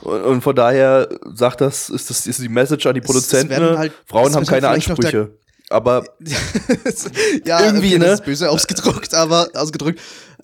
Und, 0.01 0.41
von 0.41 0.55
daher 0.55 1.07
sagt 1.33 1.61
das, 1.61 1.89
ist 1.89 2.09
das 2.09 2.27
ist 2.27 2.41
die 2.41 2.49
Message 2.49 2.85
an 2.87 2.93
die 2.93 2.99
Produzenten, 3.01 3.77
halt- 3.77 3.93
Frauen 4.05 4.25
haben 4.33 4.35
halt 4.35 4.47
keine 4.49 4.67
Ansprüche. 4.67 5.31
Aber 5.73 6.05
ja, 7.45 7.65
Irgendwie, 7.65 7.87
okay, 7.87 7.99
ne? 7.99 8.05
Das 8.05 8.19
ist 8.19 8.25
böse 8.25 8.49
ausgedrückt, 8.49 9.13
aber 9.15 9.49
ausgedrückt. 9.55 9.99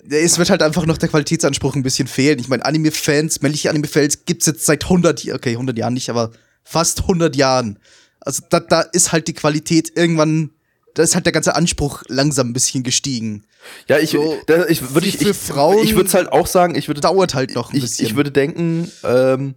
Es 0.08 0.38
wird 0.38 0.50
halt 0.50 0.62
einfach 0.62 0.86
noch 0.86 0.98
der 0.98 1.08
Qualitätsanspruch 1.08 1.76
ein 1.76 1.84
bisschen 1.84 2.08
fehlen. 2.08 2.40
Ich 2.40 2.48
meine, 2.48 2.64
Anime-Fans, 2.64 3.40
männliche 3.40 3.70
Anime-Fans 3.70 4.24
gibt's 4.24 4.46
jetzt 4.46 4.66
seit 4.66 4.82
100 4.84 5.22
Jahren, 5.22 5.36
okay, 5.36 5.52
100 5.52 5.78
Jahren 5.78 5.94
nicht, 5.94 6.10
aber 6.10 6.32
fast 6.64 7.02
100 7.02 7.36
Jahren. 7.36 7.78
Also 8.20 8.42
da, 8.50 8.58
da 8.58 8.80
ist 8.80 9.12
halt 9.12 9.28
die 9.28 9.34
Qualität 9.34 9.92
irgendwann, 9.94 10.50
da 10.94 11.04
ist 11.04 11.14
halt 11.14 11.26
der 11.26 11.32
ganze 11.32 11.54
Anspruch 11.54 12.02
langsam 12.08 12.48
ein 12.50 12.52
bisschen 12.52 12.82
gestiegen. 12.82 13.44
ja, 13.88 13.98
ich, 13.98 14.10
So, 14.10 14.36
da, 14.46 14.66
ich 14.66 14.94
würde 14.94 15.06
ich, 15.06 15.18
für 15.18 15.30
ich, 15.30 15.36
Frauen 15.36 15.84
ich 15.84 15.94
würde 15.94 16.08
es 16.08 16.14
halt 16.14 16.32
auch 16.32 16.48
sagen, 16.48 16.74
ich 16.74 16.88
würde 16.88 17.00
Dauert 17.00 17.34
halt 17.34 17.54
noch 17.54 17.72
ein 17.72 17.76
ich, 17.76 17.82
bisschen. 17.82 18.06
ich 18.06 18.16
würde 18.16 18.32
denken, 18.32 18.90
ähm, 19.04 19.54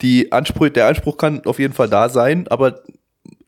die 0.00 0.32
Anspruch, 0.32 0.70
der 0.70 0.86
Anspruch 0.86 1.18
kann 1.18 1.44
auf 1.44 1.58
jeden 1.58 1.74
Fall 1.74 1.90
da 1.90 2.08
sein, 2.08 2.48
aber 2.48 2.82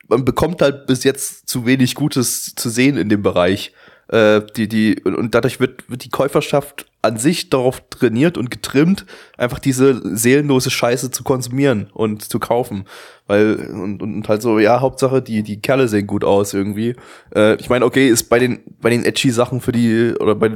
man 0.08 0.24
bekommt 0.24 0.62
halt 0.62 0.86
bis 0.86 1.04
jetzt 1.04 1.48
zu 1.48 1.66
wenig 1.66 1.94
Gutes 1.94 2.54
zu 2.54 2.68
sehen 2.68 2.96
in 2.96 3.08
dem 3.08 3.22
Bereich. 3.22 3.72
Äh, 4.08 4.42
die, 4.56 4.68
die, 4.68 5.02
und 5.02 5.34
dadurch 5.34 5.60
wird, 5.60 5.88
wird 5.90 6.04
die 6.04 6.10
Käuferschaft 6.10 6.86
an 7.02 7.18
sich 7.18 7.50
darauf 7.50 7.82
trainiert 7.90 8.38
und 8.38 8.50
getrimmt, 8.50 9.04
einfach 9.36 9.58
diese 9.58 10.16
seelenlose 10.16 10.70
Scheiße 10.70 11.10
zu 11.10 11.22
konsumieren 11.22 11.90
und 11.92 12.22
zu 12.22 12.38
kaufen. 12.38 12.84
Weil, 13.26 13.54
und, 13.72 14.02
und 14.02 14.28
halt 14.28 14.42
so, 14.42 14.58
ja, 14.58 14.82
Hauptsache, 14.82 15.22
die, 15.22 15.42
die 15.42 15.58
Kerle 15.58 15.88
sehen 15.88 16.06
gut 16.06 16.24
aus 16.24 16.52
irgendwie. 16.52 16.94
Äh, 17.34 17.54
ich 17.56 17.70
meine, 17.70 17.86
okay, 17.86 18.08
ist 18.08 18.24
bei 18.28 18.38
den, 18.38 18.60
bei 18.82 18.90
den 18.90 19.02
edgy 19.02 19.30
Sachen 19.30 19.62
für 19.62 19.72
die, 19.72 20.12
oder 20.20 20.34
bei 20.34 20.50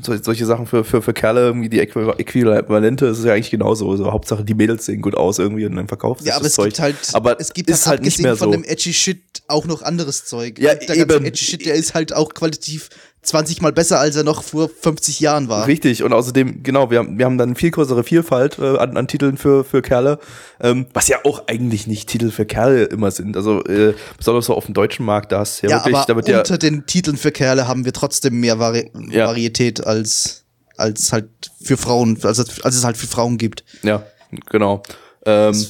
sol- 0.00 0.22
solche 0.24 0.46
Sachen 0.46 0.64
für, 0.66 0.82
für, 0.82 1.02
für 1.02 1.12
Kerle 1.12 1.42
irgendwie 1.42 1.68
die 1.68 1.78
Äqui- 1.82 2.18
Äquivalente, 2.18 3.04
ist 3.04 3.18
es 3.18 3.24
ja 3.26 3.34
eigentlich 3.34 3.50
genauso. 3.50 3.90
Also 3.90 4.10
Hauptsache, 4.12 4.44
die 4.44 4.54
Mädels 4.54 4.86
sehen 4.86 5.02
gut 5.02 5.14
aus 5.14 5.38
irgendwie 5.38 5.66
und 5.66 5.76
dann 5.76 5.88
verkauft 5.88 6.22
ja, 6.24 6.34
aber 6.36 6.44
das 6.44 6.52
es 6.52 6.54
Zeug. 6.56 6.66
gibt 6.68 6.80
halt, 6.80 6.96
aber 7.12 7.38
es 7.38 7.52
gibt 7.52 7.68
ist 7.68 7.86
halt 7.86 8.00
nicht 8.00 8.14
abgesehen 8.14 8.24
mehr 8.24 8.36
von 8.36 8.48
so. 8.48 8.52
dem 8.52 8.64
edgy 8.64 8.94
Shit 8.94 9.20
auch 9.48 9.66
noch 9.66 9.82
anderes 9.82 10.24
Zeug. 10.24 10.58
Ja, 10.58 10.74
der 10.74 10.96
eben. 10.96 11.24
edgy 11.26 11.44
Shit, 11.44 11.66
der 11.66 11.74
ist 11.74 11.92
halt 11.94 12.14
auch 12.14 12.32
qualitativ 12.32 12.88
20 13.22 13.60
mal 13.60 13.72
besser, 13.72 13.98
als 13.98 14.14
er 14.14 14.22
noch 14.22 14.44
vor 14.44 14.68
50 14.68 15.18
Jahren 15.18 15.48
war. 15.48 15.66
Richtig, 15.66 16.04
und 16.04 16.12
außerdem, 16.12 16.62
genau, 16.62 16.92
wir 16.92 16.98
haben, 17.00 17.18
wir 17.18 17.24
haben 17.24 17.38
dann 17.38 17.56
viel 17.56 17.72
größere 17.72 18.04
Vielfalt 18.04 18.56
äh, 18.60 18.76
an, 18.78 18.96
an 18.96 19.08
Titeln 19.08 19.36
für, 19.36 19.64
für 19.64 19.82
Kerle, 19.82 20.20
ähm, 20.60 20.86
was 20.94 21.08
ja 21.08 21.18
auch 21.24 21.48
eigentlich 21.48 21.88
nicht 21.88 22.05
Titel 22.06 22.30
für 22.30 22.46
Kerle 22.46 22.84
immer 22.84 23.10
sind. 23.10 23.36
Also 23.36 23.62
äh, 23.64 23.94
besonders 24.16 24.46
so 24.46 24.54
auf 24.54 24.66
dem 24.66 24.74
deutschen 24.74 25.04
Markt, 25.04 25.32
da 25.32 25.40
hast 25.40 25.62
du 25.62 25.66
ja, 25.66 25.78
Ja, 25.78 25.84
wirklich, 25.84 25.96
aber 26.08 26.16
wird 26.16 26.28
ja, 26.28 26.38
unter 26.38 26.58
den 26.58 26.86
Titeln 26.86 27.16
für 27.16 27.32
Kerle 27.32 27.68
haben 27.68 27.84
wir 27.84 27.92
trotzdem 27.92 28.40
mehr 28.40 28.58
Vari 28.58 28.90
Ja. 29.10 29.26
Varietät 29.26 29.86
als, 29.86 30.44
als 30.76 31.12
halt 31.12 31.28
für 31.62 31.76
Frauen, 31.76 32.18
als, 32.22 32.38
als 32.62 32.74
es 32.74 32.84
halt 32.84 32.96
für 32.96 33.06
Frauen 33.06 33.38
gibt. 33.38 33.64
ja, 33.82 34.02
genau. 34.50 34.82
Ähm, 35.24 35.66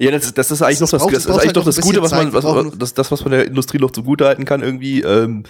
ja, 0.00 0.10
das, 0.10 0.32
das 0.32 0.50
ist 0.50 0.62
eigentlich 0.62 0.78
Das 0.78 0.92
noch 0.92 0.98
das, 0.98 1.02
braucht- 1.02 1.14
das 1.14 1.24
ist 1.24 1.30
eigentlich 1.30 1.46
halt 1.48 1.56
noch 1.56 1.64
das 1.64 1.80
Gute, 1.80 2.02
was 2.02 2.10
man, 2.12 2.32
was, 2.32 2.44
noch- 2.44 2.76
das, 2.78 2.94
das, 2.94 3.12
was 3.12 3.20
man 3.22 3.32
der 3.32 3.46
Industrie 3.46 3.78
noch 3.78 3.90
zugute 3.90 4.24
halten 4.26 4.44
kann, 4.44 4.62
irgendwie. 4.62 5.02
Ähm, 5.02 5.44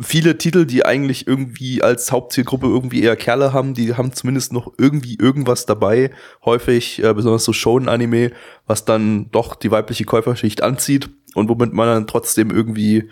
viele 0.00 0.38
Titel, 0.38 0.66
die 0.66 0.84
eigentlich 0.84 1.26
irgendwie 1.26 1.82
als 1.82 2.12
Hauptzielgruppe 2.12 2.66
irgendwie 2.66 3.02
eher 3.02 3.16
Kerle 3.16 3.52
haben, 3.52 3.74
die 3.74 3.94
haben 3.94 4.12
zumindest 4.12 4.52
noch 4.52 4.72
irgendwie 4.78 5.16
irgendwas 5.20 5.66
dabei. 5.66 6.10
Häufig, 6.44 7.02
äh, 7.02 7.12
besonders 7.14 7.44
so 7.44 7.52
Shonen-Anime, 7.52 8.30
was 8.66 8.84
dann 8.84 9.30
doch 9.32 9.54
die 9.56 9.70
weibliche 9.70 10.04
Käuferschicht 10.04 10.62
anzieht 10.62 11.10
und 11.34 11.48
womit 11.48 11.72
man 11.72 11.86
dann 11.88 12.06
trotzdem 12.06 12.50
irgendwie 12.50 13.08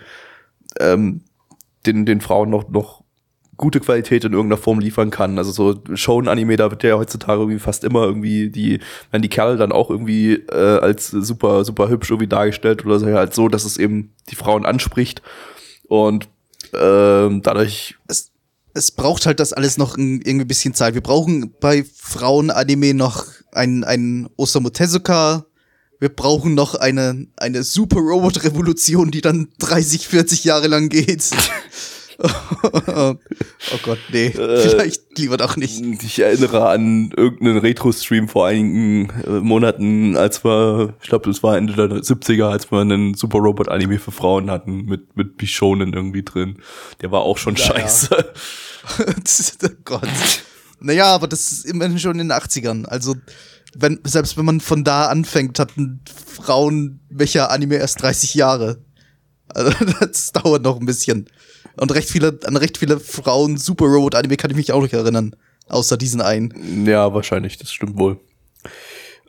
ähm, 0.79 1.21
den, 1.85 2.05
den 2.05 2.21
Frauen 2.21 2.49
noch, 2.49 2.69
noch 2.69 3.03
gute 3.57 3.79
Qualität 3.79 4.23
in 4.23 4.33
irgendeiner 4.33 4.61
Form 4.61 4.79
liefern 4.79 5.09
kann. 5.09 5.37
Also 5.37 5.51
so 5.51 5.95
Shonen-Anime, 5.95 6.55
da 6.57 6.69
wird 6.71 6.83
ja 6.83 6.95
heutzutage 6.95 7.41
irgendwie 7.41 7.59
fast 7.59 7.83
immer 7.83 8.03
irgendwie 8.03 8.49
die, 8.49 8.79
wenn 9.11 9.21
die 9.21 9.29
Kerle 9.29 9.57
dann 9.57 9.71
auch 9.71 9.89
irgendwie 9.89 10.33
äh, 10.33 10.79
als 10.79 11.09
super, 11.09 11.65
super 11.65 11.89
hübsch 11.89 12.09
irgendwie 12.11 12.27
dargestellt 12.27 12.85
oder 12.85 12.99
so, 12.99 13.07
halt 13.07 13.33
so, 13.33 13.49
dass 13.49 13.65
es 13.65 13.77
eben 13.77 14.13
die 14.29 14.35
Frauen 14.35 14.65
anspricht. 14.65 15.21
Und 15.87 16.29
ähm, 16.73 17.41
dadurch, 17.41 17.95
Es, 18.07 18.31
es 18.73 18.91
braucht 18.91 19.25
halt 19.25 19.39
das 19.39 19.53
alles 19.53 19.77
noch 19.77 19.97
ein, 19.97 20.21
irgendwie 20.21 20.45
ein 20.45 20.47
bisschen 20.47 20.73
Zeit. 20.75 20.93
Wir 20.93 21.01
brauchen 21.01 21.53
bei 21.59 21.83
Frauen-Anime 21.95 22.93
noch 22.93 23.25
ein, 23.53 23.83
ein 23.83 24.29
Osamu 24.37 24.69
Tezuka. 24.69 25.45
Wir 25.99 26.09
brauchen 26.09 26.53
noch 26.53 26.75
eine, 26.75 27.25
eine 27.37 27.63
Super-Robot-Revolution, 27.63 29.09
die 29.09 29.21
dann 29.21 29.47
30, 29.57 30.07
40 30.07 30.43
Jahre 30.43 30.67
lang 30.67 30.89
geht. 30.89 31.23
oh 32.19 33.15
Gott, 33.83 33.99
nee. 34.11 34.31
Vielleicht 34.31 35.17
lieber 35.17 35.37
doch 35.37 35.55
nicht. 35.55 35.79
ich 36.03 36.19
erinnere 36.19 36.69
an 36.69 37.11
irgendeinen 37.15 37.59
Retro-Stream 37.59 38.27
vor 38.27 38.47
einigen 38.47 39.09
äh, 39.25 39.39
Monaten, 39.39 40.17
als 40.17 40.43
wir, 40.43 40.95
ich 41.01 41.09
glaube, 41.09 41.29
das 41.29 41.43
war 41.43 41.57
Ende 41.57 41.73
der 41.73 41.97
70er, 42.01 42.49
als 42.49 42.71
wir 42.71 42.79
einen 42.79 43.13
Super 43.13 43.37
Robot-Anime 43.39 43.99
für 43.99 44.11
Frauen 44.11 44.49
hatten, 44.49 44.85
mit, 44.85 45.15
mit 45.15 45.37
Bishonen 45.37 45.93
irgendwie 45.93 46.23
drin. 46.23 46.57
Der 47.01 47.11
war 47.11 47.21
auch 47.21 47.37
schon 47.37 47.55
Ja, 47.55 47.65
ja. 47.65 47.81
scheiße. 47.81 48.33
oh 49.63 49.69
Gott. 49.85 50.09
Naja, 50.79 51.05
aber 51.07 51.27
das 51.27 51.51
ist 51.51 51.65
immerhin 51.65 51.99
schon 51.99 52.19
in 52.19 52.29
den 52.29 52.37
80ern. 52.37 52.85
Also, 52.85 53.15
wenn, 53.75 53.99
selbst 54.03 54.37
wenn 54.37 54.45
man 54.45 54.59
von 54.59 54.83
da 54.83 55.07
anfängt, 55.07 55.59
hatten 55.59 56.01
Frauen 56.25 56.99
welcher 57.09 57.51
Anime 57.51 57.75
erst 57.75 58.01
30 58.01 58.33
Jahre. 58.33 58.79
Also, 59.49 59.71
das 59.99 60.31
dauert 60.31 60.63
noch 60.63 60.79
ein 60.79 60.85
bisschen. 60.85 61.29
Und 61.79 61.91
recht 61.93 62.09
viele, 62.09 62.39
an 62.45 62.57
recht 62.57 62.77
viele 62.77 62.99
Frauen 62.99 63.57
Super 63.57 63.85
Robot 63.85 64.15
Anime 64.15 64.37
kann 64.37 64.51
ich 64.51 64.57
mich 64.57 64.71
auch 64.71 64.81
nicht 64.81 64.93
erinnern. 64.93 65.35
Außer 65.69 65.97
diesen 65.97 66.21
einen. 66.21 66.85
Ja, 66.87 67.13
wahrscheinlich, 67.13 67.57
das 67.57 67.71
stimmt 67.71 67.97
wohl. 67.97 68.17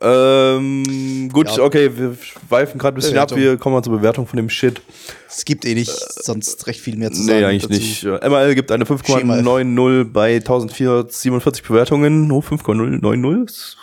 Ähm, 0.00 1.28
gut, 1.32 1.48
Ja. 1.56 1.64
okay, 1.64 1.90
wir 1.96 2.16
schweifen 2.20 2.78
gerade 2.78 2.94
ein 2.94 3.00
bisschen 3.00 3.18
ab, 3.18 3.28
Bewertung. 3.30 3.50
wir 3.52 3.56
kommen 3.58 3.74
mal 3.74 3.82
zur 3.82 3.96
Bewertung 3.96 4.26
von 4.28 4.36
dem 4.36 4.48
Shit. 4.48 4.80
Es 5.28 5.44
gibt 5.44 5.64
eh 5.64 5.74
nicht 5.74 5.90
sonst 5.90 6.64
recht 6.68 6.80
viel 6.80 6.96
mehr 6.96 7.10
zu 7.10 7.22
sagen. 7.22 7.38
Nee, 7.40 7.44
eigentlich 7.44 7.62
dazu. 7.62 7.74
nicht. 7.74 8.22
Äh, 8.22 8.28
ML 8.28 8.54
gibt 8.54 8.70
eine 8.70 8.86
Schema 8.86 9.38
F. 9.38 9.44
5,90 9.44 10.04
bei 10.12 10.36
1447 10.36 11.64
Bewertungen. 11.64 12.30
Oh, 12.30 12.40
5,090? 12.40 13.76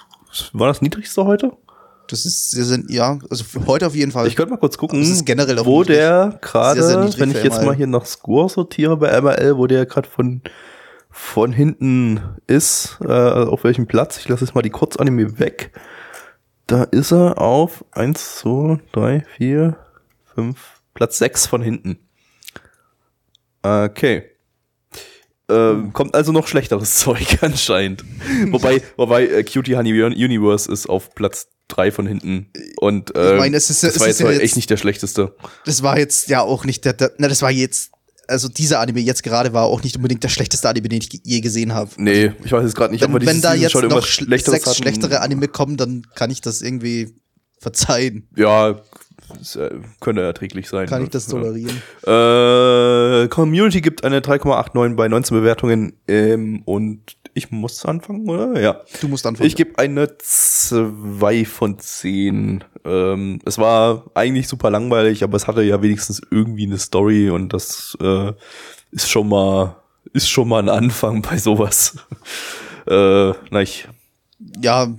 War 0.53 0.67
das 0.67 0.81
niedrigste 0.81 1.25
heute? 1.25 1.51
Das 2.07 2.25
ist, 2.25 2.55
wir 2.55 2.65
sind, 2.65 2.89
ja, 2.91 3.19
also 3.29 3.43
für 3.43 3.65
heute 3.65 3.87
auf 3.87 3.95
jeden 3.95 4.11
Fall. 4.11 4.27
Ich 4.27 4.35
könnte 4.35 4.51
mal 4.51 4.57
kurz 4.57 4.77
gucken, 4.77 5.01
wo 5.65 5.83
der 5.83 6.37
gerade, 6.41 7.11
wenn 7.17 7.31
ich 7.31 7.43
jetzt 7.43 7.63
mal 7.63 7.75
hier 7.75 7.87
nach 7.87 8.05
Score 8.05 8.49
sortiere 8.49 8.97
bei 8.97 9.19
ML, 9.19 9.57
wo 9.57 9.67
der 9.67 9.85
gerade 9.85 10.07
von, 10.07 10.41
von 11.09 11.51
hinten 11.51 12.19
ist, 12.47 12.99
äh, 13.01 13.11
auf 13.11 13.63
welchem 13.63 13.87
Platz. 13.87 14.17
Ich 14.17 14.27
lasse 14.27 14.45
jetzt 14.45 14.53
mal 14.53 14.61
die 14.61 14.69
Kurzanime 14.69 15.39
weg. 15.39 15.71
Da 16.67 16.83
ist 16.83 17.11
er 17.11 17.39
auf 17.39 17.85
1, 17.91 18.37
2, 18.37 18.79
3, 18.91 19.25
4, 19.37 19.77
5, 20.35 20.57
Platz 20.93 21.17
6 21.19 21.45
von 21.47 21.61
hinten. 21.61 21.99
Okay. 23.61 24.23
Ähm, 25.47 25.93
kommt 25.93 26.15
also 26.15 26.31
noch 26.31 26.47
schlechteres 26.47 26.95
Zeug 26.99 27.39
anscheinend. 27.41 28.03
wobei, 28.51 28.81
wobei 28.97 29.27
äh, 29.27 29.43
Cutie 29.43 29.75
Honey 29.75 30.01
Universe 30.03 30.71
ist 30.71 30.87
auf 30.87 31.13
Platz 31.13 31.49
3 31.67 31.91
von 31.91 32.05
hinten. 32.07 32.47
Und 32.77 33.11
ähm, 33.15 33.37
meine, 33.37 33.57
es 33.57 33.69
ist 33.69 33.81
ja- 33.83 33.89
das 33.89 33.95
es 33.95 34.01
war 34.01 34.07
ist 34.07 34.13
jetzt, 34.13 34.19
ja 34.19 34.25
mal 34.27 34.33
jetzt- 34.33 34.41
echt 34.43 34.55
nicht 34.55 34.69
der 34.69 34.77
schlechteste. 34.77 35.35
das 35.65 35.81
war 35.83 35.97
jetzt 35.97 36.29
ja 36.29 36.41
auch 36.41 36.63
nicht 36.65 36.85
der, 36.85 36.93
der 36.93 37.11
na, 37.17 37.27
das 37.27 37.41
war 37.41 37.51
jetzt, 37.51 37.91
also 38.27 38.47
dieser 38.49 38.79
Anime 38.79 38.99
jetzt 39.01 39.23
gerade 39.23 39.53
war 39.53 39.65
auch 39.65 39.83
nicht 39.83 39.95
unbedingt 39.95 40.23
der 40.23 40.29
schlechteste 40.29 40.67
Anime, 40.69 40.89
den 40.89 40.99
ich 41.01 41.09
je 41.23 41.41
gesehen 41.41 41.73
habe. 41.73 41.91
Nee, 41.97 42.31
ich 42.43 42.51
weiß 42.51 42.63
jetzt 42.63 42.75
gerade 42.75 42.93
nicht, 42.93 43.03
ob 43.03 43.11
wir 43.13 43.25
Wenn, 43.25 43.41
da 43.41 43.53
jetzt 43.53 43.71
schon 43.71 43.87
noch 43.87 44.05
Schlechteres 44.05 44.55
sechs 44.57 44.65
hatten. 44.67 44.77
schlechtere 44.81 45.21
Anime 45.21 45.47
kommen, 45.47 45.77
dann 45.77 46.05
kann 46.15 46.29
ich 46.31 46.41
das 46.41 46.61
irgendwie 46.61 47.13
verzeihen. 47.59 48.27
Ja, 48.35 48.81
es, 49.41 49.55
äh, 49.55 49.71
könnte 50.01 50.21
erträglich 50.21 50.69
sein. 50.69 50.87
Kann 50.87 51.03
ich 51.03 51.09
das 51.09 51.25
Ja. 51.27 51.31
tolerieren. 51.33 51.81
Äh, 52.05 53.27
Community 53.29 53.81
gibt 53.81 54.03
eine 54.03 54.21
3,89 54.21 54.95
bei 54.95 55.07
19 55.07 55.37
Bewertungen 55.37 55.93
ähm, 56.07 56.61
und 56.65 57.01
Ich 57.37 57.51
muss 57.51 57.85
anfangen, 57.85 58.29
oder? 58.29 58.59
Ja. 58.61 58.81
Du 59.01 59.09
musst 59.09 59.25
anfangen. 59.25 59.45
Ich 59.45 59.57
gebe 59.57 59.77
eine 59.77 60.17
2 60.17 61.43
von 61.43 61.77
10. 61.77 62.63
Ähm, 62.85 63.41
es 63.43 63.57
war 63.57 64.05
eigentlich 64.13 64.47
super 64.47 64.69
langweilig, 64.69 65.21
aber 65.21 65.35
es 65.35 65.45
hatte 65.45 65.61
ja 65.61 65.81
wenigstens 65.81 66.21
irgendwie 66.31 66.65
eine 66.65 66.77
Story 66.77 67.29
und 67.29 67.51
das 67.51 67.97
äh, 68.01 68.31
ist 68.91 69.09
schon 69.09 69.27
mal 69.27 69.75
ist 70.13 70.29
schon 70.29 70.47
mal 70.47 70.59
ein 70.59 70.69
Anfang 70.69 71.21
bei 71.21 71.37
sowas. 71.37 71.97
äh, 72.87 73.33
na, 73.49 73.61
ich 73.61 73.89
ja, 74.61 74.95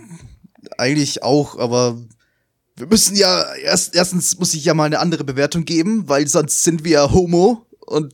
eigentlich 0.77 1.23
auch, 1.23 1.59
aber 1.59 1.97
wir 2.77 2.87
müssen 2.87 3.17
ja 3.17 3.55
erst 3.55 3.95
erstens 3.95 4.39
muss 4.39 4.53
ich 4.53 4.67
ja 4.67 4.75
mal 4.75 4.85
eine 4.85 4.99
andere 4.99 5.25
Bewertung 5.25 5.65
geben, 5.65 6.07
weil 6.07 6.27
sonst 6.27 6.65
sind 6.65 6.85
wir 6.85 6.93
ja 6.93 7.13
Homo 7.13 7.65
und 7.81 8.13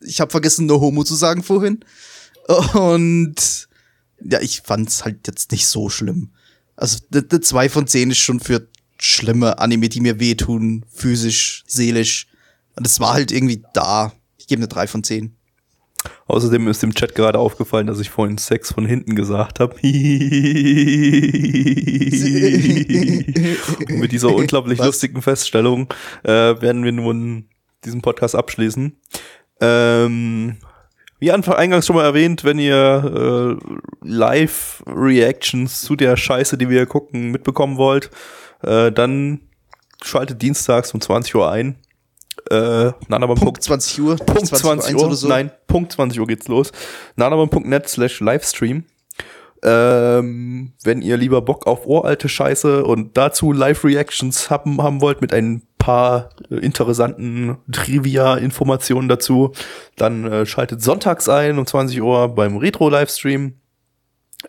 ich 0.00 0.20
habe 0.20 0.30
vergessen 0.30 0.66
nur 0.66 0.80
Homo 0.80 1.02
zu 1.04 1.14
sagen 1.14 1.42
vorhin. 1.42 1.80
Und 2.48 3.68
ja, 4.24 4.40
ich 4.40 4.62
fand's 4.64 5.04
halt 5.04 5.26
jetzt 5.26 5.52
nicht 5.52 5.66
so 5.66 5.88
schlimm. 5.88 6.32
Also 6.76 6.98
eine 7.12 7.40
2 7.40 7.68
von 7.68 7.86
10 7.86 8.10
ist 8.10 8.18
schon 8.18 8.40
für 8.40 8.68
schlimme 8.98 9.58
Anime, 9.58 9.88
die 9.88 10.00
mir 10.00 10.18
wehtun, 10.20 10.84
physisch, 10.92 11.64
seelisch. 11.66 12.26
Und 12.76 12.86
es 12.86 13.00
war 13.00 13.14
halt 13.14 13.32
irgendwie 13.32 13.62
da. 13.74 14.12
Ich 14.38 14.46
gebe 14.46 14.60
eine 14.60 14.68
3 14.68 14.86
von 14.86 15.04
10. 15.04 15.34
Außerdem 16.26 16.68
ist 16.68 16.82
dem 16.82 16.94
Chat 16.94 17.14
gerade 17.14 17.38
aufgefallen, 17.38 17.86
dass 17.86 17.98
ich 17.98 18.10
vorhin 18.10 18.38
Sex 18.38 18.72
von 18.72 18.86
hinten 18.86 19.16
gesagt 19.16 19.60
habe. 19.60 19.74
mit 23.88 24.12
dieser 24.12 24.34
unglaublich 24.34 24.78
Was? 24.78 24.86
lustigen 24.86 25.22
Feststellung 25.22 25.92
äh, 26.22 26.60
werden 26.60 26.84
wir 26.84 26.92
nun 26.92 27.48
diesen 27.84 28.02
Podcast 28.02 28.36
abschließen. 28.36 28.96
Ähm, 29.60 30.58
wie 31.18 31.32
Anfang 31.32 31.54
eingangs 31.54 31.86
schon 31.86 31.96
mal 31.96 32.04
erwähnt, 32.04 32.44
wenn 32.44 32.58
ihr 32.58 33.58
äh, 33.60 33.76
Live-Reactions 34.02 35.80
zu 35.80 35.96
der 35.96 36.16
Scheiße, 36.16 36.56
die 36.58 36.68
wir 36.68 36.78
hier 36.78 36.86
gucken, 36.86 37.30
mitbekommen 37.30 37.76
wollt, 37.76 38.10
äh, 38.62 38.92
dann 38.92 39.40
schaltet 40.02 40.42
dienstags 40.42 40.94
um 40.94 41.00
20 41.00 41.34
Uhr 41.34 41.50
ein. 41.50 41.76
Äh, 42.50 42.92
Nanabam. 43.08 43.36
Punkt 43.36 43.62
20 43.62 44.00
Uhr. 44.00 44.16
Punkt 44.16 44.46
20 44.46 44.94
Uhr, 44.94 45.06
oder 45.06 45.14
so. 45.14 45.28
nein, 45.28 45.50
Punkt 45.66 45.92
20 45.92 46.20
Uhr 46.20 46.26
geht's 46.26 46.48
los. 46.48 46.72
nanabam.net 47.16 47.88
slash 47.88 48.20
Livestream. 48.20 48.84
Ähm, 49.62 50.72
wenn 50.84 51.02
ihr 51.02 51.16
lieber 51.16 51.42
Bock 51.42 51.66
auf 51.66 51.86
uralte 51.86 52.28
Scheiße 52.28 52.84
und 52.84 53.16
dazu 53.16 53.52
Live-Reactions 53.52 54.50
haben, 54.50 54.80
haben 54.82 55.00
wollt 55.00 55.20
mit 55.20 55.32
ein 55.32 55.62
paar 55.78 56.30
äh, 56.50 56.56
interessanten 56.56 57.58
Trivia-Informationen 57.72 59.08
dazu, 59.08 59.52
dann 59.96 60.24
äh, 60.24 60.46
schaltet 60.46 60.82
sonntags 60.82 61.28
ein 61.28 61.58
um 61.58 61.66
20 61.66 62.00
Uhr 62.02 62.28
beim 62.28 62.56
Retro-Livestream. 62.56 63.54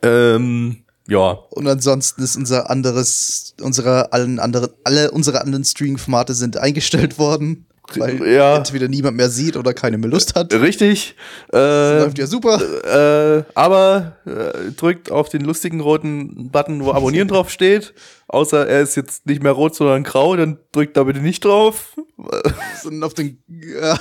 Ähm, 0.04 0.84
ja, 1.08 1.32
Und 1.50 1.68
ansonsten 1.68 2.22
ist 2.22 2.36
unser 2.36 2.70
anderes, 2.70 3.56
unsere 3.62 4.14
allen 4.14 4.38
anderen, 4.38 4.70
alle 4.84 5.10
unsere 5.10 5.42
anderen 5.42 5.66
Streaming-Formate 5.66 6.36
sind 6.36 6.58
eingestellt 6.58 7.18
worden, 7.18 7.66
weil 7.98 8.28
Ja. 8.28 8.58
entweder 8.58 8.88
niemand 8.88 9.16
mehr 9.18 9.30
sieht 9.30 9.56
oder 9.58 9.74
keine 9.74 9.98
mehr 9.98 10.10
Lust 10.10 10.36
hat. 10.36 10.54
richtig. 10.54 11.16
Äh, 11.54 12.00
Läuft 12.00 12.18
ja 12.18 12.28
super. 12.28 12.60
Äh, 12.84 13.44
aber 13.56 14.18
äh, 14.26 14.72
drückt 14.76 15.12
auf 15.12 15.30
den 15.30 15.42
lustigen 15.42 15.80
roten 15.80 16.50
Button, 16.52 16.84
wo 16.84 16.92
Abonnieren 16.92 17.28
drauf 17.30 17.50
steht. 17.50 17.94
Außer 18.28 18.68
er 18.68 18.82
ist 18.82 18.96
jetzt 18.96 19.26
nicht 19.26 19.42
mehr 19.42 19.54
rot, 19.54 19.76
sondern 19.76 20.04
grau, 20.04 20.36
dann 20.36 20.60
drückt 20.72 20.98
da 20.98 21.04
bitte 21.04 21.20
nicht 21.20 21.44
drauf. 21.46 21.96
Und 22.84 23.04
auf 23.04 23.14
den, 23.14 23.42
ja, 23.48 23.98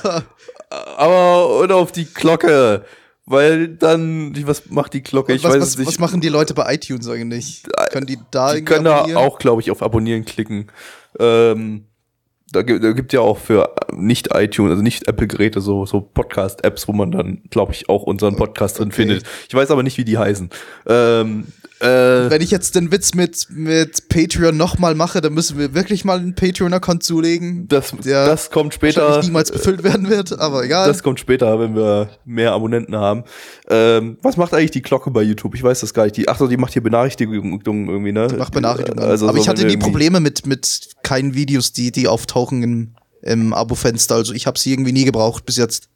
Aber 0.96 1.60
und 1.60 1.72
auf 1.72 1.92
die 1.92 2.04
Glocke. 2.04 2.84
Weil 3.30 3.68
dann, 3.68 4.34
was 4.46 4.70
macht 4.70 4.94
die 4.94 5.02
Glocke? 5.02 5.34
Ich 5.34 5.44
was, 5.44 5.52
weiß 5.52 5.60
was, 5.62 5.76
nicht. 5.78 5.86
was 5.86 5.98
machen 5.98 6.22
die 6.22 6.30
Leute 6.30 6.54
bei 6.54 6.72
iTunes 6.74 7.06
eigentlich? 7.08 7.62
Können 7.90 8.06
die 8.06 8.18
da 8.30 8.54
die 8.54 8.64
können 8.64 8.84
da 8.86 9.02
auch, 9.16 9.38
glaube 9.38 9.60
ich, 9.60 9.70
auf 9.70 9.82
Abonnieren 9.82 10.24
klicken. 10.24 10.68
Ähm, 11.18 11.84
da, 12.52 12.62
gibt, 12.62 12.82
da 12.82 12.92
gibt 12.92 13.12
ja 13.12 13.20
auch 13.20 13.38
für 13.38 13.74
nicht 13.92 14.30
iTunes, 14.34 14.70
also 14.70 14.82
nicht 14.82 15.06
Apple-Geräte, 15.08 15.60
so, 15.60 15.86
so 15.86 16.00
Podcast-Apps, 16.00 16.88
wo 16.88 16.92
man 16.92 17.10
dann, 17.12 17.42
glaube 17.50 17.72
ich, 17.72 17.88
auch 17.88 18.02
unseren 18.04 18.36
Podcast 18.36 18.78
drin 18.78 18.88
Okay. 18.88 18.96
findet. 18.96 19.24
Ich 19.48 19.54
weiß 19.54 19.70
aber 19.70 19.82
nicht, 19.82 19.98
wie 19.98 20.04
die 20.04 20.18
heißen. 20.18 20.50
Ähm, 20.86 21.46
äh, 21.80 22.30
Wenn 22.30 22.42
ich 22.42 22.50
jetzt 22.50 22.74
den 22.74 22.90
Witz 22.90 23.14
mit, 23.14 23.46
mit 23.50 24.08
Patreon 24.08 24.56
nochmal 24.56 24.94
mache, 24.94 25.20
dann 25.20 25.32
müssen 25.32 25.58
wir 25.58 25.74
wirklich 25.74 26.04
mal 26.04 26.18
einen 26.18 26.34
Patreon-Account 26.34 27.04
zulegen, 27.04 27.68
das, 27.68 27.94
das 28.02 28.50
kommt 28.50 28.74
später. 28.74 29.20
niemals 29.22 29.52
befüllt 29.52 29.84
werden 29.84 30.08
wird, 30.08 30.38
aber 30.38 30.64
egal. 30.64 30.88
Das 30.88 31.02
kommt 31.02 31.20
später, 31.20 31.60
wenn 31.60 31.76
wir 31.76 32.10
mehr 32.24 32.52
Abonnenten 32.52 32.96
haben. 32.96 33.24
Ähm, 33.68 34.18
was 34.22 34.36
macht 34.36 34.54
eigentlich 34.54 34.72
die 34.72 34.82
Glocke 34.82 35.10
bei 35.10 35.22
YouTube? 35.22 35.54
Ich 35.54 35.62
weiß 35.62 35.80
das 35.80 35.94
gar 35.94 36.04
nicht. 36.04 36.16
Die, 36.16 36.28
ach 36.28 36.38
so, 36.38 36.48
die 36.48 36.56
macht 36.56 36.72
hier 36.72 36.82
Benachrichtigungen 36.82 37.60
irgendwie, 37.64 38.12
ne? 38.12 38.28
Mach 38.36 38.50
Benachrichtigungen. 38.50 39.08
Also 39.08 39.28
aber 39.28 39.36
so, 39.36 39.42
ich 39.42 39.48
hatte 39.48 39.64
nie 39.64 39.76
Probleme 39.76 40.18
mit, 40.18 40.46
mit 40.46 40.90
keinen 41.02 41.34
Videos, 41.34 41.72
die, 41.72 41.92
die 41.92 42.08
auftauchen 42.08 42.62
im, 42.62 42.94
im 43.22 43.52
Abo-Fenster. 43.54 44.16
Also 44.16 44.32
ich 44.32 44.46
habe 44.46 44.58
sie 44.58 44.72
irgendwie 44.72 44.92
nie 44.92 45.04
gebraucht 45.04 45.46
bis 45.46 45.56
jetzt. 45.56 45.88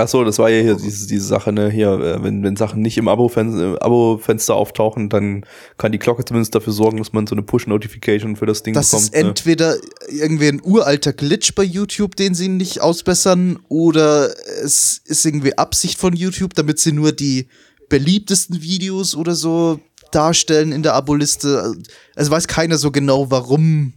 Ach 0.00 0.06
so, 0.06 0.22
das 0.22 0.38
war 0.38 0.48
ja 0.48 0.62
hier 0.62 0.76
diese, 0.76 1.08
diese 1.08 1.26
Sache, 1.26 1.52
ne? 1.52 1.70
Hier, 1.70 1.90
äh, 1.90 2.22
wenn, 2.22 2.44
wenn 2.44 2.54
Sachen 2.54 2.80
nicht 2.82 2.96
im 2.98 3.08
Abo-Fenster 3.08 3.74
äh, 3.74 3.78
Abo-Fenster 3.80 4.54
auftauchen, 4.54 5.08
dann 5.08 5.44
kann 5.76 5.90
die 5.90 5.98
Glocke 5.98 6.24
zumindest 6.24 6.54
dafür 6.54 6.72
sorgen, 6.72 6.98
dass 6.98 7.12
man 7.12 7.26
so 7.26 7.34
eine 7.34 7.42
Push-Notification 7.42 8.36
für 8.36 8.46
das 8.46 8.62
Ding 8.62 8.74
Das 8.74 8.92
bekommt. 8.92 9.08
ist 9.08 9.14
entweder 9.14 9.76
irgendwie 10.08 10.46
ein 10.46 10.60
uralter 10.62 11.12
Glitch 11.12 11.52
bei 11.56 11.64
YouTube, 11.64 12.14
den 12.14 12.36
sie 12.36 12.46
nicht 12.46 12.80
ausbessern, 12.80 13.58
oder 13.68 14.30
es 14.62 15.02
ist 15.04 15.26
irgendwie 15.26 15.58
Absicht 15.58 15.98
von 15.98 16.14
YouTube, 16.14 16.54
damit 16.54 16.78
sie 16.78 16.92
nur 16.92 17.10
die 17.10 17.48
beliebtesten 17.88 18.62
Videos 18.62 19.16
oder 19.16 19.34
so 19.34 19.80
darstellen 20.12 20.70
in 20.70 20.84
der 20.84 20.94
Abo-Liste. 20.94 21.74
Also 22.14 22.30
weiß 22.30 22.46
keiner 22.46 22.78
so 22.78 22.92
genau, 22.92 23.32
warum, 23.32 23.94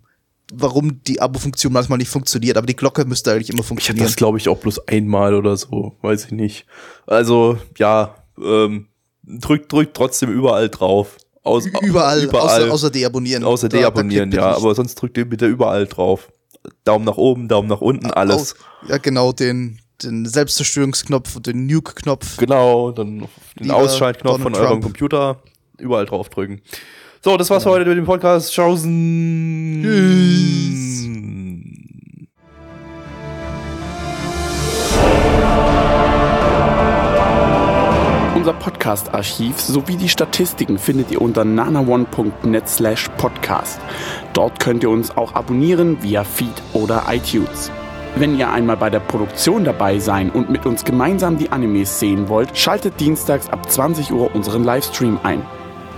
warum 0.51 1.01
die 1.03 1.21
Abo-Funktion 1.21 1.71
manchmal 1.73 1.97
nicht 1.97 2.09
funktioniert, 2.09 2.57
aber 2.57 2.67
die 2.67 2.75
Glocke 2.75 3.05
müsste 3.05 3.31
eigentlich 3.31 3.49
immer 3.49 3.59
Ich 3.59 3.63
hatte 3.63 3.67
funktionieren. 3.69 4.05
das, 4.05 4.15
glaube 4.15 4.37
ich, 4.37 4.49
auch 4.49 4.57
bloß 4.57 4.87
einmal 4.87 5.33
oder 5.33 5.55
so, 5.57 5.95
weiß 6.01 6.25
ich 6.25 6.31
nicht. 6.31 6.65
Also, 7.07 7.57
ja, 7.77 8.15
ähm, 8.37 8.87
drückt, 9.23 9.71
drückt 9.71 9.95
trotzdem 9.95 10.29
überall 10.31 10.69
drauf. 10.69 11.17
Aus, 11.43 11.65
Überall, 11.81 12.23
überall. 12.23 12.61
Außer, 12.63 12.71
außer 12.73 12.89
deabonnieren. 12.91 13.43
Außer 13.43 13.67
Da- 13.67 13.77
da 13.77 13.81
deabonnieren, 13.81 14.29
klickt 14.29 14.43
ja. 14.43 14.49
nicht. 14.51 14.57
Aber 14.63 14.75
sonst 14.75 14.93
drückt 14.95 15.17
ihr 15.17 15.27
bitte 15.27 15.47
überall 15.47 15.87
drauf. 15.87 16.31
Daumen 16.83 17.05
nach 17.05 17.17
oben, 17.17 17.47
Daumen 17.47 17.67
nach 17.67 17.81
unten, 17.81 18.11
alles. 18.11 18.53
Ja, 18.87 18.97
genau, 18.97 19.31
den, 19.31 19.79
den 20.03 20.27
Selbstzerstörungsknopf 20.27 21.35
und 21.37 21.47
den 21.47 21.65
Nuke-Knopf. 21.65 22.37
Genau, 22.37 22.91
dann 22.91 23.27
den 23.59 23.71
Ausschaltknopf 23.71 24.41
von 24.41 24.53
Donald 24.53 24.59
eurem 24.61 24.81
Trump. 24.81 24.83
Computer. 24.83 25.41
Überall 25.79 26.05
draufdrücken. 26.05 26.61
So, 27.23 27.37
das 27.37 27.51
war's 27.51 27.61
für 27.61 27.69
heute 27.69 27.85
mit 27.85 27.99
dem 27.99 28.05
Podcast. 28.05 28.51
Tschaußen. 28.51 29.81
Tschüss. 29.83 31.05
Unser 38.35 38.53
Podcast-Archiv 38.53 39.59
sowie 39.59 39.97
die 39.97 40.09
Statistiken 40.09 40.79
findet 40.79 41.11
ihr 41.11 41.21
unter 41.21 41.45
nanaone.net 41.45 42.67
slash 42.67 43.07
podcast. 43.17 43.79
Dort 44.33 44.59
könnt 44.59 44.81
ihr 44.81 44.89
uns 44.89 45.15
auch 45.15 45.35
abonnieren 45.35 46.01
via 46.01 46.23
Feed 46.23 46.49
oder 46.73 47.03
iTunes. 47.07 47.69
Wenn 48.15 48.35
ihr 48.39 48.51
einmal 48.51 48.77
bei 48.77 48.89
der 48.89 48.99
Produktion 48.99 49.63
dabei 49.63 49.99
sein 49.99 50.31
und 50.31 50.49
mit 50.49 50.65
uns 50.65 50.83
gemeinsam 50.83 51.37
die 51.37 51.51
Animes 51.51 51.99
sehen 51.99 52.29
wollt, 52.29 52.57
schaltet 52.57 52.99
dienstags 52.99 53.47
ab 53.47 53.71
20 53.71 54.11
Uhr 54.11 54.33
unseren 54.33 54.63
Livestream 54.63 55.19
ein. 55.21 55.45